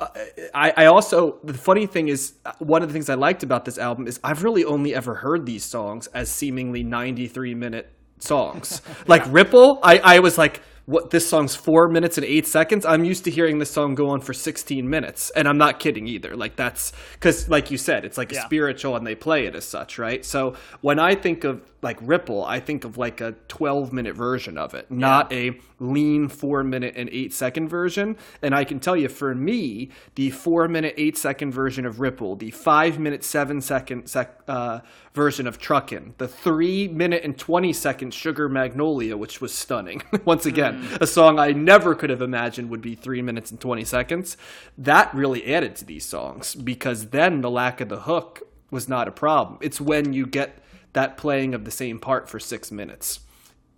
I, 0.00 0.72
I 0.76 0.86
also 0.86 1.38
the 1.44 1.54
funny 1.54 1.86
thing 1.86 2.08
is 2.08 2.34
one 2.58 2.82
of 2.82 2.88
the 2.88 2.92
things 2.92 3.08
I 3.08 3.14
liked 3.14 3.42
about 3.42 3.64
this 3.64 3.78
album 3.78 4.06
is 4.06 4.18
I've 4.24 4.42
really 4.42 4.64
only 4.64 4.94
ever 4.94 5.14
heard 5.14 5.46
these 5.46 5.64
songs 5.64 6.08
as 6.08 6.28
seemingly 6.28 6.82
93 6.82 7.54
minute 7.54 7.92
songs. 8.18 8.82
like 9.06 9.22
Ripple, 9.28 9.78
I, 9.82 9.98
I 9.98 10.18
was 10.18 10.36
like, 10.36 10.60
what 10.86 11.10
this 11.10 11.26
song's 11.28 11.54
four 11.54 11.88
minutes 11.88 12.18
and 12.18 12.26
eight 12.26 12.46
seconds. 12.46 12.84
I'm 12.84 13.04
used 13.04 13.24
to 13.24 13.30
hearing 13.30 13.58
this 13.58 13.70
song 13.70 13.94
go 13.94 14.10
on 14.10 14.20
for 14.20 14.34
16 14.34 14.88
minutes, 14.88 15.30
and 15.30 15.48
I'm 15.48 15.56
not 15.56 15.80
kidding 15.80 16.06
either. 16.06 16.36
Like 16.36 16.56
that's 16.56 16.92
because, 17.12 17.48
like 17.48 17.70
you 17.70 17.78
said, 17.78 18.04
it's 18.04 18.18
like 18.18 18.32
a 18.32 18.40
spiritual, 18.40 18.96
and 18.96 19.06
they 19.06 19.14
play 19.14 19.46
it 19.46 19.54
as 19.54 19.64
such, 19.64 19.98
right? 19.98 20.24
So 20.24 20.54
when 20.80 20.98
I 20.98 21.14
think 21.14 21.44
of 21.44 21.62
like 21.84 21.98
Ripple, 22.00 22.44
I 22.44 22.60
think 22.60 22.84
of 22.84 22.96
like 22.96 23.20
a 23.20 23.32
12 23.48 23.92
minute 23.92 24.16
version 24.16 24.58
of 24.58 24.74
it, 24.74 24.90
not 24.90 25.32
a 25.32 25.58
lean 25.78 26.28
four 26.28 26.64
minute 26.64 26.94
and 26.96 27.08
eight 27.10 27.32
second 27.32 27.68
version. 27.68 28.16
And 28.42 28.54
I 28.54 28.64
can 28.64 28.80
tell 28.80 28.96
you, 28.96 29.08
for 29.08 29.34
me, 29.34 29.90
the 30.14 30.30
four 30.30 30.66
minute 30.66 30.94
eight 30.96 31.16
second 31.16 31.52
version 31.52 31.84
of 31.84 32.00
Ripple, 32.00 32.36
the 32.36 32.50
five 32.50 32.98
minute 32.98 33.22
seven 33.22 33.60
second 33.60 34.08
sec, 34.08 34.40
uh, 34.48 34.80
version 35.14 35.46
of 35.46 35.58
Truckin', 35.58 36.12
the 36.18 36.26
three 36.26 36.88
minute 36.88 37.22
and 37.22 37.38
20 37.38 37.72
second 37.72 38.12
Sugar 38.12 38.48
Magnolia, 38.48 39.16
which 39.16 39.40
was 39.40 39.54
stunning. 39.54 40.02
Once 40.24 40.44
again, 40.44 40.82
mm. 40.82 41.00
a 41.00 41.06
song 41.06 41.38
I 41.38 41.52
never 41.52 41.94
could 41.94 42.10
have 42.10 42.20
imagined 42.20 42.68
would 42.70 42.82
be 42.82 42.96
three 42.96 43.22
minutes 43.22 43.50
and 43.50 43.60
20 43.60 43.84
seconds. 43.84 44.36
That 44.76 45.14
really 45.14 45.54
added 45.54 45.76
to 45.76 45.84
these 45.84 46.04
songs 46.04 46.54
because 46.54 47.10
then 47.10 47.40
the 47.40 47.50
lack 47.50 47.80
of 47.80 47.88
the 47.88 48.00
hook 48.00 48.42
was 48.70 48.88
not 48.88 49.06
a 49.06 49.12
problem. 49.12 49.58
It's 49.62 49.80
when 49.80 50.12
you 50.12 50.26
get 50.26 50.58
that 50.94 51.16
playing 51.16 51.54
of 51.54 51.64
the 51.64 51.70
same 51.70 52.00
part 52.00 52.28
for 52.28 52.40
six 52.40 52.72
minutes 52.72 53.20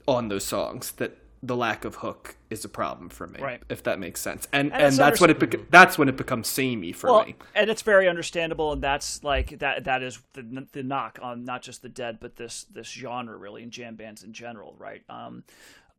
on 0.08 0.28
those 0.28 0.44
songs 0.44 0.92
that 0.92 1.18
the 1.42 1.56
lack 1.56 1.84
of 1.84 1.96
hook 1.96 2.36
is 2.50 2.64
a 2.64 2.68
problem 2.68 3.08
for 3.08 3.26
me, 3.26 3.40
Right. 3.40 3.62
if 3.68 3.82
that 3.84 3.98
makes 3.98 4.20
sense. 4.20 4.48
And 4.52 4.72
And 4.72 4.82
and, 4.82 4.96
that's 4.96 5.20
when 5.20 5.30
it 5.30 5.38
bec- 5.38 5.70
that's 5.70 5.98
when 5.98 6.08
it 6.08 6.16
becomes 6.16 6.48
samey 6.48 6.92
for 6.92 7.10
well, 7.10 7.24
me. 7.26 7.34
and 7.54 7.70
it's 7.70 7.82
very 7.82 8.08
understandable, 8.08 8.72
and 8.72 8.82
that's 8.82 9.22
like 9.22 9.58
that. 9.58 9.84
That 9.84 10.02
is 10.02 10.18
the, 10.32 10.66
the 10.72 10.82
knock 10.82 11.18
on 11.22 11.44
not 11.44 11.62
just 11.62 11.82
the 11.82 11.88
Dead, 11.88 12.18
but 12.20 12.36
this 12.36 12.64
this 12.64 12.88
genre 12.88 13.36
really, 13.36 13.62
and 13.62 13.70
jam 13.70 13.96
bands 13.96 14.22
in 14.22 14.32
general, 14.32 14.74
right? 14.78 15.02
Um, 15.08 15.44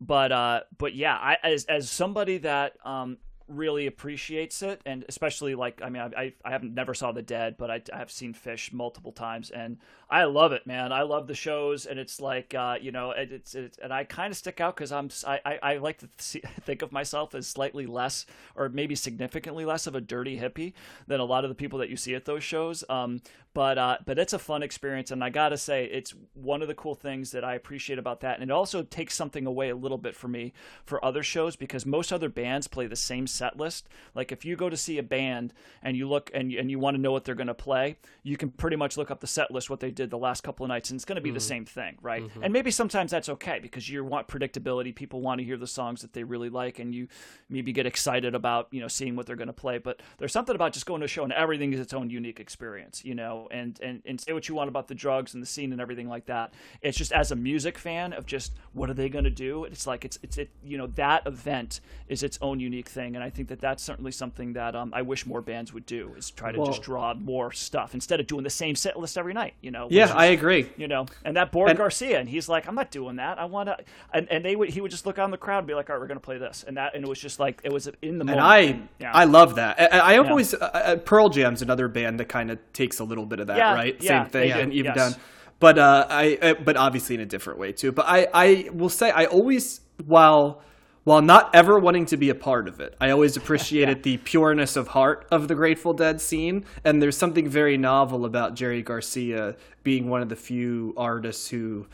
but 0.01 0.31
uh, 0.31 0.61
but 0.77 0.93
yeah, 0.95 1.15
I 1.15 1.37
as 1.43 1.65
as 1.65 1.89
somebody 1.89 2.39
that 2.39 2.73
um 2.85 3.17
really 3.47 3.87
appreciates 3.87 4.61
it, 4.61 4.81
and 4.85 5.05
especially 5.07 5.55
like 5.55 5.81
I 5.83 5.89
mean 5.89 6.01
I 6.01 6.33
I, 6.43 6.51
haven't 6.51 6.73
never 6.73 6.93
saw 6.93 7.11
the 7.11 7.21
Dead, 7.21 7.55
but 7.57 7.71
I, 7.71 7.81
I 7.93 7.97
have 7.97 8.11
seen 8.11 8.33
Phish 8.33 8.73
multiple 8.73 9.11
times, 9.11 9.49
and 9.49 9.77
I 10.09 10.25
love 10.25 10.51
it, 10.51 10.65
man. 10.67 10.91
I 10.91 11.03
love 11.03 11.27
the 11.27 11.35
shows, 11.35 11.85
and 11.85 11.99
it's 11.99 12.19
like 12.19 12.53
uh, 12.53 12.77
you 12.79 12.91
know 12.91 13.11
it, 13.11 13.31
it's, 13.31 13.55
it's 13.55 13.77
and 13.77 13.93
I 13.93 14.03
kind 14.03 14.31
of 14.31 14.37
stick 14.37 14.59
out 14.59 14.75
because 14.75 14.91
I'm 14.91 15.09
I, 15.25 15.39
I, 15.45 15.59
I 15.61 15.77
like 15.77 15.99
to 15.99 16.09
see, 16.17 16.41
think 16.61 16.81
of 16.81 16.91
myself 16.91 17.35
as 17.35 17.47
slightly 17.47 17.85
less 17.85 18.25
or 18.55 18.69
maybe 18.69 18.95
significantly 18.95 19.65
less 19.65 19.87
of 19.87 19.95
a 19.95 20.01
dirty 20.01 20.39
hippie 20.39 20.73
than 21.07 21.19
a 21.19 21.25
lot 21.25 21.43
of 21.43 21.49
the 21.49 21.55
people 21.55 21.79
that 21.79 21.89
you 21.89 21.97
see 21.97 22.15
at 22.15 22.25
those 22.25 22.43
shows. 22.43 22.83
Um, 22.89 23.21
but 23.53 23.77
uh, 23.77 23.97
but 24.05 24.19
it's 24.19 24.33
a 24.33 24.39
fun 24.39 24.61
experience, 24.61 25.09
and 25.09 25.23
I 25.23 25.29
gotta 25.29 25.57
say 25.57 25.85
it's 25.85 26.13
one 26.33 26.61
of 26.61 26.67
the 26.67 26.75
cool 26.75 26.95
things 26.95 27.31
that 27.31 27.43
I 27.43 27.55
appreciate 27.55 27.97
about 27.97 28.19
that, 28.19 28.39
and 28.39 28.51
it 28.51 28.53
also 28.53 28.83
takes 28.83 29.15
something 29.15 29.47
away 29.47 29.69
a 29.69 29.75
little 29.75 29.97
bit 29.97 30.15
for 30.15 30.27
me 30.27 30.53
for 30.85 31.03
other 31.03 31.23
shows 31.23 31.55
because 31.55 31.85
most 31.85 32.13
other 32.13 32.29
bands 32.29 32.67
play 32.67 32.85
the 32.85 32.95
same 32.95 33.25
set 33.37 33.57
list. 33.57 33.87
Like 34.15 34.31
if 34.31 34.45
you 34.45 34.55
go 34.55 34.69
to 34.69 34.77
see 34.77 34.97
a 34.97 35.03
band 35.03 35.53
and 35.81 35.95
you 35.95 36.07
look 36.07 36.31
and 36.33 36.51
and 36.51 36.69
you 36.69 36.79
want 36.79 36.95
to 36.95 37.01
know 37.01 37.11
what 37.11 37.25
they're 37.25 37.35
going 37.35 37.47
to 37.47 37.53
play, 37.53 37.97
you 38.23 38.37
can 38.37 38.49
pretty 38.49 38.75
much 38.75 38.97
look 38.97 39.11
up 39.11 39.19
the 39.19 39.27
set 39.27 39.51
list 39.51 39.69
what 39.69 39.79
they 39.79 39.91
did 39.91 40.09
the 40.09 40.17
last 40.17 40.41
couple 40.41 40.65
of 40.65 40.69
nights, 40.69 40.89
and 40.89 40.97
it's 40.97 41.05
going 41.05 41.15
to 41.15 41.21
be 41.21 41.31
the 41.31 41.39
mm-hmm. 41.39 41.47
same 41.47 41.65
thing, 41.65 41.97
right? 42.01 42.23
Mm-hmm. 42.23 42.43
And 42.43 42.53
maybe 42.53 42.71
sometimes 42.71 43.11
that's 43.11 43.29
okay 43.29 43.59
because 43.61 43.89
you 43.89 44.03
want 44.03 44.27
predictability. 44.27 44.93
People 44.93 45.21
want 45.21 45.39
to 45.39 45.45
hear 45.45 45.57
the 45.57 45.67
songs 45.67 46.01
that 46.01 46.13
they 46.13 46.23
really 46.23 46.49
like, 46.49 46.79
and 46.79 46.93
you 46.93 47.07
maybe 47.49 47.71
get 47.71 47.85
excited 47.85 48.35
about 48.35 48.67
you 48.71 48.81
know 48.81 48.87
seeing 48.87 49.15
what 49.15 49.25
they're 49.25 49.35
going 49.35 49.47
to 49.47 49.53
play. 49.53 49.77
But 49.77 50.01
there's 50.17 50.31
something 50.31 50.55
about 50.55 50.73
just 50.73 50.85
going 50.85 51.01
to 51.01 51.05
a 51.05 51.07
show 51.07 51.23
and 51.23 51.33
everything 51.33 51.73
is 51.73 51.79
its 51.79 51.93
own 51.93 52.09
unique 52.09 52.39
experience, 52.39 53.03
you 53.03 53.15
know. 53.15 53.47
And 53.51 53.79
and 53.81 54.01
and 54.05 54.21
say 54.21 54.33
what 54.33 54.47
you 54.47 54.55
want 54.55 54.69
about 54.69 54.87
the 54.87 54.95
drugs 54.95 55.33
and 55.33 55.41
the 55.41 55.47
scene 55.47 55.71
and 55.71 55.81
everything 55.81 56.07
like 56.07 56.25
that. 56.27 56.53
It's 56.81 56.97
just 56.97 57.11
as 57.11 57.31
a 57.31 57.35
music 57.35 57.77
fan 57.77 58.13
of 58.13 58.25
just 58.25 58.53
what 58.73 58.89
are 58.89 58.93
they 58.93 59.09
going 59.09 59.23
to 59.23 59.29
do? 59.29 59.63
It's 59.63 59.87
like 59.87 60.05
it's 60.05 60.19
it's 60.21 60.37
it 60.37 60.51
you 60.63 60.77
know 60.77 60.87
that 60.87 61.25
event 61.25 61.81
is 62.07 62.23
its 62.23 62.37
own 62.41 62.59
unique 62.59 62.89
thing, 62.89 63.15
and 63.15 63.23
I 63.23 63.26
think 63.29 63.49
that 63.49 63.59
that's 63.59 63.83
certainly 63.83 64.11
something 64.11 64.53
that 64.53 64.75
um, 64.75 64.91
I 64.93 65.01
wish 65.01 65.25
more 65.25 65.41
bands 65.41 65.73
would 65.73 65.85
do 65.85 66.13
is 66.17 66.31
try 66.31 66.51
to 66.51 66.57
Well- 66.59 66.67
just 66.67 66.81
draw 66.81 67.13
more 67.13 67.51
stuff 67.51 67.93
instead 67.93 68.19
of 68.19 68.27
doing 68.27 68.43
the 68.43 68.49
same 68.49 68.75
set 68.75 68.97
list 68.99 69.17
every 69.17 69.33
night. 69.33 69.53
You 69.61 69.71
know. 69.71 69.87
Yeah, 69.89 70.05
is- 70.05 70.11
I 70.11 70.25
agree. 70.27 70.69
you 70.77 70.87
know, 70.87 71.05
and 71.25 71.35
that 71.37 71.51
bored 71.51 71.69
And- 71.69 71.77
Garcia, 71.77 72.19
and 72.19 72.27
he's 72.29 72.47
like, 72.49 72.67
"I'm 72.67 72.75
not 72.75 72.91
doing 72.91 73.17
that. 73.17 73.39
I 73.39 73.45
want 73.45 73.69
to." 73.69 73.77
And, 74.13 74.27
and 74.31 74.43
they 74.43 74.55
would, 74.55 74.69
he 74.69 74.81
would 74.81 74.91
just 74.91 75.05
look 75.05 75.19
on 75.19 75.31
the 75.31 75.37
crowd 75.37 75.59
and 75.59 75.67
be 75.67 75.73
like, 75.73 75.89
"All 75.89 75.95
right, 75.95 76.01
we're 76.01 76.07
going 76.07 76.19
to 76.19 76.25
play 76.25 76.37
this," 76.37 76.63
and 76.67 76.77
that, 76.77 76.95
and 76.95 77.03
it 77.03 77.07
was 77.07 77.19
just 77.19 77.39
like 77.39 77.61
it 77.63 77.71
was 77.71 77.87
in 77.87 78.17
the 78.17 78.21
And 78.21 78.29
moment. 78.29 78.39
I 78.41 78.59
yeah. 78.99 79.11
I 79.13 79.23
love 79.25 79.55
that. 79.55 79.79
I, 79.93 80.15
I 80.15 80.17
always 80.17 80.53
uh, 80.53 80.57
uh, 80.57 80.95
Pearl 80.97 81.29
Jam's 81.29 81.61
another 81.61 81.87
band 81.87 82.19
that 82.19 82.29
kind 82.29 82.51
of 82.51 82.59
takes 82.73 82.99
a 82.99 83.03
little 83.03 83.25
bit 83.25 83.39
of 83.39 83.47
that, 83.47 83.57
Yeah, 83.57 83.73
right? 83.73 83.95
yeah, 83.99 84.23
Same 84.23 84.31
thing, 84.31 84.51
and 84.51 84.73
even 84.73 84.93
yes. 84.95 85.13
done. 85.13 85.21
But 85.59 85.79
uh, 85.79 86.05
I 86.09 86.37
uh, 86.41 86.53
but 86.63 86.77
obviously 86.77 87.15
in 87.15 87.21
a 87.21 87.25
different 87.25 87.59
way 87.59 87.71
too. 87.71 87.91
But 87.91 88.05
I 88.07 88.27
I 88.33 88.69
will 88.73 88.89
say 88.89 89.09
I 89.11 89.25
always 89.25 89.81
while 90.05 90.61
while 91.07 91.21
not 91.21 91.49
ever 91.55 91.79
wanting 91.79 92.05
to 92.05 92.17
be 92.17 92.29
a 92.29 92.35
part 92.35 92.67
of 92.67 92.81
it, 92.81 92.93
I 92.99 93.11
always 93.11 93.37
appreciated 93.41 94.03
the 94.03 94.17
pureness 94.17 94.75
of 94.75 94.89
heart 94.89 95.25
of 95.31 95.47
the 95.47 95.55
Grateful 95.55 95.93
Dead 95.93 96.19
scene. 96.19 96.65
And 96.83 97.01
there's 97.01 97.15
something 97.15 97.47
very 97.47 97.77
novel 97.77 98.25
about 98.25 98.55
Jerry 98.55 98.81
Garcia 98.81 99.55
being 99.83 100.09
one 100.09 100.21
of 100.21 100.27
the 100.27 100.35
few 100.35 100.93
artists 100.97 101.47
who 101.47 101.87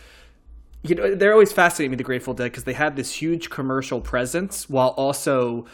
you 0.81 0.95
know 0.95 1.13
they're 1.13 1.31
always 1.31 1.53
fascinating 1.53 1.91
me 1.91 1.97
the 1.97 2.03
grateful 2.03 2.33
dead 2.33 2.45
because 2.45 2.63
they 2.63 2.73
had 2.73 2.95
this 2.95 3.13
huge 3.13 3.51
commercial 3.51 4.01
presence 4.01 4.67
while 4.67 4.89
also 4.89 5.67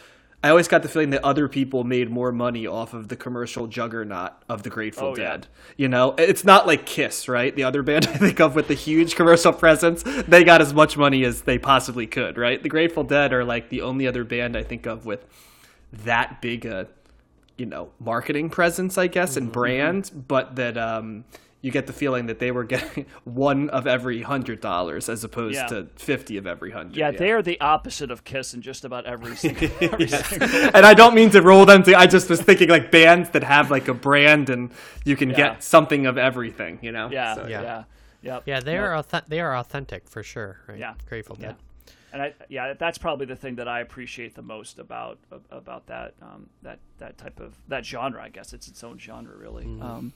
i 0.44 0.49
always 0.49 0.68
got 0.68 0.82
the 0.84 0.90
feeling 0.90 1.10
that 1.10 1.24
other 1.24 1.48
people 1.48 1.84
made 1.84 2.10
more 2.10 2.32
money 2.32 2.66
off 2.66 2.94
of 2.94 3.07
the 3.10 3.16
commercial 3.16 3.68
juggernaut 3.68 4.32
of 4.48 4.64
the 4.64 4.70
grateful 4.70 5.10
Oh, 5.10 5.16
yeah. 5.18 5.32
dead. 5.32 5.48
You 5.78 5.88
know 5.90 6.16
it's 6.18 6.44
not 6.44 6.66
like 6.68 6.86
kiss 6.86 7.28
right? 7.28 7.56
The 7.56 7.64
other 7.64 7.84
band 7.84 8.07
i 8.14 8.18
think 8.18 8.40
of 8.40 8.56
with 8.56 8.68
the 8.68 8.74
huge 8.74 9.16
commercial 9.16 9.53
presence 9.53 10.03
they 10.28 10.44
got 10.44 10.61
as 10.61 10.74
much 10.74 10.98
money 10.98 11.24
as 11.26 11.41
they 11.44 11.57
possibly 11.57 12.07
could 12.07 12.38
right? 12.38 12.61
The 12.61 12.70
grateful 12.70 13.03
dead 13.03 13.34
are 13.34 13.44
like 13.44 13.70
the 13.70 13.82
only 13.82 14.07
other 14.07 14.24
band 14.24 14.56
i 14.56 14.64
think 14.64 14.86
of 14.86 15.06
with 15.06 15.26
that 15.91 16.41
big 16.41 16.66
a 16.66 16.88
you 17.57 17.66
know 17.66 17.90
marketing 17.99 18.49
presence 18.49 18.98
i 18.98 19.07
guess 19.07 19.32
Mm-hmm, 19.32 19.44
and 19.44 19.52
brand 19.52 20.11
but 20.28 20.56
that 20.56 20.78
um 20.78 21.26
you 21.61 21.72
get 21.72 21.88
the 21.88 21.94
feeling 21.94 22.27
that 22.27 22.40
they 22.40 22.52
were 22.52 22.64
getting 22.64 23.06
one 23.26 23.69
of 23.69 23.86
every 23.86 24.22
hundred 24.22 24.61
dollars 24.61 25.10
as 25.10 25.23
opposed 25.23 25.56
Yeah. 25.56 25.68
to 25.68 25.88
50 25.95 26.38
of 26.38 26.48
every 26.48 26.72
hundred 26.72 26.95
yeah, 26.95 27.11
they 27.11 27.31
are 27.31 27.41
the 27.41 27.60
opposite 27.60 28.11
of 28.11 28.23
Kiss 28.23 28.53
in 28.53 28.61
just 28.61 28.86
about 28.86 29.06
every 29.06 29.36
single. 29.44 29.69
every 29.81 30.07
single 30.07 30.48
and 30.73 30.86
i 30.86 30.94
don't 30.94 31.14
mean 31.15 31.30
to 31.31 31.41
roll 31.41 31.65
them 31.65 31.84
to 31.84 31.94
i 31.95 32.07
just 32.07 32.30
was 32.30 32.41
thinking 32.41 32.69
like 32.69 32.91
bands 32.91 33.30
that 33.31 33.44
have 33.44 33.69
like 33.69 33.88
a 33.90 33.94
brand 33.94 34.49
and 34.49 34.72
you 35.03 35.15
can 35.15 35.30
Yeah. 35.31 35.36
get 35.36 35.64
something 35.64 36.06
of 36.06 36.18
everything 36.18 36.80
you 36.81 36.91
know 36.91 37.10
yeah, 37.11 37.36
So, 37.36 37.48
yeah, 37.48 37.61
Yeah. 37.61 37.84
yeah, 38.22 38.40
Yeah, 38.45 38.60
they 38.61 38.77
are 38.77 38.91
auth- 38.94 39.26
they 39.27 39.40
are 39.41 39.56
authentic 39.57 40.07
for 40.10 40.23
sure. 40.23 40.60
Right? 40.68 40.77
Yeah. 40.80 40.94
Grateful 41.07 41.38
Yeah. 41.40 41.48
Dead. 41.48 41.56
and 42.14 42.22
I, 42.22 42.34
yeah, 42.49 42.73
that's 42.73 42.98
probably 42.98 43.26
the 43.27 43.36
thing 43.36 43.56
that 43.56 43.68
I 43.68 43.81
appreciate 43.81 44.34
the 44.36 44.41
most 44.41 44.80
about 44.80 45.19
about 45.52 45.86
that 45.88 46.14
um, 46.22 46.49
that 46.64 46.80
that 46.98 47.18
type 47.18 47.40
of 47.40 47.53
that 47.68 47.86
genre. 47.86 48.22
I 48.23 48.30
guess 48.30 48.52
it's 48.53 48.68
its 48.68 48.84
own 48.84 48.98
genre, 48.98 49.36
really. 49.38 49.65
Um, 49.65 50.14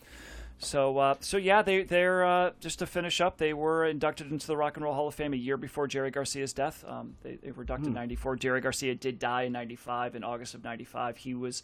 so 0.59 0.97
uh, 0.97 1.15
so 1.19 1.37
yeah, 1.37 1.61
they 1.61 1.83
they're 1.83 2.25
uh, 2.25 2.51
just 2.59 2.79
to 2.79 2.85
finish 2.85 3.19
up. 3.21 3.37
They 3.37 3.53
were 3.53 3.85
inducted 3.85 4.31
into 4.31 4.47
the 4.47 4.57
Rock 4.57 4.77
and 4.77 4.83
Roll 4.83 4.93
Hall 4.93 5.07
of 5.07 5.15
Fame 5.15 5.33
a 5.33 5.37
year 5.37 5.57
before 5.57 5.87
Jerry 5.87 6.11
Garcia's 6.11 6.53
death. 6.53 6.83
Um, 6.87 7.15
they, 7.23 7.35
they 7.35 7.51
were 7.51 7.63
inducted 7.63 7.87
in 7.87 7.93
'94. 7.93 8.37
Jerry 8.37 8.61
Garcia 8.61 8.95
did 8.95 9.19
die 9.19 9.43
in 9.43 9.51
'95 9.53 10.15
in 10.15 10.23
August 10.23 10.53
of 10.55 10.63
'95. 10.63 11.17
He 11.17 11.33
was. 11.33 11.63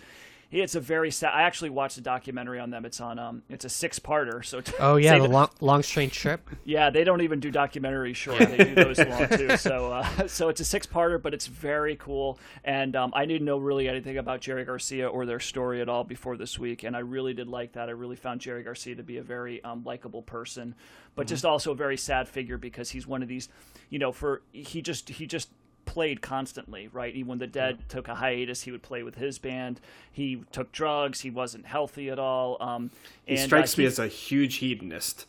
It's 0.51 0.73
a 0.73 0.79
very 0.79 1.11
sad. 1.11 1.31
I 1.33 1.43
actually 1.43 1.69
watched 1.69 1.97
a 1.97 2.01
documentary 2.01 2.59
on 2.59 2.71
them. 2.71 2.83
It's 2.83 2.99
on. 2.99 3.19
Um, 3.19 3.43
it's 3.49 3.65
a 3.65 3.69
six-parter. 3.69 4.43
So 4.43 4.61
to 4.61 4.73
Oh 4.79 4.95
yeah, 4.95 5.19
the 5.19 5.27
long, 5.27 5.49
long 5.61 5.83
strange 5.83 6.13
trip. 6.13 6.49
yeah, 6.65 6.89
they 6.89 7.03
don't 7.03 7.21
even 7.21 7.39
do 7.39 7.51
documentaries 7.51 8.15
short. 8.15 8.39
They 8.49 8.57
do 8.57 8.75
those 8.75 8.97
long 8.97 9.27
too. 9.27 9.57
So, 9.57 9.93
uh, 9.93 10.27
so 10.27 10.49
it's 10.49 10.59
a 10.59 10.65
six-parter, 10.65 11.21
but 11.21 11.35
it's 11.35 11.45
very 11.45 11.95
cool. 11.97 12.39
And 12.63 12.95
um, 12.95 13.11
I 13.15 13.25
didn't 13.25 13.45
know 13.45 13.59
really 13.59 13.87
anything 13.87 14.17
about 14.17 14.41
Jerry 14.41 14.65
Garcia 14.65 15.07
or 15.07 15.27
their 15.27 15.39
story 15.39 15.81
at 15.81 15.89
all 15.89 16.03
before 16.03 16.35
this 16.35 16.57
week, 16.57 16.83
and 16.83 16.95
I 16.95 16.99
really 16.99 17.35
did 17.35 17.47
like 17.47 17.73
that. 17.73 17.87
I 17.87 17.91
really 17.91 18.15
found 18.15 18.41
Jerry 18.41 18.63
Garcia 18.63 18.95
to 18.95 19.03
be 19.03 19.17
a 19.17 19.23
very 19.23 19.63
um, 19.63 19.83
likable 19.83 20.23
person, 20.23 20.73
but 21.15 21.27
just 21.27 21.45
also 21.45 21.73
a 21.73 21.75
very 21.75 21.97
sad 21.97 22.27
figure 22.27 22.57
because 22.57 22.89
he's 22.89 23.05
one 23.05 23.21
of 23.21 23.27
these, 23.27 23.49
you 23.89 23.99
know, 23.99 24.11
for 24.11 24.41
he 24.51 24.81
just 24.81 25.09
he 25.09 25.27
just 25.27 25.49
played 25.89 26.21
constantly, 26.21 26.89
right? 26.93 27.13
Even 27.15 27.29
when 27.29 27.39
the 27.39 27.47
Dead 27.47 27.79
took 27.89 28.07
a 28.07 28.15
hiatus, 28.15 28.61
he 28.63 28.71
would 28.71 28.83
play 28.83 29.03
with 29.03 29.15
his 29.15 29.39
band. 29.39 29.79
He 30.11 30.43
took 30.51 30.71
drugs. 30.71 31.21
He 31.21 31.29
wasn't 31.29 31.65
healthy 31.65 32.09
at 32.09 32.19
all. 32.19 32.57
Um, 32.61 32.91
he 33.25 33.33
and, 33.33 33.41
uh, 33.41 33.45
strikes 33.45 33.77
me 33.77 33.83
he- 33.83 33.87
as 33.87 33.99
a 33.99 34.07
huge 34.07 34.57
hedonist 34.57 35.25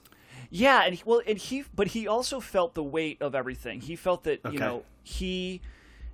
yeah, 0.51 0.83
and 0.85 0.97
he, 0.97 1.03
well, 1.07 1.23
and 1.27 1.39
he, 1.39 1.65
but 1.75 1.89
he 1.89 2.09
also 2.09 2.41
felt 2.41 2.75
the 2.75 2.83
weight 2.83 3.23
of 3.23 3.37
everything. 3.37 3.81
He 3.81 3.95
felt 3.95 4.25
that 4.25 4.41
you 4.53 4.59
know 4.59 4.83
he. 5.05 5.61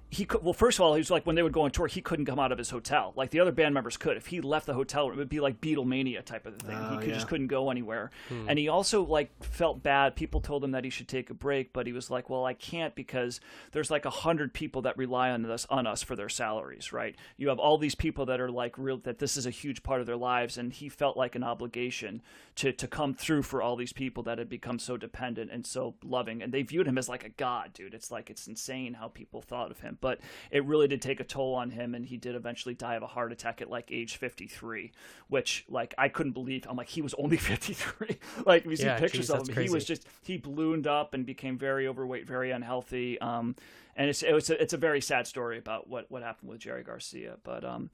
He 0.09 0.25
could 0.25 0.43
well. 0.45 0.53
First 0.53 0.79
of 0.79 0.85
all, 0.85 0.95
he 0.95 1.01
was 1.01 1.11
like 1.11 1.27
when 1.27 1.35
they 1.35 1.43
would 1.43 1.53
go 1.53 1.63
on 1.63 1.73
tour, 1.73 1.89
he 1.89 2.01
couldn't 2.01 2.27
come 2.27 2.39
out 2.39 2.53
of 2.53 2.59
his 2.59 2.71
hotel. 2.71 3.13
Like 3.17 3.31
the 3.31 3.41
other 3.41 3.51
band 3.51 3.75
members 3.75 3.97
could. 3.97 4.17
If 4.17 4.29
he 4.29 4.41
left 4.41 4.67
the 4.67 4.75
hotel, 4.75 5.11
it 5.11 5.17
would 5.17 5.29
be 5.29 5.41
like 5.41 5.61
Beatlemania 5.61 6.25
type 6.25 6.47
of 6.47 6.57
thing. 6.59 6.77
Oh, 6.77 6.91
he 6.91 6.97
ah, 6.97 7.01
could, 7.01 7.15
just 7.15 7.27
couldn't 7.27 7.49
go 7.49 7.71
anywhere. 7.71 8.11
Hmm. 8.29 8.49
And 8.49 8.59
he 8.59 8.69
also 8.69 9.05
like 9.05 9.31
felt 9.43 9.83
bad. 9.83 10.15
People 10.15 10.41
told 10.41 10.63
him 10.63 10.71
that 10.71 10.85
he 10.85 10.91
should 10.91 11.09
take 11.09 11.29
a 11.31 11.35
break, 11.35 11.73
but 11.73 11.87
he 11.87 11.93
was 11.93 12.09
like, 12.09 12.31
"Well, 12.31 12.45
I 12.45 12.55
can't 12.55 12.95
because 12.95 13.41
there's 13.73 13.91
like 13.91 14.05
a 14.05 14.11
hundred 14.11 14.53
people 14.53 14.83
that 14.83 14.97
rely 14.97 15.31
on 15.31 15.45
us 15.45 15.67
on 15.71 15.89
us 15.89 16.05
for 16.05 16.15
their 16.15 16.29
salaries. 16.29 16.93
Right? 16.93 17.17
You 17.37 17.49
have 17.49 17.59
all 17.59 17.77
these 17.77 17.97
people 17.97 18.27
that 18.27 18.41
are 18.41 18.51
like 18.51 18.79
real 18.79 18.99
that 18.99 19.19
this 19.19 19.37
is 19.37 19.45
a 19.45 19.51
huge 19.51 19.83
part 19.83 20.01
of 20.01 20.07
their 20.07 20.17
lives, 20.17 20.57
and 20.57 20.73
he 20.73 20.89
felt 20.89 21.17
like 21.17 21.35
an 21.35 21.43
obligation 21.43 22.23
to 22.57 22.73
to 22.73 22.87
come 22.87 23.13
through 23.13 23.43
for 23.43 23.61
all 23.61 23.77
these 23.77 23.93
people 23.93 24.23
that 24.25 24.39
had 24.39 24.49
become 24.49 24.79
so 24.79 24.97
dependent 24.97 25.51
and 25.51 25.67
so 25.67 25.95
loving, 26.05 26.43
and 26.43 26.53
they 26.53 26.63
viewed 26.63 26.87
him 26.87 26.99
as 26.99 27.09
like 27.09 27.25
a 27.25 27.29
god, 27.31 27.73
dude. 27.73 27.95
It's 27.95 28.11
like 28.11 28.31
it's 28.31 28.47
insane 28.47 28.95
how 28.95 29.09
people 29.09 29.43
thought 29.43 29.71
of 29.71 29.81
him, 29.81 29.96
but 30.01 30.21
it 30.51 30.65
really 30.65 30.89
did 30.89 31.03
take 31.03 31.21
a 31.21 31.25
toll 31.25 31.55
on 31.55 31.71
him, 31.71 31.95
and 31.95 32.07
he 32.07 32.17
did 32.17 32.35
eventually 32.35 32.75
die 32.75 32.95
of 32.95 33.03
a 33.03 33.07
heart 33.07 33.33
attack 33.33 33.61
at 33.61 33.71
like 33.71 33.91
age 33.91 34.17
53, 34.17 34.93
which 35.29 35.65
like 35.69 35.95
I 35.99 36.09
couldn't 36.09 36.33
believe. 36.33 36.67
I'm 36.69 36.77
like 36.77 36.89
he 36.89 37.03
was 37.03 37.15
only 37.15 37.37
53. 37.39 38.19
like 38.45 38.65
if 38.65 38.71
you 38.71 38.77
see 38.77 38.85
Yeah, 38.85 38.97
pictures 39.01 39.29
geez, 39.29 39.31
of 39.31 39.49
him, 39.49 39.55
he 39.55 39.69
was 39.69 39.85
just 39.85 40.07
he 40.23 40.37
ballooned 40.39 40.87
up 40.87 41.15
and 41.15 41.25
became 41.27 41.59
very 41.59 41.87
overweight, 41.89 42.27
very 42.27 42.51
unhealthy. 42.51 43.21
Um, 43.21 43.57
and 43.97 44.09
it's 44.11 44.23
it 44.23 44.33
was 44.33 44.51
a, 44.51 44.61
it's 44.63 44.73
a 44.75 44.79
very 44.79 45.01
sad 45.01 45.27
story 45.27 45.59
about 45.59 45.89
what 45.89 46.11
what 46.11 46.23
happened 46.23 46.51
with 46.51 46.61
Jerry 46.61 46.83
Garcia, 46.83 47.37
but 47.43 47.65
um. 47.65 47.91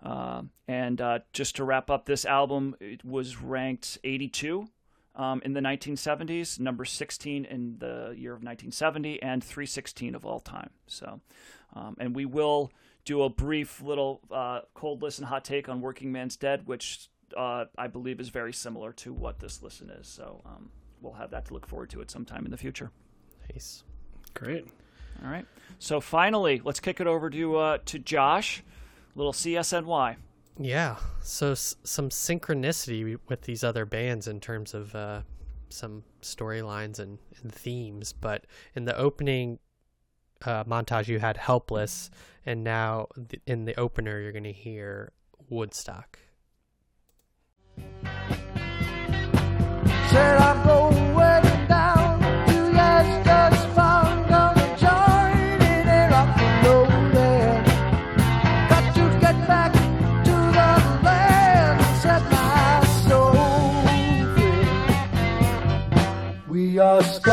Uh, 0.00 0.42
and 0.68 1.00
uh, 1.00 1.18
just 1.32 1.56
to 1.56 1.64
wrap 1.64 1.90
up 1.90 2.04
this 2.06 2.24
album, 2.24 2.76
it 2.80 3.04
was 3.04 3.42
ranked 3.42 3.98
82 4.04 4.68
um, 5.18 5.42
in 5.44 5.52
the 5.52 5.60
1970s, 5.60 6.58
number 6.60 6.84
16 6.84 7.44
in 7.44 7.76
the 7.78 8.14
year 8.16 8.32
of 8.32 8.38
1970, 8.38 9.20
and 9.22 9.42
316 9.42 10.14
of 10.14 10.24
all 10.24 10.40
time. 10.40 10.70
So, 10.86 11.20
um, 11.74 11.96
and 11.98 12.14
we 12.14 12.24
will 12.24 12.72
do 13.04 13.22
a 13.22 13.28
brief 13.28 13.82
little 13.82 14.20
uh, 14.30 14.60
cold 14.74 15.02
listen 15.02 15.24
hot 15.24 15.44
take 15.44 15.68
on 15.68 15.80
Workingman's 15.80 16.36
Dead, 16.36 16.66
which 16.66 17.10
uh, 17.36 17.64
I 17.76 17.88
believe 17.88 18.20
is 18.20 18.28
very 18.28 18.52
similar 18.52 18.92
to 18.94 19.12
what 19.12 19.40
this 19.40 19.62
listen 19.62 19.90
is. 19.90 20.06
So 20.06 20.40
um, 20.46 20.70
we'll 21.00 21.14
have 21.14 21.30
that 21.32 21.46
to 21.46 21.54
look 21.54 21.66
forward 21.66 21.90
to 21.90 22.00
at 22.00 22.10
some 22.10 22.24
time 22.24 22.44
in 22.44 22.50
the 22.50 22.56
future. 22.56 22.90
Nice. 23.50 23.82
great 24.34 24.68
All 25.24 25.30
right. 25.30 25.46
So 25.78 26.00
finally, 26.00 26.60
let's 26.64 26.80
kick 26.80 27.00
it 27.00 27.06
over 27.06 27.28
to 27.30 27.56
uh, 27.56 27.78
to 27.86 27.98
Josh. 27.98 28.62
Little 29.14 29.32
CSNY. 29.32 30.16
Yeah. 30.60 30.96
So 31.22 31.52
s- 31.52 31.76
some 31.84 32.08
synchronicity 32.10 33.18
with 33.28 33.42
these 33.42 33.62
other 33.62 33.84
bands 33.84 34.26
in 34.26 34.40
terms 34.40 34.74
of 34.74 34.94
uh, 34.94 35.22
some 35.68 36.02
storylines 36.22 36.98
and, 36.98 37.18
and 37.42 37.52
themes, 37.52 38.12
but 38.12 38.44
in 38.74 38.84
the 38.84 38.96
opening 38.96 39.58
uh, 40.44 40.64
montage 40.64 41.06
you 41.08 41.18
had 41.20 41.36
"Helpless," 41.36 42.10
and 42.46 42.64
now 42.64 43.06
th- 43.28 43.42
in 43.46 43.64
the 43.66 43.78
opener 43.78 44.20
you're 44.20 44.32
going 44.32 44.44
to 44.44 44.52
hear 44.52 45.12
"Woodstock." 45.48 46.18
Are 66.80 67.02
we 67.02 67.30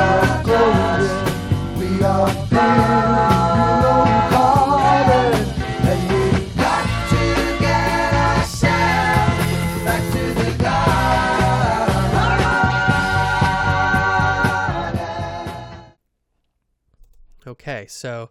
are 0.00 0.42
golden, 0.44 1.78
we 1.78 2.02
are. 2.02 2.42
Okay, 17.46 17.86
so 17.88 18.30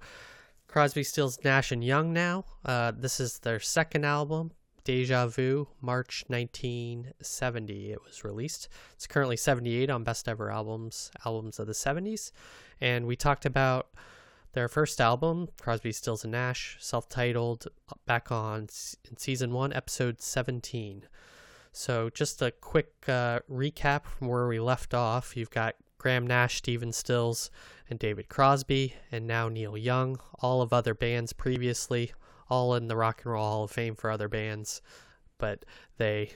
Crosby, 0.68 1.04
Stills, 1.04 1.38
Nash 1.44 1.72
and 1.72 1.84
Young 1.84 2.12
now. 2.12 2.46
Uh, 2.66 2.92
this 2.98 3.20
is 3.20 3.38
their 3.40 3.60
second 3.60 4.06
album, 4.06 4.54
Deja 4.84 5.28
Vu, 5.28 5.68
March 5.82 6.24
1970. 6.28 7.92
It 7.92 8.04
was 8.04 8.24
released. 8.24 8.68
It's 8.94 9.08
currently 9.08 9.38
78 9.38 9.90
on 9.90 10.04
Best 10.04 10.28
Ever 10.28 10.52
Albums, 10.52 11.12
albums 11.26 11.60
of 11.60 11.68
the 11.68 11.74
70s. 11.74 12.32
And 12.80 13.06
we 13.06 13.16
talked 13.16 13.46
about 13.46 13.90
their 14.54 14.68
first 14.68 15.00
album, 15.00 15.50
Crosby, 15.60 15.92
Stills 15.92 16.24
and 16.24 16.32
Nash, 16.32 16.78
self-titled, 16.80 17.68
back 18.06 18.32
on 18.32 18.68
in 19.10 19.18
season 19.18 19.54
one, 19.54 19.72
episode 19.72 20.22
17. 20.22 21.04
So, 21.72 22.10
just 22.10 22.42
a 22.42 22.52
quick 22.52 22.92
uh, 23.08 23.40
recap 23.50 24.06
from 24.06 24.28
where 24.28 24.48
we 24.48 24.60
left 24.60 24.94
off. 24.94 25.38
You've 25.38 25.52
got 25.52 25.76
Graham 25.98 26.28
Nash, 26.28 26.58
Stephen 26.58 26.92
Stills, 26.92 27.50
and 27.90 27.98
David 27.98 28.28
Crosby, 28.28 28.96
and 29.12 29.26
now 29.26 29.48
Neil 29.48 29.78
Young, 29.78 30.20
all 30.40 30.62
of 30.62 30.74
other 30.74 30.94
bands 30.94 31.32
previously, 31.32 32.12
all 32.52 32.76
in 32.76 32.88
the 32.88 32.98
Rock 32.98 33.22
and 33.24 33.32
Roll 33.32 33.46
Hall 33.46 33.64
of 33.64 33.72
Fame 33.72 33.96
for 33.96 34.12
other 34.12 34.28
bands, 34.28 34.82
but 35.38 35.64
they 35.98 36.32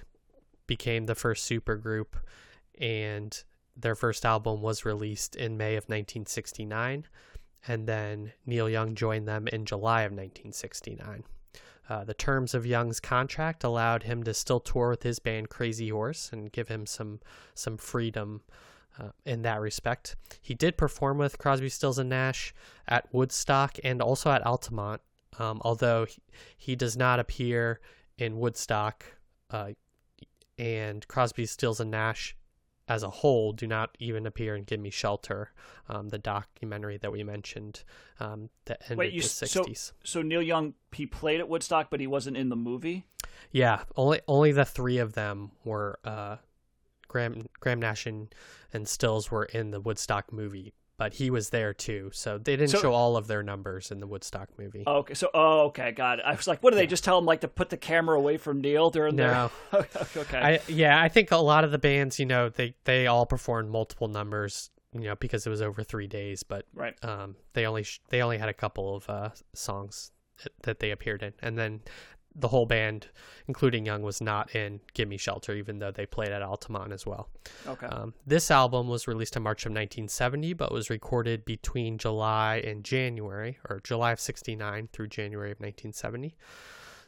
became 0.66 1.06
the 1.06 1.14
first 1.14 1.48
supergroup, 1.48 2.14
and 2.80 3.44
their 3.76 3.96
first 3.96 4.26
album 4.26 4.62
was 4.62 4.86
released 4.86 5.36
in 5.36 5.58
May 5.58 5.76
of 5.76 5.84
1969, 5.84 7.06
and 7.68 7.86
then 7.86 8.32
Neil 8.46 8.70
Young 8.70 8.96
joined 8.96 9.28
them 9.28 9.48
in 9.50 9.66
July 9.66 10.04
of 10.04 10.14
1969. 10.14 11.26
Uh, 11.88 12.04
the 12.06 12.14
terms 12.14 12.54
of 12.56 12.66
Young's 12.66 13.02
contract 13.02 13.64
allowed 13.64 14.04
him 14.04 14.24
to 14.24 14.34
still 14.34 14.62
tour 14.62 14.90
with 14.90 15.04
his 15.04 15.20
band 15.20 15.50
Crazy 15.50 15.90
Horse 15.90 16.32
and 16.32 16.52
give 16.52 16.70
him 16.70 16.86
some 16.88 17.20
some 17.54 17.78
freedom 17.78 18.42
uh, 18.98 19.10
in 19.26 19.42
that 19.44 19.60
respect. 19.60 20.16
He 20.42 20.56
did 20.56 20.78
perform 20.78 21.18
with 21.18 21.38
Crosby, 21.38 21.70
Stills 21.70 22.00
and 22.00 22.10
Nash 22.10 22.56
at 22.88 23.14
Woodstock 23.14 23.78
and 23.84 24.02
also 24.02 24.32
at 24.32 24.46
Altamont, 24.46 25.02
um, 25.40 25.62
although 25.64 26.06
he, 26.06 26.22
he 26.58 26.76
does 26.76 26.96
not 26.98 27.20
appear 27.20 27.80
in 28.18 28.38
Woodstock. 28.40 29.06
Uh, 29.50 29.72
and 30.58 31.08
Crosby, 31.08 31.46
Stills 31.46 31.80
and 31.80 31.92
Nash 31.92 32.36
as 32.88 33.04
a 33.04 33.10
whole 33.10 33.52
do 33.52 33.66
not 33.68 33.96
even 34.00 34.26
appear 34.26 34.56
in 34.56 34.64
"Gimme 34.64 34.90
Shelter," 34.90 35.52
um, 35.90 36.10
the 36.10 36.18
documentary 36.18 36.98
that 36.98 37.12
we 37.12 37.24
mentioned 37.24 37.84
um, 38.20 38.50
that 38.66 38.82
ended 38.84 38.98
Wait, 38.98 39.14
you 39.14 39.22
the 39.22 39.26
s- 39.26 39.52
so 39.52 39.64
'60s. 39.66 39.92
so 40.04 40.22
Neil 40.22 40.42
Young 40.42 40.76
he 40.92 41.06
played 41.06 41.40
at 41.40 41.50
Woodstock, 41.50 41.90
but 41.90 42.00
he 42.00 42.08
wasn't 42.08 42.38
in 42.38 42.50
the 42.50 42.56
movie. 42.56 43.06
Yeah, 43.52 43.84
only 43.98 44.22
only 44.28 44.52
the 44.52 44.66
three 44.66 44.98
of 45.00 45.14
them 45.14 45.52
were 45.64 46.00
uh, 46.06 46.38
Graham 47.08 47.48
Graham 47.60 47.80
Nash 47.80 48.06
and, 48.06 48.34
and 48.72 48.88
Stills 48.88 49.30
were 49.32 49.46
in 49.46 49.72
the 49.72 49.82
Woodstock 49.82 50.32
movie, 50.32 50.74
but 50.98 51.14
he 51.16 51.30
was 51.30 51.50
there 51.50 51.74
too. 51.74 52.10
So 52.14 52.38
they 52.38 52.56
didn't 52.56 52.72
So- 52.72 52.80
show 52.82 52.94
all 52.94 53.18
of 53.18 53.28
their 53.28 53.44
numbers 53.44 53.92
in 53.92 54.00
the 54.00 54.08
Woodstock 54.08 54.50
movie. 54.58 54.84
Okay, 54.88 55.14
so 55.14 55.30
oh, 55.34 55.62
okay, 55.68 55.92
got 55.92 56.20
it. 56.20 56.26
I 56.26 56.34
was 56.34 56.48
like, 56.48 56.62
what 56.64 56.72
do 56.72 56.78
they 56.78 56.88
just 56.88 57.04
tell 57.04 57.18
him 57.18 57.26
like 57.26 57.42
to 57.42 57.48
put 57.48 57.70
the 57.70 57.78
camera 57.78 58.18
away 58.18 58.38
from 58.38 58.62
Neil 58.62 58.90
during 58.90 59.16
No. 59.16 59.52
their? 59.72 59.88
okay, 60.18 60.38
I 60.38 60.60
yeah, 60.68 61.02
I 61.02 61.10
think 61.10 61.32
a 61.32 61.38
lot 61.38 61.64
of 61.64 61.72
the 61.72 61.78
bands, 61.80 62.20
you 62.20 62.26
know, 62.26 62.50
they 62.50 62.76
they 62.86 63.08
all 63.08 63.26
performed 63.26 63.70
multiple 63.70 64.08
numbers, 64.08 64.70
you 64.94 65.02
know, 65.02 65.16
because 65.16 65.46
it 65.46 65.50
was 65.50 65.62
over 65.62 65.84
three 65.84 66.08
days. 66.08 66.44
But 66.44 66.66
right. 66.74 66.96
um, 67.04 67.36
they 67.54 67.66
only 67.66 67.84
sh- 67.84 68.00
they 68.10 68.22
only 68.22 68.38
had 68.38 68.50
a 68.50 68.54
couple 68.54 68.96
of 68.96 69.10
uh, 69.10 69.30
songs 69.54 70.12
that 70.64 70.80
they 70.80 70.92
appeared 70.92 71.24
in, 71.24 71.34
and 71.42 71.58
then 71.58 71.82
the 72.36 72.50
whole 72.50 72.66
band, 72.66 73.08
including 73.48 73.86
Young, 73.86 74.02
was 74.02 74.22
not 74.22 74.54
in 74.56 74.82
"Gimme 74.94 75.18
Shelter," 75.18 75.54
even 75.54 75.80
though 75.80 75.92
they 75.92 76.06
played 76.06 76.30
at 76.30 76.42
Altamont 76.42 76.92
as 76.92 77.06
well. 77.06 77.30
Okay. 77.66 77.88
Um, 77.88 78.14
this 78.28 78.52
album 78.52 78.88
was 78.88 79.08
released 79.08 79.36
in 79.36 79.44
March 79.44 79.66
of 79.66 79.72
1970, 79.72 80.54
but 80.54 80.72
was 80.72 80.90
recorded 80.90 81.46
between 81.46 81.98
July 81.98 82.58
and 82.66 82.84
January, 82.84 83.58
or 83.70 83.80
July 83.84 84.12
of 84.12 84.20
69 84.20 84.90
through 84.92 85.08
January 85.08 85.52
of 85.52 85.60
1970. 85.60 86.36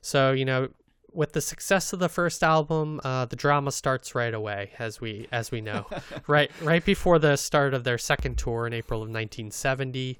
So, 0.01 0.31
you 0.31 0.45
know, 0.45 0.69
with 1.13 1.33
the 1.33 1.41
success 1.41 1.93
of 1.93 1.99
the 1.99 2.09
first 2.09 2.43
album, 2.43 3.01
uh, 3.03 3.25
the 3.25 3.35
drama 3.35 3.71
starts 3.71 4.13
right 4.13 4.33
away, 4.33 4.71
as 4.79 5.01
we 5.01 5.27
as 5.31 5.51
we 5.51 5.61
know. 5.61 5.87
right 6.27 6.51
right 6.61 6.85
before 6.85 7.19
the 7.19 7.35
start 7.35 7.73
of 7.73 7.83
their 7.83 7.97
second 7.97 8.37
tour 8.37 8.67
in 8.67 8.73
April 8.73 8.99
of 8.99 9.09
1970. 9.09 10.19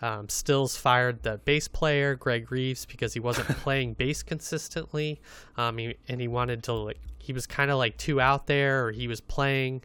Um, 0.00 0.28
Stills 0.28 0.76
fired 0.76 1.22
the 1.22 1.38
bass 1.38 1.68
player 1.68 2.14
Greg 2.14 2.52
Reeves 2.52 2.86
because 2.86 3.14
he 3.14 3.20
wasn't 3.20 3.48
playing 3.58 3.94
bass 3.94 4.22
consistently, 4.22 5.20
um, 5.56 5.78
he, 5.78 5.96
and 6.08 6.20
he 6.20 6.28
wanted 6.28 6.62
to 6.64 6.72
like 6.72 6.98
he 7.18 7.32
was 7.32 7.46
kind 7.46 7.70
of 7.70 7.78
like 7.78 7.96
too 7.96 8.20
out 8.20 8.46
there, 8.46 8.86
or 8.86 8.92
he 8.92 9.06
was 9.08 9.20
playing, 9.20 9.82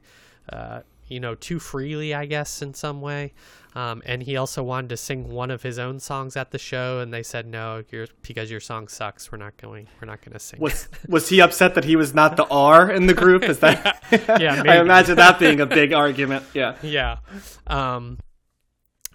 uh, 0.49 0.81
you 1.07 1.19
know, 1.19 1.35
too 1.35 1.60
freely, 1.60 2.14
I 2.14 2.26
guess, 2.26 2.61
in 2.61 2.73
some 2.73 3.02
way. 3.02 3.34
Um, 3.76 4.03
and 4.06 4.22
he 4.22 4.38
also 4.38 4.61
wanted 4.61 4.90
to 4.90 4.98
sing 4.98 5.30
one 5.30 5.49
of 5.49 5.64
his 5.64 5.80
own 5.80 5.99
songs 5.99 6.38
at 6.38 6.52
the 6.52 6.60
show, 6.60 6.99
and 6.99 7.11
they 7.11 7.23
said 7.23 7.48
no, 7.48 7.84
you're, 7.90 8.07
because 8.22 8.52
your 8.52 8.60
song 8.60 8.88
sucks. 8.88 9.31
We're 9.31 9.40
not 9.40 9.57
going. 9.57 9.88
We're 9.99 10.06
not 10.06 10.22
going 10.22 10.34
to 10.34 10.40
sing. 10.40 10.60
Was 10.60 10.88
was 11.07 11.27
he 11.30 11.41
upset 11.41 11.73
that 11.76 11.84
he 11.84 11.95
was 11.95 12.14
not 12.14 12.38
the 12.38 12.45
R 12.45 12.91
in 12.91 13.07
the 13.07 13.14
group? 13.14 13.44
Is 13.44 13.60
that? 13.60 14.02
Yeah, 14.40 14.61
I 14.68 14.80
imagine 14.80 15.15
that 15.15 15.40
being 15.40 15.60
a 15.60 15.65
big 15.65 15.91
argument. 15.91 16.45
Yeah. 16.53 16.76
yeah. 16.84 17.18
Um, 17.65 18.19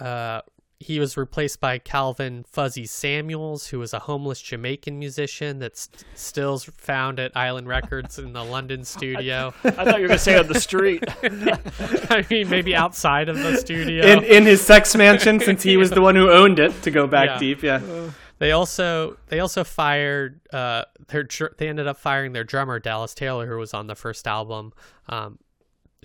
uh, 0.00 0.42
he 0.78 1.00
was 1.00 1.16
replaced 1.16 1.60
by 1.60 1.76
Calvin 1.78 2.44
Fuzzy 2.48 2.86
Samuels, 2.86 3.66
who 3.66 3.80
was 3.80 3.92
a 3.92 3.98
homeless 3.98 4.40
Jamaican 4.40 4.96
musician 4.96 5.58
that 5.58 5.76
st- 5.76 6.04
Stills 6.14 6.64
found 6.64 7.18
at 7.18 7.36
Island 7.36 7.66
Records 7.66 8.16
in 8.20 8.32
the 8.32 8.44
London 8.44 8.84
studio. 8.84 9.52
I 9.64 9.70
thought 9.72 9.96
you 9.96 10.02
were 10.02 10.08
gonna 10.08 10.18
say 10.20 10.38
on 10.38 10.46
the 10.46 10.60
street. 10.60 11.02
I 11.24 12.24
mean, 12.30 12.48
maybe 12.48 12.76
outside 12.76 13.28
of 13.28 13.38
the 13.38 13.56
studio. 13.56 14.06
In 14.06 14.22
in 14.22 14.46
his 14.46 14.60
sex 14.62 14.94
mansion, 14.94 15.40
since 15.40 15.64
he 15.64 15.76
was 15.76 15.90
the 15.90 16.00
one 16.00 16.14
who 16.14 16.30
owned 16.30 16.60
it. 16.60 16.80
To 16.82 16.92
go 16.92 17.08
back 17.08 17.26
Yeah. 17.28 17.38
deep, 17.40 17.62
yeah. 17.64 18.10
They 18.38 18.52
also 18.52 19.16
they 19.26 19.40
also 19.40 19.64
fired 19.64 20.40
uh 20.52 20.84
their 21.08 21.26
they 21.58 21.68
ended 21.68 21.88
up 21.88 21.98
firing 21.98 22.32
their 22.34 22.44
drummer 22.44 22.78
Dallas 22.78 23.14
Taylor 23.14 23.48
who 23.48 23.58
was 23.58 23.74
on 23.74 23.88
the 23.88 23.96
first 23.96 24.28
album, 24.28 24.72
um, 25.08 25.40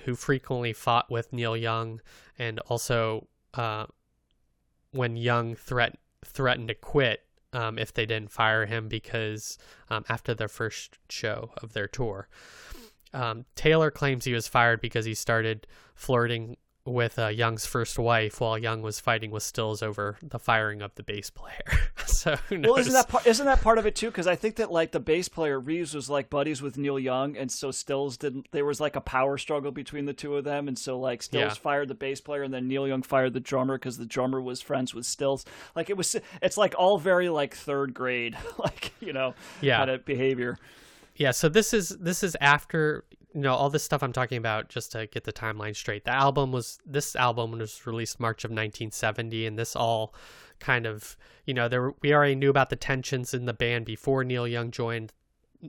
who 0.03 0.15
frequently 0.15 0.73
fought 0.73 1.09
with 1.11 1.31
Neil 1.31 1.55
Young 1.55 2.01
and 2.38 2.60
also 2.62 3.28
uh, 3.53 3.86
when 4.91 5.18
Young 5.18 5.56
threat 5.56 5.98
threatened 6.24 6.68
to 6.70 6.76
quit 6.76 7.26
um, 7.53 7.80
if 7.80 7.94
they 7.94 8.06
didn't 8.06 8.32
fire 8.32 8.66
him 8.66 8.88
because 8.88 9.57
um, 9.90 10.03
after 10.10 10.34
their 10.34 10.48
first 10.48 10.98
show 11.10 11.52
of 11.62 11.74
their 11.74 11.88
tour. 11.88 12.28
Um, 13.14 13.45
Taylor 13.56 13.91
claims 13.91 14.26
he 14.26 14.34
was 14.34 14.48
fired 14.48 14.82
because 14.82 15.06
he 15.06 15.14
started 15.14 15.68
flirting 15.95 16.57
with 16.86 17.18
uh, 17.18 17.28
Young's 17.28 17.66
first 17.66 17.98
wife 17.98 18.40
while 18.40 18.57
Young 18.60 18.84
was 18.84 18.99
fighting 18.99 19.32
with 19.32 19.41
Stills 19.41 19.82
over 19.82 20.18
the 20.22 20.38
firing 20.38 20.84
of 20.84 20.94
the 20.95 21.02
bass 21.02 21.32
player. 21.32 21.64
so 22.06 22.36
who 22.48 22.57
knows? 22.60 22.70
well, 22.70 22.80
isn't 22.80 22.94
that 22.94 23.07
part, 23.10 23.26
isn't 23.26 23.45
that 23.48 23.62
part 23.62 23.80
of 23.80 23.88
it 23.88 23.95
too? 23.95 24.07
Because 24.07 24.28
I 24.28 24.36
think 24.36 24.57
that 24.57 24.72
like 24.72 24.91
the 24.91 24.99
bass 24.99 25.28
player 25.28 25.60
Reeves 25.60 25.95
was 25.95 26.10
like 26.12 26.30
buddies 26.30 26.62
with 26.62 26.78
Neil 26.78 26.99
Young, 26.99 27.36
and 27.38 27.52
so 27.52 27.72
Stills 27.72 28.18
didn't. 28.18 28.48
There 28.52 28.66
was 28.66 28.80
like 28.80 28.95
a 28.95 29.02
power 29.02 29.38
struggle 29.40 29.72
between 29.72 30.06
the 30.06 30.14
two 30.14 30.36
of 30.36 30.44
them, 30.44 30.68
and 30.68 30.78
so 30.78 30.99
like 30.99 31.24
Stills 31.24 31.44
Yeah. 31.44 31.53
fired 31.53 31.88
the 31.88 31.95
bass 31.95 32.22
player, 32.22 32.44
and 32.44 32.53
then 32.53 32.68
Neil 32.68 32.88
Young 32.88 33.02
fired 33.02 33.34
the 33.34 33.40
drummer 33.40 33.78
because 33.80 33.98
the 33.98 34.06
drummer 34.06 34.40
was 34.40 34.62
friends 34.62 34.94
with 34.94 35.07
Stills. 35.07 35.44
Like 35.76 35.90
it 35.90 35.98
was, 35.98 36.16
it's 36.41 36.57
like 36.57 36.76
all 36.78 36.99
very 36.99 37.30
like 37.30 37.56
third 37.56 37.95
grade, 37.95 38.38
like 38.60 38.94
you 38.99 39.12
know, 39.12 39.34
Yeah. 39.62 39.78
kind 39.78 39.90
of 39.90 40.06
behavior. 40.06 40.60
yeah 41.16 41.32
so 41.32 41.48
this 41.49 41.74
is 41.74 41.90
this 41.99 42.24
is 42.24 42.36
after 42.41 43.06
you 43.36 43.41
know 43.41 43.53
all 43.53 43.70
this 43.70 43.84
stuff 43.84 44.02
i'm 44.02 44.14
talking 44.14 44.38
about 44.38 44.70
just 44.70 44.91
to 44.91 45.06
get 45.07 45.24
the 45.26 45.34
timeline 45.34 45.76
straight 45.76 46.06
the 46.06 46.12
album 46.12 46.52
was 46.52 46.80
this 46.86 47.16
album 47.16 47.52
was 47.52 47.86
released 47.86 48.20
march 48.20 48.44
of 48.44 48.49
1970 48.49 49.45
and 49.45 49.60
this 49.60 49.76
all 49.76 50.16
kind 50.60 50.86
of 50.86 51.18
you 51.45 51.53
know 51.53 51.68
there 51.68 51.94
we 52.02 52.14
already 52.14 52.34
knew 52.34 52.49
about 52.49 52.70
the 52.70 52.76
tensions 52.76 53.34
in 53.34 53.45
the 53.45 53.53
band 53.53 53.86
before 53.86 54.24
neil 54.24 54.48
young 54.48 54.72
joined 54.72 55.12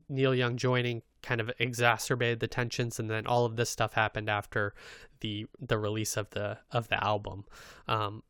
neil 0.09 0.35
young 0.35 0.57
joining 0.57 1.03
kind 1.27 1.41
of 1.41 1.51
exacerbated 1.59 2.39
the 2.39 2.47
tensions, 2.47 3.01
and 3.01 3.11
then 3.11 3.27
all 3.27 3.45
of 3.45 3.57
this 3.57 3.69
stuff 3.69 3.95
happened 3.95 4.31
after 4.31 4.75
the 5.21 5.47
the 5.61 5.77
release 5.77 6.17
of 6.17 6.31
the 6.31 6.59
of 6.71 6.89
the 6.89 7.03
album. 7.03 7.45
Um, 7.89 8.23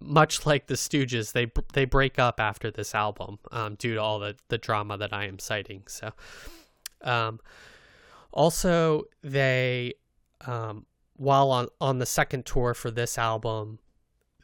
much 0.00 0.46
like 0.46 0.66
the 0.66 0.74
Stooges, 0.74 1.32
they 1.32 1.50
they 1.72 1.84
break 1.84 2.18
up 2.18 2.38
after 2.38 2.70
this 2.70 2.94
album 2.94 3.38
um, 3.50 3.74
due 3.74 3.94
to 3.94 4.00
all 4.00 4.20
the 4.20 4.36
the 4.48 4.58
drama 4.58 4.96
that 4.96 5.12
I 5.12 5.24
am 5.24 5.38
citing. 5.38 5.82
So, 5.88 6.12
um, 7.02 7.40
also 8.36 9.04
they 9.22 9.94
um, 10.46 10.86
while 11.16 11.50
on 11.50 11.66
on 11.80 11.98
the 11.98 12.06
second 12.06 12.46
tour 12.46 12.74
for 12.74 12.90
this 12.90 13.18
album, 13.18 13.80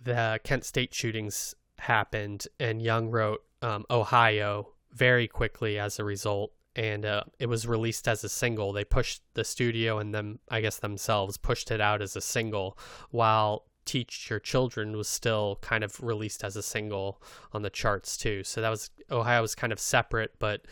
the 0.03 0.41
Kent 0.43 0.65
State 0.65 0.93
shootings 0.93 1.55
happened, 1.79 2.49
and 2.59 2.83
Young 2.83 3.11
wrote 3.11 3.45
um, 3.61 3.85
Ohio 3.91 4.71
very 4.93 5.29
quickly 5.29 5.79
as 5.79 5.99
a 5.99 6.05
result. 6.05 6.53
And 6.75 7.05
uh, 7.05 7.25
it 7.39 7.51
was 7.51 7.67
released 7.67 8.09
as 8.09 8.25
a 8.25 8.31
single. 8.31 8.73
They 8.73 8.85
pushed 8.85 9.21
the 9.35 9.45
studio 9.45 9.99
and 9.99 10.15
them, 10.15 10.39
I 10.49 10.63
guess 10.63 10.79
themselves, 10.79 11.37
pushed 11.37 11.71
it 11.71 11.83
out 11.83 12.01
as 12.01 12.17
a 12.17 12.23
single, 12.23 12.79
while 13.11 13.67
Teach 13.85 14.31
Your 14.31 14.41
Children 14.41 14.97
was 14.97 15.07
still 15.07 15.59
kind 15.61 15.85
of 15.85 16.03
released 16.03 16.43
as 16.43 16.57
a 16.57 16.63
single 16.63 17.21
on 17.53 17.61
the 17.61 17.69
charts 17.69 18.17
too. 18.17 18.43
So 18.43 18.63
that 18.63 18.71
was 18.71 18.91
Ohio 19.11 19.43
was 19.43 19.55
kind 19.55 19.71
of 19.71 19.79
separate, 19.79 20.33
but 20.39 20.63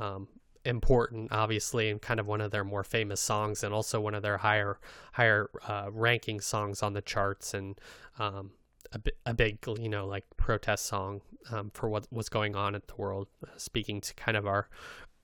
um, 0.00 0.26
important, 0.64 1.32
obviously, 1.32 1.90
and 1.90 2.00
kind 2.00 2.20
of 2.20 2.26
one 2.26 2.40
of 2.40 2.50
their 2.50 2.64
more 2.64 2.84
famous 2.84 3.20
songs, 3.20 3.62
and 3.62 3.74
also 3.74 4.00
one 4.00 4.14
of 4.14 4.22
their 4.22 4.38
higher 4.38 4.78
higher 5.12 5.50
uh, 5.68 5.88
ranking 5.90 6.40
songs 6.40 6.82
on 6.82 6.92
the 6.92 7.02
charts, 7.02 7.54
and 7.54 7.80
um, 8.18 8.52
a, 8.92 8.98
bi- 8.98 9.12
a 9.26 9.34
big 9.34 9.58
you 9.78 9.88
know 9.88 10.06
like 10.06 10.24
protest 10.36 10.86
song 10.86 11.20
um, 11.50 11.70
for 11.74 11.88
what 11.88 12.06
was 12.12 12.28
going 12.28 12.56
on 12.56 12.74
in 12.74 12.82
the 12.86 12.94
world. 12.96 13.28
Uh, 13.42 13.50
speaking 13.56 14.00
to 14.00 14.14
kind 14.14 14.36
of 14.36 14.46
our 14.46 14.68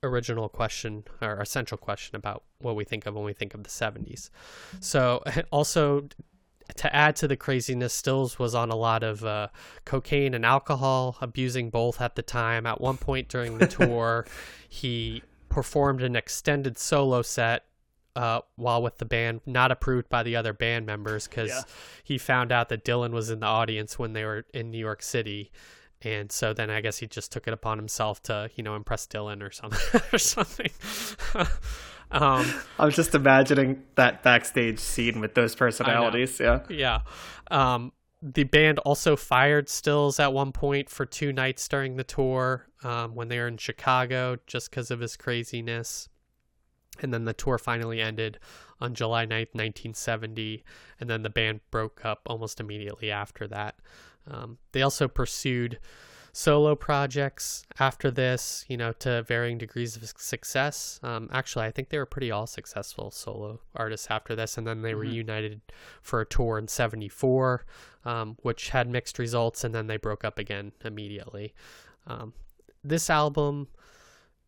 original 0.02 0.48
question 0.48 1.04
or 1.20 1.36
our 1.36 1.44
central 1.44 1.78
question 1.78 2.16
about 2.16 2.42
what 2.60 2.74
we 2.74 2.84
think 2.84 3.06
of 3.06 3.14
when 3.14 3.24
we 3.24 3.34
think 3.34 3.52
of 3.52 3.62
the 3.62 3.68
70s. 3.68 4.30
So 4.80 5.22
also 5.50 6.08
to 6.76 6.94
add 6.94 7.16
to 7.16 7.28
the 7.28 7.36
craziness, 7.36 7.92
Stills 7.92 8.38
was 8.38 8.54
on 8.54 8.70
a 8.70 8.76
lot 8.76 9.02
of 9.02 9.24
uh, 9.24 9.48
cocaine 9.84 10.34
and 10.34 10.44
alcohol, 10.44 11.16
abusing 11.20 11.70
both 11.70 12.00
at 12.00 12.16
the 12.16 12.22
time. 12.22 12.66
At 12.66 12.80
one 12.80 12.96
point 12.96 13.28
during 13.28 13.58
the 13.58 13.66
tour, 13.78 14.26
he 14.68 15.22
performed 15.50 16.02
an 16.02 16.16
extended 16.16 16.78
solo 16.78 17.20
set 17.20 17.66
uh, 18.16 18.40
while 18.56 18.82
with 18.82 18.98
the 18.98 19.04
band, 19.04 19.40
not 19.46 19.70
approved 19.70 20.08
by 20.08 20.22
the 20.22 20.34
other 20.36 20.52
band 20.52 20.86
members 20.86 21.28
because 21.28 21.50
Yeah. 21.50 21.62
he 22.02 22.16
found 22.18 22.50
out 22.50 22.68
that 22.70 22.84
Dylan 22.84 23.12
was 23.12 23.30
in 23.30 23.40
the 23.40 23.46
audience 23.46 23.98
when 23.98 24.14
they 24.14 24.24
were 24.24 24.46
in 24.54 24.70
New 24.70 24.78
York 24.78 25.02
City. 25.02 25.50
And 26.02 26.32
so 26.32 26.54
then 26.54 26.70
I 26.70 26.80
guess 26.80 26.98
he 26.98 27.06
just 27.06 27.30
took 27.30 27.46
it 27.46 27.52
upon 27.52 27.76
himself 27.78 28.22
to, 28.24 28.48
you 28.56 28.64
know, 28.64 28.74
impress 28.74 29.06
Dylan 29.06 29.42
or 29.42 29.50
something 29.50 30.00
or 30.12 30.18
something. 30.18 30.70
um, 32.10 32.46
I'm 32.78 32.90
just 32.90 33.14
imagining 33.14 33.82
that 33.96 34.22
backstage 34.22 34.78
scene 34.78 35.20
with 35.20 35.34
those 35.34 35.54
personalities. 35.54 36.40
Yeah. 36.40 36.60
yeah. 36.68 37.00
Um, 37.50 37.92
the 38.22 38.44
band 38.44 38.78
also 38.80 39.16
fired 39.16 39.68
Stills 39.68 40.20
at 40.20 40.32
one 40.32 40.52
point 40.52 40.90
for 40.90 41.06
two 41.06 41.32
nights 41.32 41.66
during 41.68 41.96
the 41.96 42.04
tour 42.04 42.66
um, 42.84 43.14
when 43.14 43.28
they 43.28 43.38
were 43.38 43.48
in 43.48 43.56
Chicago 43.56 44.36
just 44.46 44.70
because 44.70 44.90
of 44.90 45.00
his 45.00 45.16
craziness. 45.16 46.08
And 47.00 47.14
then 47.14 47.24
the 47.24 47.32
tour 47.32 47.56
finally 47.56 48.00
ended 48.00 48.38
on 48.78 48.94
July 48.94 49.24
9th, 49.24 49.54
1970. 49.54 50.64
And 50.98 51.08
then 51.08 51.22
the 51.22 51.30
band 51.30 51.60
broke 51.70 52.04
up 52.04 52.20
almost 52.26 52.60
immediately 52.60 53.10
after 53.10 53.48
that. 53.48 53.76
Um, 54.26 54.58
they 54.72 54.82
also 54.82 55.08
pursued 55.08 55.78
solo 56.32 56.74
projects 56.74 57.64
after 57.78 58.10
this, 58.10 58.64
you 58.68 58.76
know, 58.76 58.92
to 58.92 59.22
varying 59.22 59.58
degrees 59.58 59.96
of 59.96 60.04
success. 60.16 61.00
Um, 61.02 61.28
actually, 61.32 61.66
I 61.66 61.70
think 61.70 61.88
they 61.88 61.98
were 61.98 62.06
pretty 62.06 62.30
all 62.30 62.46
successful 62.46 63.10
solo 63.10 63.60
artists 63.74 64.08
after 64.10 64.36
this, 64.36 64.56
and 64.58 64.66
then 64.66 64.82
they 64.82 64.94
reunited 64.94 65.60
for 66.02 66.20
a 66.20 66.26
tour 66.26 66.58
in 66.58 66.68
'74, 66.68 67.64
um, 68.04 68.36
which 68.42 68.70
had 68.70 68.88
mixed 68.88 69.18
results, 69.18 69.64
and 69.64 69.74
then 69.74 69.86
they 69.86 69.96
broke 69.96 70.24
up 70.24 70.38
again 70.38 70.72
immediately. 70.84 71.54
Um, 72.06 72.32
this 72.82 73.10
album 73.10 73.68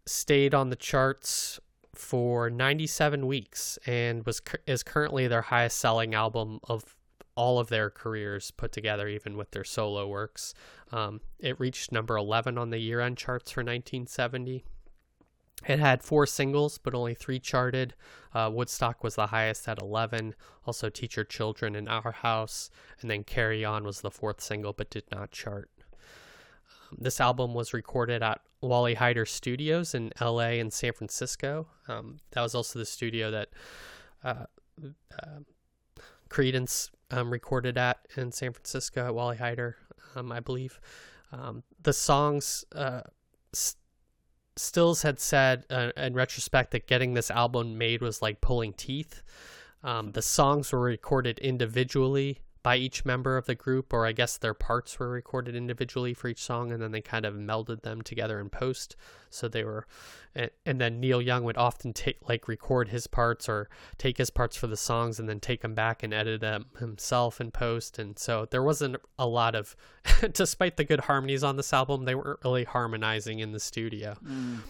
stayed 0.06 0.54
on 0.54 0.70
the 0.70 0.76
charts 0.76 1.60
for 1.94 2.48
97 2.48 3.26
weeks 3.26 3.78
and 3.86 4.24
was 4.24 4.40
is 4.66 4.82
currently 4.82 5.28
their 5.28 5.42
highest 5.42 5.78
selling 5.78 6.14
album 6.14 6.59
of 6.64 6.96
all 7.34 7.59
of 7.59 7.68
their 7.68 7.90
careers 7.90 8.50
put 8.50 8.72
together, 8.72 9.09
even 9.09 9.36
with 9.36 9.50
their 9.52 9.64
solo 9.64 10.06
works. 10.06 10.54
Um, 10.90 11.20
it 11.38 11.59
reached 11.59 11.92
number 11.92 12.16
11 12.16 12.59
on 12.59 12.70
the 12.70 12.78
year 12.78 13.00
end 13.00 13.16
charts 13.16 13.50
for 13.50 13.60
1970. 13.60 14.64
It 15.66 15.78
had 15.78 16.02
four 16.02 16.26
singles, 16.26 16.78
but 16.78 16.94
only 16.94 17.14
three 17.14 17.38
charted. 17.38 17.94
Uh, 18.34 18.50
Woodstock 18.52 19.04
was 19.04 19.14
the 19.14 19.28
highest 19.28 19.68
at 19.68 19.80
11. 19.80 20.34
Also, 20.66 20.88
Teach 20.90 21.16
Your 21.16 21.24
Children 21.24 21.76
in 21.76 21.88
Our 21.88 22.10
House. 22.10 22.70
And 23.00 23.10
then 23.10 23.22
Carry 23.22 23.64
On 23.64 23.84
was 23.84 24.00
the 24.00 24.10
fourth 24.10 24.40
single, 24.40 24.72
but 24.72 24.90
did 24.90 25.04
not 25.12 25.30
chart. 25.30 25.70
Um, 26.90 26.98
this 27.00 27.20
album 27.20 27.54
was 27.54 27.72
recorded 27.72 28.22
at 28.22 28.40
Wally 28.60 28.96
Heider 28.96 29.26
Studios 29.26 29.94
in 29.94 30.12
LA 30.20 30.59
and 30.59 30.72
San 30.72 30.92
Francisco. 30.92 31.68
Um, 31.86 32.18
that 32.32 32.42
was 32.42 32.54
also 32.54 32.78
the 32.78 32.86
studio 32.86 33.30
that 33.30 33.48
uh, 34.24 34.46
uh, 34.82 35.40
Creedence 36.28 36.90
um, 37.12 37.30
recorded 37.30 37.78
at 37.78 37.98
in 38.16 38.32
San 38.32 38.52
Francisco 38.52 39.06
at 39.06 39.14
Wally 39.14 39.36
Heider, 39.36 39.74
um, 40.16 40.32
I 40.32 40.40
believe. 40.40 40.80
Um, 41.30 41.62
the 41.82 41.93
songs, 41.93 42.64
uh, 42.74 43.02
Stills 44.56 45.02
had 45.02 45.18
said 45.18 45.64
uh, 45.70 45.93
in 45.97 46.14
retrospect 46.14 46.72
that 46.72 46.86
getting 46.86 47.14
this 47.14 47.30
album 47.30 47.78
made 47.78 48.02
was 48.02 48.20
like 48.20 48.40
pulling 48.40 48.72
teeth. 48.72 49.22
Um, 49.82 50.12
the 50.12 50.22
songs 50.22 50.72
were 50.72 50.80
recorded 50.80 51.39
individually 51.39 52.40
by 52.62 52.76
each 52.76 53.05
member 53.05 53.36
of 53.36 53.47
the 53.47 53.55
group, 53.55 53.93
or 53.93 54.06
I 54.06 54.12
guess 54.12 54.36
their 54.36 54.55
parts 54.55 54.98
were 54.98 55.09
recorded 55.09 55.56
individually 55.56 56.14
for 56.14 56.28
each 56.28 56.43
song, 56.43 56.70
and 56.70 56.80
then 56.80 56.93
they 56.93 57.01
kind 57.01 57.24
of 57.24 57.34
melded 57.34 57.82
them 57.82 58.02
together 58.02 58.39
in 58.39 58.51
post. 58.51 58.94
So 59.30 59.48
they 59.48 59.64
were, 59.64 59.86
and, 60.34 60.51
and 60.64 60.80
then 60.80 61.01
Neil 61.01 61.20
Young 61.20 61.43
would 61.44 61.56
often 61.56 61.93
take 61.93 62.18
like 62.28 62.47
record 62.47 62.89
his 62.90 63.06
parts 63.06 63.48
or 63.48 63.68
take 63.98 64.18
his 64.18 64.30
parts 64.30 64.56
for 64.56 64.66
the 64.66 64.76
songs 64.76 65.18
and 65.18 65.28
then 65.28 65.40
take 65.40 65.62
them 65.62 65.74
back 65.74 66.02
and 66.02 66.14
edit 66.14 66.40
them 66.40 66.66
himself 66.78 67.40
in 67.40 67.51
post. 67.51 67.98
And 67.98 68.18
so 68.18 68.47
there 68.51 68.62
wasn't 68.62 68.97
a 69.18 69.26
lot 69.26 69.55
of, 69.55 69.74
despite 70.32 70.76
the 70.76 70.84
good 70.84 71.01
harmonies 71.01 71.43
on 71.43 71.56
this 71.56 71.72
album, 71.72 72.05
they 72.05 72.14
weren't 72.14 72.40
really 72.44 72.64
harmonizing 72.64 73.40
in 73.40 73.52
the 73.52 73.60
studio. 73.60 74.16
Mm. 74.24 74.60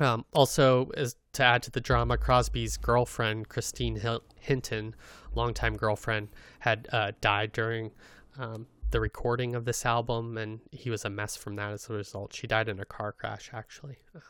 Um, 0.00 0.24
also, 0.32 0.90
as 0.96 1.16
to 1.32 1.42
add 1.42 1.62
to 1.64 1.70
the 1.70 1.80
drama, 1.80 2.16
Crosby's 2.16 2.76
girlfriend, 2.76 3.48
Christine 3.48 4.00
Hinton, 4.40 4.94
longtime 5.34 5.76
girlfriend, 5.76 6.28
had 6.60 6.88
uh, 6.92 7.12
died 7.20 7.52
during 7.52 7.90
um, 8.38 8.66
the 8.90 9.00
recording 9.00 9.54
of 9.54 9.64
this 9.64 9.84
album, 9.84 10.38
and 10.38 10.60
he 10.70 10.88
was 10.90 11.04
a 11.04 11.10
mess 11.10 11.36
from 11.36 11.56
that 11.56 11.72
as 11.72 11.90
a 11.90 11.94
result. 11.94 12.32
She 12.32 12.46
died 12.46 12.68
in 12.68 12.78
a 12.78 12.84
car 12.84 13.12
crash, 13.12 13.50
actually, 13.52 13.98
um, 14.14 14.22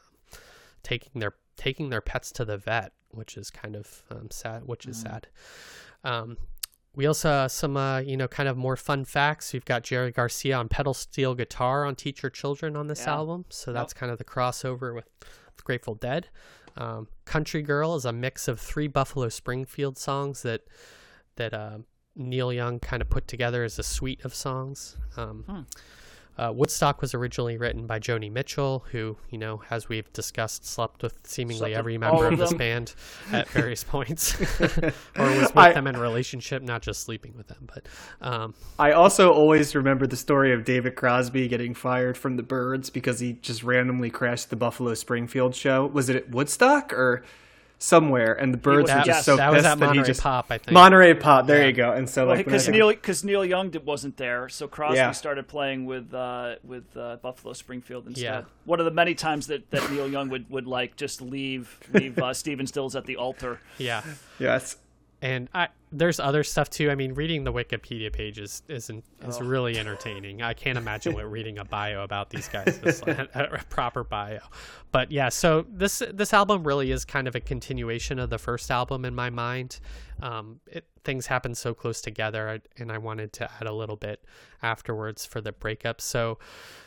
taking 0.83 1.21
their 1.21 1.35
taking 1.57 1.91
their 1.91 2.01
pets 2.01 2.31
to 2.33 2.45
the 2.45 2.57
vet, 2.57 2.93
which 3.11 3.37
is 3.37 3.51
kind 3.51 3.77
of 3.77 4.03
um, 4.11 4.31
sad. 4.31 4.63
Which 4.65 4.87
is 4.87 4.97
sad. 4.97 5.27
Um, 6.05 6.39
we 6.95 7.07
also 7.07 7.29
have 7.29 7.53
some, 7.53 7.77
uh, 7.77 7.99
you 7.99 8.17
know, 8.17 8.27
kind 8.27 8.49
of 8.49 8.57
more 8.57 8.77
fun 8.77 9.05
facts. 9.05 9.53
We've 9.53 9.65
got 9.65 9.83
Jerry 9.85 10.11
Garcia 10.11 10.57
on 10.57 10.69
pedal 10.69 10.95
steel 10.95 11.35
guitar 11.35 11.85
on 11.85 11.95
Teach 11.95 12.23
Your 12.23 12.31
Children 12.31 12.75
on 12.75 12.87
this 12.87 13.05
Yeah. 13.07 13.15
album, 13.15 13.45
so 13.51 13.73
that's 13.73 13.93
kind 13.93 14.11
of 14.11 14.19
the 14.19 14.25
crossover 14.25 14.95
with 14.95 15.09
Grateful 15.65 15.95
Dead. 15.95 16.29
Um, 16.77 17.09
Country 17.25 17.63
Girl 17.63 17.95
is 17.97 18.05
a 18.05 18.13
mix 18.13 18.49
of 18.49 18.61
three 18.61 18.87
Buffalo 18.87 19.29
Springfield 19.29 19.99
songs 19.99 20.43
that 20.43 20.63
that 21.37 21.55
uh, 21.55 21.79
Neil 22.15 22.53
Young 22.53 22.81
kind 22.81 23.01
of 23.01 23.09
put 23.09 23.29
together 23.29 23.65
as 23.65 23.79
a 23.79 23.83
suite 23.83 24.25
of 24.25 24.35
songs. 24.35 24.97
Um, 25.17 25.45
uh, 26.39 26.53
Woodstock 26.55 27.01
was 27.01 27.15
originally 27.15 27.57
written 27.57 27.87
by 27.87 27.99
Joni 27.99 28.31
Mitchell, 28.31 28.85
who, 28.93 29.17
you 29.29 29.39
know, 29.39 29.63
as 29.71 29.89
we've 29.89 30.11
discussed, 30.13 30.65
slept 30.65 31.03
with 31.03 31.27
seemingly 31.27 31.73
Slept 31.73 31.77
every 31.77 31.95
all 31.97 32.01
member 32.01 32.27
of 32.27 32.33
of 32.35 32.39
this 32.39 32.55
band 32.55 32.95
at 33.33 33.49
various 33.51 33.83
points, 33.83 34.41
or 34.61 34.93
was 35.17 35.41
with 35.41 35.57
I- 35.57 35.73
them 35.73 35.87
in 35.89 35.97
a 35.97 36.01
relationship, 36.01 36.63
not 36.63 36.83
just 36.83 37.03
sleeping 37.03 37.35
with 37.37 37.49
them. 37.49 37.69
But 37.75 37.87
um, 38.21 38.55
I 38.79 38.93
also 38.93 39.33
always 39.33 39.75
remember 39.75 40.07
the 40.07 40.17
story 40.17 40.53
of 40.53 40.65
David 40.65 40.95
Crosby 40.95 41.49
getting 41.49 41.75
fired 41.75 42.17
from 42.17 42.37
the 42.37 42.43
Byrds 42.45 42.89
because 42.89 43.19
he 43.19 43.33
just 43.35 43.65
randomly 43.65 44.11
crashed 44.11 44.51
the 44.51 44.57
Buffalo 44.57 44.95
Springfield 44.95 45.55
show. 45.57 45.87
Was 45.87 46.09
it 46.09 46.17
at 46.17 46.31
Woodstock 46.31 46.93
or 46.93 47.25
somewhere? 47.79 48.35
And 48.35 48.53
the 48.53 48.59
Byrds 48.59 48.83
were 48.91 48.97
that, 48.97 49.07
just 49.07 49.25
so 49.25 49.37
that 49.37 49.51
was 49.51 49.59
pissed 49.63 49.67
at 49.67 49.79
that 49.81 49.95
he 49.95 50.03
just 50.03 50.21
Pop, 50.21 50.47
I 50.51 50.59
think. 50.59 50.73
Monterey 50.73 51.15
Pop. 51.15 51.47
There 51.47 51.61
Yeah. 51.63 51.67
you 51.69 51.73
go. 51.73 51.93
And 51.93 52.09
so 52.09 52.25
like 52.27 52.39
because 52.45 52.67
whenever- 52.67 52.85
Neil 52.87 52.89
because 52.97 53.25
Neil 53.25 53.45
Young 53.45 53.71
did, 53.71 53.87
wasn't 53.87 54.17
there, 54.17 54.49
so 54.49 54.67
Crosby 54.69 54.97
Yeah. 54.97 55.13
started 55.13 55.49
playing 55.49 55.87
with 55.87 56.13
uh, 56.13 56.57
with 56.65 56.97
uh, 56.97 57.17
Buffalo 57.23 57.53
Springfield 57.55 58.07
instead. 58.07 58.23
Yeah. 58.23 58.43
One 58.65 58.81
of 58.81 58.85
the 58.85 58.91
many 58.93 59.15
times 59.15 59.47
that, 59.47 59.71
that 59.71 59.91
Neil 59.91 60.09
Young 60.09 60.29
would, 60.29 60.51
would 60.51 60.67
like 60.67 60.97
just 60.97 61.23
leave 61.23 61.79
leave 61.93 62.19
uh, 62.19 62.35
Stephen 62.43 62.67
Stills 62.67 62.97
at 62.97 63.05
the 63.07 63.17
altar. 63.17 63.61
yeah. 63.79 64.03
yes. 64.39 64.77
And 65.21 65.49
I 65.53 65.69
there's 65.91 66.21
other 66.21 66.45
stuff 66.45 66.69
too. 66.69 66.91
I 66.91 66.95
mean, 66.95 67.15
reading 67.15 67.45
the 67.45 67.53
Wikipedia 67.53 68.13
page 68.13 68.39
is 68.39 68.63
is, 68.69 68.91
is 69.27 69.41
really 69.41 69.79
entertaining. 69.79 70.43
I 70.43 70.53
can't 70.53 70.79
imagine 70.79 71.15
what 71.15 71.31
reading 71.31 71.59
a 71.59 71.65
bio 71.65 72.05
about 72.05 72.31
these 72.31 72.49
guys 72.49 72.79
is 72.83 73.03
like, 73.07 73.19
a 73.35 73.65
proper 73.69 74.05
bio. 74.05 74.41
But 74.93 75.11
yeah, 75.11 75.29
so 75.29 75.67
this 75.69 76.03
this 76.13 76.33
album 76.33 76.63
really 76.63 76.93
is 76.93 77.05
kind 77.05 77.27
of 77.27 77.35
a 77.35 77.41
continuation 77.41 78.19
of 78.19 78.31
the 78.31 78.39
first 78.39 78.71
album 78.71 79.05
in 79.05 79.15
my 79.15 79.31
mind. 79.31 79.81
Um, 80.21 80.61
it, 80.67 80.85
things 81.05 81.27
happen 81.27 81.55
so 81.55 81.75
close 81.75 82.01
together, 82.01 82.61
and 82.77 82.93
I 82.93 82.99
wanted 82.99 83.33
to 83.35 83.51
add 83.61 83.67
a 83.67 83.73
little 83.73 83.97
bit 83.97 84.25
afterwards 84.63 85.25
for 85.25 85.41
the 85.41 85.53
breakup. 85.53 86.01
So, 86.01 86.39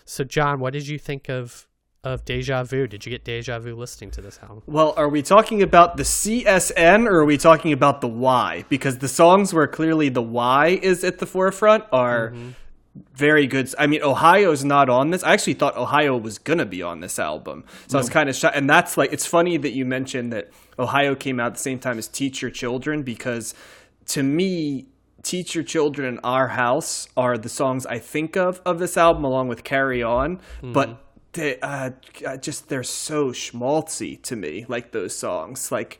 so 0.05 0.23
John, 0.23 0.59
what 0.59 0.73
did 0.73 0.87
you 0.87 0.99
think 0.99 1.29
of 1.29 1.67
of 2.03 2.25
Deja 2.25 2.63
Vu? 2.63 2.87
Did 2.87 3.05
you 3.05 3.11
get 3.11 3.23
Deja 3.23 3.59
Vu 3.59 3.75
listening 3.75 4.09
to 4.11 4.21
this 4.21 4.39
album? 4.41 4.63
Well, 4.65 4.93
are 4.97 5.07
we 5.07 5.21
talking 5.21 5.61
about 5.61 5.97
the 5.97 6.03
CSN 6.03 7.07
or 7.07 7.19
are 7.19 7.25
we 7.25 7.37
talking 7.37 7.73
about 7.73 8.01
the 8.01 8.07
Y? 8.07 8.65
Because 8.69 8.97
the 8.97 9.07
songs 9.07 9.53
where 9.53 9.67
clearly 9.67 10.09
the 10.09 10.21
Y 10.21 10.79
is 10.81 11.03
at 11.03 11.19
the 11.19 11.27
forefront 11.27 11.83
are 11.91 12.31
mm-hmm. 12.31 12.49
very 13.13 13.45
good. 13.45 13.71
I 13.77 13.85
mean, 13.85 14.01
Ohio's 14.01 14.65
not 14.65 14.89
on 14.89 15.11
this. 15.11 15.23
I 15.23 15.33
actually 15.33 15.53
thought 15.53 15.77
Ohio 15.77 16.17
was 16.17 16.39
gonna 16.39 16.65
be 16.65 16.81
on 16.81 17.01
this 17.01 17.19
album, 17.19 17.65
so 17.87 17.99
I 17.99 18.01
was 18.01 18.09
kind 18.09 18.29
of 18.29 18.35
shocked. 18.35 18.55
And 18.55 18.67
that's 18.67 18.97
like, 18.97 19.13
it's 19.13 19.27
funny 19.27 19.57
that 19.57 19.71
you 19.71 19.85
mentioned 19.85 20.33
that 20.33 20.49
Ohio 20.79 21.13
came 21.13 21.39
out 21.39 21.47
at 21.47 21.53
the 21.53 21.59
same 21.59 21.77
time 21.77 21.99
as 21.99 22.07
Teach 22.07 22.41
Your 22.41 22.51
Children 22.51 23.03
because 23.03 23.53
to 24.07 24.23
me. 24.23 24.87
Teach 25.23 25.53
Your 25.53 25.63
Children 25.63 26.07
and 26.07 26.19
Our 26.23 26.47
House 26.47 27.07
are 27.15 27.37
the 27.37 27.47
songs 27.47 27.85
I 27.85 27.99
think 27.99 28.35
of 28.35 28.59
of 28.65 28.79
this 28.79 28.97
album, 28.97 29.23
along 29.23 29.49
with 29.49 29.63
Carry 29.63 30.01
On. 30.01 30.39
But 30.63 30.89
mm-hmm. 30.89 31.01
They 31.33 31.59
uh, 31.61 31.91
uh, 32.25 32.37
just 32.37 32.67
they're 32.69 32.83
so 32.83 33.29
schmaltzy 33.31 34.21
to 34.23 34.35
me 34.35 34.65
like 34.67 34.91
those 34.91 35.15
songs. 35.15 35.71
Like 35.71 35.99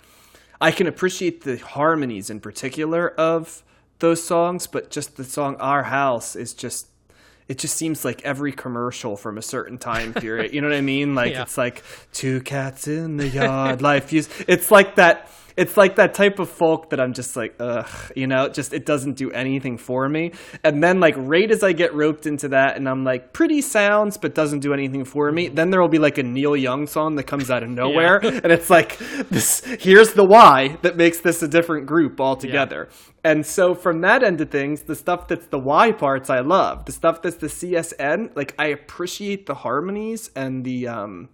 i 0.63 0.69
can 0.71 0.85
appreciate 0.85 1.41
the 1.43 1.57
harmonies 1.57 2.29
in 2.29 2.39
particular 2.39 3.09
of 3.19 3.63
those 3.97 4.23
songs 4.23 4.67
but 4.67 4.91
just 4.91 5.17
the 5.17 5.23
song 5.23 5.55
our 5.55 5.81
house 5.81 6.35
is 6.35 6.53
just 6.53 6.85
it 7.47 7.57
just 7.57 7.75
seems 7.75 8.05
like 8.05 8.21
every 8.23 8.51
commercial 8.51 9.17
from 9.17 9.37
a 9.37 9.41
certain 9.41 9.77
time 9.77 10.13
period. 10.13 10.53
You 10.53 10.61
know 10.61 10.69
what 10.69 10.77
i 10.77 10.81
mean? 10.81 11.15
Like 11.15 11.31
Yeah. 11.33 11.41
it's 11.41 11.57
like 11.57 11.83
two 12.13 12.41
cats 12.41 12.87
in 12.87 13.17
the 13.17 13.27
yard 13.27 13.81
life 13.81 14.13
use 14.13 14.29
it's 14.47 14.69
like 14.71 14.95
that 14.95 15.29
it's 15.57 15.77
like 15.77 15.95
that 15.95 16.13
type 16.13 16.39
of 16.39 16.49
folk 16.49 16.89
that 16.89 16.99
I'm 16.99 17.13
just 17.13 17.35
like, 17.35 17.55
ugh, 17.59 17.87
you 18.15 18.27
know, 18.27 18.49
just 18.49 18.73
it 18.73 18.85
doesn't 18.85 19.13
do 19.13 19.31
anything 19.31 19.77
for 19.77 20.07
me. 20.07 20.31
And 20.63 20.83
then 20.83 20.99
like 20.99 21.15
right 21.17 21.49
as 21.49 21.63
I 21.63 21.73
get 21.73 21.93
roped 21.93 22.25
into 22.25 22.49
that 22.49 22.77
and 22.77 22.87
I'm 22.87 23.03
like, 23.03 23.33
pretty 23.33 23.61
sounds, 23.61 24.17
but 24.17 24.35
doesn't 24.35 24.59
do 24.59 24.73
anything 24.73 25.05
for 25.05 25.31
me, 25.31 25.47
then 25.47 25.69
there 25.69 25.81
will 25.81 25.87
be 25.87 25.99
like 25.99 26.17
a 26.17 26.23
Neil 26.23 26.55
Young 26.55 26.87
song 26.87 27.15
that 27.15 27.23
comes 27.23 27.49
out 27.49 27.63
of 27.63 27.69
nowhere. 27.81 28.17
And 28.17 28.51
it's 28.51 28.69
like 28.69 28.97
this 29.29 29.63
here's 29.79 30.13
the 30.13 30.23
why 30.23 30.77
that 30.81 30.97
makes 30.97 31.19
this 31.19 31.41
a 31.41 31.47
different 31.47 31.85
group 31.85 32.19
altogether. 32.19 32.89
And 33.23 33.45
so 33.45 33.75
from 33.75 34.01
that 34.01 34.23
end 34.23 34.41
of 34.41 34.49
things, 34.49 34.83
the 34.83 34.95
stuff 34.95 35.27
that's 35.27 35.45
the 35.47 35.59
Y 35.59 35.91
parts 35.91 36.29
I 36.29 36.39
love. 36.39 36.85
The 36.85 36.91
stuff 36.91 37.21
that's 37.21 37.35
the 37.35 37.47
CSN, 37.47 38.35
like 38.35 38.55
I 38.57 38.67
appreciate 38.67 39.45
the 39.45 39.55
harmonies 39.55 40.31
and 40.35 40.65
the 40.65 40.87
um 40.87 41.29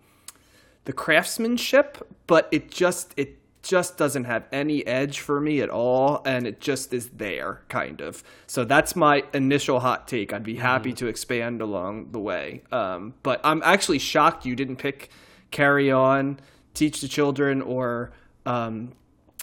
the 0.85 0.93
craftsmanship, 0.93 2.07
but 2.27 2.47
it 2.51 2.71
just 2.71 3.13
it 3.17 3.37
just 3.67 3.97
doesn't 3.97 4.23
have 4.23 4.47
any 4.51 4.87
edge 4.87 5.19
for 5.19 5.41
me 5.41 5.59
at 5.59 5.69
all, 5.69 6.21
and 6.25 6.47
it 6.47 6.61
just 6.61 6.93
is 6.93 7.09
there, 7.09 7.61
kind 7.67 7.99
of. 7.99 8.23
So 8.47 8.63
that's 8.63 8.95
my 8.95 9.23
initial 9.33 9.81
hot 9.81 10.07
take. 10.07 10.31
I'd 10.31 10.43
be 10.43 10.55
happy 10.55 10.93
to 10.93 11.07
expand 11.07 11.61
along 11.61 12.11
the 12.13 12.19
way, 12.19 12.63
um, 12.71 13.13
but 13.23 13.41
I'm 13.43 13.61
actually 13.63 13.99
shocked 13.99 14.45
you 14.45 14.55
didn't 14.55 14.77
pick 14.77 15.09
"Carry 15.51 15.91
On," 15.91 16.39
"Teach 16.73 17.01
the 17.01 17.09
Children," 17.09 17.61
or 17.61 18.13
um, 18.45 18.93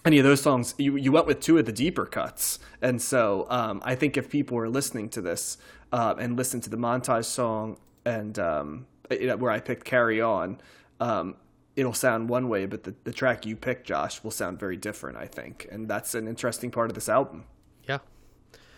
any 0.06 0.18
of 0.18 0.24
those 0.24 0.40
songs. 0.40 0.74
You 0.78 0.96
you 0.96 1.12
went 1.12 1.26
with 1.26 1.40
two 1.40 1.58
of 1.58 1.66
the 1.66 1.72
deeper 1.72 2.06
cuts, 2.06 2.58
and 2.80 3.02
so 3.02 3.46
um, 3.50 3.82
I 3.84 3.94
think 3.94 4.16
if 4.16 4.30
people 4.30 4.56
were 4.56 4.70
listening 4.70 5.10
to 5.10 5.20
this 5.20 5.58
uh, 5.92 6.14
and 6.18 6.34
listen 6.36 6.62
to 6.62 6.70
the 6.70 6.78
montage 6.78 7.26
song 7.26 7.76
and 8.06 8.38
um, 8.38 8.86
where 9.10 9.50
I 9.50 9.60
picked 9.60 9.84
"Carry 9.84 10.22
On." 10.22 10.58
Um, 10.98 11.36
it'll 11.76 11.92
sound 11.92 12.28
one 12.28 12.48
way, 12.48 12.66
but 12.66 12.84
the, 12.84 12.94
the 13.04 13.12
track 13.12 13.44
you 13.46 13.56
pick, 13.56 13.84
Josh, 13.84 14.22
will 14.22 14.30
sound 14.30 14.58
very 14.60 14.76
different, 14.76 15.16
I 15.18 15.26
think. 15.26 15.66
And 15.70 15.88
that's 15.88 16.14
an 16.14 16.28
interesting 16.28 16.70
part 16.70 16.90
of 16.90 16.94
this 16.94 17.08
album. 17.08 17.44
Yeah. 17.88 17.98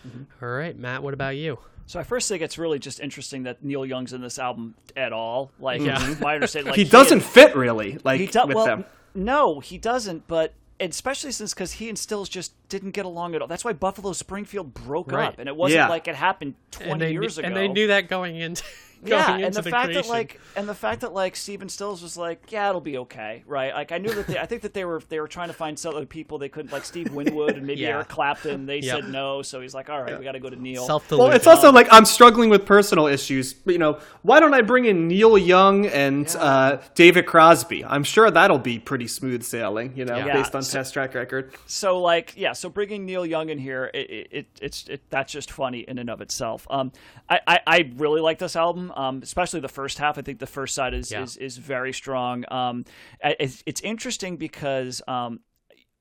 Mm-hmm. 0.06 0.44
All 0.44 0.51
right, 0.51 0.77
Matt. 0.78 1.02
What 1.02 1.14
about 1.14 1.36
you? 1.36 1.59
So 1.86 2.01
I 2.01 2.02
first 2.02 2.28
think 2.28 2.43
it's 2.43 2.59
really 2.59 2.78
just 2.78 2.98
interesting 3.01 3.44
that 3.44 3.62
Neil 3.62 3.86
Young's 3.86 4.12
in 4.12 4.20
this 4.20 4.39
album 4.39 4.74
at 4.97 5.12
all. 5.12 5.51
Like, 5.60 5.81
Yeah. 5.81 6.14
my 6.20 6.35
understanding, 6.35 6.70
like 6.70 6.77
he 6.78 6.85
doesn't 6.85 7.20
fit 7.20 7.55
really, 7.55 7.98
like 8.02 8.20
He 8.20 8.27
does 8.27 8.47
with 8.48 8.56
well. 8.56 8.66
them. 8.66 8.85
No, 9.14 9.60
he 9.60 9.78
doesn't. 9.78 10.27
But 10.27 10.52
especially 10.81 11.31
since 11.32 11.55
because 11.55 11.73
he 11.73 11.89
and 11.89 11.98
Stills 11.98 12.28
just 12.28 12.52
didn't 12.68 12.90
get 12.90 13.06
along 13.06 13.35
at 13.35 13.40
all. 13.43 13.48
That's 13.48 13.64
why 13.64 13.73
Buffalo 13.73 14.12
Springfield 14.12 14.74
broke 14.74 15.10
Right. 15.12 15.28
up, 15.28 15.39
and 15.39 15.48
it 15.48 15.56
wasn't 15.56 15.77
Yeah. 15.78 15.89
like 15.89 16.06
it 16.09 16.14
happened 16.16 16.55
twenty 16.70 16.98
they 17.06 17.12
years 17.12 17.36
knew, 17.39 17.43
ago. 17.43 17.47
and 17.48 17.56
they 17.56 17.68
knew 17.68 17.86
that 17.86 18.09
going 18.09 18.36
into 18.36 18.62
going 18.64 18.74
yeah, 19.05 19.35
into 19.35 19.47
and 19.47 19.55
the, 19.55 19.62
the 19.62 19.70
fact 19.70 19.85
creation. 19.86 20.02
that 20.02 20.09
like, 20.09 20.40
and 20.56 20.68
the 20.68 20.74
fact 20.74 21.01
that 21.02 21.12
like 21.12 21.36
Stephen 21.36 21.68
Stills 21.68 22.02
was 22.02 22.16
like, 22.16 22.51
yeah, 22.51 22.68
it'll 22.68 22.81
be 22.81 22.98
okay, 22.98 23.43
right? 23.47 23.73
Like 23.74 23.93
I 23.93 23.98
knew 23.98 24.12
that 24.14 24.27
they, 24.27 24.39
I 24.39 24.47
think 24.47 24.62
that 24.62 24.74
they 24.74 24.85
were 24.85 25.02
they 25.09 25.20
were 25.20 25.28
trying 25.28 25.48
to 25.48 25.55
find 25.55 25.78
some 25.78 25.94
other 25.94 26.06
people 26.06 26.39
they 26.39 26.48
couldn't 26.48 26.73
like 26.73 26.85
Steve 26.85 27.12
Winwood 27.12 27.56
and 27.56 27.66
maybe 27.66 27.81
Yeah. 27.86 27.90
Eric 27.97 28.09
Clapton. 28.09 28.66
They 28.66 28.78
Yep. 28.78 29.02
said 29.05 29.10
no, 29.12 29.43
so 29.43 29.60
he's 29.60 29.74
like, 29.74 29.90
all 29.90 30.01
right, 30.02 30.18
we 30.18 30.24
got 30.24 30.32
to 30.32 30.40
go 30.40 30.51
to 30.51 30.56
Neil. 30.56 30.85
self 30.86 31.10
Well, 31.10 31.31
it's 31.31 31.47
also 31.47 31.70
like 31.73 31.89
I'm 31.90 32.05
struggling 32.05 32.51
with 32.51 32.64
personal 32.66 33.06
issues. 33.06 33.52
But, 33.52 33.73
you 33.73 33.78
know, 33.78 33.98
why 34.23 34.40
don't 34.40 34.55
I 34.55 34.62
bring 34.62 34.85
in 34.86 35.09
Neil 35.09 35.36
Young 35.39 35.86
and 35.86 36.27
uh, 36.39 36.78
David 36.94 37.27
Crosby? 37.27 37.85
I'm 37.85 38.05
sure 38.05 38.31
that'll 38.31 38.59
be 38.59 38.78
pretty 38.78 39.06
smooth 39.09 39.43
sailing. 39.43 39.97
You 39.97 40.05
know, 40.05 40.16
Yeah. 40.16 40.32
based 40.35 40.55
on 40.55 40.62
So- 40.62 40.78
past 40.78 40.93
track 40.94 41.14
record. 41.14 41.52
so 41.66 42.01
like 42.01 42.32
yeah 42.36 42.52
so 42.52 42.68
bringing 42.68 43.05
neil 43.06 43.24
young 43.27 43.48
in 43.51 43.59
here 43.59 43.90
it, 43.94 44.10
it, 44.10 44.28
it 44.31 44.47
it's 44.60 44.89
it, 44.89 45.02
that's 45.10 45.32
just 45.32 45.51
funny 45.51 45.81
in 45.81 45.98
and 45.98 46.09
of 46.10 46.20
itself 46.20 46.66
um 46.70 46.93
I, 47.28 47.40
I 47.47 47.60
i 47.66 47.93
really 47.97 48.20
like 48.20 48.39
this 48.39 48.56
album 48.56 48.86
um 48.97 49.21
especially 49.23 49.61
the 49.61 49.69
first 49.69 49.99
half 49.99 50.19
i 50.19 50.23
think 50.23 50.39
the 50.39 50.47
first 50.47 50.75
side 50.75 50.95
is 50.95 51.11
Yeah. 51.11 51.23
is, 51.23 51.37
is 51.37 51.57
very 51.57 51.93
strong 51.93 52.45
um 52.51 52.85
it's, 53.23 53.63
it's 53.67 53.81
interesting 53.81 54.37
because 54.37 55.03
um 55.09 55.41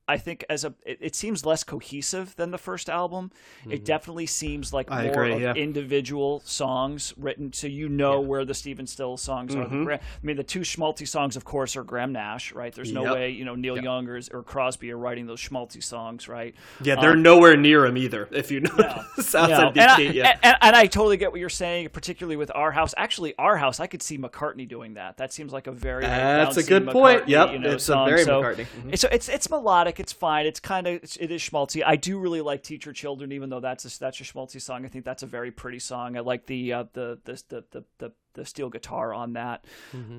I 0.07 0.17
think 0.17 0.45
as 0.49 0.63
a 0.63 0.73
it, 0.85 0.99
it 1.01 1.15
seems 1.15 1.45
less 1.45 1.63
cohesive 1.63 2.35
than 2.35 2.51
the 2.51 2.57
first 2.57 2.89
album. 2.89 3.31
It 3.69 3.83
definitely 3.83 4.27
seems 4.27 4.71
like 4.71 4.91
I 4.91 5.03
more 5.03 5.11
agree, 5.11 5.33
of 5.33 5.41
yeah. 5.41 5.53
individual 5.53 6.41
songs 6.45 7.13
written 7.17 7.51
so 7.53 7.67
you 7.67 7.89
know 7.89 8.19
where 8.21 8.45
the 8.45 8.53
Stephen 8.53 8.85
Still 8.87 9.17
songs 9.17 9.55
are. 9.55 9.67
The 9.67 9.83
Gra- 9.83 9.99
I 9.99 10.25
mean, 10.25 10.37
the 10.37 10.43
two 10.43 10.59
schmaltzy 10.61 11.07
songs, 11.07 11.35
of 11.35 11.43
course, 11.43 11.75
are 11.75 11.83
Graham 11.83 12.11
Nash, 12.13 12.53
right? 12.53 12.73
There's 12.73 12.91
no 12.91 13.03
Yep. 13.05 13.13
way 13.15 13.29
you 13.31 13.45
know 13.45 13.55
Neil 13.55 13.77
Young 13.81 14.07
or, 14.07 14.19
or 14.31 14.43
Crosby 14.43 14.91
are 14.91 14.97
writing 14.97 15.25
those 15.25 15.41
schmaltzy 15.41 15.83
songs, 15.83 16.27
right? 16.27 16.53
Yeah, 16.83 17.01
they're 17.01 17.15
nowhere 17.15 17.57
near 17.57 17.85
him 17.85 17.97
either. 17.97 18.27
If 18.31 18.51
you 18.51 18.59
know, 18.59 18.75
outside 18.79 19.49
No, 19.49 19.71
the 19.73 19.81
and, 19.81 19.91
I, 19.91 19.97
yeah. 20.01 20.37
and, 20.43 20.57
and 20.61 20.75
I 20.75 20.85
totally 20.85 21.17
get 21.17 21.31
what 21.31 21.39
you're 21.39 21.49
saying, 21.49 21.89
particularly 21.89 22.35
with 22.35 22.51
our 22.53 22.71
house. 22.71 22.93
Actually, 22.97 23.33
our 23.39 23.57
house, 23.57 23.79
I 23.79 23.87
could 23.87 24.03
see 24.03 24.17
McCartney 24.17 24.67
doing 24.67 24.93
that. 24.95 25.17
That 25.17 25.33
seems 25.33 25.51
like 25.51 25.65
a 25.67 25.71
very 25.71 26.03
like, 26.03 26.11
That's 26.11 26.57
a 26.57 26.63
bouncy 26.63 26.67
good 26.67 26.87
point. 26.89 27.27
Yep, 27.27 27.51
you 27.53 27.59
know, 27.59 27.71
it's 27.71 27.89
a 27.89 28.05
very 28.05 28.23
so, 28.23 28.41
McCartney. 28.41 28.65
Mhm. 28.83 28.93
It's 28.93 29.03
it's 29.05 29.29
it's 29.29 29.49
melodic. 29.49 29.94
It's 29.99 30.13
fine. 30.13 30.45
It's 30.45 30.59
kind 30.59 30.87
of 30.87 30.95
it's, 31.03 31.17
schmaltzy. 31.17 31.83
I 31.85 31.95
do 31.95 32.19
really 32.19 32.41
like 32.41 32.63
"Teach 32.63 32.85
Your 32.85 32.93
Children," 32.93 33.31
even 33.31 33.49
though 33.49 33.59
that's 33.59 33.85
a, 33.85 33.99
that's 33.99 34.19
a 34.19 34.23
schmaltzy 34.23 34.61
song. 34.61 34.85
I 34.85 34.87
think 34.87 35.05
that's 35.05 35.23
a 35.23 35.27
very 35.27 35.51
pretty 35.51 35.79
song. 35.79 36.17
I 36.17 36.21
like 36.21 36.45
the 36.45 36.73
uh, 36.73 36.83
the, 36.93 37.19
the 37.23 37.43
the 37.49 37.63
the 37.71 37.83
the 37.97 38.11
the 38.33 38.45
steel 38.45 38.69
guitar 38.69 39.13
on 39.13 39.33
that. 39.33 39.65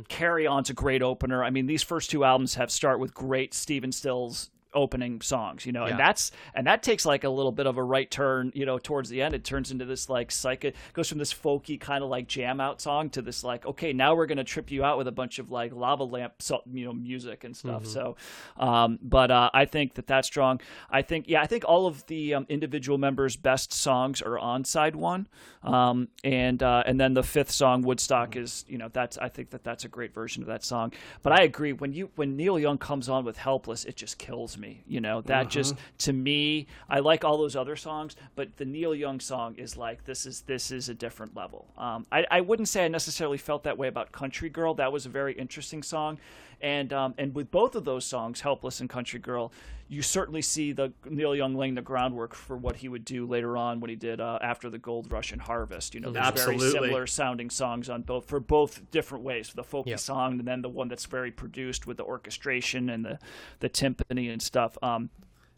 Carry 0.09 0.47
On's 0.47 0.71
a 0.71 0.75
great 0.75 1.03
opener. 1.03 1.45
I 1.45 1.51
mean, 1.51 1.67
these 1.67 1.83
first 1.83 2.11
two 2.11 2.25
albums 2.25 2.55
have 2.55 2.71
start 2.71 2.99
with 2.99 3.15
great 3.15 3.55
Stephen 3.55 3.93
Stills 3.93 4.51
opening 4.77 5.21
songs, 5.23 5.67
you 5.67 5.73
know, 5.73 5.85
and 5.85 5.99
that's 5.99 6.31
and 6.55 6.67
that 6.69 6.83
takes 6.83 7.05
like 7.05 7.25
a 7.25 7.31
little 7.31 7.51
bit 7.51 7.67
of 7.67 7.79
a 7.79 7.83
right 7.83 8.09
turn, 8.11 8.53
you 8.55 8.67
know, 8.67 8.79
towards 8.79 9.09
the 9.09 9.23
end. 9.23 9.35
It 9.35 9.43
turns 9.43 9.73
into 9.73 9.85
this 9.85 10.09
like 10.09 10.31
psycho 10.31 10.71
goes 10.93 11.09
from 11.09 11.19
this 11.19 11.35
folky 11.35 11.81
kind 11.81 12.05
of 12.05 12.11
like 12.11 12.29
jam 12.29 12.61
out 12.61 12.81
song 12.81 13.11
to 13.11 13.23
this 13.23 13.43
like, 13.43 13.67
okay, 13.67 13.93
now 13.93 14.15
we're 14.15 14.27
gonna 14.27 14.45
trip 14.45 14.71
you 14.71 14.85
out 14.85 14.99
with 14.99 15.09
a 15.09 15.13
bunch 15.13 15.39
of 15.39 15.51
like 15.51 15.73
lava 15.73 16.05
lamp, 16.05 16.35
you 16.73 16.85
know, 16.85 16.93
music 16.93 17.43
and 17.43 17.57
stuff. 17.57 17.87
So, 17.87 18.17
um, 18.59 18.99
but 19.03 19.31
uh, 19.31 19.51
I 19.55 19.65
think 19.65 19.95
that 19.95 20.07
that's 20.07 20.27
strong. 20.27 20.61
I 20.91 21.03
think, 21.03 21.27
yeah, 21.29 21.41
I 21.41 21.47
think 21.47 21.65
all 21.67 21.87
of 21.87 22.07
the 22.07 22.35
um, 22.35 22.47
individual 22.49 22.99
members' 22.99 23.37
best 23.37 23.73
songs 23.73 24.21
are 24.23 24.39
on 24.39 24.65
side 24.65 24.95
one, 24.97 25.29
um, 25.63 26.09
and 26.23 26.63
uh, 26.63 26.83
and 26.87 27.01
then 27.01 27.15
the 27.15 27.23
fifth 27.23 27.51
song, 27.51 27.83
Woodstock, 27.83 28.37
is 28.37 28.65
you 28.69 28.79
know 28.79 28.89
that's 28.93 29.17
I 29.19 29.29
think 29.29 29.51
that 29.51 29.65
that's 29.65 29.85
a 29.85 29.89
great 29.89 30.13
version 30.13 30.43
of 30.43 30.49
that 30.49 30.65
song. 30.65 30.93
But 31.23 31.33
I 31.33 31.45
agree 31.45 31.73
when 31.73 31.93
you 31.93 32.11
when 32.17 32.37
Neil 32.37 32.59
Young 32.59 32.79
comes 32.79 33.09
on 33.09 33.25
with 33.25 33.39
Helpless, 33.39 33.85
it 33.85 33.97
just 33.97 34.19
kills 34.19 34.59
me. 34.59 34.66
You 34.87 35.01
know 35.01 35.21
that 35.23 35.49
just 35.49 35.75
to 35.99 36.13
me, 36.13 36.67
I 36.89 37.01
like 37.01 37.25
all 37.25 37.39
those 37.39 37.57
other 37.57 37.77
songs, 37.77 38.17
but 38.35 38.57
the 38.57 38.65
Neil 38.65 38.95
Young 38.95 39.21
song 39.21 39.55
is 39.57 39.77
like 39.77 40.05
this 40.05 40.27
is 40.27 40.43
this 40.43 40.71
is 40.71 40.89
a 40.89 40.95
different 40.95 41.37
level. 41.37 41.67
Um, 41.77 42.07
I, 42.11 42.25
I 42.31 42.41
wouldn't 42.41 42.69
say 42.69 42.85
I 42.85 42.89
necessarily 42.89 43.39
felt 43.39 43.63
that 43.65 43.77
way 43.79 43.89
about 43.89 44.13
Country 44.13 44.49
Girl. 44.49 44.75
That 44.75 44.93
was 44.93 45.07
a 45.07 45.11
very 45.11 45.35
interesting 45.35 45.83
song, 45.83 46.19
and 46.61 46.93
um, 46.93 47.15
and 47.19 47.35
with 47.35 47.51
both 47.51 47.75
of 47.75 47.85
those 47.85 48.05
songs, 48.05 48.41
Helpless 48.41 48.81
and 48.81 48.89
Country 48.89 49.19
Girl, 49.21 49.53
you 49.89 50.03
certainly 50.03 50.43
see 50.43 50.73
the 50.73 50.93
Neil 51.09 51.35
Young 51.35 51.55
laying 51.55 51.75
the 51.75 51.83
groundwork 51.83 52.35
for 52.35 52.57
what 52.57 52.77
he 52.77 52.89
would 52.89 53.05
do 53.05 53.27
later 53.27 53.57
on 53.57 53.79
when 53.81 53.89
he 53.91 53.97
did 53.97 54.21
uh, 54.21 54.39
after 54.43 54.69
the 54.71 54.79
Gold 54.79 55.13
Rush 55.13 55.33
and 55.33 55.41
Harvest. 55.41 55.95
You 55.95 56.01
know, 56.01 56.11
there's 56.11 56.31
very 56.45 56.59
similar 56.59 57.07
sounding 57.07 57.51
songs 57.51 57.89
on 57.89 58.03
both 58.03 58.27
for 58.27 58.41
both 58.41 58.91
different 58.91 59.23
ways, 59.25 59.53
the 59.55 59.63
folky 59.63 59.87
Yep. 59.89 59.99
song 60.01 60.39
and 60.41 60.49
then 60.49 60.63
the 60.63 60.69
one 60.69 60.89
that's 60.89 61.07
very 61.07 61.31
produced 61.31 61.87
with 61.87 61.99
the 61.99 62.05
orchestration 62.05 62.91
and 62.91 63.05
the 63.05 63.19
the 63.61 63.69
timpani 63.69 64.33
and 64.33 64.41
stuff. 64.43 64.77
Um, 64.83 65.11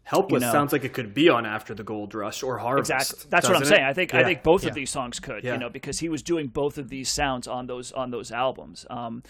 Helpless 0.03 0.41
know. 0.41 0.51
sounds 0.51 0.73
like 0.73 0.83
it 0.83 0.93
could 0.93 1.13
be 1.13 1.29
on 1.29 1.45
After 1.45 1.75
the 1.75 1.83
Gold 1.83 2.15
Rush 2.15 2.41
or 2.41 2.57
Harvest. 2.57 2.89
Exactly. 2.91 3.27
That's 3.29 3.47
what 3.47 3.55
I'm 3.55 3.61
doesn't 3.61 3.75
saying. 3.75 3.87
I 3.87 3.93
think 3.93 4.13
I 4.15 4.23
think 4.23 4.41
both 4.41 4.63
Yeah. 4.63 4.69
of 4.69 4.75
these 4.75 4.89
songs 4.89 5.19
could, 5.19 5.43
Yeah. 5.43 5.53
you 5.53 5.59
know, 5.59 5.69
because 5.69 5.99
he 5.99 6.09
was 6.09 6.23
doing 6.23 6.47
both 6.47 6.79
of 6.79 6.89
these 6.89 7.09
sounds 7.09 7.47
on 7.47 7.67
those 7.67 7.91
on 7.91 8.09
those 8.09 8.31
albums. 8.31 8.87
Um, 8.89 9.21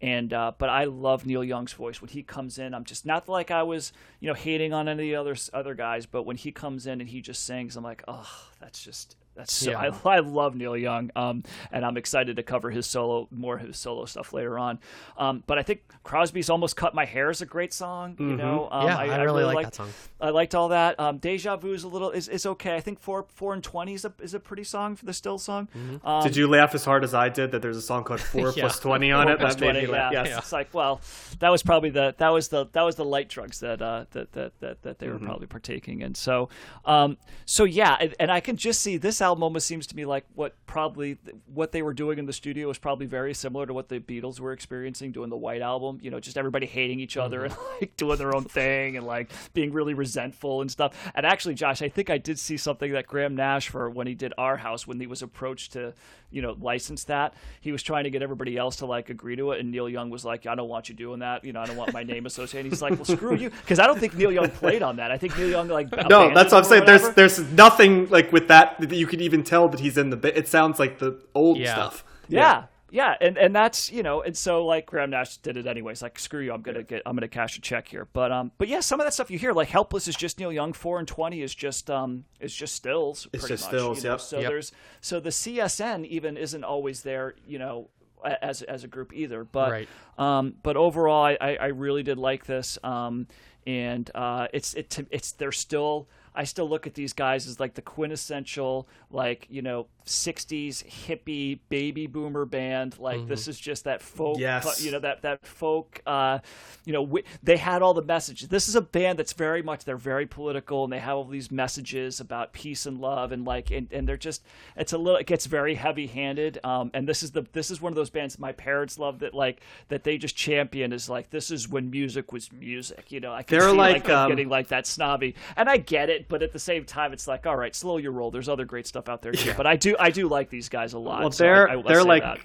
and 0.00 0.32
uh, 0.32 0.52
but 0.58 0.68
I 0.68 0.84
love 0.84 1.26
Neil 1.26 1.44
Young's 1.44 1.72
voice 1.72 2.00
when 2.00 2.10
he 2.10 2.22
comes 2.22 2.58
in. 2.58 2.74
I'm 2.74 2.84
just 2.84 3.06
not 3.06 3.28
like 3.28 3.50
I 3.50 3.62
was, 3.62 3.92
you 4.20 4.28
know, 4.28 4.34
hating 4.34 4.72
on 4.72 4.88
any 4.88 5.12
of 5.12 5.24
the 5.24 5.30
other 5.30 5.40
other 5.52 5.74
guys, 5.74 6.06
but 6.06 6.24
when 6.24 6.36
he 6.36 6.52
comes 6.52 6.86
in 6.86 7.00
and 7.00 7.08
he 7.08 7.20
just 7.20 7.44
sings, 7.44 7.76
I'm 7.76 7.84
like, 7.84 8.04
oh, 8.06 8.28
that's 8.60 8.82
just 8.82 9.16
that's 9.36 9.52
so. 9.52 9.70
Yeah. 9.72 9.92
I, 10.04 10.08
I 10.16 10.18
love 10.20 10.54
Neil 10.54 10.76
Young, 10.76 11.10
um, 11.14 11.42
and 11.70 11.84
I'm 11.84 11.96
excited 11.96 12.36
to 12.36 12.42
cover 12.42 12.70
his 12.70 12.86
solo 12.86 13.28
more 13.30 13.58
his 13.58 13.76
solo 13.76 14.04
stuff 14.06 14.32
later 14.32 14.58
on. 14.58 14.78
Um, 15.18 15.42
but 15.46 15.58
I 15.58 15.62
think 15.62 15.82
Crosby's 16.02 16.48
almost 16.50 16.76
cut 16.76 16.94
my 16.94 17.04
hair 17.04 17.30
is 17.30 17.42
a 17.42 17.46
great 17.46 17.72
song. 17.72 18.16
You 18.18 18.36
know, 18.36 18.68
um, 18.70 18.86
Yeah, 18.86 18.96
I 18.98 19.22
really 19.22 19.44
like 19.44 19.54
liked- 19.56 19.66
that 19.72 19.74
song. 19.74 19.88
I 20.20 20.30
liked 20.30 20.54
all 20.54 20.68
that. 20.68 20.98
Um, 20.98 21.18
Deja 21.18 21.56
Vu 21.56 21.72
is 21.74 21.84
a 21.84 21.88
little 21.88 22.10
is, 22.10 22.28
is 22.28 22.46
okay. 22.46 22.74
I 22.74 22.80
think 22.80 22.98
four 23.00 23.26
four 23.34 23.52
and 23.52 23.62
twenty 23.62 23.94
is 23.94 24.04
a 24.04 24.12
is 24.22 24.32
a 24.34 24.40
pretty 24.40 24.64
song 24.64 24.96
for 24.96 25.04
the 25.04 25.12
still 25.12 25.38
song. 25.38 25.68
Mm-hmm. 25.76 26.06
Um, 26.06 26.22
Did 26.24 26.36
you 26.36 26.48
laugh 26.48 26.74
as 26.74 26.84
hard 26.84 27.04
as 27.04 27.12
I 27.14 27.28
did 27.28 27.50
that 27.52 27.60
there's 27.62 27.76
a 27.76 27.82
song 27.82 28.02
called 28.04 28.20
Four 28.32 28.48
Yeah. 28.56 28.62
Plus 28.62 28.78
Twenty 28.80 29.12
on 29.12 29.28
it? 29.28 29.38
Plus 29.38 29.54
That 29.54 29.60
made 29.60 29.72
20, 29.72 29.86
me 29.86 29.92
laugh. 29.92 30.12
yeah. 30.12 30.24
Yes. 30.24 30.38
It's 30.38 30.52
like, 30.52 30.72
well, 30.72 31.00
that 31.40 31.50
was 31.50 31.62
probably 31.62 31.90
the 31.90 32.14
that 32.18 32.30
was 32.30 32.48
the 32.48 32.66
that 32.72 32.82
was 32.82 32.96
the 32.96 33.04
light 33.04 33.28
drugs 33.28 33.60
that 33.60 33.82
uh, 33.82 34.06
that, 34.12 34.32
that 34.32 34.58
that 34.60 34.82
that 34.82 34.98
they 34.98 35.08
were 35.08 35.16
Mm-hmm. 35.16 35.26
probably 35.26 35.46
partaking 35.46 36.00
in. 36.00 36.14
So, 36.14 36.48
um, 36.84 37.16
so 37.44 37.64
yeah, 37.64 37.96
and, 38.00 38.14
and 38.20 38.30
I 38.30 38.40
can 38.40 38.56
just 38.56 38.80
see 38.80 38.96
this 38.96 39.20
album 39.26 39.42
almost 39.42 39.66
seems 39.66 39.86
to 39.88 39.96
me 39.96 40.04
like 40.04 40.24
what 40.34 40.54
probably 40.66 41.18
what 41.52 41.72
they 41.72 41.82
were 41.82 41.94
doing 41.94 42.18
in 42.18 42.26
the 42.26 42.32
studio 42.32 42.68
was 42.68 42.78
probably 42.78 43.06
very 43.06 43.34
similar 43.34 43.66
to 43.66 43.74
what 43.74 43.88
the 43.88 43.98
Beatles 43.98 44.38
were 44.38 44.52
experiencing 44.52 45.12
doing 45.12 45.30
the 45.30 45.36
White 45.36 45.62
Album. 45.62 45.98
You 46.00 46.10
know, 46.10 46.20
just 46.20 46.38
everybody 46.38 46.66
hating 46.66 47.00
each 47.00 47.16
other 47.16 47.44
and 47.44 47.56
Mm-hmm. 47.56 47.74
like 47.80 47.96
doing 47.96 48.18
their 48.18 48.34
own 48.34 48.44
thing 48.56 48.96
and 48.96 49.06
like 49.06 49.30
being 49.54 49.72
really 49.72 49.94
resentful 49.94 50.60
and 50.60 50.70
stuff. 50.70 51.10
And 51.14 51.26
actually, 51.26 51.54
Josh, 51.54 51.82
I 51.82 51.88
think 51.88 52.10
I 52.10 52.18
did 52.18 52.38
see 52.38 52.56
something 52.56 52.92
that 52.92 53.06
Graham 53.06 53.34
Nash 53.34 53.68
for 53.68 53.90
when 53.90 54.06
he 54.06 54.14
did 54.14 54.32
Our 54.38 54.56
House 54.56 54.86
when 54.86 55.00
he 55.00 55.06
was 55.06 55.22
approached 55.22 55.72
to 55.72 55.94
you 56.30 56.42
know 56.42 56.56
license 56.60 57.04
that 57.04 57.34
he 57.60 57.70
was 57.70 57.82
trying 57.82 58.04
to 58.04 58.10
get 58.10 58.20
everybody 58.20 58.56
else 58.56 58.76
to 58.76 58.86
like 58.86 59.10
agree 59.10 59.36
to 59.36 59.52
it, 59.52 59.60
and 59.60 59.70
Neil 59.70 59.88
Young 59.88 60.10
was 60.10 60.24
like, 60.24 60.46
I 60.46 60.54
don't 60.54 60.68
want 60.68 60.88
you 60.88 60.94
doing 60.94 61.20
that. 61.20 61.44
You 61.44 61.52
know, 61.52 61.60
I 61.60 61.66
don't 61.66 61.76
want 61.76 61.92
my 61.92 62.02
name 62.02 62.26
associated. 62.32 62.70
He's 62.70 62.82
like, 62.82 62.94
well, 62.94 63.04
screw 63.04 63.36
you, 63.36 63.50
because 63.50 63.78
I 63.78 63.86
don't 63.86 63.98
think 63.98 64.14
Neil 64.14 64.32
Young 64.32 64.50
played 64.50 64.82
on 64.82 64.96
that. 64.96 65.10
I 65.10 65.18
think 65.18 65.36
Neil 65.38 65.48
Young 65.48 65.68
like 65.68 65.90
No, 66.08 66.34
that's 66.34 66.52
what 66.52 66.58
I'm 66.58 66.64
saying. 66.64 66.84
There's 66.84 67.02
There's 67.10 67.36
there's 67.36 67.52
nothing 67.52 68.08
like 68.08 68.32
with 68.32 68.48
that 68.48 68.80
that 68.80 68.92
you 68.92 69.06
could 69.16 69.24
even 69.24 69.42
tell 69.42 69.68
that 69.68 69.80
he's 69.80 69.96
in 69.98 70.10
the 70.10 70.16
bit. 70.16 70.36
It 70.36 70.46
sounds 70.48 70.78
like 70.78 70.98
the 70.98 71.20
old 71.34 71.58
Yeah. 71.58 71.72
stuff. 71.72 72.04
Yeah. 72.28 72.64
Yeah, 72.88 73.16
and 73.20 73.36
and 73.36 73.54
that's 73.54 73.90
you 73.90 74.04
know, 74.04 74.22
and 74.22 74.36
so 74.36 74.64
like 74.64 74.86
Graham 74.86 75.10
Nash 75.10 75.38
did 75.38 75.56
it 75.56 75.66
anyways. 75.66 76.02
Like 76.02 76.20
screw 76.20 76.40
you, 76.40 76.52
I'm 76.52 76.62
gonna 76.62 76.84
get, 76.84 77.02
I'm 77.04 77.16
gonna 77.16 77.26
cash 77.26 77.58
a 77.58 77.60
check 77.60 77.88
here. 77.88 78.06
But 78.12 78.30
um, 78.30 78.52
but 78.58 78.68
yeah, 78.68 78.78
some 78.78 79.00
of 79.00 79.06
that 79.06 79.12
stuff 79.12 79.28
you 79.28 79.40
hear, 79.40 79.52
like 79.52 79.68
"Helpless" 79.68 80.06
is 80.06 80.14
just 80.14 80.38
Neil 80.38 80.52
Young. 80.52 80.72
Four 80.72 81.00
and 81.00 81.06
twenty 81.08 81.42
is 81.42 81.52
just 81.52 81.90
um, 81.90 82.24
is 82.38 82.54
just 82.54 82.76
stills. 82.76 83.26
It's 83.32 83.42
pretty 83.42 83.54
just 83.54 83.64
much, 83.64 83.70
stills, 83.80 83.98
you 83.98 84.04
know? 84.04 84.10
yep. 84.12 84.20
So 84.20 84.38
Yep. 84.38 84.48
there's 84.50 84.72
so 85.00 85.18
the 85.18 85.30
CSN 85.30 86.06
even 86.06 86.36
isn't 86.36 86.62
always 86.62 87.02
there. 87.02 87.34
You 87.44 87.58
know, 87.58 87.88
as 88.24 88.62
as 88.62 88.84
a 88.84 88.88
group 88.88 89.12
either. 89.12 89.42
But 89.42 89.70
Right. 89.72 89.88
um, 90.16 90.54
but 90.62 90.76
overall, 90.76 91.24
I, 91.24 91.36
I, 91.40 91.56
I 91.56 91.66
really 91.66 92.04
did 92.04 92.18
like 92.18 92.46
this. 92.46 92.78
Um, 92.84 93.26
and 93.66 94.08
uh, 94.14 94.46
it's 94.52 94.74
it 94.74 94.96
it's 95.10 95.32
they're 95.32 95.50
still. 95.52 96.08
I 96.36 96.44
still 96.44 96.68
look 96.68 96.86
at 96.86 96.94
these 96.94 97.12
guys 97.12 97.46
as 97.46 97.58
like 97.58 97.74
the 97.74 97.82
quintessential, 97.82 98.86
like 99.10 99.46
you 99.50 99.62
know, 99.62 99.86
'60s 100.06 100.84
hippie 100.86 101.58
baby 101.68 102.06
boomer 102.06 102.44
band. 102.44 102.98
Like 102.98 103.26
this 103.26 103.48
is 103.48 103.58
just 103.58 103.84
that 103.84 104.00
folk, 104.00 104.38
Yes. 104.38 104.82
you 104.82 104.90
know, 104.92 105.00
that 105.00 105.22
that 105.22 105.44
folk. 105.46 106.00
Uh, 106.06 106.38
you 106.84 106.92
know, 106.92 107.18
they 107.42 107.56
had 107.56 107.82
all 107.82 107.94
the 107.94 108.02
messages. 108.02 108.48
This 108.48 108.68
is 108.68 108.76
a 108.76 108.80
band 108.80 109.18
that's 109.18 109.32
very 109.32 109.62
much 109.62 109.84
they're 109.84 109.96
very 109.96 110.26
political 110.26 110.84
and 110.84 110.92
they 110.92 111.00
have 111.00 111.16
all 111.16 111.24
these 111.24 111.50
messages 111.50 112.20
about 112.20 112.52
peace 112.52 112.86
and 112.86 112.98
love 113.00 113.32
and 113.32 113.44
like 113.44 113.70
and, 113.70 113.88
and 113.92 114.08
they're 114.08 114.16
just 114.16 114.44
it's 114.76 114.92
a 114.92 114.98
little 114.98 115.18
it 115.18 115.26
gets 115.26 115.46
very 115.46 115.74
heavy 115.74 116.06
handed. 116.06 116.58
Um, 116.64 116.90
and 116.94 117.08
this 117.08 117.22
is 117.22 117.32
the 117.32 117.42
this 117.52 117.70
is 117.70 117.80
one 117.82 117.92
of 117.92 117.96
those 117.96 118.10
bands 118.10 118.38
my 118.38 118.52
parents 118.52 118.98
love 118.98 119.18
that 119.20 119.34
like 119.34 119.60
that 119.88 120.04
they 120.04 120.18
just 120.18 120.36
champion 120.36 120.92
is 120.92 121.08
like 121.08 121.30
this 121.30 121.50
is 121.50 121.68
when 121.68 121.90
music 121.90 122.32
was 122.32 122.52
music. 122.52 123.10
You 123.10 123.20
know, 123.20 123.32
I 123.32 123.42
can 123.42 123.58
They're 123.58 123.70
see 123.70 123.76
like, 123.76 124.04
like, 124.04 124.10
um, 124.10 124.30
getting 124.30 124.48
like 124.48 124.68
that 124.68 124.86
snobby, 124.86 125.34
and 125.56 125.68
I 125.68 125.78
get 125.78 126.10
it, 126.10 126.28
but 126.28 126.42
at 126.42 126.52
the 126.52 126.58
same 126.58 126.84
time, 126.84 127.12
it's 127.12 127.26
like 127.26 127.46
all 127.46 127.56
right, 127.56 127.74
slow 127.74 127.96
your 127.96 128.12
roll. 128.12 128.30
There's 128.30 128.48
other 128.48 128.64
great 128.64 128.86
stuff 128.86 129.08
out 129.08 129.22
there 129.22 129.32
too. 129.32 129.52
But 129.56 129.66
I 129.66 129.74
do 129.76 129.95
I 129.98 130.10
do 130.10 130.28
like 130.28 130.50
these 130.50 130.68
guys 130.68 130.92
a 130.92 130.98
lot. 130.98 131.20
Well, 131.20 131.30
they're 131.30 131.68
I, 131.68 131.78
I 131.78 131.82
they're 131.82 132.04
like 132.04 132.22
that. 132.22 132.38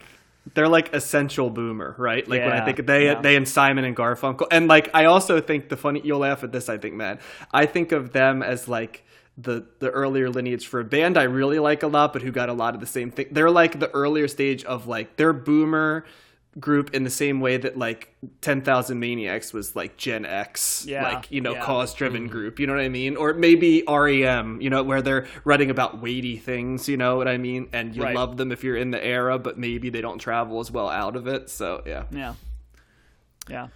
they're 0.53 0.67
like 0.67 0.93
essential 0.93 1.49
boomer, 1.49 1.95
right? 1.97 2.27
Like 2.27 2.41
when 2.41 2.51
I 2.51 2.65
think 2.65 2.85
they 2.85 3.05
yeah. 3.05 3.21
they 3.21 3.35
and 3.35 3.47
Simon 3.47 3.85
and 3.85 3.95
Garfunkel, 3.95 4.47
and 4.51 4.67
like 4.67 4.89
I 4.93 5.05
also 5.05 5.41
think 5.41 5.69
the 5.69 5.77
funny 5.77 6.01
you'll 6.03 6.19
laugh 6.19 6.43
at 6.43 6.51
this. 6.51 6.69
I 6.69 6.77
think, 6.77 6.95
man, 6.95 7.19
I 7.51 7.65
think 7.65 7.91
of 7.91 8.13
them 8.13 8.43
as 8.43 8.67
like 8.67 9.03
the 9.37 9.65
the 9.79 9.89
earlier 9.89 10.29
lineage 10.29 10.67
for 10.67 10.79
a 10.79 10.85
band 10.85 11.17
I 11.17 11.23
really 11.23 11.59
like 11.59 11.83
a 11.83 11.87
lot, 11.87 12.13
but 12.13 12.21
who 12.21 12.31
got 12.31 12.49
a 12.49 12.53
lot 12.53 12.73
of 12.73 12.79
the 12.79 12.87
same 12.87 13.11
thing. 13.11 13.27
They're 13.31 13.51
like 13.51 13.79
the 13.79 13.89
earlier 13.91 14.27
stage 14.27 14.63
of 14.65 14.87
like 14.87 15.15
they're 15.17 15.33
boomer 15.33 16.05
group 16.59 16.93
in 16.93 17.03
the 17.03 17.09
same 17.09 17.39
way 17.39 17.55
that 17.57 17.77
like 17.77 18.13
10,000 18.41 18.99
Maniacs 18.99 19.53
was 19.53 19.75
like 19.75 19.95
Gen 19.95 20.25
X, 20.25 20.85
Yeah, 20.85 21.03
like, 21.13 21.31
you 21.31 21.39
know, 21.39 21.53
yeah. 21.53 21.61
cause 21.63 21.93
driven 21.93 22.23
mm-hmm. 22.23 22.31
group, 22.31 22.59
you 22.59 22.67
know 22.67 22.73
what 22.73 22.81
I 22.81 22.89
mean? 22.89 23.15
Or 23.15 23.33
maybe 23.33 23.83
REM, 23.87 24.59
you 24.59 24.69
know, 24.69 24.83
where 24.83 25.01
they're 25.01 25.27
writing 25.45 25.69
about 25.69 26.01
weighty 26.01 26.37
things, 26.37 26.89
you 26.89 26.97
know 26.97 27.15
what 27.15 27.27
I 27.27 27.37
mean? 27.37 27.69
And 27.71 27.95
you 27.95 28.03
Right. 28.03 28.15
love 28.15 28.35
them 28.37 28.51
if 28.51 28.63
you're 28.63 28.75
in 28.75 28.91
the 28.91 29.03
era, 29.03 29.39
but 29.39 29.57
maybe 29.57 29.89
they 29.89 30.01
don't 30.01 30.17
travel 30.19 30.59
as 30.59 30.69
well 30.69 30.89
out 30.89 31.15
of 31.15 31.25
it. 31.27 31.49
So, 31.49 31.83
yeah. 31.85 32.03
Yeah, 32.11 32.33
yeah. 33.49 33.67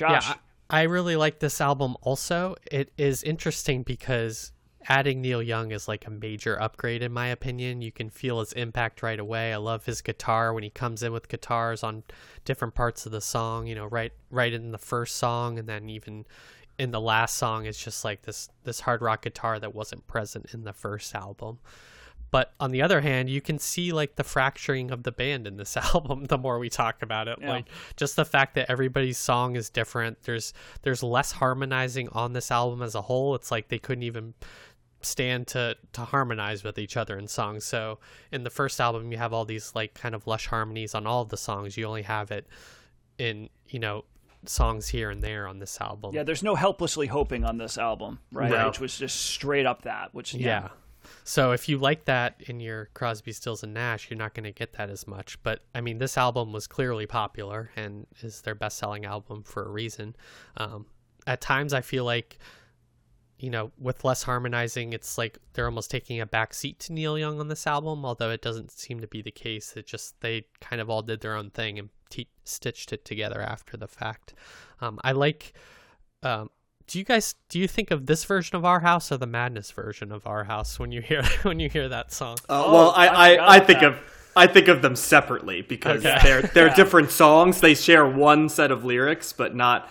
Yeah, 0.00 0.08
Josh, 0.18 0.30
I, 0.30 0.80
I 0.80 0.82
really 0.82 1.14
like 1.14 1.38
this 1.38 1.60
album 1.60 1.96
also. 2.02 2.56
It 2.70 2.90
is 2.98 3.22
interesting 3.22 3.84
because 3.84 4.50
adding 4.88 5.20
Neil 5.20 5.42
Young 5.42 5.70
is 5.70 5.88
like 5.88 6.06
a 6.06 6.10
major 6.10 6.60
upgrade 6.60 7.02
in 7.02 7.12
my 7.12 7.28
opinion. 7.28 7.82
You 7.82 7.92
can 7.92 8.10
feel 8.10 8.40
his 8.40 8.52
impact 8.52 9.02
right 9.02 9.18
away. 9.18 9.52
I 9.52 9.56
love 9.56 9.84
his 9.84 10.00
guitar 10.00 10.52
when 10.52 10.62
he 10.62 10.70
comes 10.70 11.02
in 11.02 11.12
with 11.12 11.28
guitars 11.28 11.82
on 11.82 12.02
different 12.44 12.74
parts 12.74 13.06
of 13.06 13.12
the 13.12 13.20
song, 13.20 13.66
you 13.66 13.74
know, 13.74 13.86
right 13.86 14.12
right 14.30 14.52
in 14.52 14.72
the 14.72 14.78
first 14.78 15.16
song 15.16 15.58
and 15.58 15.68
then 15.68 15.88
even 15.88 16.24
in 16.76 16.90
the 16.90 17.00
last 17.00 17.36
song 17.36 17.66
it's 17.66 17.82
just 17.82 18.04
like 18.04 18.22
this 18.22 18.48
this 18.64 18.80
hard 18.80 19.00
rock 19.00 19.22
guitar 19.22 19.60
that 19.60 19.74
wasn't 19.74 20.06
present 20.06 20.52
in 20.52 20.64
the 20.64 20.72
first 20.72 21.14
album. 21.14 21.58
But 22.34 22.52
on 22.58 22.72
the 22.72 22.82
other 22.82 23.00
hand, 23.00 23.30
you 23.30 23.40
can 23.40 23.60
see 23.60 23.92
like 23.92 24.16
the 24.16 24.24
fracturing 24.24 24.90
of 24.90 25.04
the 25.04 25.12
band 25.12 25.46
in 25.46 25.56
this 25.56 25.76
album 25.94 26.24
the 26.24 26.36
more 26.36 26.58
we 26.58 26.68
talk 26.68 27.00
about 27.00 27.28
it. 27.28 27.38
Yeah. 27.40 27.48
Like 27.48 27.66
just 27.96 28.16
the 28.16 28.24
fact 28.24 28.56
that 28.56 28.68
everybody's 28.68 29.18
song 29.18 29.54
is 29.54 29.70
different. 29.70 30.20
There's 30.24 30.52
there's 30.82 31.04
less 31.04 31.30
harmonizing 31.30 32.08
on 32.08 32.32
this 32.32 32.50
album 32.50 32.82
as 32.82 32.96
a 32.96 33.02
whole. 33.02 33.36
It's 33.36 33.52
like 33.52 33.68
they 33.68 33.78
couldn't 33.78 34.02
even 34.02 34.34
stand 35.04 35.46
to 35.48 35.76
to 35.92 36.02
harmonize 36.02 36.64
with 36.64 36.78
each 36.78 36.96
other 36.96 37.18
in 37.18 37.28
songs. 37.28 37.64
So 37.64 37.98
in 38.32 38.44
the 38.44 38.50
first 38.50 38.80
album 38.80 39.12
you 39.12 39.18
have 39.18 39.32
all 39.32 39.44
these 39.44 39.72
like 39.74 39.94
kind 39.94 40.14
of 40.14 40.26
lush 40.26 40.46
harmonies 40.46 40.94
on 40.94 41.06
all 41.06 41.22
of 41.22 41.28
the 41.28 41.36
songs. 41.36 41.76
You 41.76 41.86
only 41.86 42.02
have 42.02 42.30
it 42.30 42.46
in, 43.18 43.48
you 43.68 43.78
know, 43.78 44.04
songs 44.46 44.88
here 44.88 45.10
and 45.10 45.22
there 45.22 45.46
on 45.46 45.58
this 45.58 45.80
album. 45.80 46.14
Yeah, 46.14 46.22
there's 46.22 46.42
no 46.42 46.54
helplessly 46.54 47.06
hoping 47.06 47.44
on 47.44 47.58
this 47.58 47.78
album, 47.78 48.18
right? 48.32 48.50
No. 48.50 48.66
Which 48.66 48.80
was 48.80 48.98
just 48.98 49.16
straight 49.26 49.66
up 49.66 49.82
that. 49.82 50.14
Which 50.14 50.34
yeah, 50.34 50.46
Yeah. 50.46 50.68
So 51.22 51.52
if 51.52 51.68
you 51.68 51.78
like 51.78 52.06
that 52.06 52.42
in 52.46 52.60
your 52.60 52.88
Crosby, 52.94 53.32
Stills 53.32 53.62
and 53.62 53.74
Nash, 53.74 54.10
you're 54.10 54.18
not 54.18 54.34
going 54.34 54.44
to 54.44 54.52
get 54.52 54.74
that 54.74 54.90
as 54.90 55.06
much. 55.06 55.42
But 55.42 55.60
I 55.74 55.80
mean, 55.80 55.98
this 55.98 56.16
album 56.16 56.52
was 56.52 56.66
clearly 56.66 57.06
popular 57.06 57.70
and 57.76 58.06
is 58.22 58.40
their 58.42 58.54
best-selling 58.54 59.04
album 59.04 59.42
for 59.42 59.64
a 59.64 59.70
reason. 59.70 60.16
Um, 60.56 60.86
at 61.26 61.40
times, 61.40 61.72
I 61.72 61.80
feel 61.80 62.04
like, 62.04 62.38
you 63.44 63.50
know, 63.50 63.70
with 63.78 64.04
less 64.04 64.22
harmonizing, 64.22 64.92
it's 64.92 65.18
like 65.18 65.38
they're 65.52 65.66
almost 65.66 65.90
taking 65.90 66.20
a 66.20 66.26
backseat 66.26 66.78
to 66.78 66.92
Neil 66.92 67.18
Young 67.18 67.40
on 67.40 67.48
this 67.48 67.66
album. 67.66 68.04
Although 68.04 68.30
it 68.30 68.42
doesn't 68.42 68.70
seem 68.70 69.00
to 69.00 69.06
be 69.06 69.20
the 69.22 69.30
case. 69.30 69.74
It 69.76 69.86
just 69.86 70.20
they 70.20 70.46
kind 70.60 70.80
of 70.80 70.88
all 70.90 71.02
did 71.02 71.20
their 71.20 71.36
own 71.36 71.50
thing 71.50 71.78
and 71.78 71.88
te- 72.10 72.28
stitched 72.44 72.92
it 72.92 73.04
together 73.04 73.40
after 73.40 73.76
the 73.76 73.88
fact. 73.88 74.34
Um, 74.80 74.98
I 75.04 75.12
like. 75.12 75.52
Um, 76.22 76.48
do 76.86 76.98
you 76.98 77.04
guys 77.04 77.34
do 77.48 77.58
you 77.58 77.66
think 77.68 77.90
of 77.90 78.06
this 78.06 78.24
version 78.24 78.56
of 78.56 78.64
our 78.64 78.80
house 78.80 79.10
or 79.12 79.16
the 79.18 79.26
madness 79.26 79.70
version 79.70 80.12
of 80.12 80.26
our 80.26 80.44
house 80.44 80.78
when 80.78 80.92
you 80.92 81.00
hear 81.00 81.22
when 81.42 81.58
you 81.60 81.68
hear 81.68 81.88
that 81.88 82.12
song 82.12 82.36
Uh, 82.48 82.62
Oh, 82.66 82.72
well, 82.72 82.92
I, 82.96 83.06
I 83.08 83.34
I, 83.36 83.54
I 83.56 83.60
think 83.60 83.80
that. 83.80 83.92
of 83.92 83.98
I 84.36 84.46
think 84.46 84.68
of 84.68 84.82
them 84.82 84.96
separately 84.96 85.62
because 85.62 86.04
Okay. 86.04 86.18
they're 86.22 86.42
they're 86.42 86.74
different 86.74 87.10
songs. 87.10 87.60
They 87.60 87.74
share 87.74 88.06
one 88.06 88.48
set 88.48 88.70
of 88.70 88.84
lyrics, 88.84 89.32
but 89.32 89.54
not 89.54 89.90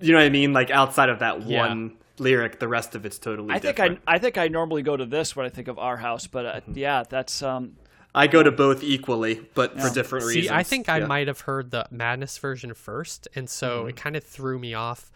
you 0.00 0.12
know 0.12 0.18
what 0.18 0.24
I 0.26 0.30
mean. 0.30 0.52
Like 0.52 0.70
outside 0.70 1.08
of 1.08 1.18
that 1.20 1.42
Yeah. 1.46 1.66
one 1.68 1.92
lyric, 2.18 2.58
the 2.58 2.68
rest 2.68 2.94
of 2.94 3.04
it's 3.06 3.18
totally. 3.18 3.52
I 3.54 3.58
think 3.58 3.76
different. 3.76 4.00
I 4.06 4.14
I 4.14 4.18
think 4.18 4.38
I 4.38 4.48
normally 4.48 4.82
go 4.82 4.96
to 4.96 5.06
this 5.06 5.34
when 5.36 5.46
I 5.46 5.48
think 5.48 5.68
of 5.68 5.78
our 5.78 5.96
house, 5.96 6.26
but 6.26 6.46
uh, 6.46 6.52
Mm-hmm. 6.60 6.78
yeah, 6.78 7.02
that's 7.08 7.42
um 7.42 7.76
I 8.14 8.28
go 8.28 8.42
to 8.44 8.52
both 8.52 8.84
equally, 8.84 9.40
but 9.54 9.80
for 9.80 9.90
different 9.90 10.26
See, 10.26 10.36
reasons. 10.36 10.52
I 10.52 10.62
think 10.62 10.88
I 10.88 11.00
might 11.00 11.26
have 11.26 11.40
heard 11.40 11.72
the 11.72 11.86
Madness 11.90 12.38
version 12.38 12.72
first, 12.74 13.26
and 13.34 13.50
so 13.50 13.80
Mm-hmm. 13.80 13.88
it 13.88 13.96
kind 13.96 14.16
of 14.16 14.22
threw 14.22 14.58
me 14.58 14.72
off 14.74 15.10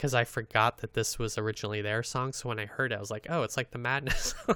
because 0.00 0.14
I 0.14 0.24
forgot 0.24 0.78
that 0.78 0.94
this 0.94 1.18
was 1.18 1.36
originally 1.36 1.82
their 1.82 2.02
song. 2.02 2.32
So 2.32 2.48
when 2.48 2.58
I 2.58 2.64
heard 2.64 2.90
it, 2.90 2.94
I 2.96 3.00
was 3.00 3.10
like, 3.10 3.26
"Oh, 3.28 3.42
it's 3.42 3.58
like 3.58 3.70
the 3.70 3.78
Madness." 3.78 4.34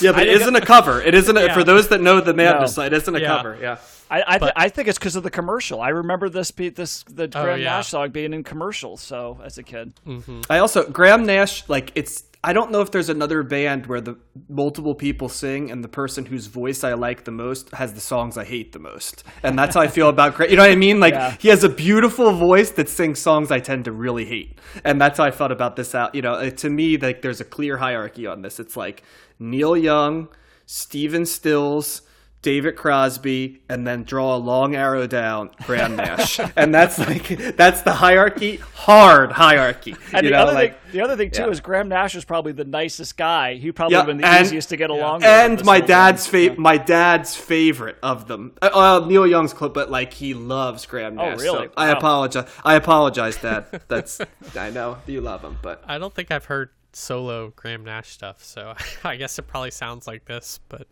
Yeah, 0.00 0.10
but 0.10 0.26
it 0.26 0.40
isn't 0.40 0.56
a 0.56 0.60
cover. 0.60 1.00
It 1.00 1.14
isn't 1.14 1.36
a, 1.36 1.40
Yeah. 1.46 1.54
for 1.54 1.62
those 1.62 1.88
that 1.88 2.00
know 2.00 2.20
the 2.20 2.34
madness. 2.34 2.76
No. 2.76 2.82
It 2.82 2.92
isn't 2.92 3.14
a 3.14 3.20
Yeah. 3.20 3.28
cover. 3.28 3.56
Yeah. 3.60 3.78
I 4.10 4.24
I, 4.26 4.38
th- 4.38 4.52
I 4.56 4.68
think 4.70 4.88
it's 4.88 4.98
because 4.98 5.14
of 5.14 5.22
the 5.22 5.30
commercial. 5.30 5.80
I 5.80 5.90
remember 5.90 6.28
this 6.28 6.50
be 6.50 6.68
this 6.70 7.04
the 7.04 7.24
Oh, 7.24 7.44
Graham 7.44 7.60
yeah. 7.60 7.76
Nash 7.76 7.88
song 7.88 8.10
being 8.10 8.32
in 8.34 8.42
commercials. 8.42 9.00
So 9.00 9.38
as 9.44 9.56
a 9.58 9.62
kid, 9.62 9.92
mm-hmm. 10.04 10.40
I 10.50 10.58
also 10.58 10.88
Graham 10.90 11.26
Nash 11.26 11.68
like 11.68 11.92
it's 11.94 12.24
I 12.44 12.52
don't 12.52 12.70
know 12.70 12.80
if 12.82 12.92
there's 12.92 13.08
another 13.08 13.42
band 13.42 13.86
where 13.86 14.00
the 14.00 14.16
multiple 14.48 14.94
people 14.94 15.28
sing 15.28 15.72
and 15.72 15.82
the 15.82 15.88
person 15.88 16.24
whose 16.24 16.46
voice 16.46 16.84
I 16.84 16.94
like 16.94 17.24
the 17.24 17.32
most 17.32 17.70
has 17.74 17.94
the 17.94 18.00
songs 18.00 18.38
I 18.38 18.44
hate 18.44 18.70
the 18.72 18.78
most. 18.78 19.24
And 19.42 19.58
that's 19.58 19.74
how 19.74 19.80
I 19.80 19.88
feel 19.88 20.08
about 20.08 20.36
Graham. 20.36 20.50
You 20.50 20.56
know 20.56 20.62
what 20.62 20.70
I 20.70 20.76
mean? 20.76 21.00
Like 21.00 21.14
Yeah. 21.14 21.36
he 21.40 21.48
has 21.48 21.64
a 21.64 21.68
beautiful 21.68 22.32
voice 22.32 22.70
that 22.72 22.88
sings 22.88 23.18
songs 23.18 23.50
I 23.50 23.58
tend 23.58 23.86
to 23.86 23.92
really 23.92 24.24
hate. 24.24 24.60
And 24.84 25.00
that's 25.00 25.18
how 25.18 25.24
I 25.24 25.32
felt 25.32 25.50
about 25.50 25.74
this 25.74 25.96
out. 25.96 26.14
You 26.14 26.22
know, 26.22 26.34
uh, 26.34 26.50
to 26.50 26.70
me 26.70 26.96
like 26.96 27.22
there's 27.22 27.40
a 27.40 27.44
clear 27.44 27.76
hierarchy 27.78 28.26
on 28.28 28.42
this. 28.42 28.60
It's 28.60 28.76
like 28.76 29.02
Neil 29.40 29.76
Young, 29.76 30.28
Stephen 30.64 31.26
Stills, 31.26 32.02
David 32.40 32.76
Crosby, 32.76 33.62
and 33.68 33.84
then 33.86 34.04
draw 34.04 34.36
a 34.36 34.38
long 34.38 34.76
arrow 34.76 35.06
down 35.08 35.50
Graham 35.64 35.96
Nash, 35.96 36.38
and 36.56 36.72
that's 36.72 36.96
like 36.98 37.56
that's 37.56 37.82
the 37.82 37.92
hierarchy, 37.92 38.56
hard 38.74 39.32
hierarchy. 39.32 39.96
and 40.12 40.24
you 40.24 40.30
the 40.30 40.36
know, 40.36 40.42
other 40.44 40.52
like 40.52 40.80
thing, 40.82 40.92
the 40.92 41.00
other 41.00 41.16
thing 41.16 41.30
too 41.32 41.42
yeah. 41.42 41.48
is 41.48 41.60
Graham 41.60 41.88
Nash 41.88 42.14
was 42.14 42.24
probably 42.24 42.52
the 42.52 42.64
nicest 42.64 43.16
guy. 43.16 43.54
He 43.54 43.72
probably 43.72 43.96
Yeah, 43.96 44.04
been 44.04 44.18
the 44.18 44.26
and- 44.26 44.46
easiest 44.46 44.68
to 44.68 44.76
get 44.76 44.88
along 44.90 45.16
with. 45.20 45.26
and 45.26 45.64
my 45.64 45.80
dad's 45.80 46.26
thing. 46.28 46.54
fa- 46.54 46.60
my 46.60 46.76
dad's 46.78 47.34
favorite 47.34 47.96
of 48.02 48.28
them. 48.28 48.52
Uh, 48.62 48.70
uh, 49.02 49.06
Neil 49.06 49.26
Young's 49.26 49.52
clip, 49.52 49.74
but 49.74 49.90
like 49.90 50.12
he 50.14 50.32
loves 50.34 50.86
Graham 50.86 51.16
Nash. 51.16 51.24
Oh, 51.26 51.30
Nash. 51.30 51.40
really? 51.40 51.66
So 51.66 51.72
I 51.76 51.88
apologize. 51.90 52.48
I 52.64 52.74
apologize, 52.76 53.36
Dad. 53.36 53.64
That's 53.88 54.20
I 54.56 54.70
know 54.70 54.98
you 55.06 55.20
love 55.20 55.42
him, 55.42 55.58
but 55.60 55.82
I 55.88 55.98
don't 55.98 56.14
think 56.14 56.30
I've 56.30 56.44
heard 56.44 56.70
solo 56.92 57.52
Graham 57.56 57.84
Nash 57.84 58.10
stuff, 58.10 58.42
so 58.44 58.74
I 59.04 59.16
guess 59.16 59.38
it 59.40 59.48
probably 59.48 59.72
sounds 59.72 60.06
like 60.06 60.24
this. 60.24 60.60
But 60.68 60.86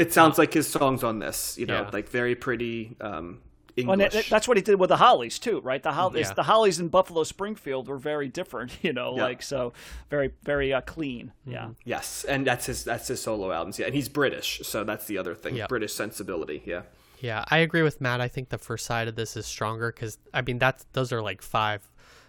it 0.00 0.12
sounds 0.12 0.38
like 0.38 0.52
his 0.54 0.66
songs 0.68 1.02
on 1.04 1.18
this. 1.18 1.56
You 1.58 1.66
know, 1.66 1.82
Yeah. 1.82 1.90
like 1.92 2.08
very 2.08 2.34
pretty 2.34 2.96
um, 3.00 3.40
Well, 3.76 3.92
and 3.92 4.02
English. 4.02 4.26
it- 4.26 4.30
that's 4.30 4.46
what 4.48 4.56
he 4.56 4.62
did 4.62 4.78
with 4.80 4.88
the 4.88 4.96
Hollies 4.96 5.38
too, 5.38 5.60
right? 5.60 5.82
The 5.82 5.92
Hollies, 5.92 6.28
Yeah. 6.28 6.34
the 6.34 6.42
Hollies 6.42 6.80
in 6.80 6.88
Buffalo 6.88 7.22
Springfield 7.24 7.88
were 7.88 7.98
very 7.98 8.28
different, 8.28 8.72
you 8.82 8.92
know, 8.92 9.16
Yeah. 9.16 9.22
like 9.22 9.42
so 9.42 9.72
very, 10.10 10.32
very 10.42 10.72
uh, 10.74 10.80
clean. 10.80 11.32
Mm-hmm. 11.42 11.52
Yeah. 11.52 11.68
yes, 11.84 12.24
and 12.24 12.46
that's 12.46 12.66
his 12.66 12.84
that's 12.84 13.08
his 13.08 13.22
solo 13.22 13.52
albums. 13.52 13.78
Yeah, 13.78 13.86
and 13.86 13.94
he's 13.94 14.08
British, 14.08 14.60
so 14.64 14.84
that's 14.84 15.06
the 15.06 15.18
other 15.18 15.34
thing. 15.34 15.56
Yep. 15.56 15.68
British 15.68 15.92
sensibility. 15.94 16.62
Yeah. 16.66 16.82
yeah, 17.20 17.44
I 17.48 17.58
agree 17.58 17.82
with 17.82 18.00
Matt. 18.00 18.20
I 18.20 18.28
think 18.28 18.48
the 18.48 18.58
first 18.58 18.84
side 18.86 19.06
of 19.08 19.14
this 19.14 19.36
is 19.36 19.46
stronger 19.46 19.92
because 19.92 20.18
I 20.34 20.40
mean 20.42 20.58
that's 20.58 20.84
those 20.92 21.12
are 21.12 21.22
like 21.22 21.40
five 21.42 21.82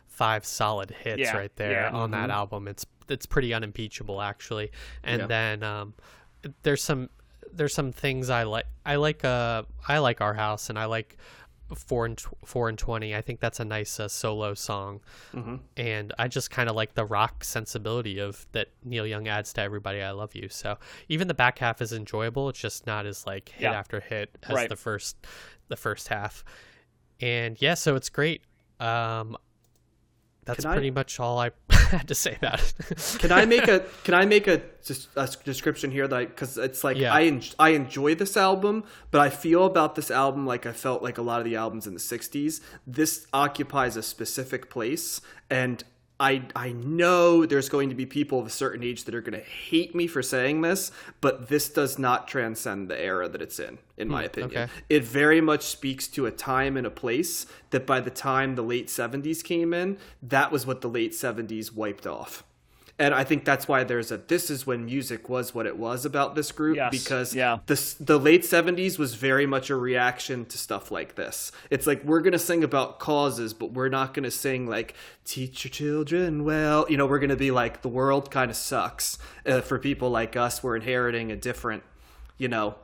five 0.08 0.46
solid 0.46 0.92
hits 0.92 1.20
Yeah, 1.22 1.36
right 1.38 1.56
there 1.56 1.72
yeah. 1.84 1.92
on 1.92 2.12
that 2.12 2.30
album. 2.30 2.68
It's 2.68 2.86
it's 3.10 3.26
pretty 3.26 3.54
unimpeachable 3.54 4.22
actually. 4.22 4.72
And 5.04 5.22
Yeah. 5.22 5.28
then 5.28 5.64
um, 5.64 5.94
there's 6.64 6.84
some 6.84 7.10
there's 7.54 7.74
some 7.74 7.92
things 7.92 8.30
I 8.30 8.44
like. 8.44 8.66
I 8.86 8.96
like 8.96 9.24
uh 9.26 9.64
I 9.88 10.00
like 10.00 10.22
Our 10.22 10.34
House 10.34 10.70
and 10.70 10.78
I 10.80 10.86
like 10.86 11.18
four 11.76 12.06
and 12.06 12.18
tw- 12.18 12.34
four 12.46 12.68
and 12.70 12.78
twenty. 12.78 13.16
I 13.16 13.22
think 13.22 13.40
that's 13.40 13.60
a 13.62 13.66
nice 13.66 13.98
uh, 14.00 14.08
solo 14.10 14.54
song, 14.54 15.00
and 15.78 16.14
I 16.20 16.28
just 16.28 16.52
kind 16.52 16.70
of 16.70 16.76
like 16.76 16.96
the 16.96 17.06
rock 17.06 17.44
sensibility 17.46 18.20
of 18.20 18.46
that 18.52 18.68
Neil 18.84 19.08
Young 19.08 19.28
adds 19.30 19.54
to 19.54 19.62
Everybody 19.62 20.02
I 20.02 20.12
Love 20.12 20.36
You. 20.36 20.50
So 20.50 20.78
even 21.08 21.28
the 21.30 21.34
back 21.34 21.60
half 21.60 21.82
is 21.82 21.94
enjoyable. 21.94 22.50
It's 22.50 22.60
just 22.60 22.86
not 22.88 23.06
as 23.06 23.26
like 23.26 23.50
hit 23.50 23.62
Yeah. 23.64 23.72
after 23.74 24.02
hit 24.02 24.38
as 24.44 24.56
Right. 24.56 24.70
the 24.70 24.76
first 24.76 25.16
the 25.70 25.78
first 25.78 26.10
half. 26.10 26.44
And 27.22 27.62
yeah, 27.62 27.76
so 27.76 27.96
it's 27.96 28.10
great. 28.10 28.42
Um, 28.82 29.38
that's 30.52 30.64
Can 30.64 30.72
I- 30.72 30.76
pretty 30.76 30.92
much 30.92 31.20
all 31.20 31.40
I 31.40 31.52
had 31.92 32.08
to 32.08 32.16
say 32.16 32.36
about 32.36 32.62
it. 32.62 33.16
Can 33.20 33.32
I 33.32 33.46
make 33.46 33.68
a 33.68 33.80
Can 34.04 34.14
I 34.14 34.26
make 34.26 34.48
a, 34.48 34.62
a 35.16 35.28
description 35.44 35.92
here 35.92 36.08
that 36.08 36.28
because 36.30 36.58
it's 36.58 36.84
like 36.84 36.98
Yeah. 36.98 37.14
I 37.14 37.24
en- 37.24 37.42
I 37.60 37.70
enjoy 37.70 38.16
this 38.16 38.38
album, 38.38 38.84
but 39.12 39.20
I 39.22 39.30
feel 39.30 39.66
about 39.66 39.96
this 39.96 40.10
album 40.12 40.46
like 40.46 40.66
I 40.66 40.72
felt 40.72 41.04
like 41.04 41.18
a 41.18 41.22
lot 41.22 41.40
of 41.40 41.46
the 41.46 41.56
albums 41.56 41.88
in 41.88 41.94
the 41.94 42.00
'60s. 42.00 42.62
This 42.88 43.28
occupies 43.34 43.96
a 43.98 44.04
specific 44.04 44.70
place, 44.70 45.22
and 45.50 45.84
I 46.22 46.44
I 46.56 46.72
know 46.74 47.48
there's 47.48 47.68
going 47.68 47.90
to 47.90 47.96
be 47.96 48.06
people 48.06 48.40
of 48.40 48.46
a 48.46 48.52
certain 48.52 48.84
age 48.84 49.06
that 49.06 49.16
are 49.16 49.22
going 49.22 49.40
to 49.40 49.46
hate 49.46 49.96
me 49.96 50.06
for 50.06 50.22
saying 50.22 50.62
this, 50.62 50.92
but 51.20 51.50
this 51.50 51.68
does 51.68 51.98
not 51.98 52.28
transcend 52.28 52.90
the 52.90 53.02
era 53.02 53.28
that 53.28 53.42
it's 53.42 53.60
in, 53.60 53.80
in 53.98 54.08
my 54.08 54.22
hmm, 54.22 54.26
opinion. 54.28 54.62
okay. 54.64 54.72
It 54.88 55.04
very 55.04 55.42
much 55.42 55.64
speaks 55.64 56.08
to 56.10 56.28
a 56.28 56.32
time 56.32 56.78
and 56.78 56.86
a 56.86 56.92
place 56.92 57.48
that 57.72 57.88
by 57.88 58.02
the 58.02 58.12
time 58.12 58.54
the 58.54 58.62
late 58.62 58.88
70s 58.88 59.44
came 59.44 59.74
in, 59.74 59.98
that 60.22 60.52
was 60.52 60.66
what 60.66 60.82
the 60.82 60.90
late 60.90 61.14
70s 61.14 61.74
wiped 61.74 62.06
off. 62.06 62.44
And 63.02 63.16
I 63.16 63.24
think 63.24 63.46
that's 63.46 63.68
why 63.68 63.84
there's 63.84 64.12
a 64.12 64.18
this 64.18 64.52
is 64.52 64.68
when 64.68 64.86
music 64.86 65.28
was 65.28 65.56
what 65.56 65.66
it 65.66 65.76
was 65.76 66.06
about 66.06 66.36
this 66.36 66.52
group 66.52 66.76
Yes, 66.76 66.92
because 66.92 67.34
yeah. 67.34 67.58
the 67.66 67.96
the 68.00 68.20
late 68.20 68.44
70s 68.44 69.00
was 69.00 69.16
very 69.16 69.48
much 69.48 69.72
a 69.72 69.76
reaction 69.76 70.46
to 70.46 70.56
stuff 70.56 70.92
like 70.92 71.16
this. 71.16 71.52
It's 71.72 71.88
like 71.88 72.04
we're 72.04 72.20
going 72.22 72.34
to 72.34 72.40
sing 72.40 72.64
about 72.64 73.00
causes, 73.00 73.56
but 73.56 73.74
we're 73.74 73.90
not 73.90 74.14
going 74.14 74.26
to 74.26 74.30
sing 74.30 74.68
like 74.68 74.94
teach 75.26 75.66
your 75.66 75.72
children 75.72 76.44
well. 76.44 76.86
You 76.90 76.98
know, 76.98 77.08
we're 77.08 77.18
going 77.18 77.32
to 77.32 77.36
be 77.36 77.50
like 77.50 77.82
the 77.82 77.90
world 77.90 78.30
kind 78.30 78.52
of 78.52 78.56
sucks. 78.56 79.18
Uh, 79.48 79.62
for 79.62 79.80
people 79.80 80.12
like 80.12 80.36
us, 80.36 80.62
we're 80.62 80.76
inheriting 80.76 81.32
a 81.32 81.36
different, 81.36 81.82
you 82.38 82.50
know, 82.50 82.76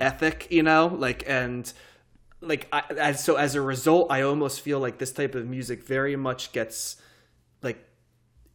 ethic, 0.00 0.46
you 0.50 0.62
know, 0.62 0.86
like 0.86 1.24
and 1.26 1.70
like 2.40 2.68
I, 2.72 2.84
as 2.98 3.22
so 3.22 3.36
as 3.36 3.54
a 3.54 3.60
result, 3.60 4.10
I 4.10 4.22
almost 4.22 4.62
feel 4.62 4.80
like 4.80 4.96
this 4.96 5.12
type 5.12 5.34
of 5.34 5.46
music 5.46 5.82
very 5.84 6.16
much 6.16 6.52
gets 6.52 6.96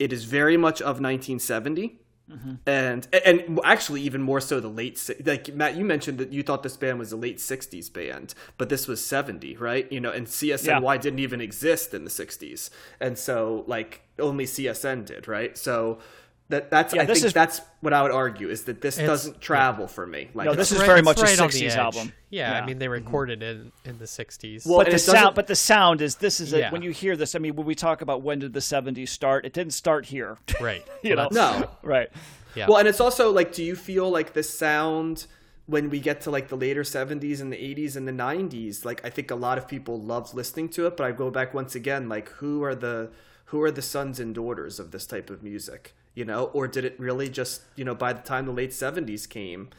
it 0.04 0.12
is 0.12 0.26
very 0.26 0.58
much 0.58 0.82
of 0.82 1.00
1970 1.00 1.98
mm-hmm. 2.30 2.56
and 2.66 3.08
and 3.26 3.58
actually 3.64 4.02
even 4.02 4.22
more 4.22 4.42
so 4.42 4.60
the 4.60 4.68
late 4.68 5.00
like 5.26 5.56
Matt 5.56 5.78
you 5.78 5.86
mentioned 5.86 6.18
that 6.18 6.34
you 6.34 6.44
thought 6.44 6.62
this 6.62 6.76
band 6.76 7.00
was 7.00 7.14
a 7.14 7.16
late 7.18 7.38
60s 7.38 7.92
band 7.92 8.34
but 8.58 8.68
this 8.68 8.86
was 8.86 9.04
70 9.04 9.56
right? 9.58 9.90
You 9.90 10.02
know 10.02 10.12
and 10.12 10.28
CSNY 10.28 11.00
didn't 11.00 11.20
even 11.20 11.40
exist 11.40 11.94
in 11.94 12.04
the 12.04 12.10
60s 12.10 12.70
and 13.00 13.18
so 13.18 13.64
like 13.66 14.02
only 14.20 14.46
CSN 14.46 15.06
did 15.06 15.30
right? 15.30 15.58
So 15.58 16.00
that 16.49 16.70
that's 16.70 16.94
Yeah, 16.94 17.03
I 17.03 17.06
this 17.06 17.20
think 17.20 17.28
is- 17.28 17.34
that's 17.34 17.61
what 17.82 17.94
I 17.94 18.02
would 18.03 18.11
argue 18.11 18.49
is 18.49 18.64
that 18.65 18.82
this 18.82 18.98
doesn't 18.98 19.41
travel 19.41 19.88
for 19.88 20.06
me 20.06 20.30
like 20.34 20.45
No, 20.45 20.53
this 20.53 20.72
is 20.72 20.80
Right- 20.80 20.86
very 20.88 21.02
much 21.02 21.20
a 21.20 21.24
right 21.24 21.40
on 21.40 21.48
the 21.48 21.53
60s 21.53 21.76
album. 21.76 22.14
Yeah, 22.30 22.52
Yeah. 22.52 22.61
I 22.61 22.65
mean 22.65 22.80
they 22.80 22.86
mm-hmm. 22.86 22.94
recorded 23.06 23.41
it 23.41 23.57
in, 23.57 23.72
in 23.86 23.98
the 23.99 24.06
'60s. 24.06 24.65
Well, 24.65 24.80
but 24.80 24.91
the 24.91 24.99
sound, 24.99 25.36
but 25.36 25.48
the 25.48 25.56
sound 25.56 26.02
is 26.02 26.15
this 26.15 26.40
is 26.40 26.53
a, 26.53 26.60
Yeah. 26.60 26.72
when 26.72 26.82
you 26.82 26.91
hear 26.91 27.15
this. 27.15 27.34
I 27.36 27.40
mean, 27.40 27.56
when 27.56 27.65
we 27.65 27.76
talk 27.76 28.02
about 28.02 28.22
when 28.22 28.40
did 28.40 28.53
the 28.53 28.60
'70s 28.61 29.10
start, 29.10 29.45
it 29.45 29.53
didn't 29.53 29.74
start 29.74 30.06
here. 30.07 30.38
right. 30.61 30.84
you 31.02 31.15
Well, 31.15 31.30
know, 31.32 31.60
no 31.60 31.70
right? 31.84 32.10
Yeah. 32.56 32.68
Well, 32.68 32.78
and 32.78 32.88
it's 32.88 32.99
also 32.99 33.32
like, 33.32 33.52
do 33.53 33.64
you 33.64 33.76
feel 33.76 34.10
like 34.10 34.34
this 34.34 34.49
sound 34.49 35.26
when 35.65 35.90
we 35.90 35.99
get 35.99 36.22
to 36.22 36.30
like 36.30 36.49
the 36.49 36.57
later 36.57 36.84
70s 36.84 37.40
and 37.41 37.52
the 37.52 37.57
80s 37.57 37.95
and 37.95 38.06
the 38.07 38.11
90s? 38.11 38.84
Like, 38.86 39.03
I 39.06 39.10
think 39.10 39.32
a 39.32 39.36
lot 39.36 39.57
of 39.57 39.68
people 39.68 39.99
loved 39.99 40.34
listening 40.36 40.70
to 40.70 40.86
it, 40.88 40.95
but 40.98 41.06
I 41.06 41.11
go 41.14 41.32
back 41.32 41.53
once 41.53 41.74
again, 41.74 42.10
like, 42.10 42.30
who 42.30 42.64
are 42.64 42.76
the 42.76 43.11
who 43.45 43.61
are 43.61 43.72
the 43.72 43.82
sons 43.82 44.20
and 44.20 44.34
daughters 44.36 44.80
of 44.80 44.91
this 44.91 45.06
type 45.07 45.30
of 45.30 45.41
music? 45.44 45.94
You 46.15 46.26
know, 46.26 46.45
or 46.53 46.68
did 46.68 46.85
it 46.85 46.99
really 46.99 47.27
just, 47.30 47.61
you 47.76 47.84
know, 47.84 47.95
by 47.95 48.14
the 48.14 48.22
time 48.22 48.45
the 48.45 48.52
late 48.52 48.69
70s 48.72 49.27
came, 49.27 49.69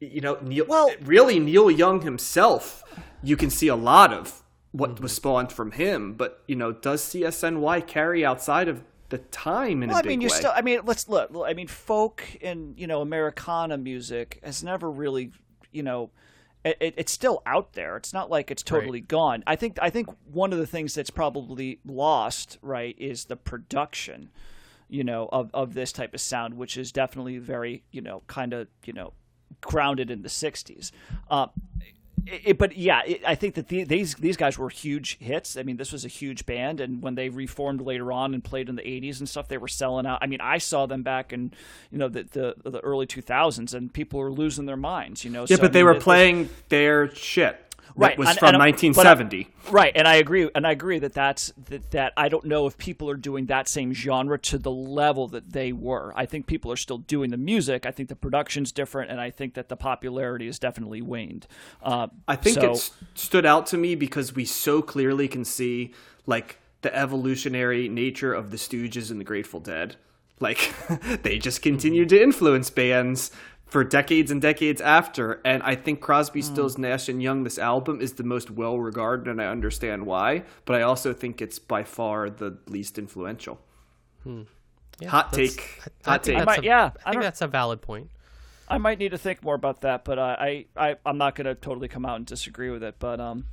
you 0.00 0.20
know, 0.20 0.38
Neil, 0.42 0.64
Well- 0.66 0.90
really 1.00 1.38
Neil 1.38 1.70
Young 1.70 2.02
himself, 2.02 2.82
you 3.22 3.36
can 3.36 3.50
see 3.50 3.68
a 3.68 3.76
lot 3.76 4.12
of 4.12 4.42
what 4.72 4.90
Mm-hmm. 4.94 5.02
was 5.02 5.12
spawned 5.12 5.52
from 5.52 5.72
him, 5.72 6.14
but 6.14 6.42
you 6.46 6.56
know, 6.56 6.72
does 6.72 7.02
CSNY 7.04 7.86
carry 7.86 8.24
outside 8.24 8.66
of 8.68 8.82
the 9.10 9.18
time 9.18 9.82
in 9.82 9.88
Well, 9.90 9.98
a 9.98 10.02
I 10.02 10.06
mean, 10.06 10.20
you 10.20 10.28
way? 10.28 10.34
still. 10.36 10.52
I 10.54 10.62
mean, 10.62 10.80
let's 10.84 11.08
look. 11.08 11.30
I 11.44 11.52
mean, 11.54 11.66
folk 11.66 12.22
and 12.42 12.78
you 12.78 12.86
know 12.86 13.00
Americana 13.00 13.76
music 13.76 14.38
has 14.44 14.62
never 14.62 14.88
really, 14.90 15.32
you 15.72 15.82
know, 15.82 16.10
it, 16.64 16.76
it, 16.80 16.94
it's 16.96 17.10
still 17.12 17.42
out 17.46 17.72
there. 17.72 17.96
It's 17.96 18.12
not 18.12 18.30
like 18.30 18.50
it's 18.52 18.62
totally 18.62 19.00
gone. 19.00 19.42
I 19.48 19.56
think. 19.56 19.78
I 19.82 19.90
think 19.90 20.08
one 20.32 20.52
of 20.52 20.58
the 20.60 20.66
things 20.68 20.94
that's 20.94 21.10
probably 21.10 21.80
lost, 21.84 22.58
right, 22.62 22.94
is 22.98 23.24
the 23.24 23.36
production, 23.36 24.30
you 24.90 25.04
know, 25.04 25.28
of 25.32 25.50
of 25.54 25.74
this 25.74 25.92
type 25.92 26.12
of 26.14 26.20
sound, 26.20 26.54
which 26.54 26.76
is 26.76 26.92
definitely 26.92 27.38
very, 27.38 27.82
you 27.92 28.00
know, 28.00 28.22
kind 28.26 28.52
of, 28.52 28.68
you 28.84 28.92
know, 28.92 29.12
grounded 29.60 30.10
in 30.10 30.22
the 30.22 30.28
'60s. 30.28 30.90
Uh, 31.30 31.46
it, 32.26 32.42
it- 32.44 32.58
but 32.58 32.76
yeah, 32.76 33.00
it, 33.06 33.22
I 33.26 33.34
think 33.34 33.54
that 33.54 33.68
the, 33.68 33.84
these 33.84 34.14
these 34.16 34.36
guys 34.36 34.58
were 34.58 34.68
huge 34.68 35.18
hits. 35.18 35.56
I 35.56 35.62
mean, 35.62 35.76
this 35.78 35.90
was 35.92 36.04
a 36.04 36.08
huge 36.08 36.44
band, 36.44 36.80
and 36.80 37.00
when 37.02 37.14
they 37.14 37.28
reformed 37.30 37.80
later 37.80 38.12
on 38.12 38.34
and 38.34 38.44
played 38.44 38.68
in 38.68 38.76
the 38.76 38.82
'80s 38.82 39.20
and 39.20 39.28
stuff, 39.28 39.48
they 39.48 39.58
were 39.58 39.68
selling 39.68 40.06
out. 40.06 40.18
I 40.20 40.26
mean, 40.26 40.40
I 40.42 40.58
saw 40.58 40.84
them 40.86 41.02
back 41.02 41.32
in 41.32 41.52
you 41.90 41.96
know 41.98 42.08
the 42.08 42.24
the, 42.24 42.70
the 42.70 42.80
early 42.80 43.06
2000s, 43.06 43.72
and 43.74 43.92
people 43.92 44.20
were 44.20 44.30
losing 44.32 44.66
their 44.66 44.76
minds. 44.76 45.24
You 45.24 45.30
know, 45.30 45.42
Yeah, 45.48 45.56
So, 45.56 45.62
but 45.62 45.70
I 45.70 45.72
they 45.72 45.82
were 45.84 45.94
playing 45.94 46.48
their 46.68 47.14
shit. 47.14 47.58
Right, 47.96 48.16
was 48.18 48.28
and- 48.28 48.38
from 48.38 48.48
and- 48.48 48.58
but 48.58 48.62
I- 48.62 48.70
1970. 48.70 49.48
Right, 49.70 49.92
and 49.94 50.08
I 50.08 50.16
agree, 50.16 50.50
and 50.54 50.66
I 50.66 50.72
agree 50.72 50.98
that 50.98 51.12
that's 51.12 51.52
that, 51.68 51.90
that. 51.92 52.12
I 52.16 52.28
don't 52.28 52.44
know 52.44 52.66
if 52.66 52.76
people 52.76 53.08
are 53.10 53.16
doing 53.16 53.46
that 53.46 53.68
same 53.68 53.92
genre 53.92 54.38
to 54.38 54.58
the 54.58 54.70
level 54.70 55.28
that 55.28 55.52
they 55.52 55.72
were. 55.72 56.12
I 56.16 56.26
think 56.26 56.46
people 56.46 56.72
are 56.72 56.76
still 56.76 56.98
doing 56.98 57.30
the 57.30 57.36
music. 57.36 57.86
I 57.86 57.90
think 57.90 58.08
the 58.08 58.16
production's 58.16 58.72
different, 58.72 59.10
and 59.10 59.20
I 59.20 59.30
think 59.30 59.54
that 59.54 59.68
the 59.68 59.76
popularity 59.76 60.46
has 60.46 60.58
definitely 60.58 61.02
waned. 61.02 61.46
Uh, 61.82 62.08
I 62.26 62.36
think 62.36 62.60
so, 62.60 62.72
it 62.72 62.90
stood 63.14 63.46
out 63.46 63.66
to 63.66 63.76
me 63.76 63.94
because 63.94 64.34
we 64.34 64.44
so 64.44 64.82
clearly 64.82 65.28
can 65.28 65.44
see 65.44 65.94
like 66.26 66.58
the 66.82 66.94
evolutionary 66.96 67.88
nature 67.88 68.32
of 68.32 68.50
the 68.50 68.56
Stooges 68.56 69.10
and 69.10 69.20
the 69.20 69.24
Grateful 69.24 69.60
Dead. 69.60 69.96
Like 70.40 70.72
they 71.22 71.38
just 71.38 71.62
continued 71.62 72.08
to 72.08 72.22
influence 72.22 72.70
bands 72.70 73.30
for 73.70 73.84
decades 73.84 74.30
and 74.30 74.42
decades 74.42 74.80
after. 74.80 75.40
And 75.44 75.62
I 75.62 75.74
think 75.76 76.00
Crosby, 76.00 76.42
Stills, 76.42 76.76
Nash 76.76 77.08
and 77.08 77.22
Young, 77.22 77.44
this 77.44 77.58
album 77.58 78.00
is 78.00 78.14
the 78.14 78.24
most 78.24 78.50
well 78.50 78.78
regarded, 78.78 79.28
and 79.28 79.40
I 79.40 79.46
understand 79.46 80.04
why. 80.06 80.42
But 80.64 80.76
I 80.76 80.82
also 80.82 81.12
think 81.12 81.40
it's 81.40 81.58
by 81.58 81.84
far 81.84 82.28
the 82.28 82.58
least 82.66 82.98
influential. 82.98 83.60
Yeah, 84.26 85.08
Hot 85.08 85.32
take. 85.32 85.80
I, 86.06 86.10
I 86.10 86.10
Hot 86.10 86.22
think 86.24 86.24
take. 86.24 86.36
that's 86.36 86.46
might- 86.46 86.58
a- 86.60 86.66
yeah, 86.66 86.82
I 86.82 86.84
I 86.84 86.88
think 86.90 87.14
don't- 87.14 87.22
that's 87.22 87.40
a 87.40 87.46
valid 87.48 87.80
point. 87.80 88.10
I 88.68 88.78
might 88.78 88.98
need 89.00 89.10
to 89.10 89.18
think 89.18 89.42
more 89.42 89.56
about 89.56 89.80
that, 89.80 90.04
but 90.04 90.18
uh, 90.20 90.36
I, 90.38 90.66
I 90.76 90.96
I'm 91.04 91.18
not 91.18 91.34
going 91.34 91.46
to 91.46 91.56
totally 91.56 91.88
come 91.88 92.06
out 92.06 92.16
and 92.16 92.24
disagree 92.26 92.70
with 92.70 92.84
it. 92.84 92.96
But 93.00 93.18
um, 93.18 93.46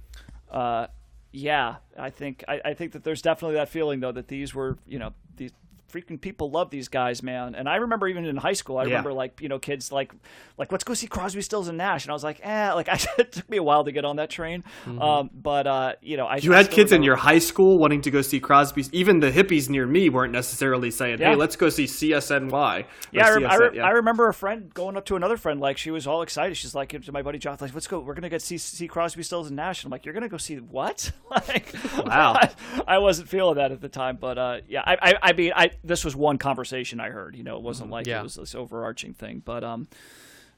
uh, 0.51 0.87
yeah, 1.31 1.77
I 1.97 2.11
think 2.11 2.43
I, 2.47 2.61
I 2.63 2.73
think 2.75 2.91
that 2.91 3.03
there's 3.03 3.23
definitely 3.23 3.55
that 3.55 3.69
feeling 3.69 3.99
though 3.99 4.11
that 4.11 4.27
these 4.27 4.53
were 4.53 4.77
you 4.85 4.99
know 4.99 5.13
these 5.35 5.51
freaking 5.91 6.19
people 6.19 6.51
love 6.51 6.69
these 6.69 6.87
guys, 6.87 7.23
man. 7.23 7.55
And 7.55 7.67
I 7.69 7.77
remember 7.77 8.07
even 8.07 8.25
in 8.25 8.35
high 8.37 8.53
school, 8.53 8.77
I 8.77 8.83
Yeah. 8.83 8.89
remember 8.89 9.13
like 9.13 9.41
you 9.41 9.49
know 9.49 9.59
kids 9.59 9.91
like 9.91 10.13
like 10.57 10.71
let's 10.71 10.83
go 10.83 10.93
see 10.93 11.07
Crosby, 11.07 11.41
Stills 11.41 11.67
and 11.67 11.77
Nash, 11.77 12.05
and 12.05 12.11
I 12.11 12.13
was 12.13 12.23
like, 12.23 12.39
eh, 12.43 12.73
like 12.73 12.89
I, 12.95 12.99
it 13.17 13.31
took 13.31 13.49
me 13.49 13.57
a 13.57 13.63
while 13.63 13.83
to 13.85 13.91
get 13.91 14.05
on 14.05 14.17
that 14.17 14.29
train. 14.29 14.63
Um, 14.85 15.29
but 15.33 15.67
uh, 15.67 15.93
you 16.01 16.17
know, 16.17 16.25
I 16.25 16.37
You 16.37 16.53
I 16.53 16.57
had 16.57 16.71
kids 16.71 16.91
in 16.91 17.03
your 17.03 17.15
high 17.15 17.39
school 17.39 17.77
wanting 17.79 18.01
to 18.01 18.11
go 18.11 18.21
see 18.21 18.39
Crosby. 18.39 18.85
Even 18.91 19.19
the 19.19 19.31
hippies 19.31 19.69
near 19.69 19.85
me 19.87 20.09
weren't 20.09 20.33
necessarily 20.33 20.91
saying, 20.91 21.19
"Hey, 21.19 21.35
let's 21.35 21.55
go 21.55 21.69
see 21.69 21.85
CSNY." 21.85 22.85
Yeah, 23.11 23.25
I, 23.27 23.33
rem- 23.33 23.45
I, 23.45 23.49
CSN, 23.57 23.71
re- 23.71 23.79
I 23.79 23.89
remember 23.91 24.27
a 24.27 24.33
friend 24.33 24.73
going 24.73 24.97
up 24.97 25.05
to 25.05 25.15
another 25.15 25.37
friend, 25.37 25.59
like 25.59 25.77
she 25.77 25.91
was 25.91 26.07
all 26.07 26.21
excited. 26.21 26.55
She's 26.57 26.75
like 26.75 26.89
to 27.01 27.11
my 27.11 27.21
buddy 27.21 27.37
John, 27.39 27.57
like, 27.61 27.73
"Let's 27.73 27.87
go. 27.87 27.99
We're 27.99 28.13
gonna 28.13 28.29
get 28.29 28.41
see, 28.41 28.57
see 28.57 28.87
Crosby, 28.87 29.23
Stills, 29.23 29.47
and 29.47 29.55
Nash." 29.55 29.83
I'm 29.83 29.91
like, 29.91 30.05
"You're 30.05 30.13
gonna 30.13 30.29
go 30.29 30.37
see 30.37 30.55
what?" 30.57 31.11
like, 31.31 31.73
Wow. 31.97 32.33
I, 32.33 32.49
I 32.87 32.97
wasn't 32.99 33.29
feeling 33.29 33.55
that 33.55 33.71
at 33.71 33.81
the 33.81 33.89
time, 33.89 34.17
but 34.19 34.37
uh, 34.37 34.57
yeah, 34.67 34.81
I, 34.85 34.97
I, 35.01 35.13
I 35.21 35.33
mean, 35.33 35.51
I 35.55 35.69
this 35.83 36.03
was 36.05 36.15
one 36.15 36.37
conversation 36.37 36.99
I 36.99 37.09
heard. 37.09 37.35
You 37.35 37.43
know, 37.43 37.55
it 37.57 37.61
wasn't 37.63 37.89
like 37.89 38.07
Yeah. 38.07 38.19
it 38.19 38.23
was 38.23 38.35
this 38.35 38.55
overarching 38.55 39.13
thing, 39.13 39.41
but 39.43 39.63
um, 39.63 39.87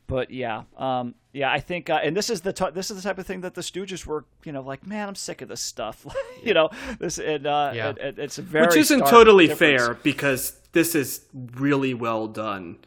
but 0.07 0.31
yeah, 0.31 0.63
um, 0.77 1.13
yeah, 1.33 1.51
I 1.51 1.59
think, 1.59 1.89
uh, 1.89 1.99
and 2.03 2.17
this 2.17 2.29
is 2.31 2.41
the 2.41 2.51
t- 2.53 2.71
this 2.73 2.89
is 2.89 2.97
the 3.01 3.07
type 3.07 3.19
of 3.19 3.27
thing 3.27 3.41
that 3.41 3.53
the 3.53 3.61
Stooges 3.61 4.05
were, 4.07 4.25
you 4.43 4.51
know, 4.51 4.61
like, 4.61 4.85
man, 4.87 5.07
I'm 5.07 5.15
sick 5.15 5.41
of 5.43 5.49
this 5.49 5.61
stuff. 5.61 6.05
you 6.43 6.53
know, 6.55 6.69
this 6.99 7.19
and 7.19 7.45
uh, 7.45 7.71
Yeah. 7.75 7.89
it- 7.91 7.97
it- 7.99 8.19
it's 8.19 8.37
a 8.39 8.41
very 8.41 8.65
which 8.67 8.75
isn't 8.77 9.05
totally 9.05 9.47
difference. 9.47 9.83
fair 9.83 9.93
because 9.95 10.59
this 10.71 10.95
is 10.95 11.21
really 11.55 11.93
well 11.93 12.27
done 12.27 12.77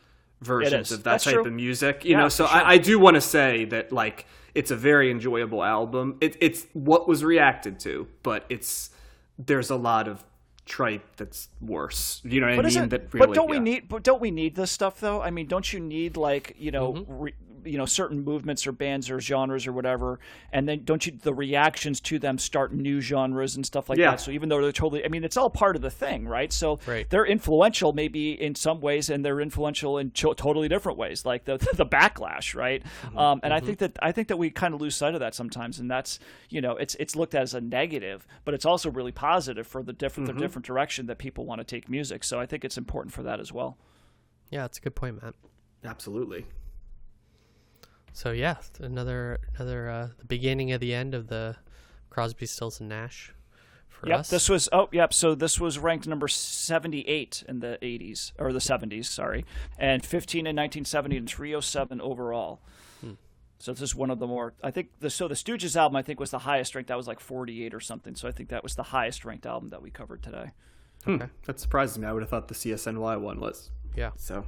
versions 0.41 0.91
of 0.91 1.05
that 1.05 1.11
That's 1.13 1.25
type 1.25 1.35
true. 1.35 1.47
of 1.47 1.53
music. 1.53 2.05
You 2.05 2.13
Yeah, 2.13 2.21
know, 2.23 2.29
so 2.29 2.47
sure. 2.47 2.57
I, 2.57 2.73
I 2.73 2.79
do 2.79 2.99
want 2.99 3.15
to 3.15 3.21
say 3.21 3.67
that 3.67 3.93
like 3.93 4.27
it's 4.55 4.71
a 4.73 4.77
very 4.77 5.11
enjoyable 5.11 5.63
album. 5.63 6.19
It, 6.21 6.37
it's 6.41 6.67
what 6.73 7.07
was 7.07 7.23
reacted 7.23 7.79
to, 7.81 8.09
but 8.25 8.45
it's 8.49 8.91
there's 9.39 9.71
a 9.71 9.77
lot 9.77 10.09
of 10.09 10.25
tripe 10.73 11.05
that's 11.19 11.51
worse. 11.61 12.23
You 12.25 12.41
know 12.41 12.47
what 12.47 12.57
But 12.57 12.67
I 12.77 12.81
mean? 12.81 12.89
that 12.89 13.13
really, 13.13 13.27
but 13.27 13.35
don't 13.35 13.51
we 13.51 13.57
yeah. 13.59 13.63
need? 13.63 13.89
But 13.89 14.03
don't 14.03 14.23
we 14.23 14.31
need 14.31 14.55
this 14.55 14.71
stuff 14.71 15.01
though? 15.01 15.21
I 15.21 15.31
mean, 15.31 15.47
don't 15.47 15.71
you 15.71 15.81
need 15.81 16.17
like 16.17 16.57
you 16.59 16.71
know, 16.71 16.95
Mm-hmm. 16.95 17.13
re, 17.25 17.35
you 17.65 17.79
know, 17.79 17.87
certain 17.87 18.25
movements 18.25 18.67
or 18.67 18.73
bands 18.73 19.11
or 19.11 19.21
genres 19.21 19.67
or 19.67 19.73
whatever, 19.73 20.19
and 20.53 20.69
then 20.69 20.85
don't 20.85 21.05
you 21.07 21.13
the 21.13 21.33
reactions 21.35 22.01
to 22.03 22.19
them 22.19 22.39
start 22.39 22.73
new 22.75 23.01
genres 23.01 23.57
and 23.57 23.65
stuff 23.67 23.89
like 23.89 23.99
Yeah. 23.99 24.11
that? 24.13 24.21
So 24.21 24.31
even 24.31 24.49
though 24.49 24.61
they're 24.63 24.73
totally, 24.73 25.05
I 25.05 25.09
mean, 25.09 25.25
it's 25.25 25.37
all 25.37 25.51
part 25.51 25.77
of 25.77 25.83
the 25.83 25.91
thing, 25.91 26.27
right? 26.27 26.53
So 26.53 26.79
Right. 26.87 27.09
they're 27.11 27.27
influential 27.27 27.93
maybe 27.93 28.33
in 28.41 28.55
some 28.55 28.81
ways, 28.81 29.11
and 29.11 29.25
they're 29.25 29.41
influential 29.41 29.99
in 29.99 30.13
cho- 30.13 30.33
totally 30.35 30.69
different 30.69 30.99
ways, 30.99 31.25
like 31.27 31.45
the 31.45 31.57
the 31.75 31.87
backlash, 31.87 32.55
right? 32.55 32.83
Mm-hmm. 33.05 33.19
Um, 33.19 33.41
and 33.43 33.53
I 33.53 33.61
think 33.61 33.79
that 33.79 33.99
I 34.03 34.13
think 34.13 34.29
that 34.29 34.37
we 34.39 34.51
kind 34.51 34.75
of 34.75 34.81
lose 34.81 34.97
sight 34.97 35.15
of 35.15 35.21
that 35.21 35.35
sometimes, 35.35 35.79
and 35.79 35.91
that's 35.91 36.19
you 36.49 36.61
know, 36.61 36.77
it's 36.77 36.95
it's 36.97 37.17
looked 37.17 37.35
at 37.35 37.43
as 37.43 37.55
a 37.55 37.61
negative, 37.61 38.27
but 38.45 38.55
it's 38.55 38.65
also 38.65 38.91
really 38.91 39.13
positive 39.13 39.67
for 39.67 39.83
the 39.83 39.93
different 39.93 40.29
Mm-hmm. 40.29 40.39
the 40.39 40.45
different 40.45 40.67
direction 40.67 41.07
that 41.07 41.19
people 41.19 41.45
want 41.47 41.61
to 41.61 41.65
take 41.65 41.89
music. 41.89 42.23
So 42.25 42.39
I 42.39 42.47
think 42.47 42.65
it's 42.65 42.77
important 42.79 43.13
for 43.13 43.23
that 43.25 43.41
as 43.41 43.53
well. 43.53 43.77
Yeah, 44.51 44.63
that's 44.63 44.79
a 44.79 44.81
good 44.83 44.95
point, 44.95 45.23
Matt. 45.23 45.35
Absolutely. 45.85 46.47
So 48.13 48.33
yeah, 48.33 48.57
another 48.81 49.39
another 49.57 49.89
uh, 49.91 50.09
the 50.19 50.25
beginning 50.25 50.73
of 50.73 50.81
the 50.81 50.93
end 50.95 51.15
of 51.15 51.29
the 51.29 51.57
Crosby, 52.11 52.47
Stills 52.47 52.79
and 52.81 52.89
Nash 52.89 53.33
for 53.89 54.09
Yep, 54.09 54.19
us. 54.21 54.31
this 54.31 54.49
was 54.49 54.69
oh 54.73 54.89
yep. 54.93 55.13
So 55.15 55.35
this 55.35 55.59
was 55.59 55.79
ranked 55.79 56.07
number 56.07 56.29
seventy-eight 56.29 57.43
in 57.49 57.61
the 57.61 57.79
'80s 57.83 58.33
or 58.39 58.53
the 58.53 58.59
'70s, 58.59 59.07
sorry, 59.07 59.45
and 59.79 60.05
15 60.05 60.41
in 60.41 60.57
1970 60.57 61.17
and 61.17 61.29
307 61.29 62.01
overall. 62.01 62.61
Hmm. 63.01 63.13
So 63.59 63.73
this 63.73 63.81
is 63.83 63.95
one 63.95 64.11
of 64.11 64.19
the 64.19 64.27
more 64.27 64.53
I 64.63 64.71
think 64.71 64.91
the 65.01 65.09
so 65.09 65.27
the 65.27 65.35
Stooges 65.35 65.75
album 65.77 65.97
I 65.97 66.03
think 66.03 66.21
was 66.21 66.31
the 66.31 66.41
highest 66.41 66.75
ranked. 66.75 66.89
That 66.89 66.97
was 66.97 67.09
like 67.09 67.21
48 67.21 67.73
or 67.73 67.81
something. 67.81 68.15
So 68.15 68.29
I 68.29 68.33
think 68.33 68.51
that 68.51 68.63
was 68.63 68.75
the 68.75 68.83
highest 68.83 69.25
ranked 69.25 69.47
album 69.47 69.71
that 69.71 69.81
we 69.83 69.91
covered 69.91 70.23
today. 70.23 70.51
Hmm. 71.07 71.17
That 71.47 71.59
surprises 71.59 71.99
me. 71.99 72.07
I 72.07 72.13
would 72.13 72.23
have 72.23 72.31
thought 72.31 72.49
the 72.49 72.55
CSNY 72.55 73.21
one 73.21 73.41
was. 73.41 73.71
yeah. 73.97 74.11
So, 74.17 74.45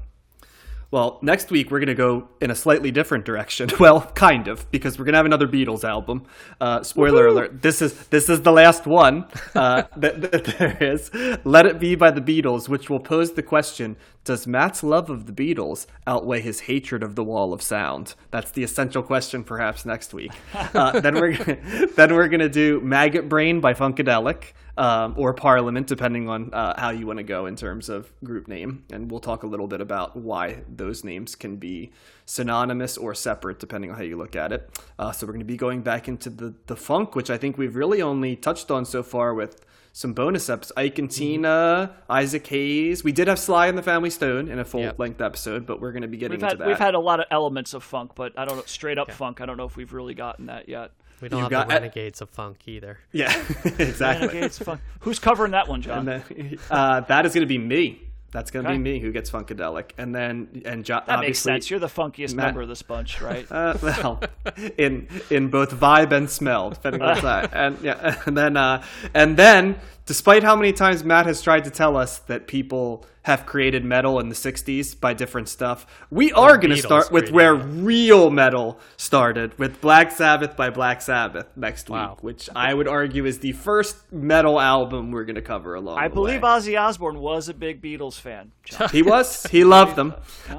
well, 0.94 1.18
next 1.22 1.50
week 1.50 1.72
we're 1.72 1.80
going 1.80 1.88
to 1.88 1.94
go 1.96 2.28
in 2.40 2.52
a 2.52 2.54
slightly 2.54 2.92
different 2.92 3.24
direction. 3.24 3.68
Well, 3.80 4.02
kind 4.14 4.46
of, 4.46 4.70
because 4.70 4.96
we're 4.98 5.04
going 5.04 5.14
to 5.14 5.18
have 5.18 5.26
another 5.26 5.48
Beatles 5.48 5.82
album. 5.82 6.22
Uh, 6.60 6.84
spoiler 6.84 7.26
alert: 7.26 7.60
this 7.60 7.82
is 7.82 8.06
this 8.06 8.28
is 8.28 8.42
the 8.42 8.52
last 8.52 8.86
one 8.86 9.24
uh, 9.56 9.82
that, 9.96 10.20
that 10.22 10.44
there 10.44 10.78
is. 10.80 11.10
"Let 11.44 11.66
It 11.66 11.80
Be" 11.80 11.96
by 11.96 12.12
the 12.12 12.20
Beatles, 12.20 12.68
which 12.68 12.88
will 12.88 13.00
pose 13.00 13.32
the 13.32 13.42
question: 13.42 13.96
Does 14.24 14.46
Matt's 14.46 14.82
love 14.82 15.10
of 15.10 15.26
the 15.26 15.32
Beatles 15.32 15.86
outweigh 16.06 16.40
his 16.40 16.60
hatred 16.60 17.02
of 17.02 17.14
the 17.14 17.22
Wall 17.22 17.52
of 17.52 17.60
Sound? 17.60 18.14
That's 18.30 18.50
the 18.50 18.64
essential 18.64 19.02
question, 19.02 19.44
perhaps 19.44 19.84
next 19.84 20.14
week. 20.14 20.32
Uh, 20.54 20.98
then 21.00 21.14
we're 21.14 21.36
gonna, 21.36 21.86
then 21.94 22.14
we're 22.14 22.28
going 22.28 22.40
to 22.40 22.48
do 22.48 22.80
"Maggot 22.80 23.28
Brain" 23.28 23.60
by 23.60 23.74
Funkadelic 23.74 24.52
um, 24.78 25.14
or 25.18 25.34
Parliament, 25.34 25.86
depending 25.86 26.28
on 26.30 26.52
uh, 26.54 26.78
how 26.80 26.88
you 26.88 27.06
want 27.06 27.18
to 27.18 27.22
go 27.22 27.44
in 27.44 27.54
terms 27.54 27.90
of 27.90 28.10
group 28.24 28.48
name. 28.48 28.84
And 28.90 29.10
we'll 29.10 29.20
talk 29.20 29.42
a 29.42 29.46
little 29.46 29.66
bit 29.66 29.82
about 29.82 30.16
why 30.16 30.62
those 30.74 31.04
names 31.04 31.34
can 31.34 31.56
be 31.56 31.92
synonymous 32.24 32.96
or 32.96 33.14
separate, 33.14 33.58
depending 33.58 33.90
on 33.90 33.96
how 33.98 34.02
you 34.02 34.16
look 34.16 34.34
at 34.34 34.52
it. 34.52 34.70
Uh, 34.98 35.12
so 35.12 35.26
we're 35.26 35.34
going 35.34 35.40
to 35.40 35.44
be 35.44 35.58
going 35.58 35.82
back 35.82 36.08
into 36.08 36.30
the, 36.30 36.54
the 36.66 36.76
funk, 36.76 37.14
which 37.14 37.28
I 37.28 37.36
think 37.36 37.58
we've 37.58 37.76
really 37.76 38.00
only 38.00 38.36
touched 38.36 38.70
on 38.70 38.86
so 38.86 39.02
far 39.02 39.34
with 39.34 39.64
some 39.96 40.12
bonus 40.12 40.50
episodes. 40.50 40.72
Ike 40.76 40.98
and 40.98 41.08
Tina, 41.10 41.94
Isaac 42.10 42.44
Hayes. 42.48 43.04
We 43.04 43.12
did 43.12 43.28
have 43.28 43.38
Sly 43.38 43.68
and 43.68 43.78
the 43.78 43.82
Family 43.82 44.10
Stone 44.10 44.48
in 44.48 44.58
a 44.58 44.64
full 44.64 44.80
Yep. 44.80 44.98
length 44.98 45.20
episode, 45.20 45.66
but 45.66 45.80
we're 45.80 45.92
going 45.92 46.02
to 46.02 46.08
be 46.08 46.16
getting 46.16 46.38
We've 46.40 46.48
had 46.50 46.58
that. 46.58 46.66
we've 46.66 46.76
had 46.78 46.94
a 46.94 46.98
lot 46.98 47.20
of 47.20 47.26
elements 47.30 47.74
of 47.74 47.84
funk, 47.84 48.10
but 48.16 48.36
I 48.36 48.44
don't 48.44 48.56
know 48.56 48.64
straight 48.66 48.98
up 48.98 49.10
funk. 49.12 49.40
I 49.40 49.46
don't 49.46 49.56
know 49.56 49.66
if 49.66 49.76
we've 49.76 49.92
really 49.92 50.14
gotten 50.14 50.46
that 50.46 50.68
yet. 50.68 50.90
We 51.20 51.28
don't 51.28 51.38
You've 51.38 51.44
have 51.44 51.50
got- 51.52 51.68
the 51.68 51.74
Renegades 51.74 52.20
of 52.20 52.28
Funk 52.30 52.58
either. 52.66 52.98
yeah, 53.12 53.32
exactly. 53.78 54.26
Renegades 54.26 54.58
funk. 54.58 54.80
Who's 55.00 55.20
covering 55.20 55.52
that 55.52 55.68
one, 55.68 55.80
John? 55.80 56.06
And 56.08 56.22
then, 56.26 56.58
uh, 56.70 57.00
that 57.02 57.24
is 57.24 57.32
going 57.32 57.42
to 57.42 57.46
be 57.46 57.56
me. 57.56 58.02
That's 58.34 58.50
going 58.50 58.64
to 58.64 58.70
Okay. 58.72 58.76
be 58.78 58.82
me 58.82 58.98
who 58.98 59.12
gets 59.12 59.30
Funkadelic, 59.30 59.92
and 59.96 60.12
then 60.14 60.62
and 60.66 60.84
jo- 60.84 60.94
that 61.06 61.20
makes 61.20 61.38
obviously 61.46 61.52
sense. 61.52 61.70
You're 61.70 61.78
the 61.80 61.86
funkiest 61.86 62.34
Matt- 62.34 62.46
member 62.48 62.62
of 62.62 62.68
this 62.68 62.82
bunch, 62.82 63.22
right? 63.22 63.46
Uh, 63.50 63.78
well, 63.80 64.20
in 64.76 65.06
in 65.30 65.48
both 65.48 65.72
vibe 65.72 66.10
and 66.10 66.28
smell, 66.28 66.70
depending 66.70 67.00
on 67.00 67.16
time. 67.18 67.48
And 67.52 67.78
yeah, 67.80 68.20
and 68.26 68.36
then 68.36 68.56
uh, 68.56 68.82
and 69.14 69.36
then, 69.36 69.76
despite 70.04 70.42
how 70.42 70.56
many 70.56 70.72
times 70.72 71.04
Matt 71.04 71.26
has 71.26 71.40
tried 71.42 71.62
to 71.64 71.70
tell 71.70 71.96
us 71.96 72.18
that 72.26 72.48
people 72.48 73.06
have 73.24 73.44
created 73.46 73.84
metal 73.84 74.18
in 74.20 74.28
the 74.30 74.34
'60s 74.34 74.98
by 74.98 75.12
different 75.12 75.48
stuff, 75.48 75.86
we 76.10 76.32
are 76.32 76.56
going 76.56 76.70
to 76.70 76.76
start 76.76 77.10
with 77.10 77.30
where 77.30 77.56
metal. 77.56 77.72
real 77.82 78.30
metal 78.30 78.78
started 78.96 79.58
with 79.58 79.80
Black 79.80 80.10
Sabbath 80.12 80.56
by 80.56 80.70
Black 80.70 81.02
Sabbath 81.02 81.46
next 81.56 81.90
Wow. 81.90 82.10
week, 82.12 82.22
which 82.22 82.48
I 82.54 82.72
would 82.72 82.86
argue 82.88 83.24
is 83.24 83.40
the 83.40 83.52
first 83.52 84.12
metal 84.12 84.60
album 84.60 85.10
we're 85.10 85.24
going 85.24 85.34
to 85.36 85.42
cover 85.42 85.74
along. 85.74 85.98
I 85.98 86.08
the 86.08 86.14
believe 86.14 86.42
way. 86.42 86.48
Ozzy 86.48 86.80
Osbourne 86.80 87.18
was 87.18 87.48
a 87.48 87.54
big 87.54 87.82
Beatles 87.82 88.18
fan. 88.20 88.52
He 88.92 89.02
was. 89.12 89.44
He 89.50 89.64
loved 89.64 89.96
them. 89.96 90.14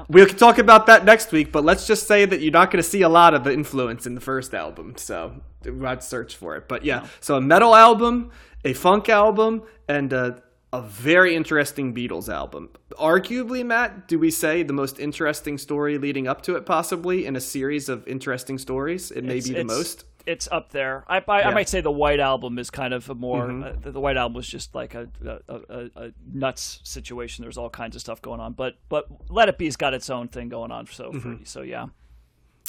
We'll 0.08 0.26
talk 0.26 0.58
about 0.58 0.86
that 0.86 1.04
next 1.04 1.32
week, 1.32 1.52
but 1.52 1.64
let's 1.64 1.86
just 1.86 2.06
say 2.06 2.24
that 2.26 2.40
you're 2.40 2.52
not 2.52 2.70
going 2.70 2.82
to 2.82 2.88
see 2.88 3.02
a 3.02 3.08
lot 3.08 3.32
of 3.34 3.44
the 3.44 3.52
influence 3.52 4.06
in 4.06 4.14
the 4.14 4.20
first 4.20 4.54
album. 4.54 4.94
So 4.96 5.40
we'll 5.64 5.88
have 5.88 6.00
to 6.00 6.06
search 6.06 6.36
for 6.36 6.56
it. 6.56 6.66
But 6.68 6.84
yeah, 6.84 7.06
so 7.20 7.36
a 7.36 7.40
metal 7.40 7.74
album, 7.74 8.30
a 8.64 8.72
funk 8.72 9.08
album, 9.08 9.62
and 9.88 10.12
a, 10.12 10.42
a 10.72 10.82
very 10.82 11.34
interesting 11.34 11.94
Beatles 11.94 12.28
album. 12.28 12.70
Arguably, 12.98 13.64
Matt, 13.64 14.08
do 14.08 14.18
we 14.18 14.30
say 14.30 14.62
the 14.62 14.72
most 14.72 14.98
interesting 14.98 15.58
story 15.58 15.96
leading 15.98 16.26
up 16.28 16.42
to 16.42 16.56
it, 16.56 16.66
possibly 16.66 17.24
in 17.26 17.36
a 17.36 17.40
series 17.40 17.88
of 17.88 18.06
interesting 18.08 18.58
stories? 18.58 19.10
It 19.10 19.22
may 19.24 19.38
It's- 19.38 19.48
be 19.48 19.54
the 19.54 19.64
most. 19.64 20.04
It's 20.26 20.48
up 20.50 20.72
there. 20.72 21.04
I, 21.06 21.22
I, 21.28 21.42
I 21.44 21.54
might 21.54 21.68
say 21.68 21.80
the 21.80 21.92
White 21.92 22.18
Album 22.18 22.58
is 22.58 22.68
kind 22.68 22.92
of 22.92 23.08
a 23.08 23.14
more. 23.14 23.46
Mm-hmm. 23.46 23.62
Uh, 23.62 23.72
the, 23.80 23.92
the 23.92 24.00
White 24.00 24.16
Album 24.16 24.34
was 24.34 24.48
just 24.48 24.74
like 24.74 24.96
a, 24.96 25.08
a, 25.24 25.54
a, 25.68 25.90
a 25.94 26.12
nuts 26.32 26.80
situation. 26.82 27.42
There's 27.42 27.56
all 27.56 27.70
kinds 27.70 27.94
of 27.94 28.00
stuff 28.02 28.20
going 28.20 28.40
on, 28.40 28.52
but 28.52 28.74
but 28.88 29.06
Let 29.30 29.48
It 29.48 29.56
Be's 29.56 29.76
got 29.76 29.94
its 29.94 30.10
own 30.10 30.26
thing 30.26 30.48
going 30.48 30.72
on. 30.72 30.88
So 30.88 31.12
Mm-hmm. 31.12 31.36
for, 31.36 31.44
so 31.44 31.62
yeah. 31.62 31.86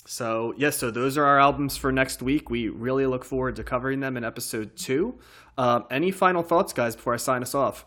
So, 0.10 0.54
yes, 0.58 0.78
so 0.78 0.90
those 0.90 1.18
are 1.18 1.26
our 1.26 1.38
albums 1.38 1.76
for 1.76 1.92
next 1.92 2.22
week. 2.22 2.50
We 2.50 2.70
really 2.70 3.06
look 3.06 3.26
forward 3.26 3.58
to 3.58 3.64
covering 3.64 4.00
them 4.00 4.16
in 4.16 4.24
episode 4.24 4.78
two. 4.78 5.20
Um, 5.58 5.86
any 5.92 6.12
final 6.12 6.44
thoughts, 6.44 6.72
guys, 6.72 6.96
before 6.96 7.14
I 7.14 7.18
sign 7.18 7.42
us 7.42 7.54
off? 7.54 7.86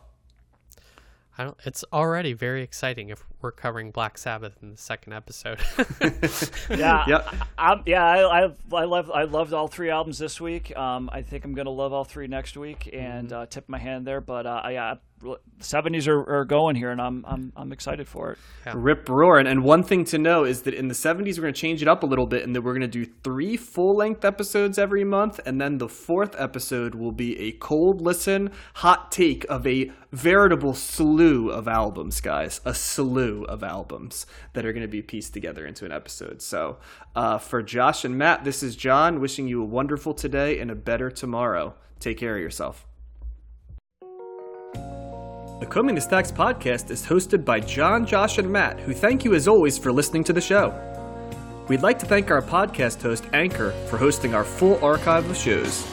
I 1.38 1.44
don't. 1.44 1.56
It's 1.64 1.82
already 1.94 2.34
very 2.34 2.62
exciting 2.62 3.08
if 3.08 3.24
we're 3.40 3.52
covering 3.52 3.90
Black 3.90 4.18
Sabbath 4.18 4.58
in 4.60 4.72
the 4.72 4.76
second 4.76 5.14
episode. 5.14 5.60
Yeah, 6.78 7.04
Yep. 7.08 7.34
I, 7.56 7.72
I'm, 7.72 7.82
yeah. 7.86 8.04
I, 8.04 8.44
I, 8.44 8.50
I 8.74 8.84
love, 8.84 9.10
I 9.10 9.22
loved 9.22 9.54
all 9.54 9.66
three 9.68 9.88
albums 9.88 10.18
this 10.18 10.38
week. 10.40 10.76
Um, 10.76 11.08
I 11.12 11.22
think 11.22 11.46
I'm 11.46 11.54
gonna 11.54 11.70
love 11.70 11.94
all 11.94 12.04
three 12.04 12.26
next 12.26 12.56
week, 12.58 12.90
and 12.92 13.32
uh, 13.32 13.46
tip 13.46 13.66
my 13.68 13.78
hand 13.78 14.06
there. 14.06 14.20
But 14.20 14.46
uh, 14.46 14.62
yeah, 14.70 14.96
seventies 15.60 16.08
are, 16.08 16.18
are 16.18 16.44
going 16.44 16.76
here, 16.76 16.90
and 16.90 17.00
I'm, 17.00 17.24
I'm, 17.26 17.52
I'm 17.56 17.72
excited 17.72 18.08
for 18.08 18.32
it. 18.32 18.38
Rip 18.74 19.08
roaring. 19.08 19.46
And 19.46 19.62
one 19.62 19.82
thing 19.82 20.04
to 20.06 20.18
know 20.18 20.44
is 20.44 20.62
that 20.62 20.74
in 20.74 20.88
the 20.88 20.94
70s, 20.94 21.36
we're 21.36 21.42
going 21.42 21.54
to 21.54 21.60
change 21.60 21.82
it 21.82 21.88
up 21.88 22.02
a 22.02 22.06
little 22.06 22.26
bit, 22.26 22.44
and 22.44 22.54
that 22.54 22.62
we're 22.62 22.72
going 22.72 22.80
to 22.80 22.88
do 22.88 23.04
three 23.22 23.56
full 23.56 23.96
length 23.96 24.24
episodes 24.24 24.78
every 24.78 25.04
month. 25.04 25.40
And 25.44 25.60
then 25.60 25.78
the 25.78 25.88
fourth 25.88 26.34
episode 26.38 26.94
will 26.94 27.12
be 27.12 27.38
a 27.38 27.52
cold 27.52 28.00
listen, 28.00 28.50
hot 28.74 29.12
take 29.12 29.44
of 29.48 29.66
a 29.66 29.92
veritable 30.12 30.74
slew 30.74 31.50
of 31.50 31.68
albums, 31.68 32.20
guys. 32.20 32.60
A 32.64 32.74
slew 32.74 33.44
of 33.44 33.62
albums 33.62 34.26
that 34.54 34.64
are 34.64 34.72
going 34.72 34.82
to 34.82 34.88
be 34.88 35.02
pieced 35.02 35.34
together 35.34 35.66
into 35.66 35.84
an 35.84 35.92
episode. 35.92 36.42
So 36.42 36.78
uh, 37.14 37.38
for 37.38 37.62
Josh 37.62 38.04
and 38.04 38.16
Matt, 38.16 38.44
this 38.44 38.62
is 38.62 38.76
John 38.76 39.20
wishing 39.20 39.46
you 39.46 39.62
a 39.62 39.66
wonderful 39.66 40.14
today 40.14 40.58
and 40.60 40.70
a 40.70 40.74
better 40.74 41.10
tomorrow. 41.10 41.74
Take 41.98 42.18
care 42.18 42.36
of 42.36 42.42
yourself. 42.42 42.86
The 45.60 45.66
the 45.66 46.00
Stacks 46.00 46.32
podcast 46.32 46.90
is 46.90 47.04
hosted 47.04 47.44
by 47.44 47.60
John, 47.60 48.06
Josh, 48.06 48.38
and 48.38 48.50
Matt, 48.50 48.80
who 48.80 48.94
thank 48.94 49.26
you 49.26 49.34
as 49.34 49.46
always 49.46 49.76
for 49.76 49.92
listening 49.92 50.24
to 50.24 50.32
the 50.32 50.40
show. 50.40 50.72
We'd 51.68 51.82
like 51.82 51.98
to 51.98 52.06
thank 52.06 52.30
our 52.30 52.40
podcast 52.40 53.02
host, 53.02 53.26
Anchor, 53.34 53.72
for 53.86 53.98
hosting 53.98 54.34
our 54.34 54.42
full 54.42 54.82
archive 54.82 55.28
of 55.28 55.36
shows. 55.36 55.86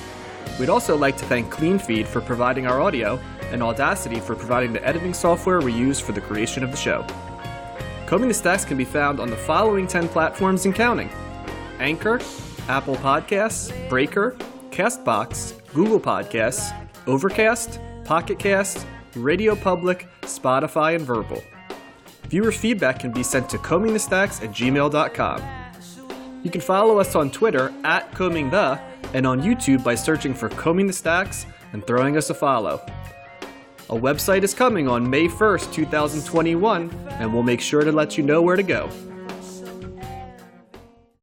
We'd 0.58 0.70
also 0.70 0.96
like 0.98 1.18
to 1.18 1.26
thank 1.26 1.54
CleanFeed 1.54 2.08
for 2.08 2.22
providing 2.22 2.66
our 2.66 2.82
audio, 2.82 3.20
and 3.52 3.62
Audacity 3.62 4.22
for 4.22 4.36
providing 4.36 4.72
the 4.72 4.88
editing 4.88 5.14
software 5.14 5.60
we 5.60 5.74
use 5.74 6.00
for 6.00 6.14
the 6.14 6.22
creation 6.22 6.64
of 6.64 6.72
the 6.72 6.78
show. 6.78 7.06
The 8.10 8.34
Stacks 8.34 8.64
can 8.64 8.78
be 8.78 8.86
found 8.86 9.20
on 9.20 9.30
the 9.30 9.36
following 9.36 9.86
10 9.86 10.08
platforms 10.08 10.66
and 10.66 10.74
counting 10.74 11.10
Anchor, 11.80 12.22
Apple 12.70 12.96
Podcasts, 12.96 13.90
Breaker, 13.90 14.38
Castbox, 14.72 15.54
Google 15.74 16.00
Podcasts, 16.00 16.74
Overcast, 17.06 17.82
Pocket 18.06 18.40
Cast, 18.40 18.88
Radio 19.18 19.56
Public, 19.56 20.08
Spotify, 20.22 20.96
and 20.96 21.06
Verbal. 21.06 21.44
Viewer 22.30 22.52
feedback 22.52 23.00
can 23.00 23.12
be 23.12 23.24
sent 23.24 23.50
to 23.50 23.58
combingthestacks 23.58 24.44
at 24.44 24.52
gmail.com. 24.52 25.42
You 26.44 26.52
can 26.52 26.62
follow 26.62 27.00
us 27.00 27.16
on 27.16 27.32
Twitter 27.32 27.74
at 27.84 28.14
Combing 28.14 28.50
the 28.50 28.80
and 29.14 29.26
on 29.26 29.42
YouTube 29.42 29.84
by 29.84 29.96
searching 29.96 30.34
for 30.34 30.50
Combing 30.50 30.88
the 30.88 30.94
Stacks 30.94 31.46
and 31.74 31.86
throwing 31.86 32.18
us 32.18 32.30
a 32.30 32.34
follow. 32.34 32.86
A 33.90 33.96
website 33.96 34.44
is 34.44 34.54
coming 34.54 34.90
on 34.90 35.10
May 35.10 35.28
1st, 35.28 35.74
2021, 35.74 36.90
and 37.12 37.34
we'll 37.34 37.44
make 37.44 37.62
sure 37.62 37.84
to 37.84 37.92
let 37.92 38.18
you 38.18 38.24
know 38.24 38.42
where 38.42 38.58
to 38.58 38.64
go. 38.64 38.90